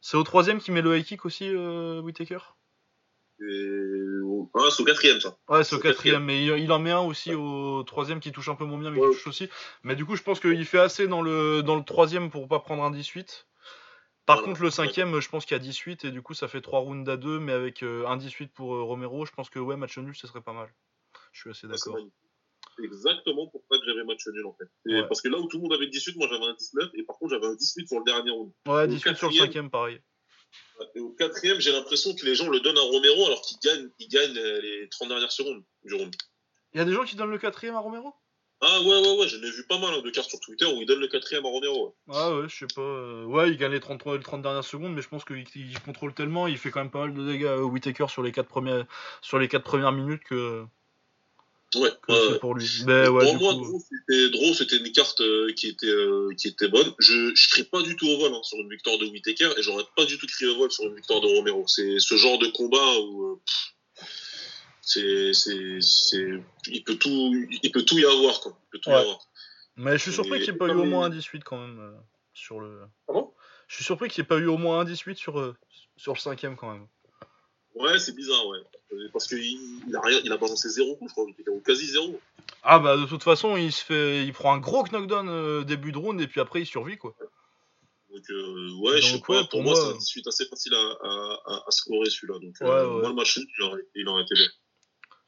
c'est 0.00 0.16
au 0.16 0.22
troisième 0.22 0.58
qui 0.58 0.72
met 0.72 0.82
le 0.82 0.98
high 0.98 1.04
kick 1.04 1.24
aussi, 1.24 1.48
euh, 1.48 2.00
Whitaker. 2.00 2.38
Ah, 4.54 4.68
c'est 4.70 4.82
au 4.82 4.84
quatrième 4.84 5.20
ça. 5.20 5.36
Ouais, 5.48 5.64
c'est 5.64 5.76
au 5.76 5.80
quatrième, 5.80 6.24
mais 6.24 6.44
il, 6.44 6.72
en 6.72 6.78
met 6.78 6.92
un 6.92 7.00
aussi 7.00 7.34
au 7.34 7.82
troisième 7.82 8.20
qui 8.20 8.32
touche 8.32 8.48
un 8.48 8.54
peu 8.54 8.64
moins 8.64 8.78
bien, 8.78 8.90
mais 8.90 9.00
qui 9.00 9.06
touche 9.06 9.26
aussi. 9.26 9.48
Mais 9.82 9.96
du 9.96 10.04
coup, 10.04 10.16
je 10.16 10.22
pense 10.22 10.40
qu'il 10.40 10.64
fait 10.64 10.78
assez 10.78 11.06
dans 11.06 11.20
le 11.20 11.62
dans 11.62 11.76
le 11.76 11.84
troisième 11.84 12.30
pour 12.30 12.48
pas 12.48 12.58
prendre 12.58 12.82
un 12.84 12.90
18. 12.90 13.46
Par 14.26 14.42
contre, 14.42 14.62
le 14.62 14.70
cinquième, 14.70 15.20
je 15.20 15.28
pense 15.28 15.44
qu'il 15.44 15.54
y 15.54 15.60
a 15.60 15.62
18 15.62 16.06
et 16.06 16.10
du 16.10 16.22
coup, 16.22 16.34
ça 16.34 16.48
fait 16.48 16.62
3 16.62 16.80
rounds 16.80 17.10
à 17.10 17.16
2, 17.16 17.40
mais 17.40 17.52
avec 17.52 17.82
euh, 17.82 18.06
un 18.06 18.16
18 18.16 18.52
pour 18.52 18.74
euh, 18.74 18.82
Romero, 18.82 19.26
je 19.26 19.32
pense 19.32 19.50
que 19.50 19.58
ouais, 19.58 19.76
match 19.76 19.98
nul, 19.98 20.16
ce 20.16 20.26
serait 20.26 20.40
pas 20.40 20.54
mal. 20.54 20.72
Je 21.32 21.40
suis 21.40 21.50
assez 21.50 21.66
d'accord. 21.66 21.98
C'est 22.76 22.84
exactement 22.84 23.46
pour 23.48 23.62
ça 23.70 23.78
que 23.78 23.84
j'avais 23.84 24.02
match 24.04 24.26
nul 24.26 24.46
en 24.46 24.54
fait. 24.54 25.02
Parce 25.06 25.20
que 25.20 25.28
là 25.28 25.38
où 25.38 25.46
tout 25.46 25.58
le 25.58 25.62
monde 25.62 25.74
avait 25.74 25.86
18, 25.86 26.16
moi 26.16 26.26
j'avais 26.28 26.46
un 26.46 26.54
19 26.54 26.90
et 26.94 27.02
par 27.04 27.16
contre 27.18 27.34
j'avais 27.34 27.46
un 27.46 27.54
18 27.54 27.86
sur 27.86 27.98
le 27.98 28.04
dernier 28.04 28.30
round. 28.30 28.52
Ouais, 28.66 28.88
18 28.88 29.16
sur 29.16 29.28
le 29.28 29.34
cinquième, 29.34 29.70
pareil. 29.70 30.00
Et 30.94 31.00
au 31.00 31.10
quatrième, 31.10 31.60
j'ai 31.60 31.72
l'impression 31.72 32.14
que 32.14 32.24
les 32.24 32.34
gens 32.34 32.48
le 32.48 32.60
donnent 32.60 32.78
à 32.78 32.82
Romero 32.82 33.26
alors 33.26 33.42
qu'il 33.42 33.58
gagne, 33.62 33.88
il 33.98 34.08
gagne 34.08 34.32
les 34.32 34.88
30 34.90 35.08
dernières 35.08 35.32
secondes 35.32 35.62
du 35.84 35.94
round. 35.94 36.14
Il 36.72 36.78
y 36.78 36.80
a 36.80 36.84
des 36.84 36.92
gens 36.92 37.04
qui 37.04 37.14
donnent 37.14 37.30
le 37.30 37.38
quatrième 37.38 37.76
à 37.76 37.80
Romero? 37.80 38.14
Ah 38.66 38.80
ouais, 38.80 38.98
ouais, 39.00 39.18
ouais, 39.18 39.28
j'en 39.28 39.42
ai 39.42 39.50
vu 39.50 39.64
pas 39.68 39.78
mal 39.78 39.92
hein, 39.94 40.00
de 40.00 40.10
cartes 40.10 40.30
sur 40.30 40.40
Twitter 40.40 40.64
où 40.64 40.80
il 40.80 40.86
donne 40.86 41.00
le 41.00 41.08
quatrième 41.08 41.44
à 41.44 41.48
Romero. 41.48 41.94
Ah 42.10 42.34
ouais, 42.34 42.48
je 42.48 42.56
sais 42.56 42.66
pas. 42.74 42.80
euh, 42.80 43.24
Ouais, 43.24 43.50
il 43.50 43.58
gagne 43.58 43.72
les 43.72 43.80
30, 43.80 44.04
les 44.06 44.20
30 44.20 44.42
dernières 44.42 44.64
secondes, 44.64 44.94
mais 44.94 45.02
je 45.02 45.08
pense 45.08 45.24
qu'il 45.24 45.44
il 45.54 45.80
contrôle 45.80 46.14
tellement, 46.14 46.46
il 46.46 46.56
fait 46.56 46.70
quand 46.70 46.80
même 46.80 46.90
pas 46.90 47.00
mal 47.06 47.12
de 47.14 47.26
dégâts 47.26 47.44
euh, 47.44 47.60
Whitaker 47.62 48.06
sur 48.08 48.22
les 48.22 48.32
4 48.32 48.48
premières, 48.48 48.86
sur 49.20 49.38
les 49.38 49.48
quatre 49.48 49.64
premières 49.64 49.92
minutes 49.92 50.22
que, 50.24 50.64
Ouais, 51.74 51.90
que 52.02 52.12
ouais, 52.12 52.32
ouais. 52.32 52.38
pour 52.38 52.54
lui. 52.54 52.66
Mais 52.86 53.08
ouais, 53.08 53.24
pour 53.24 53.36
moi, 53.40 53.54
coup, 53.54 53.84
Draw, 54.08 54.54
c'était- 54.54 54.76
une 54.76 54.92
carte 54.92 55.20
euh, 55.20 55.52
qui, 55.54 55.68
était, 55.68 55.86
euh, 55.86 56.30
qui 56.38 56.48
était 56.48 56.68
bonne. 56.68 56.94
Je 56.98 57.34
je 57.34 57.48
crie 57.50 57.64
pas 57.64 57.82
du 57.82 57.96
tout 57.96 58.06
au 58.08 58.18
vol 58.18 58.32
hein, 58.32 58.40
sur 58.44 58.58
une 58.58 58.70
victoire 58.70 58.96
de 58.98 59.06
Whitaker 59.06 59.50
et 59.56 59.62
j'aurais 59.62 59.84
pas 59.96 60.04
du 60.04 60.16
tout 60.18 60.26
crié 60.26 60.50
au 60.52 60.56
vol 60.58 60.70
sur 60.70 60.84
une 60.84 60.94
victoire 60.94 61.20
de 61.20 61.26
Romero. 61.26 61.64
C'est 61.66 61.98
ce 61.98 62.14
genre 62.16 62.38
de 62.38 62.46
combat 62.48 62.98
où 63.00 63.32
euh, 63.32 63.40
pff, 63.44 63.73
c'est, 64.86 65.32
c'est, 65.32 65.78
c'est, 65.80 66.42
il 66.68 66.84
peut 66.84 66.96
tout, 66.96 67.46
il 67.62 67.70
peut 67.72 67.82
tout 67.84 67.98
y 67.98 68.04
avoir 68.04 68.40
quoi. 68.40 68.52
Il 68.66 68.70
peut 68.70 68.78
tout 68.78 68.90
y 68.90 68.94
avoir. 68.94 69.18
mais 69.76 69.92
je 69.92 70.02
suis 70.02 70.12
surpris 70.12 70.40
qu'il 70.40 70.50
n'y 70.50 70.56
ait 70.56 70.58
pas 70.58 70.68
eu 70.68 70.76
au 70.76 70.84
moins 70.84 71.06
un 71.06 71.10
18 71.10 71.42
quand 71.44 71.58
même 71.58 71.78
euh, 71.80 71.92
sur 72.32 72.60
le. 72.60 72.82
Pardon? 73.06 73.32
Je 73.68 73.76
suis 73.76 73.84
surpris 73.84 74.08
qu'il 74.08 74.22
n'y 74.22 74.26
ait 74.26 74.28
pas 74.28 74.38
eu 74.38 74.46
au 74.46 74.58
moins 74.58 74.80
un 74.80 74.84
18 74.84 75.16
sur, 75.16 75.38
euh, 75.40 75.56
sur 75.96 76.12
le 76.12 76.18
cinquième 76.18 76.56
quand 76.56 76.70
même. 76.72 76.86
Ouais, 77.74 77.98
c'est 77.98 78.14
bizarre, 78.14 78.46
ouais. 78.46 78.58
Euh, 78.92 79.08
Parce 79.12 79.26
qu'il 79.26 79.40
il 79.42 79.96
a 79.96 80.00
rien, 80.00 80.20
il 80.22 80.30
a 80.32 80.36
balancé 80.36 80.68
zéro 80.68 80.94
coup, 80.96 81.08
je 81.08 81.12
crois, 81.12 81.24
ou 81.24 81.60
quasi 81.60 81.86
zéro. 81.86 82.20
Ah 82.62 82.78
bah 82.78 82.96
de 82.96 83.04
toute 83.06 83.22
façon, 83.22 83.56
il 83.56 83.72
se 83.72 83.82
fait, 83.84 84.24
il 84.24 84.32
prend 84.32 84.54
un 84.54 84.58
gros 84.58 84.84
knockdown 84.86 85.28
euh, 85.28 85.64
début 85.64 85.90
de 85.90 85.98
round 85.98 86.20
et 86.20 86.26
puis 86.28 86.40
après 86.40 86.60
il 86.60 86.66
survit 86.66 86.98
quoi. 86.98 87.14
Donc, 88.10 88.22
euh, 88.30 88.70
ouais, 88.80 89.00
je 89.02 89.16
sais 89.16 89.20
pas, 89.26 89.42
pour, 89.44 89.62
moi, 89.64 89.72
moi, 89.72 89.74
c'est 89.74 89.94
un 89.96 89.98
18 89.98 90.26
assez 90.28 90.46
facile 90.46 90.72
à, 90.74 90.78
à, 90.78 91.40
à, 91.46 91.64
à 91.66 91.70
scorer 91.72 92.08
celui-là. 92.08 92.38
Donc, 92.38 92.54
Ouais, 92.60 92.68
euh, 92.68 92.94
ouais. 92.94 93.00
moi, 93.00 93.08
le 93.08 93.14
match, 93.16 93.36
il 93.38 93.62
aurait, 93.64 93.80
il 93.96 94.06
aurait 94.08 94.22
été 94.22 94.34
bien. 94.36 94.46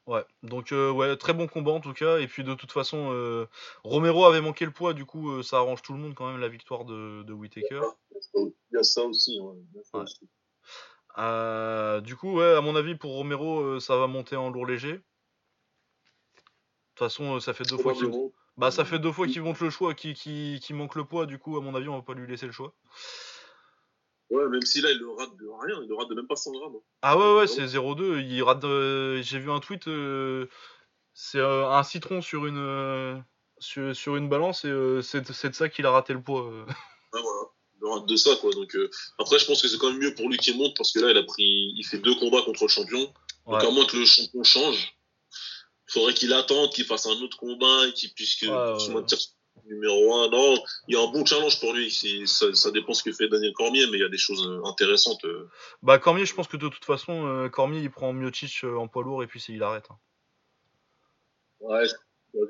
Ouais, 0.07 0.25
donc 0.45 0.71
euh, 0.73 0.91
ouais, 0.93 1.17
très 1.17 1.35
bon 1.35 1.49
combat 1.49 1.73
en 1.73 1.81
tout 1.81 1.93
cas. 1.93 2.19
Et 2.19 2.29
puis 2.29 2.45
de 2.45 2.55
toute 2.55 2.71
façon, 2.71 3.11
euh, 3.13 3.47
Romero 3.83 4.25
avait 4.25 4.41
manqué 4.41 4.65
le 4.65 4.71
poids, 4.71 4.95
du 4.95 5.05
coup 5.05 5.31
euh, 5.31 5.43
ça 5.43 5.57
arrange 5.57 5.83
tout 5.83 5.93
le 5.93 5.99
monde 5.99 6.15
quand 6.15 6.31
même 6.31 6.41
la 6.41 6.49
victoire 6.49 6.85
de, 6.85 7.25
de 7.25 7.33
Whitaker. 7.33 7.81
Il 8.35 8.53
y 8.73 8.77
a 8.77 8.85
ça 8.85 9.03
aussi, 9.03 9.41
ouais. 9.41 9.55
Il 9.73 9.77
y 9.77 9.81
a 9.81 9.83
ça 9.85 9.99
Ouais. 9.99 10.05
aussi. 10.05 10.29
Du 12.07 12.17
coup, 12.17 12.35
ouais, 12.35 12.55
à 12.55 12.61
mon 12.61 12.77
avis 12.77 12.95
pour 12.95 13.13
Romero, 13.13 13.81
ça 13.81 13.97
va 13.97 14.07
monter 14.07 14.37
en 14.37 14.51
lourd 14.51 14.67
léger. 14.67 14.93
De 14.93 14.99
toute 16.95 17.09
façon, 17.11 17.41
ça 17.41 17.53
fait 17.53 17.65
deux 17.65 17.77
fois 17.77 17.93
qu'il 17.93 18.11
bah 18.57 18.71
ça 18.71 18.87
fait 18.87 18.99
deux 18.99 19.13
fois 19.13 19.27
qu'il 19.27 19.43
monte 19.43 19.61
le 19.61 19.69
choix, 19.71 19.93
qui 19.95 20.67
manque 20.71 20.95
le 20.95 21.05
poids. 21.05 21.27
Du 21.27 21.39
coup, 21.39 21.57
à 21.57 21.61
mon 21.61 21.75
avis, 21.75 21.89
on 21.89 21.97
va 21.97 22.03
pas 22.03 22.15
lui 22.15 22.27
laisser 22.27 22.47
le 22.47 22.53
choix. 22.53 22.73
Ouais, 24.31 24.49
même 24.49 24.63
si 24.63 24.81
là, 24.81 24.91
il 24.91 24.99
le 24.99 25.09
rate 25.11 25.37
de 25.37 25.47
rien, 25.47 25.81
il 25.83 25.89
le 25.89 25.95
rate 25.95 26.09
de 26.09 26.15
même 26.15 26.27
pas 26.27 26.35
100 26.37 26.53
grammes. 26.53 26.75
hein. 26.77 26.81
Ah 27.03 27.17
ouais, 27.17 27.37
ouais, 27.39 27.47
c'est 27.47 27.65
0-2. 27.67 28.21
Il 28.21 28.43
rate. 28.43 28.65
euh, 28.65 29.23
J'ai 29.23 29.39
vu 29.39 29.51
un 29.51 29.61
tweet. 29.61 29.87
euh, 29.89 30.47
c'est 31.15 31.39
euh, 31.39 31.69
un 31.71 31.83
citron 31.83 32.21
sur 32.21 32.45
une 32.47 32.59
euh, 32.59 33.17
sur, 33.59 33.95
sur 33.97 34.17
une 34.17 34.29
balance 34.29 34.65
et 34.65 34.99
c'est 35.03 35.27
de 35.29 35.53
ça 35.55 35.69
qu'il 35.69 35.87
a 35.87 35.91
raté 35.91 36.13
le 36.13 36.21
poids. 36.23 36.43
Ouais, 36.49 36.65
voilà. 37.13 37.49
Il 37.81 37.87
rate 37.89 38.07
de 38.07 38.17
ça, 38.17 38.35
quoi. 38.41 38.51
Donc, 38.53 38.77
après, 39.19 39.39
je 39.39 39.47
pense 39.47 39.63
que 39.63 39.69
c'est 39.69 39.79
quand 39.79 39.91
même 39.91 39.99
mieux 40.01 40.15
pour 40.15 40.29
lui 40.29 40.39
qu'il 40.39 40.57
monte 40.59 40.77
parce 40.77 40.93
que 40.93 40.99
là, 40.99 41.11
il 41.11 41.17
a 41.17 41.23
pris, 41.23 41.73
il 41.77 41.85
fait 41.85 41.99
deux 41.99 42.15
combats 42.17 42.43
contre 42.43 42.65
le 42.65 42.69
champion. 42.69 43.13
Ouais. 43.47 43.53
Donc, 43.61 43.65
à 43.65 43.71
moins 43.71 43.87
que 43.87 43.97
le 43.97 44.05
champion 44.07 44.43
change, 44.43 44.97
il 45.89 45.93
faudrait 45.93 46.15
qu'il 46.15 46.33
attende, 46.33 46.71
qu'il 46.73 46.85
fasse 46.85 47.07
un 47.07 47.13
autre 47.23 47.37
combat 47.39 47.87
et 47.87 47.93
qu'il 47.93 48.13
puisse 48.13 48.35
que, 48.35 48.47
Ouais, 48.47 48.79
se 48.81 48.91
numéro 49.67 50.15
un. 50.23 50.29
Non, 50.31 50.55
il 50.89 50.95
y 50.95 50.99
a 50.99 51.03
un 51.03 51.11
bon 51.13 51.25
challenge 51.25 51.61
pour 51.61 51.73
lui. 51.73 51.91
Ça, 52.27 52.55
ça 52.55 52.71
dépend 52.71 52.95
ce 52.95 53.03
que 53.03 53.13
fait 53.13 53.29
Daniel 53.29 53.53
Cormier, 53.53 53.87
mais 53.91 53.99
il 53.99 54.01
y 54.01 54.05
a 54.05 54.09
des 54.09 54.19
choses 54.19 54.47
euh, 54.47 54.65
intéressantes. 54.69 55.25
euh. 55.25 55.49
Bah 55.83 55.99
Cormier, 55.99 56.25
je 56.27 56.35
pense 56.35 56.49
que 56.49 56.57
de 56.57 56.69
toute 56.69 56.85
façon, 56.85 57.27
euh, 57.27 57.49
Cormier 57.49 57.81
il 57.81 57.91
prend 57.91 58.13
Miocic 58.13 58.65
en 58.65 58.89
poids 58.89 59.03
lourd 59.03 59.23
et 59.23 59.27
puis 59.27 59.45
il 59.49 59.63
arrête. 59.63 59.87
hein. 59.91 59.99
Ouais, 61.61 61.87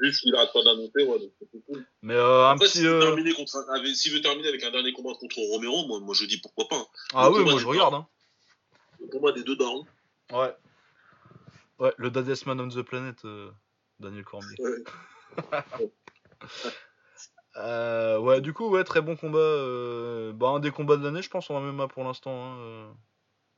vu 0.02 0.10
qu'il 0.12 0.34
arrête 0.34 0.52
pas 0.52 0.62
d'annoncer, 0.64 1.04
ouais, 1.04 1.18
donc 1.18 1.30
c'est 1.38 1.64
cool. 1.66 1.86
Mais 2.02 2.14
euh, 2.14 2.48
un 2.48 2.58
petit. 2.58 2.78
s'il 2.78 2.88
veut, 2.88 3.00
terminer 3.00 3.32
contre 3.34 3.56
avec, 3.70 3.94
s'il 3.94 4.12
veut 4.12 4.20
terminer 4.20 4.48
avec 4.48 4.62
un 4.64 4.70
dernier 4.72 4.92
combat 4.92 5.12
contre 5.18 5.36
Romero, 5.38 5.86
moi, 5.86 6.00
moi 6.00 6.14
je 6.14 6.24
dis 6.24 6.38
pourquoi 6.40 6.66
pas. 6.68 6.84
Ah 7.14 7.28
le 7.28 7.36
oui, 7.36 7.44
moi 7.50 7.58
je 7.60 7.66
regarde. 7.66 7.94
Hein. 7.94 8.06
Le 9.00 9.06
combat 9.06 9.32
des 9.32 9.44
deux 9.44 9.56
darons. 9.56 9.86
Ouais. 10.32 10.54
Ouais, 11.78 11.92
le 11.98 12.10
Daddest 12.10 12.46
Man 12.46 12.60
on 12.60 12.68
the 12.68 12.82
Planet, 12.82 13.16
euh, 13.24 13.50
Daniel 14.00 14.24
Cormier. 14.24 14.56
Ouais. 14.58 14.82
Euh, 17.56 18.18
ouais, 18.18 18.40
du 18.40 18.52
coup, 18.52 18.68
ouais, 18.68 18.84
très 18.84 19.00
bon 19.00 19.16
combat. 19.16 19.38
euh, 19.38 20.32
Bah, 20.32 20.48
un 20.48 20.60
des 20.60 20.70
combats 20.70 20.96
de 20.96 21.04
l'année, 21.04 21.22
je 21.22 21.30
pense, 21.30 21.50
en 21.50 21.60
MMA 21.60 21.88
pour 21.88 22.04
l'instant. 22.04 22.32
hein, 22.32 22.58
euh. 22.58 22.92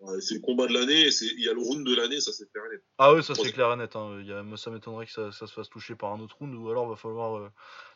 Ouais, 0.01 0.21
c'est 0.21 0.35
le 0.35 0.41
combat 0.41 0.69
de 0.69 0.73
l'année, 0.75 1.09
et 1.09 1.11
il 1.23 1.45
y 1.45 1.49
a 1.49 1.53
le 1.53 1.61
round 1.61 1.85
de 1.85 1.95
l'année, 1.97 2.21
ça 2.21 2.33
c'est 2.33 2.49
clair 2.53 2.65
et 2.67 2.77
net. 2.77 2.85
Ah 2.99 3.13
oui, 3.13 3.23
ça 3.25 3.35
c'est 3.35 3.51
clair 3.51 3.73
et 3.73 3.77
net. 3.77 3.97
Hein. 3.97 4.19
Il 4.21 4.27
y 4.27 4.33
a, 4.33 4.45
moi, 4.45 4.57
ça 4.57 4.71
m'étonnerait 4.71 5.07
que 5.07 5.13
ça, 5.13 5.33
ça 5.33 5.49
se 5.49 5.53
fasse 5.53 5.69
toucher 5.69 5.97
par 5.97 6.13
un 6.13 6.21
autre 6.21 6.37
round, 6.39 6.55
ou 6.55 6.71
alors 6.71 6.89
va 6.89 6.95
falloir 6.95 7.37
euh, 7.37 7.51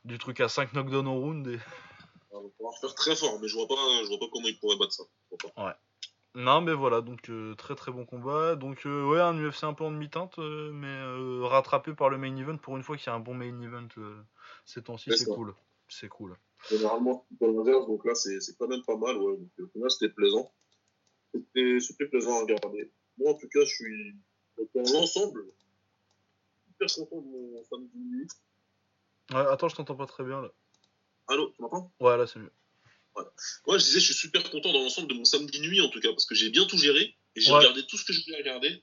du 0.05 0.19
truc 0.19 0.41
à 0.41 0.49
5 0.49 0.73
knockdowns 0.73 1.07
au 1.07 1.21
round. 1.21 1.47
Et... 1.47 1.59
On 2.33 2.43
va 2.43 2.49
pouvoir 2.57 2.75
faire 2.81 2.95
très 2.97 3.15
fort, 3.15 3.39
mais 3.41 3.47
je 3.47 3.55
vois 3.55 3.69
pas, 3.69 4.03
je 4.03 4.09
vois 4.09 4.19
pas 4.19 4.27
comment 4.33 4.49
il 4.49 4.59
pourrait 4.59 4.79
battre 4.79 4.93
ça. 4.93 5.05
Non, 6.35 6.63
mais 6.63 6.73
voilà, 6.73 7.03
donc 7.03 7.29
euh, 7.29 7.55
très 7.55 7.75
très 7.75 7.93
bon 7.93 8.07
combat. 8.07 8.57
Donc, 8.57 8.87
euh, 8.87 9.05
ouais, 9.05 9.21
un 9.21 9.37
UFC 9.37 9.65
un 9.65 9.75
peu 9.75 9.85
en 9.85 9.91
demi-teinte, 9.91 10.39
euh, 10.39 10.73
mais 10.73 11.47
rattrapé 11.47 11.93
par 11.93 12.09
le 12.09 12.17
main 12.17 12.35
event 12.37 12.57
pour 12.57 12.77
une 12.77 12.83
fois 12.83 12.97
qu'il 12.97 13.09
y 13.09 13.11
a 13.11 13.15
un 13.15 13.21
bon 13.21 13.35
main 13.35 13.61
event 13.63 13.89
ces 14.65 14.83
temps-ci, 14.83 15.13
C'est 15.17 15.27
cool. 15.27 15.55
C'est 15.95 16.09
cool. 16.09 16.37
Généralement, 16.71 17.27
c'est 17.29 17.39
pas 17.39 17.47
l'inverse, 17.49 17.87
donc 17.87 18.05
là 18.07 18.15
c'est 18.15 18.39
quand 18.59 18.67
même 18.69 18.83
pas 18.85 18.97
mal. 18.97 19.17
Ouais. 19.19 19.37
Donc, 19.37 19.51
au 19.59 19.69
final, 19.69 19.91
c'était 19.91 20.09
plaisant. 20.09 20.51
C'était 21.35 22.07
plaisant 22.07 22.39
à 22.39 22.41
regarder. 22.41 22.91
Moi 23.19 23.33
en 23.33 23.35
tout 23.35 23.49
cas, 23.49 23.61
je 23.61 23.75
suis 23.75 24.15
dans 24.75 24.93
l'ensemble 24.93 25.45
super 26.79 26.95
content 26.95 27.21
de 27.21 27.27
mon 27.27 27.65
samedi 27.65 27.99
nuit. 27.99 28.29
Ouais, 29.33 29.47
attends, 29.51 29.69
je 29.69 29.77
t'entends 29.77 29.97
pas 29.97 30.07
très 30.07 30.25
bien 30.25 30.41
là. 30.41 30.51
Allô, 31.29 31.51
tu 31.51 31.61
m'entends? 31.61 31.93
Ouais, 32.01 32.17
là 32.17 32.27
c'est 32.27 32.39
mieux. 32.39 32.53
Ouais, 33.17 33.79
je 33.79 33.85
disais, 33.85 34.01
je 34.01 34.07
suis 34.07 34.15
super 34.15 34.43
content 34.51 34.73
dans 34.73 34.83
l'ensemble 34.83 35.09
de 35.09 35.15
mon 35.15 35.25
samedi 35.27 35.61
nuit 35.61 35.81
en 35.83 35.89
tout 35.91 36.01
cas, 36.01 36.09
parce 36.11 36.25
que 36.25 36.35
j'ai 36.35 36.49
bien 36.49 36.65
tout 36.67 36.79
géré 36.79 37.15
et 37.37 37.41
j'ai 37.41 37.53
Ouais. 37.53 37.59
regardé 37.59 37.85
tout 37.87 37.99
ce 37.99 38.05
que 38.07 38.15
je 38.15 38.25
voulais 38.25 38.39
regarder. 38.39 38.83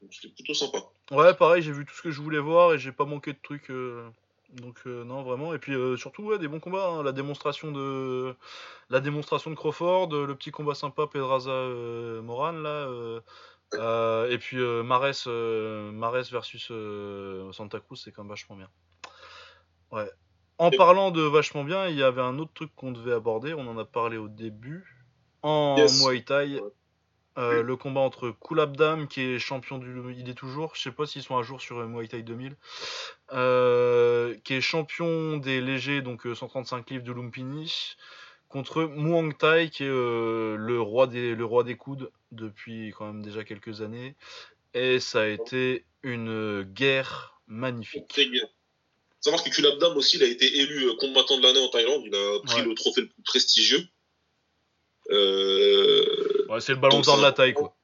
Donc 0.00 0.14
c'était 0.14 0.32
plutôt 0.32 0.54
sympa. 0.54 0.82
Ouais, 1.10 1.34
pareil, 1.34 1.62
j'ai 1.62 1.72
vu 1.72 1.84
tout 1.84 1.94
ce 1.94 2.02
que 2.02 2.10
je 2.10 2.20
voulais 2.22 2.40
voir 2.40 2.72
et 2.72 2.78
j'ai 2.78 2.92
pas 2.92 3.04
manqué 3.04 3.34
de 3.34 3.38
trucs. 3.42 3.70
euh, 3.70 4.08
Donc 4.52 4.80
euh, 4.86 5.04
non, 5.04 5.22
vraiment. 5.22 5.54
Et 5.54 5.58
puis 5.58 5.74
euh, 5.74 5.96
surtout, 5.96 6.24
ouais, 6.24 6.38
des 6.38 6.48
bons 6.48 6.60
combats. 6.60 6.88
hein. 6.88 7.02
La 7.02 7.12
démonstration 7.12 7.72
de 7.72 8.34
la 8.90 9.00
démonstration 9.00 9.50
de 9.50 9.56
Crawford, 9.56 10.08
le 10.12 10.34
petit 10.34 10.50
combat 10.50 10.74
sympa 10.74 11.06
Pedraza 11.06 11.50
euh, 11.50 12.20
Moran 12.22 12.52
là. 12.52 12.86
et 14.28 14.38
puis 14.38 14.58
Mares, 14.58 15.26
Mares 15.92 16.30
versus 16.30 16.70
Santa 17.52 17.80
Cruz, 17.80 17.96
c'est 17.96 18.12
quand 18.12 18.22
même 18.22 18.30
vachement 18.30 18.56
bien. 18.56 18.68
Ouais. 19.90 20.10
En 20.58 20.70
parlant 20.70 21.10
de 21.10 21.22
vachement 21.22 21.64
bien, 21.64 21.88
il 21.88 21.96
y 21.96 22.02
avait 22.02 22.20
un 22.20 22.38
autre 22.38 22.52
truc 22.54 22.70
qu'on 22.76 22.92
devait 22.92 23.14
aborder. 23.14 23.54
On 23.54 23.66
en 23.66 23.78
a 23.78 23.84
parlé 23.84 24.16
au 24.16 24.28
début. 24.28 24.84
En 25.42 25.74
Yes. 25.76 26.04
Muay 26.06 26.22
Thai, 26.22 26.60
Euh, 27.38 27.62
le 27.62 27.76
combat 27.76 28.00
entre 28.02 28.34
Kulabdam, 28.46 29.08
qui 29.08 29.22
est 29.22 29.38
champion 29.38 29.78
du. 29.78 29.90
Il 30.18 30.28
est 30.28 30.34
toujours, 30.34 30.74
je 30.74 30.82
sais 30.82 30.90
pas 30.92 31.06
s'ils 31.06 31.22
sont 31.22 31.38
à 31.38 31.42
jour 31.42 31.62
sur 31.62 31.78
euh, 31.78 31.86
Muay 31.86 32.06
Thai 32.06 32.22
2000, 32.22 32.56
euh, 33.32 34.34
qui 34.44 34.54
est 34.54 34.60
champion 34.60 35.38
des 35.38 35.62
légers, 35.62 36.02
donc 36.02 36.26
euh, 36.26 36.34
135 36.34 36.90
livres 36.90 37.04
de 37.04 37.12
Lumpini, 37.12 37.96
contre 38.48 38.82
Muang 38.82 39.32
Thai, 39.36 39.70
qui 39.70 39.84
est 39.84 39.88
euh, 39.88 40.56
le, 40.58 40.78
roi 40.80 41.06
des, 41.06 41.34
le 41.34 41.44
roi 41.46 41.64
des 41.64 41.76
coudes 41.76 42.10
depuis 42.32 42.92
quand 42.96 43.06
même 43.06 43.22
déjà 43.22 43.44
quelques 43.44 43.80
années. 43.80 44.14
Et 44.74 45.00
ça 45.00 45.22
a 45.22 45.26
été 45.26 45.84
une 46.02 46.62
guerre 46.62 47.40
magnifique. 47.46 48.20
Savoir 49.20 49.42
que 49.44 49.50
Kulabdam 49.50 49.96
aussi, 49.96 50.16
il 50.16 50.22
a 50.22 50.26
été 50.26 50.58
élu 50.58 50.88
euh, 50.88 50.94
combattant 50.98 51.38
de 51.38 51.42
l'année 51.44 51.60
en 51.60 51.68
Thaïlande. 51.68 52.02
Il 52.04 52.14
a 52.14 52.40
pris 52.44 52.60
Ouais. 52.60 52.66
le 52.66 52.74
trophée 52.74 53.02
le 53.02 53.06
plus 53.08 53.22
prestigieux. 53.22 53.86
Euh, 55.10 56.31
Ouais, 56.52 56.60
c'est 56.60 56.72
le 56.72 56.78
ballon 56.80 57.00
d'or 57.00 57.16
de 57.16 57.22
la 57.22 57.32
taille, 57.32 57.54
quoi. 57.54 57.74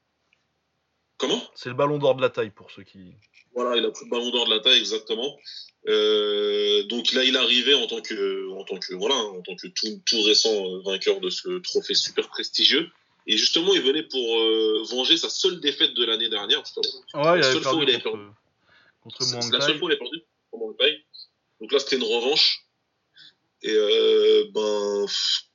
Comment? 1.16 1.43
C'est 1.55 1.70
le 1.70 1.74
ballon 1.74 1.97
d'or 1.97 2.15
de 2.16 2.20
la 2.20 2.28
taille 2.28 2.51
pour 2.51 2.70
ceux 2.70 2.82
qui. 2.82 3.15
Voilà, 3.55 3.77
il 3.78 3.85
a 3.85 3.90
pris 3.90 4.05
le 4.05 4.11
ballon 4.11 4.31
d'or 4.31 4.45
de 4.45 4.55
la 4.55 4.61
taille, 4.61 4.78
exactement. 4.78 5.39
Euh, 5.89 6.82
donc 6.85 7.12
là, 7.12 7.24
il 7.24 7.35
est 7.35 7.39
arrivé 7.39 7.73
en 7.73 7.86
tant 7.86 8.03
que, 8.03 8.51
en 8.53 8.65
tant 8.65 8.78
que, 8.78 8.95
voilà, 8.95 9.15
en 9.15 9.40
tant 9.40 9.57
que 9.57 9.69
tout, 9.69 10.03
tout 10.05 10.20
récent 10.20 10.51
euh, 10.53 10.82
vainqueur 10.85 11.19
de 11.20 11.31
ce 11.31 11.59
trophée 11.61 11.95
super 11.95 12.28
prestigieux. 12.28 12.90
Et 13.27 13.39
justement, 13.39 13.73
il 13.74 13.81
venait 13.81 14.03
pour 14.03 14.39
euh, 14.39 14.82
venger 14.90 15.16
sa 15.16 15.31
seule 15.31 15.61
défaite 15.61 15.95
de 15.95 16.05
l'année 16.05 16.28
dernière. 16.28 16.62
Ouais, 17.15 17.39
La 17.39 17.43
seule 17.43 17.62
fois 17.62 17.74
où 17.74 17.82
il 17.82 17.89
avait 17.89 18.03
perdu. 18.03 18.23
contre 19.03 19.23
C'est 19.23 19.32
Muang 19.32 19.43
c'est 19.43 19.53
la 19.53 19.61
seule 19.62 19.73
Thai. 19.73 19.78
fois 19.78 19.89
où 19.89 19.90
il 19.90 19.95
a 19.95 19.99
perdu 19.99 20.23
contre. 20.51 20.77
Donc 21.61 21.73
là, 21.73 21.78
c'était 21.78 21.97
une 21.97 22.05
revanche. 22.05 22.66
Et 23.62 23.73
euh, 23.73 24.45
ben, 24.53 25.07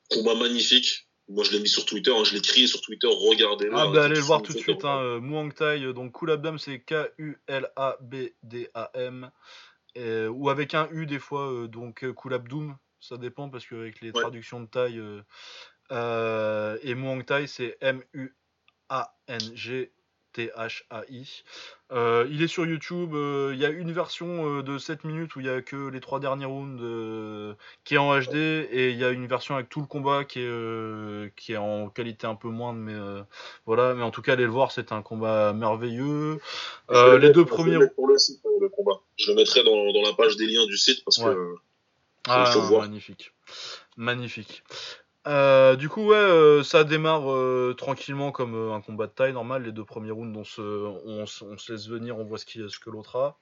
combat 0.10 0.36
magnifique. 0.36 1.08
Moi, 1.30 1.44
je 1.46 1.52
l'ai 1.52 1.60
mis 1.60 1.70
sur 1.70 1.86
Twitter, 1.86 2.12
hein, 2.12 2.24
je 2.26 2.34
l'ai 2.34 2.42
crié 2.42 2.68
sur 2.68 2.82
Twitter, 2.82 3.08
regardez-le. 3.08 3.72
Ah 3.76 3.84
hein, 3.84 3.92
bah 3.94 4.04
allez 4.06 4.16
le 4.16 4.22
voir 4.22 4.42
tout 4.42 4.52
de 4.54 4.58
suite, 4.58 4.76
faites, 4.78 4.86
hein, 4.86 5.00
euh, 5.02 5.20
Muang 5.22 5.54
Thai, 5.54 5.82
euh, 5.84 5.94
donc 5.94 6.18
Kulabdam 6.20 6.58
c'est 6.60 6.80
K-U-L-A-B-D-A-M, 6.80 7.32
euh, 9.98 10.28
ou 10.28 10.50
avec 10.50 10.74
un 10.74 10.90
U 10.92 11.06
des 11.06 11.20
fois, 11.20 11.50
euh, 11.50 11.68
donc 11.68 12.06
Kulabdoum, 12.14 12.78
ça 13.00 13.18
dépend 13.18 13.50
parce 13.50 13.66
qu'avec 13.66 14.02
les 14.02 14.12
Ouais. 14.12 14.22
traductions 14.22 14.60
de 14.62 14.68
Thai, 14.68 15.00
euh, 15.92 16.78
et 16.82 16.94
Muang 16.94 17.24
Thai 17.26 17.48
c'est 17.48 17.78
M-U-A-N-G 17.82 18.34
T-H-A-I. 20.34 21.44
Euh, 21.92 22.28
il 22.30 22.42
est 22.42 22.48
sur 22.48 22.66
YouTube. 22.66 23.14
euh, 23.14 23.52
Il 23.54 23.60
y 23.60 23.66
a 23.66 23.70
une 23.70 23.92
version 23.92 24.58
euh, 24.60 24.64
de 24.64 24.78
7 24.78 25.04
minutes 25.04 25.36
où 25.36 25.40
il 25.40 25.46
y 25.46 25.50
a 25.50 25.62
que 25.62 25.88
les 25.90 26.00
trois 26.00 26.20
derniers 26.20 26.46
rounds 26.46 26.82
euh, 26.84 27.54
qui 27.84 27.96
est 27.96 27.98
en 28.00 28.18
HD 28.20 28.36
et 28.72 28.90
il 28.92 28.98
y 28.98 29.06
a 29.06 29.10
une 29.12 29.28
version 29.28 29.56
avec 29.56 29.70
tout 29.70 29.80
le 29.80 29.86
combat 29.86 30.26
qui 30.26 30.40
est, 30.40 30.48
euh, 30.48 31.30
qui 31.36 31.54
est 31.54 31.58
en 31.58 31.90
qualité 31.90 32.28
un 32.28 32.36
peu 32.36 32.50
moindre. 32.50 32.80
Mais 32.80 32.94
euh, 32.96 33.22
voilà. 33.66 33.94
Mais 33.94 34.04
en 34.04 34.12
tout 34.12 34.22
cas, 34.22 34.34
allez 34.34 34.44
le 34.46 34.50
voir. 34.50 34.72
C'est 34.72 34.92
un 34.92 35.02
combat 35.02 35.54
merveilleux. 35.54 36.40
Je 36.90 36.96
Euh, 36.96 37.18
les 37.20 37.30
deux 37.30 37.42
je 37.42 37.46
premiers. 37.48 37.78
mettre 37.78 37.94
pour 37.96 38.08
le 38.08 38.18
site, 38.18 38.42
euh, 38.46 38.50
le 38.60 38.70
combat. 38.70 39.00
Je 39.18 39.30
le 39.32 39.36
mettrai 39.36 39.64
dans, 39.64 39.92
dans 39.94 40.02
la 40.02 40.14
page 40.14 40.36
des 40.38 40.48
liens 40.48 40.66
du 40.66 40.78
site 40.78 41.04
parce 41.06 41.20
Ouais. 41.20 41.34
que 41.34 41.56
Ah, 42.28 42.46
faut 42.52 42.62
voir. 42.62 42.82
magnifique. 42.82 43.34
Magnifique. 43.98 44.64
Euh, 45.26 45.76
du 45.76 45.88
coup, 45.90 46.06
ouais, 46.08 46.16
euh, 46.18 46.64
ça 46.64 46.84
démarre 46.84 47.32
euh, 47.32 47.74
tranquillement 47.78 48.32
comme 48.32 48.56
un 48.72 48.82
combat 48.82 49.08
de 49.08 49.12
taille 49.14 49.34
normal. 49.34 49.64
Les 49.64 49.72
deux 49.72 49.86
premiers 49.86 50.12
rounds, 50.12 50.38
on 50.38 50.44
se, 50.44 50.62
on, 50.62 51.26
se- 51.26 51.44
on 51.46 51.58
se 51.58 51.72
laisse 51.72 51.88
venir, 51.88 52.18
on 52.18 52.26
voit 52.26 52.38
ce, 52.38 52.46
qui, 52.46 52.60
ce 52.68 52.80
que 52.80 52.90
l'autre 52.90 53.16
a. 53.16 53.40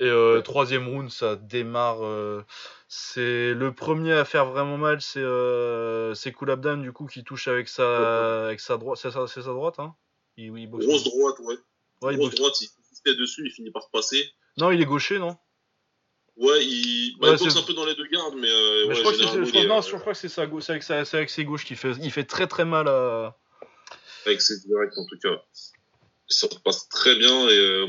Et 0.00 0.10
Ouais. 0.10 0.42
troisième 0.42 0.88
round, 0.88 1.10
ça 1.10 1.36
démarre. 1.36 1.98
c'est 2.88 3.54
le 3.54 3.72
premier 3.72 4.12
à 4.14 4.24
faire 4.24 4.46
vraiment 4.46 4.76
mal, 4.78 5.00
c'est 5.00 5.22
c'est 6.14 6.32
Kulabdan 6.32 6.78
du 6.78 6.92
coup 6.92 7.06
qui 7.06 7.22
touche 7.22 7.46
avec 7.46 7.68
sa, 7.68 8.46
avec 8.46 8.58
sa 8.58 8.76
droite. 8.78 8.98
C'est 9.00 9.10
sa, 9.12 9.52
droite, 9.52 9.78
hein? 9.78 9.94
Il, 10.36 10.56
il 10.58 10.68
grosse 10.68 11.04
droite, 11.04 11.38
ouais. 11.40 11.54
Ouais, 12.00 12.14
il 12.14 12.18
grosse 12.18 12.34
droite, 12.34 12.60
il 12.60 12.68
fait 13.04 13.14
dessus, 13.16 13.42
il 13.46 13.52
finit 13.52 13.70
par 13.70 13.90
passer. 13.90 14.28
Non, 14.56 14.70
il 14.72 14.80
est 14.80 14.86
gaucher, 14.86 15.18
non? 15.18 15.36
Ouais, 16.36 16.64
il, 16.64 17.16
bah, 17.20 17.28
Ouais, 17.30 17.36
il 17.36 17.38
boxe 17.44 17.56
un 17.56 17.62
peu 17.62 17.74
dans 17.74 17.84
les 17.84 17.94
deux 17.94 18.06
gardes, 18.06 18.34
mais, 18.36 18.48
euh, 18.50 18.82
Mais 18.84 18.88
ouais, 18.88 18.94
je 18.94 19.00
crois 19.00 19.12
généralement, 19.18 19.44
je 19.44 19.50
non, 19.68 19.78
euh, 19.78 19.82
je 19.82 19.96
crois 19.96 20.12
que 20.14 20.18
c'est 20.18 20.28
sa 20.28 20.46
avec, 20.70 20.82
sa- 20.82 21.04
c'est 21.04 21.16
avec 21.18 21.30
ses 21.30 21.44
gauches 21.44 21.64
qu'il 21.64 21.76
fait. 21.76 21.92
Il 22.02 22.10
fait 22.10 22.24
très 22.24 22.46
très 22.46 22.64
mal 22.64 22.88
à. 22.88 23.36
avec 24.26 24.40
ses 24.40 24.58
directs 24.60 24.96
en 24.96 25.04
tout 25.06 25.18
cas. 25.22 25.42
Ça 26.28 26.48
passe 26.64 26.88
très 26.88 27.14
bien 27.16 27.48
et 27.48 27.58
euh, 27.58 27.86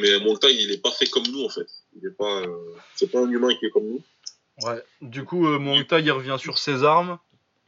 mais 0.00 0.18
Thai, 0.38 0.54
il 0.54 0.70
est 0.70 0.78
pas 0.82 0.90
fait 0.90 1.06
comme 1.06 1.26
nous 1.26 1.44
en 1.44 1.50
fait. 1.50 1.66
Il 1.94 2.06
est 2.06 2.16
pas, 2.16 2.40
euh, 2.40 2.56
c'est 2.94 3.10
pas 3.10 3.18
un 3.20 3.30
humain 3.30 3.54
qui 3.58 3.66
est 3.66 3.70
comme 3.70 3.84
nous. 3.86 4.02
Ouais. 4.62 4.82
Du 5.02 5.24
coup, 5.24 5.46
euh, 5.46 5.58
il 6.06 6.10
revient 6.12 6.36
sur 6.38 6.56
ses 6.58 6.84
armes. 6.84 7.18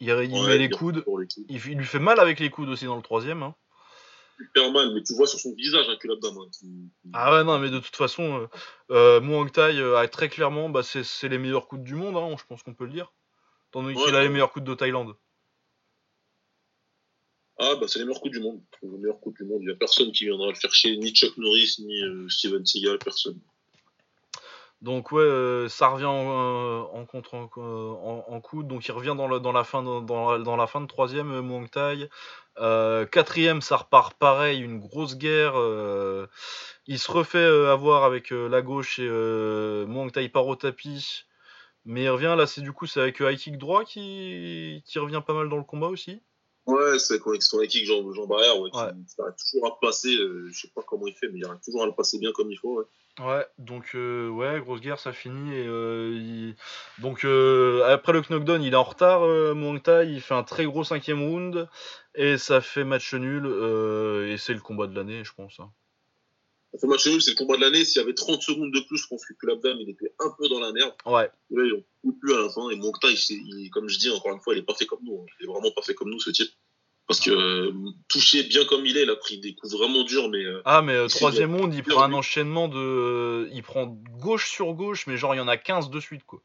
Il, 0.00 0.08
il 0.08 0.32
Ouais, 0.32 0.46
met 0.48 0.58
les 0.58 0.70
coudes. 0.70 1.02
pour 1.04 1.18
les 1.18 1.26
coudes. 1.26 1.44
Il, 1.50 1.56
il 1.66 1.76
lui 1.78 1.84
fait 1.84 1.98
mal 1.98 2.18
avec 2.20 2.40
les 2.40 2.48
coudes 2.50 2.68
aussi 2.70 2.86
dans 2.86 2.96
le 2.96 3.02
troisième. 3.02 3.42
hein. 3.42 3.54
Super 4.36 4.72
mal, 4.72 4.92
mais 4.94 5.02
tu 5.02 5.14
vois 5.14 5.26
sur 5.26 5.38
son 5.38 5.54
visage 5.54 5.86
hein, 5.88 5.96
qui- 6.00 6.08
qui- 6.58 7.10
Ah 7.12 7.32
ouais, 7.32 7.44
non, 7.44 7.58
mais 7.58 7.70
de 7.70 7.78
toute 7.78 7.94
façon, 7.96 8.40
euh, 8.40 8.46
euh, 8.90 9.20
Muang 9.20 9.50
Thai 9.50 9.78
euh, 9.78 9.96
a 9.96 10.08
très 10.08 10.28
clairement, 10.28 10.68
bah, 10.68 10.82
c'est 10.82 11.28
les 11.28 11.38
meilleurs 11.38 11.68
coudes 11.68 11.84
du 11.84 11.94
monde, 11.94 12.16
hein, 12.16 12.34
je 12.38 12.44
pense 12.44 12.62
qu'on 12.62 12.74
peut 12.74 12.84
le 12.84 12.90
dire. 12.90 13.12
Ouais, 13.74 13.94
qu'il 13.94 14.14
a 14.14 14.22
les 14.22 14.28
meilleurs 14.28 14.52
coudes 14.52 14.64
de 14.64 14.74
Thaïlande. 14.74 15.14
Ah 17.58 17.76
bah 17.80 17.86
c'est 17.86 18.00
les 18.00 18.04
meilleurs 18.04 18.20
coups 18.20 18.32
du 18.34 18.40
monde. 18.40 18.60
Les 18.82 18.88
meilleurs 18.88 19.20
coups 19.20 19.36
du 19.36 19.44
monde. 19.44 19.60
Il 19.62 19.68
y 19.68 19.72
a 19.72 19.76
personne 19.76 20.10
qui 20.10 20.24
viendra 20.24 20.48
le 20.48 20.54
faire 20.54 20.72
chier, 20.74 20.96
ni 20.96 21.12
Chuck 21.14 21.36
Norris, 21.36 21.76
ni 21.78 22.02
euh, 22.02 22.28
Steven 22.28 22.64
Seagal, 22.66 22.98
personne. 22.98 23.38
Donc 24.82 25.12
ouais, 25.12 25.22
euh, 25.22 25.68
ça 25.68 25.88
revient 25.88 26.04
en, 26.04 26.90
en 26.92 27.06
contre 27.06 27.34
en, 27.34 27.48
en- 27.56 28.24
en 28.28 28.40
coude, 28.40 28.66
donc 28.68 28.86
il 28.86 28.92
revient 28.92 29.14
dans, 29.16 29.28
le- 29.28 29.40
dans, 29.40 29.52
la, 29.52 29.64
fin 29.64 29.82
de, 29.82 30.04
dans, 30.04 30.32
la, 30.32 30.38
dans 30.44 30.56
la 30.56 30.66
fin 30.66 30.80
de 30.80 30.86
troisième, 30.86 31.40
Muang 31.40 31.68
Thai. 31.70 32.08
Euh, 32.58 33.04
quatrième, 33.06 33.60
ça 33.62 33.76
repart 33.78 34.14
pareil, 34.14 34.60
une 34.60 34.78
grosse 34.78 35.16
guerre. 35.16 35.54
euh, 35.58 36.26
il 36.86 36.98
se 36.98 37.10
refait 37.10 37.38
euh, 37.38 37.72
avoir 37.72 38.04
avec 38.04 38.30
la 38.30 38.62
gauche 38.62 38.98
et 38.98 39.08
euh, 39.08 39.86
Muang 39.86 40.10
Thai 40.12 40.28
part 40.28 40.46
au 40.46 40.54
tapis. 40.56 41.24
Mais 41.84 42.04
il 42.04 42.08
revient, 42.10 42.34
là 42.38 42.46
c'est 42.46 42.60
du 42.62 42.72
coup 42.72 42.86
c'est 42.86 43.00
avec 43.00 43.20
high 43.20 43.36
kick 43.36 43.58
droit 43.58 43.84
qui, 43.84 44.82
qui 44.86 44.98
revient 44.98 45.22
pas 45.26 45.34
mal 45.34 45.48
dans 45.48 45.56
le 45.58 45.64
combat 45.64 45.88
aussi. 45.88 46.22
Ouais, 46.66 46.98
c'est 46.98 47.18
quand 47.18 47.38
son 47.42 47.60
équipe 47.60 47.84
Jean, 47.84 48.10
Jean 48.14 48.26
Barrière, 48.26 48.58
ouais, 48.58 48.70
Ouais. 48.72 48.90
qui 49.04 49.20
arrive 49.20 49.34
toujours 49.38 49.66
à 49.66 49.78
passer, 49.80 50.16
je 50.16 50.50
sais 50.58 50.70
pas 50.74 50.80
comment 50.86 51.06
il 51.06 51.12
fait, 51.14 51.28
mais 51.28 51.40
il 51.40 51.44
arrive 51.44 51.60
toujours 51.62 51.82
à 51.82 51.86
le 51.86 51.92
passer 51.92 52.18
bien 52.18 52.32
comme 52.32 52.50
il 52.50 52.56
faut. 52.56 52.78
Ouais. 52.78 52.84
Ouais, 53.20 53.46
donc 53.58 53.90
euh, 53.94 54.28
ouais, 54.28 54.58
grosse 54.60 54.80
guerre, 54.80 54.98
ça 54.98 55.12
finit. 55.12 55.54
Et, 55.54 55.66
euh, 55.68 56.10
il- 56.14 56.56
Donc 56.98 57.24
euh, 57.24 57.84
après 57.92 58.12
le 58.12 58.22
knockdown, 58.28 58.60
il 58.62 58.72
est 58.72 58.76
en 58.76 58.82
retard, 58.82 59.20
Muang 59.54 59.80
Thai, 59.80 60.06
il 60.12 60.20
fait 60.20 60.34
un 60.34 60.42
très 60.42 60.64
gros 60.64 60.82
cinquième 60.82 61.22
round 61.22 61.68
et 62.16 62.38
ça 62.38 62.60
fait 62.60 62.82
match 62.84 63.14
nul 63.14 63.46
et 64.28 64.36
c'est 64.36 64.54
le 64.54 64.60
combat 64.60 64.86
de 64.88 64.94
l'année, 64.96 65.22
je 65.24 65.32
pense. 65.32 65.60
hein. 65.60 65.70
Ça 66.72 66.80
fait 66.80 66.86
match 66.88 67.06
nul, 67.06 67.22
c'est 67.22 67.30
le 67.30 67.36
combat 67.36 67.54
de 67.56 67.60
l'année. 67.60 67.84
S'il 67.84 68.00
y 68.00 68.04
avait 68.04 68.14
30 68.14 68.42
secondes 68.42 68.72
de 68.72 68.80
plus, 68.80 68.98
je 68.98 69.06
pense 69.06 69.24
que 69.24 69.32
Kulabdam, 69.34 69.76
il 69.80 69.90
était 69.90 70.12
un 70.18 70.34
peu 70.36 70.48
dans 70.48 70.58
la 70.58 70.72
merde. 70.72 70.92
Ouais, 71.06 71.30
Et 71.52 71.54
là, 71.54 71.62
ils 71.66 71.72
ont 72.08 72.12
plus 72.20 72.34
à 72.34 72.40
la 72.40 72.48
fin. 72.50 72.68
Et 72.70 72.74
il, 72.74 72.80
il- 73.30 73.70
comme 73.70 73.88
je 73.88 73.96
dis 74.00 74.10
encore 74.10 74.32
une 74.32 74.40
fois, 74.40 74.54
il 74.54 74.58
est 74.58 74.62
pas 74.62 74.74
fait 74.74 74.86
comme 74.86 75.04
nous. 75.04 75.20
hein. 75.20 75.26
Il 75.38 75.44
est 75.44 75.52
vraiment 75.52 75.70
pas 75.70 75.82
fait 75.82 75.94
comme 75.94 76.10
nous, 76.10 76.18
ce 76.18 76.30
type. 76.30 76.50
Parce 77.06 77.20
que 77.20 77.30
euh, 77.30 77.72
touché 78.08 78.44
bien 78.44 78.64
comme 78.64 78.86
il 78.86 78.96
est, 78.96 79.02
il 79.02 79.10
a 79.10 79.16
pris 79.16 79.38
des 79.38 79.54
coups 79.54 79.74
vraiment 79.74 80.04
durs, 80.04 80.30
mais 80.30 80.42
euh, 80.42 80.62
ah 80.64 80.80
mais 80.80 80.94
euh, 80.94 81.06
troisième 81.08 81.54
round, 81.54 81.74
il 81.74 81.82
prend 81.82 82.02
un 82.02 82.12
enchaînement 82.14 82.66
de, 82.68 83.48
il 83.52 83.62
prend 83.62 83.86
gauche 84.20 84.50
sur 84.50 84.72
gauche, 84.72 85.06
mais 85.06 85.18
genre 85.18 85.34
il 85.34 85.38
y 85.38 85.40
en 85.40 85.48
a 85.48 85.58
15 85.58 85.90
de 85.90 86.00
suite 86.00 86.24
quoi. 86.24 86.40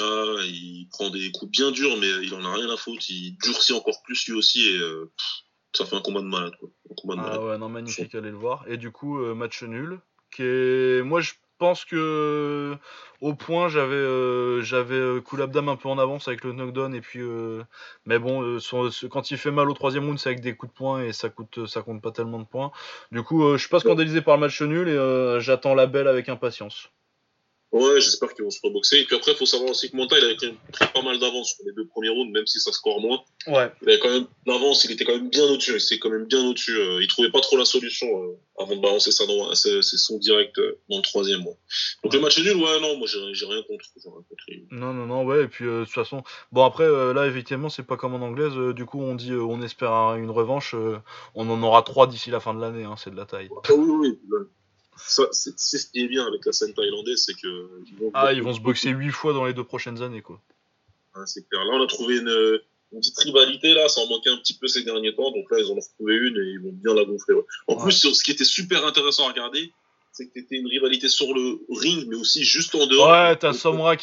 ah, 0.00 0.34
il 0.42 0.88
prend 0.90 1.08
des 1.10 1.30
coups 1.30 1.52
bien 1.52 1.70
durs, 1.70 1.96
mais 1.98 2.08
il 2.24 2.34
en 2.34 2.44
a 2.44 2.52
rien 2.52 2.68
à 2.68 2.76
foutre. 2.76 3.04
Il 3.10 3.36
durcit 3.38 3.72
encore 3.72 4.02
plus 4.02 4.26
lui 4.26 4.34
aussi. 4.34 4.68
Et 4.70 4.76
euh, 4.78 5.12
ça 5.72 5.86
fait 5.86 5.94
un 5.94 6.00
combat 6.00 6.20
de 6.20 6.26
malade. 6.26 6.54
Quoi. 6.58 6.70
Un 6.90 6.94
combat 6.96 7.14
de 7.14 7.20
Ah 7.20 7.22
malade. 7.22 7.42
ouais, 7.44 7.58
non, 7.58 7.68
magnifique, 7.68 8.14
allez 8.16 8.30
le 8.30 8.36
voir. 8.36 8.64
Et 8.68 8.76
du 8.76 8.90
coup, 8.90 9.18
match 9.36 9.62
nul. 9.62 10.00
Qui 10.34 10.42
est... 10.42 11.02
Moi, 11.04 11.20
je 11.20 11.34
pense 11.58 11.84
que 11.84 12.76
au 13.20 13.34
point, 13.34 13.68
j'avais 13.68 13.94
euh, 13.94 14.62
j'avais 14.62 14.94
euh, 14.94 15.20
Kulabdam 15.20 15.68
un 15.68 15.76
peu 15.76 15.88
en 15.88 15.98
avance 15.98 16.28
avec 16.28 16.44
le 16.44 16.52
knockdown. 16.52 16.94
Et 16.94 17.00
puis, 17.00 17.20
euh, 17.20 17.62
mais 18.06 18.18
bon, 18.18 18.42
euh, 18.42 18.58
quand 19.10 19.30
il 19.30 19.38
fait 19.38 19.50
mal 19.50 19.70
au 19.70 19.74
troisième 19.74 20.04
round, 20.06 20.18
c'est 20.18 20.30
avec 20.30 20.40
des 20.40 20.54
coups 20.56 20.72
de 20.72 20.76
poing 20.76 21.02
et 21.02 21.12
ça 21.12 21.28
coûte 21.30 21.66
ça 21.66 21.82
compte 21.82 22.02
pas 22.02 22.12
tellement 22.12 22.38
de 22.40 22.44
points. 22.46 22.72
Du 23.12 23.22
coup, 23.22 23.44
euh, 23.44 23.56
je 23.56 23.60
suis 23.62 23.70
pas 23.70 23.80
scandalisé 23.80 24.20
par 24.22 24.36
le 24.36 24.40
match 24.42 24.60
nul 24.62 24.88
et 24.88 24.92
euh, 24.92 25.40
j'attends 25.40 25.74
la 25.74 25.86
belle 25.86 26.08
avec 26.08 26.28
impatience. 26.28 26.90
Ouais, 27.74 28.00
j'espère 28.00 28.32
qu'ils 28.34 28.44
vont 28.44 28.50
se 28.52 28.60
reboxer. 28.62 29.00
Et 29.00 29.04
puis 29.04 29.16
après, 29.16 29.32
il 29.32 29.36
faut 29.36 29.46
savoir 29.46 29.70
aussi 29.70 29.90
que 29.90 29.96
Monta, 29.96 30.16
il 30.16 30.24
avait 30.24 30.36
quand 30.36 30.46
même 30.46 30.56
pris 30.72 30.86
pas 30.94 31.02
mal 31.02 31.18
d'avance 31.18 31.48
sur 31.54 31.64
les 31.66 31.72
deux 31.72 31.84
premiers 31.88 32.08
rounds, 32.08 32.30
même 32.32 32.46
si 32.46 32.60
ça 32.60 32.70
score 32.70 33.00
moins. 33.00 33.20
Ouais. 33.48 33.72
Il 33.82 33.88
avait 33.90 33.98
quand 33.98 34.10
même 34.10 34.26
l'avance, 34.46 34.84
il 34.84 34.92
était 34.92 35.04
quand 35.04 35.16
même 35.16 35.28
bien 35.28 35.42
au-dessus. 35.44 35.72
Il 35.72 35.82
était 35.82 35.98
quand 35.98 36.10
même 36.10 36.26
bien 36.26 36.46
au-dessus. 36.46 36.78
euh, 36.78 37.02
il 37.02 37.08
trouvait 37.08 37.32
pas 37.32 37.40
trop 37.40 37.56
la 37.56 37.64
solution 37.64 38.06
euh, 38.06 38.36
avant 38.62 38.76
de 38.76 38.80
balancer 38.80 39.10
sa 39.10 39.26
droite. 39.26 39.56
C'est 39.56 39.82
c'est 39.82 39.96
son 39.96 40.18
direct 40.18 40.56
euh, 40.58 40.78
dans 40.88 40.98
le 40.98 41.02
troisième. 41.02 41.40
moi. 41.40 41.54
Donc 42.04 42.12
Ouais. 42.12 42.18
le 42.18 42.22
match 42.22 42.38
est 42.38 42.42
nul, 42.42 42.54
ouais, 42.62 42.80
non, 42.80 42.96
moi 42.96 43.08
j'ai 43.08 43.46
rien 43.46 43.62
contre. 43.68 43.86
Non, 44.70 44.92
non, 44.92 45.06
non, 45.06 45.24
ouais, 45.24 45.42
et 45.44 45.48
puis 45.48 45.64
euh, 45.66 45.80
de 45.80 45.84
toute 45.84 45.94
façon, 45.94 46.22
bon 46.52 46.64
après, 46.64 46.84
euh, 46.84 47.12
là, 47.12 47.26
effectivement, 47.26 47.68
c'est 47.68 47.82
pas 47.82 47.96
comme 47.96 48.14
en 48.14 48.24
anglaise, 48.24 48.52
euh, 48.56 48.72
du 48.72 48.84
coup, 48.86 49.00
on 49.02 49.16
dit, 49.16 49.32
euh, 49.32 49.42
on 49.42 49.60
espère 49.62 49.90
un- 49.92 50.16
une 50.16 50.30
revanche, 50.30 50.74
euh, 50.74 50.98
on 51.34 51.48
en 51.50 51.60
aura 51.62 51.82
trois 51.82 52.06
d'ici 52.06 52.30
la 52.30 52.38
fin 52.38 52.54
de 52.54 52.60
l'année, 52.60 52.84
hein, 52.84 52.94
c'est 52.96 53.10
de 53.10 53.16
la 53.16 53.24
taille. 53.26 53.48
Ah 53.68 53.72
oui, 53.76 53.84
oui, 53.88 54.18
oui. 54.30 54.38
Ça, 54.96 55.24
c'est 55.32 55.58
c'est 55.58 55.78
ce 55.78 55.86
qui 55.90 56.04
est 56.04 56.08
bien 56.08 56.26
avec 56.26 56.44
la 56.46 56.52
scène 56.52 56.72
thaïlandaise, 56.74 57.24
c'est 57.26 57.34
que 57.34 57.70
ils 57.86 57.96
vont, 57.98 58.10
Ah, 58.14 58.32
ils 58.32 58.42
vont 58.42 58.54
se 58.54 58.60
boxer 58.60 58.90
huit 58.90 59.10
fois 59.10 59.32
dans 59.32 59.44
les 59.44 59.52
deux 59.54 59.64
prochaines 59.64 60.02
années, 60.02 60.22
quoi. 60.22 60.40
C'est 61.26 61.48
clair. 61.48 61.64
Là, 61.64 61.72
on 61.74 61.82
a 61.82 61.86
trouvé 61.86 62.16
une, 62.18 62.60
une 62.92 62.98
petite 63.00 63.18
rivalité, 63.18 63.72
là, 63.74 63.88
ça 63.88 64.00
en 64.00 64.08
manquait 64.08 64.30
un 64.30 64.36
petit 64.38 64.54
peu 64.58 64.66
ces 64.66 64.82
derniers 64.84 65.14
temps, 65.14 65.30
donc 65.30 65.50
là, 65.50 65.58
ils 65.60 65.66
en 65.66 65.74
ont 65.76 65.80
retrouvé 65.80 66.16
une 66.16 66.36
et 66.36 66.50
ils 66.50 66.60
vont 66.60 66.72
bien 66.72 66.94
la 66.94 67.04
gonfler. 67.04 67.34
ouais. 67.34 67.44
En 67.68 67.76
Ouais. 67.76 67.82
plus, 67.84 68.12
ce 68.12 68.22
qui 68.24 68.30
était 68.32 68.44
super 68.44 68.84
intéressant 68.84 69.26
à 69.26 69.28
regarder, 69.32 69.72
c'est 70.12 70.26
que 70.26 70.32
c'était 70.34 70.56
une 70.56 70.66
rivalité 70.68 71.08
sur 71.08 71.34
le 71.34 71.58
ring, 71.70 72.06
mais 72.08 72.16
aussi 72.16 72.44
juste 72.44 72.74
en 72.76 72.86
dehors. 72.86 73.08
Ouais, 73.10 73.36
t'as 73.36 73.52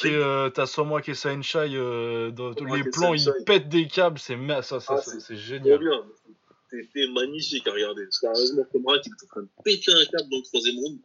ring. 0.04 0.14
euh, 0.14 0.50
t'as 0.50 0.66
Somrak 0.66 1.08
et 1.10 1.14
Sainchai, 1.14 1.70
euh, 1.74 2.32
dans 2.32 2.54
tous 2.54 2.64
Somrak 2.66 2.84
les 2.86 2.92
plans, 2.92 3.14
ils 3.14 3.30
pètent 3.46 3.70
des 3.70 3.88
câbles, 3.88 4.20
c'est 4.20 4.36
ma- 4.36 4.62
ça, 4.62 4.80
ça, 4.82 4.96
Ah, 4.98 5.02
c'est 5.02 5.20
c'est 5.20 5.20
c'est 5.20 5.34
Trop 5.36 5.44
génial. 5.44 5.80
bien. 5.80 6.04
C'était 6.72 7.08
magnifique 7.08 7.68
à 7.68 7.72
regarder. 7.72 8.04
Sérieusement, 8.10 8.64
Comrat, 8.72 8.96
il 8.96 9.00
était 9.00 9.24
en 9.24 9.28
train 9.28 9.42
de 9.42 9.50
péter 9.64 9.92
un 9.92 10.06
câble 10.06 10.30
dans 10.30 10.38
le 10.38 10.44
troisième 10.44 10.78
round. 10.78 11.00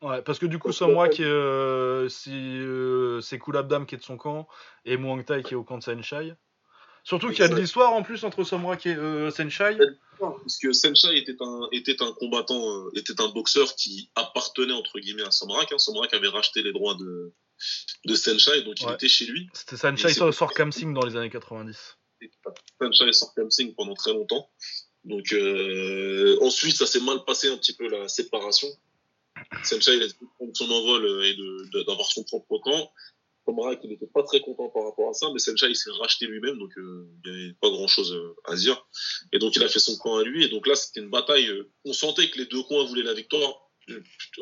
Ouais, 0.00 0.22
parce 0.22 0.38
que 0.38 0.46
du 0.46 0.60
coup, 0.60 0.68
Donc, 0.68 0.76
Somrak, 0.76 1.18
euh, 1.18 2.08
si, 2.08 2.30
euh, 2.32 3.20
c'est 3.20 3.40
qui 3.40 3.50
est 3.50 3.98
de 3.98 4.02
son 4.02 4.16
camp, 4.16 4.46
et 4.84 4.96
Muang 4.96 5.24
Thai 5.24 5.42
qui 5.42 5.54
est 5.54 5.56
au 5.56 5.64
camp 5.64 5.78
de 5.78 5.82
Sainchai. 5.82 6.34
Surtout 7.02 7.30
qu'il 7.30 7.40
y 7.40 7.42
a 7.42 7.48
de 7.48 7.56
l'histoire 7.56 7.92
en 7.92 8.02
plus 8.02 8.22
entre 8.24 8.44
Somrak 8.44 8.86
et 8.86 8.94
euh, 8.94 9.30
Sainchai. 9.30 9.78
Parce 10.20 10.58
que 10.58 10.72
Senshai 10.72 11.16
était 11.16 11.36
un, 11.40 11.68
était 11.72 12.02
un 12.02 12.12
combattant, 12.12 12.60
euh, 12.60 12.90
était 12.94 13.20
un 13.20 13.28
boxeur 13.28 13.74
qui 13.76 14.10
appartenait 14.14 14.72
entre 14.72 14.98
guillemets 15.00 15.22
à 15.22 15.30
Samrak. 15.30 15.72
Hein. 15.72 15.78
Samrak 15.78 16.12
avait 16.12 16.28
racheté 16.28 16.62
les 16.62 16.72
droits 16.72 16.94
de, 16.94 17.32
de 18.04 18.14
Senshai, 18.14 18.62
donc 18.62 18.80
il 18.80 18.90
était 18.92 19.08
chez 19.08 19.26
lui. 19.26 19.48
C'était 19.52 19.76
c'est- 19.76 20.14
sort, 20.14 20.34
sort 20.34 20.52
Kamsing 20.52 20.92
dans 20.92 21.04
les 21.06 21.16
années 21.16 21.30
90. 21.30 21.96
Senshai 22.80 23.12
sort 23.12 23.34
Kamsing 23.34 23.74
pendant 23.74 23.94
très 23.94 24.12
longtemps. 24.12 24.50
Donc 25.04 25.32
euh, 25.32 26.38
ensuite, 26.42 26.76
ça 26.76 26.86
s'est 26.86 27.00
mal 27.00 27.24
passé 27.24 27.48
un 27.48 27.56
petit 27.56 27.74
peu 27.74 27.88
la 27.88 28.08
séparation. 28.08 28.68
Senshai 29.64 29.96
il 29.96 30.02
a 30.02 30.08
de 30.08 30.12
prendre 30.36 30.54
son 30.54 30.70
envol 30.70 31.04
euh, 31.04 31.24
et 31.24 31.84
d'avoir 31.86 32.10
son 32.10 32.24
propre 32.24 32.58
camp. 32.58 32.92
Samrak, 33.46 33.80
il 33.84 33.90
n'était 33.90 34.06
pas 34.06 34.22
très 34.24 34.40
content 34.40 34.68
par 34.68 34.84
rapport 34.84 35.08
à 35.08 35.14
ça, 35.14 35.28
mais 35.32 35.38
Senshai 35.38 35.70
il 35.70 35.76
s'est 35.76 35.90
racheté 35.92 36.26
lui-même, 36.26 36.58
donc 36.58 36.76
euh, 36.76 37.08
il 37.24 37.32
n'y 37.32 37.44
avait 37.44 37.54
pas 37.54 37.70
grand-chose 37.70 38.14
à 38.44 38.54
dire. 38.56 38.86
Et 39.32 39.38
donc 39.38 39.56
il 39.56 39.62
a 39.62 39.68
fait 39.68 39.78
son 39.78 39.96
camp 39.96 40.16
à 40.16 40.24
lui. 40.24 40.44
Et 40.44 40.48
donc 40.48 40.66
là, 40.66 40.74
c'était 40.74 41.00
une 41.00 41.10
bataille. 41.10 41.48
on 41.84 41.92
sentait 41.92 42.28
que 42.28 42.38
les 42.38 42.46
deux 42.46 42.62
coins 42.64 42.84
voulaient 42.84 43.02
la 43.02 43.14
victoire. 43.14 43.68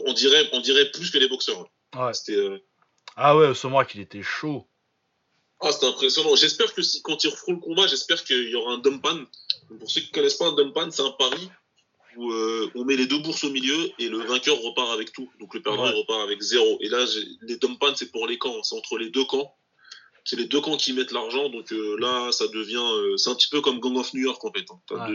On 0.05 0.13
dirait, 0.13 0.49
on 0.53 0.61
dirait 0.61 0.91
plus 0.91 1.11
que 1.11 1.19
les 1.19 1.29
boxeurs. 1.29 1.69
Ouais. 1.95 2.13
C'était, 2.15 2.37
euh, 2.37 2.59
Ah 3.17 3.37
ouais, 3.37 3.55
Somrak, 3.55 3.95
il 3.95 4.01
était 4.01 4.23
chaud. 4.23 4.67
Ah, 5.61 5.73
c'était 5.73 5.87
impressionnant. 5.87 6.37
J'espère 6.37 6.75
que 6.75 6.83
si, 6.83 7.01
quand 7.03 7.25
ils 7.25 7.29
referont 7.29 7.53
le 7.53 7.61
combat, 7.61 7.87
j'espère 7.87 8.23
qu'il 8.25 8.49
y 8.49 8.55
aura 8.55 8.75
un 8.75 8.79
dumpan. 8.79 9.25
Pour 9.79 9.91
ceux 9.91 10.03
qui 10.03 10.11
connaissent 10.11 10.37
pas 10.37 10.49
un 10.49 10.55
dumpan, 10.55 10.91
c'est 10.91 11.03
un 11.03 11.11
pari 11.13 11.51
où 12.17 12.31
euh, 12.31 12.71
on 12.75 12.85
met 12.85 12.97
les 12.97 13.07
deux 13.07 13.19
bourses 13.19 13.45
au 13.45 13.51
milieu 13.51 13.91
et 13.99 14.09
le 14.09 14.19
vainqueur 14.19 14.59
repart 14.61 14.91
avec 14.91 15.13
tout. 15.13 15.31
Donc 15.41 15.55
le 15.55 15.63
perdant 15.63 15.85
repart 15.85 16.21
avec 16.21 16.41
zéro. 16.41 16.79
Et 16.81 16.89
là, 16.89 17.05
les 17.43 17.57
dumpan 17.57 17.95
c'est 17.95 18.11
pour 18.11 18.27
les 18.27 18.39
camps, 18.39 18.63
c'est 18.63 18.77
entre 18.77 18.99
les 18.99 19.11
deux 19.11 19.25
camps. 19.25 19.55
C'est 20.25 20.37
les 20.37 20.47
deux 20.47 20.61
camps 20.61 20.77
qui 20.77 20.93
mettent 20.93 21.13
l'argent, 21.13 21.49
donc 21.51 21.73
euh, 21.73 21.97
là, 22.01 22.33
ça 22.33 22.49
devient, 22.49 22.77
euh, 22.77 23.17
c'est 23.17 23.31
un 23.31 23.37
petit 23.37 23.49
peu 23.49 23.61
comme 23.61 23.79
Gang 23.79 23.97
of 23.97 24.13
New 24.13 24.23
York 24.23 24.45
en 24.45 24.53
fait. 24.53 24.67
Hein. 24.91 25.07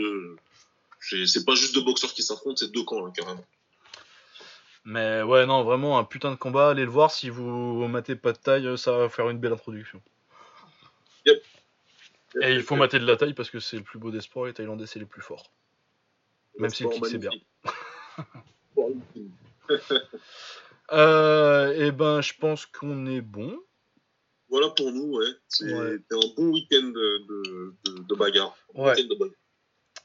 C'est 1.00 1.44
pas 1.44 1.54
juste 1.54 1.74
deux 1.74 1.82
boxeurs 1.82 2.14
qui 2.14 2.22
s'affrontent, 2.22 2.56
c'est 2.56 2.72
deux 2.72 2.84
camps 2.84 3.10
carrément. 3.10 3.44
Mais 4.84 5.22
ouais, 5.22 5.44
non, 5.44 5.64
vraiment 5.64 5.98
un 5.98 6.04
putain 6.04 6.30
de 6.30 6.36
combat. 6.36 6.70
Allez 6.70 6.84
le 6.84 6.90
voir 6.90 7.10
si 7.10 7.28
vous 7.28 7.86
matez 7.88 8.16
pas 8.16 8.32
de 8.32 8.38
taille, 8.38 8.78
ça 8.78 8.92
va 8.96 9.08
faire 9.08 9.28
une 9.28 9.38
belle 9.38 9.52
introduction. 9.52 10.00
Yep. 11.26 11.42
Et 12.42 12.52
il 12.52 12.62
faut 12.62 12.76
mater 12.76 12.98
de 12.98 13.06
la 13.06 13.16
taille 13.16 13.34
parce 13.34 13.50
que 13.50 13.60
c'est 13.60 13.76
le 13.76 13.82
plus 13.82 13.98
beau 13.98 14.10
des 14.10 14.20
sports, 14.20 14.46
les 14.46 14.54
Thaïlandais 14.54 14.86
c'est 14.86 14.98
les 14.98 15.06
plus 15.06 15.22
forts. 15.22 15.52
Même 16.58 16.70
si 16.70 16.84
le 16.84 16.90
kick 16.90 17.06
c'est 17.06 17.18
bien. 17.18 17.30
euh, 20.92 21.72
et 21.72 21.86
eh 21.86 21.92
ben 21.92 22.20
je 22.20 22.32
pense 22.38 22.66
qu'on 22.66 23.06
est 23.06 23.20
bon. 23.20 23.58
Voilà 24.48 24.68
pour 24.70 24.92
nous, 24.92 25.16
ouais. 25.16 25.30
C'était 25.48 25.72
un 25.72 26.34
bon 26.36 26.52
week-end 26.52 26.88
de, 26.88 27.74
de, 28.06 28.14
bagarre. 28.14 28.54
Ouais. 28.74 28.94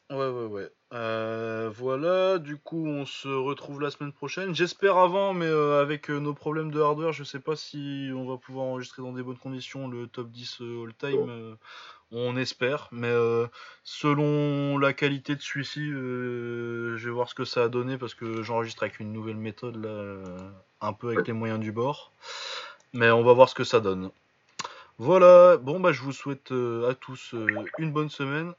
Ouais, 0.10 0.30
ouais, 0.30 0.46
ouais. 0.46 0.72
Euh, 0.94 1.70
voilà, 1.76 2.38
du 2.38 2.58
coup, 2.58 2.88
on 2.88 3.06
se 3.06 3.28
retrouve 3.28 3.82
la 3.82 3.92
semaine 3.92 4.14
prochaine. 4.14 4.56
J'espère 4.56 4.98
avant, 4.98 5.34
mais 5.34 5.46
euh, 5.46 5.82
avec 5.82 6.10
euh, 6.10 6.20
nos 6.20 6.34
problèmes 6.34 6.72
de 6.72 6.80
hardware, 6.80 7.12
je 7.12 7.26
sais 7.26 7.40
pas 7.40 7.58
si 7.58 8.10
on 8.16 8.26
va 8.26 8.38
pouvoir 8.38 8.68
enregistrer 8.68 9.02
dans 9.02 9.12
des 9.12 9.22
bonnes 9.22 9.38
conditions 9.38 9.88
le 9.90 10.08
top 10.08 10.30
10 10.30 10.62
all-time. 10.62 11.58
on 12.12 12.38
espère, 12.38 12.88
mais 12.94 13.14
selon 13.84 14.78
la 14.78 14.94
qualité 14.94 15.36
de 15.36 15.42
celui-ci, 15.42 15.90
je 15.90 16.96
vais 16.96 17.12
voir 17.12 17.28
ce 17.28 17.36
que 17.36 17.44
ça 17.44 17.64
a 17.64 17.70
donné 17.70 17.98
parce 17.98 18.14
que 18.14 18.42
j'enregistre 18.44 18.84
avec 18.84 19.02
une 19.02 19.12
nouvelle 19.12 19.36
méthode 19.36 19.76
là, 19.76 20.24
un 20.80 20.94
peu 20.94 21.10
avec 21.10 21.28
les 21.28 21.34
moyens 21.34 21.60
du 21.60 21.74
bord. 21.74 22.14
Mais 22.94 23.12
on 23.12 23.24
va 23.24 23.34
voir 23.34 23.50
ce 23.50 23.56
que 23.56 23.66
ça 23.66 23.82
donne. 23.82 24.10
Voilà, 25.00 25.58
bon 25.58 25.82
bah 25.82 25.92
je 25.92 26.02
vous 26.02 26.14
souhaite 26.14 26.54
à 26.54 26.96
tous 26.96 27.36
une 27.78 27.92
bonne 27.92 28.10
semaine 28.10 28.54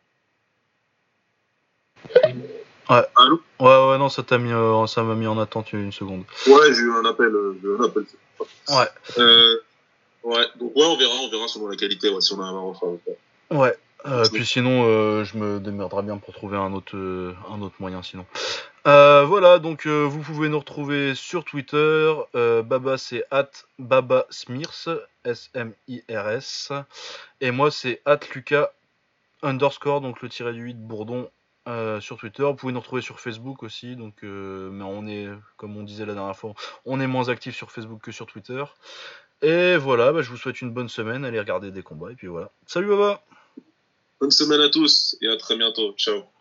Ouais. 2.90 3.04
ouais, 3.18 3.36
ouais, 3.60 3.98
non, 3.98 4.08
ça 4.08 4.22
t'a 4.22 4.38
mis, 4.38 4.52
euh, 4.52 4.86
ça 4.86 5.02
m'a 5.02 5.14
mis 5.14 5.26
en 5.26 5.38
attente 5.38 5.72
une 5.74 5.92
seconde. 5.92 6.24
Ouais, 6.46 6.72
j'ai 6.72 6.80
eu 6.80 6.92
un 6.92 7.04
appel, 7.04 7.34
euh, 7.34 7.76
un 7.78 7.84
appel. 7.84 8.04
Ouais. 8.68 8.88
Euh, 9.18 9.56
ouais, 10.22 10.46
donc 10.56 10.74
ouais, 10.74 10.84
on 10.84 10.96
verra, 10.96 11.14
on 11.22 11.30
verra 11.30 11.48
selon 11.48 11.68
la 11.68 11.76
qualité, 11.76 12.08
ouais, 12.08 12.20
si 12.20 12.32
on 12.32 12.40
a 12.40 12.46
un 12.46 12.60
refaire 12.60 12.88
Ouais. 13.50 13.76
Euh, 14.06 14.24
puis 14.32 14.46
sinon, 14.46 14.84
je 15.24 15.36
me 15.36 15.58
démerderai 15.58 16.02
bien 16.02 16.16
pour 16.16 16.32
trouver 16.32 16.56
un 16.56 16.72
autre, 16.72 16.96
un 16.96 17.60
autre 17.60 17.74
moyen 17.78 18.02
sinon. 18.02 18.24
voilà, 18.84 19.58
donc 19.58 19.86
vous 19.86 20.20
pouvez 20.20 20.48
nous 20.48 20.58
retrouver 20.58 21.14
sur 21.14 21.44
Twitter. 21.44 22.14
Baba 22.32 22.96
c'est 22.96 23.24
at 23.30 23.50
Baba 23.78 24.24
Smirs, 24.30 24.88
S-M-I-R-S. 25.24 26.72
Et 27.42 27.50
moi 27.50 27.70
c'est 27.70 28.00
at 28.06 28.20
Lucas 28.34 28.70
underscore, 29.42 30.00
donc 30.00 30.22
le 30.22 30.28
tiré 30.28 30.52
du 30.52 30.62
8 30.62 30.74
Bourdon 30.86 31.28
euh, 31.66 32.00
sur 32.00 32.16
Twitter. 32.16 32.42
Vous 32.42 32.54
pouvez 32.54 32.72
nous 32.72 32.80
retrouver 32.80 33.02
sur 33.02 33.20
Facebook 33.20 33.62
aussi. 33.62 33.96
Donc, 33.96 34.22
euh, 34.24 34.70
mais 34.70 34.84
on 34.84 35.06
est, 35.06 35.28
comme 35.56 35.76
on 35.76 35.82
disait 35.82 36.06
la 36.06 36.14
dernière 36.14 36.36
fois, 36.36 36.54
on 36.84 37.00
est 37.00 37.06
moins 37.06 37.28
actif 37.28 37.56
sur 37.56 37.70
Facebook 37.70 38.00
que 38.02 38.12
sur 38.12 38.26
Twitter. 38.26 38.64
Et 39.42 39.76
voilà, 39.76 40.12
bah, 40.12 40.22
je 40.22 40.30
vous 40.30 40.36
souhaite 40.36 40.60
une 40.60 40.70
bonne 40.70 40.88
semaine. 40.88 41.24
Allez 41.24 41.38
regarder 41.38 41.70
des 41.70 41.82
combats. 41.82 42.10
Et 42.10 42.14
puis 42.14 42.26
voilà. 42.26 42.50
Salut 42.66 42.88
Baba 42.88 43.22
Bonne 44.20 44.30
semaine 44.32 44.60
à 44.60 44.68
tous 44.68 45.16
et 45.20 45.28
à 45.28 45.36
très 45.36 45.56
bientôt. 45.56 45.92
Ciao 45.96 46.37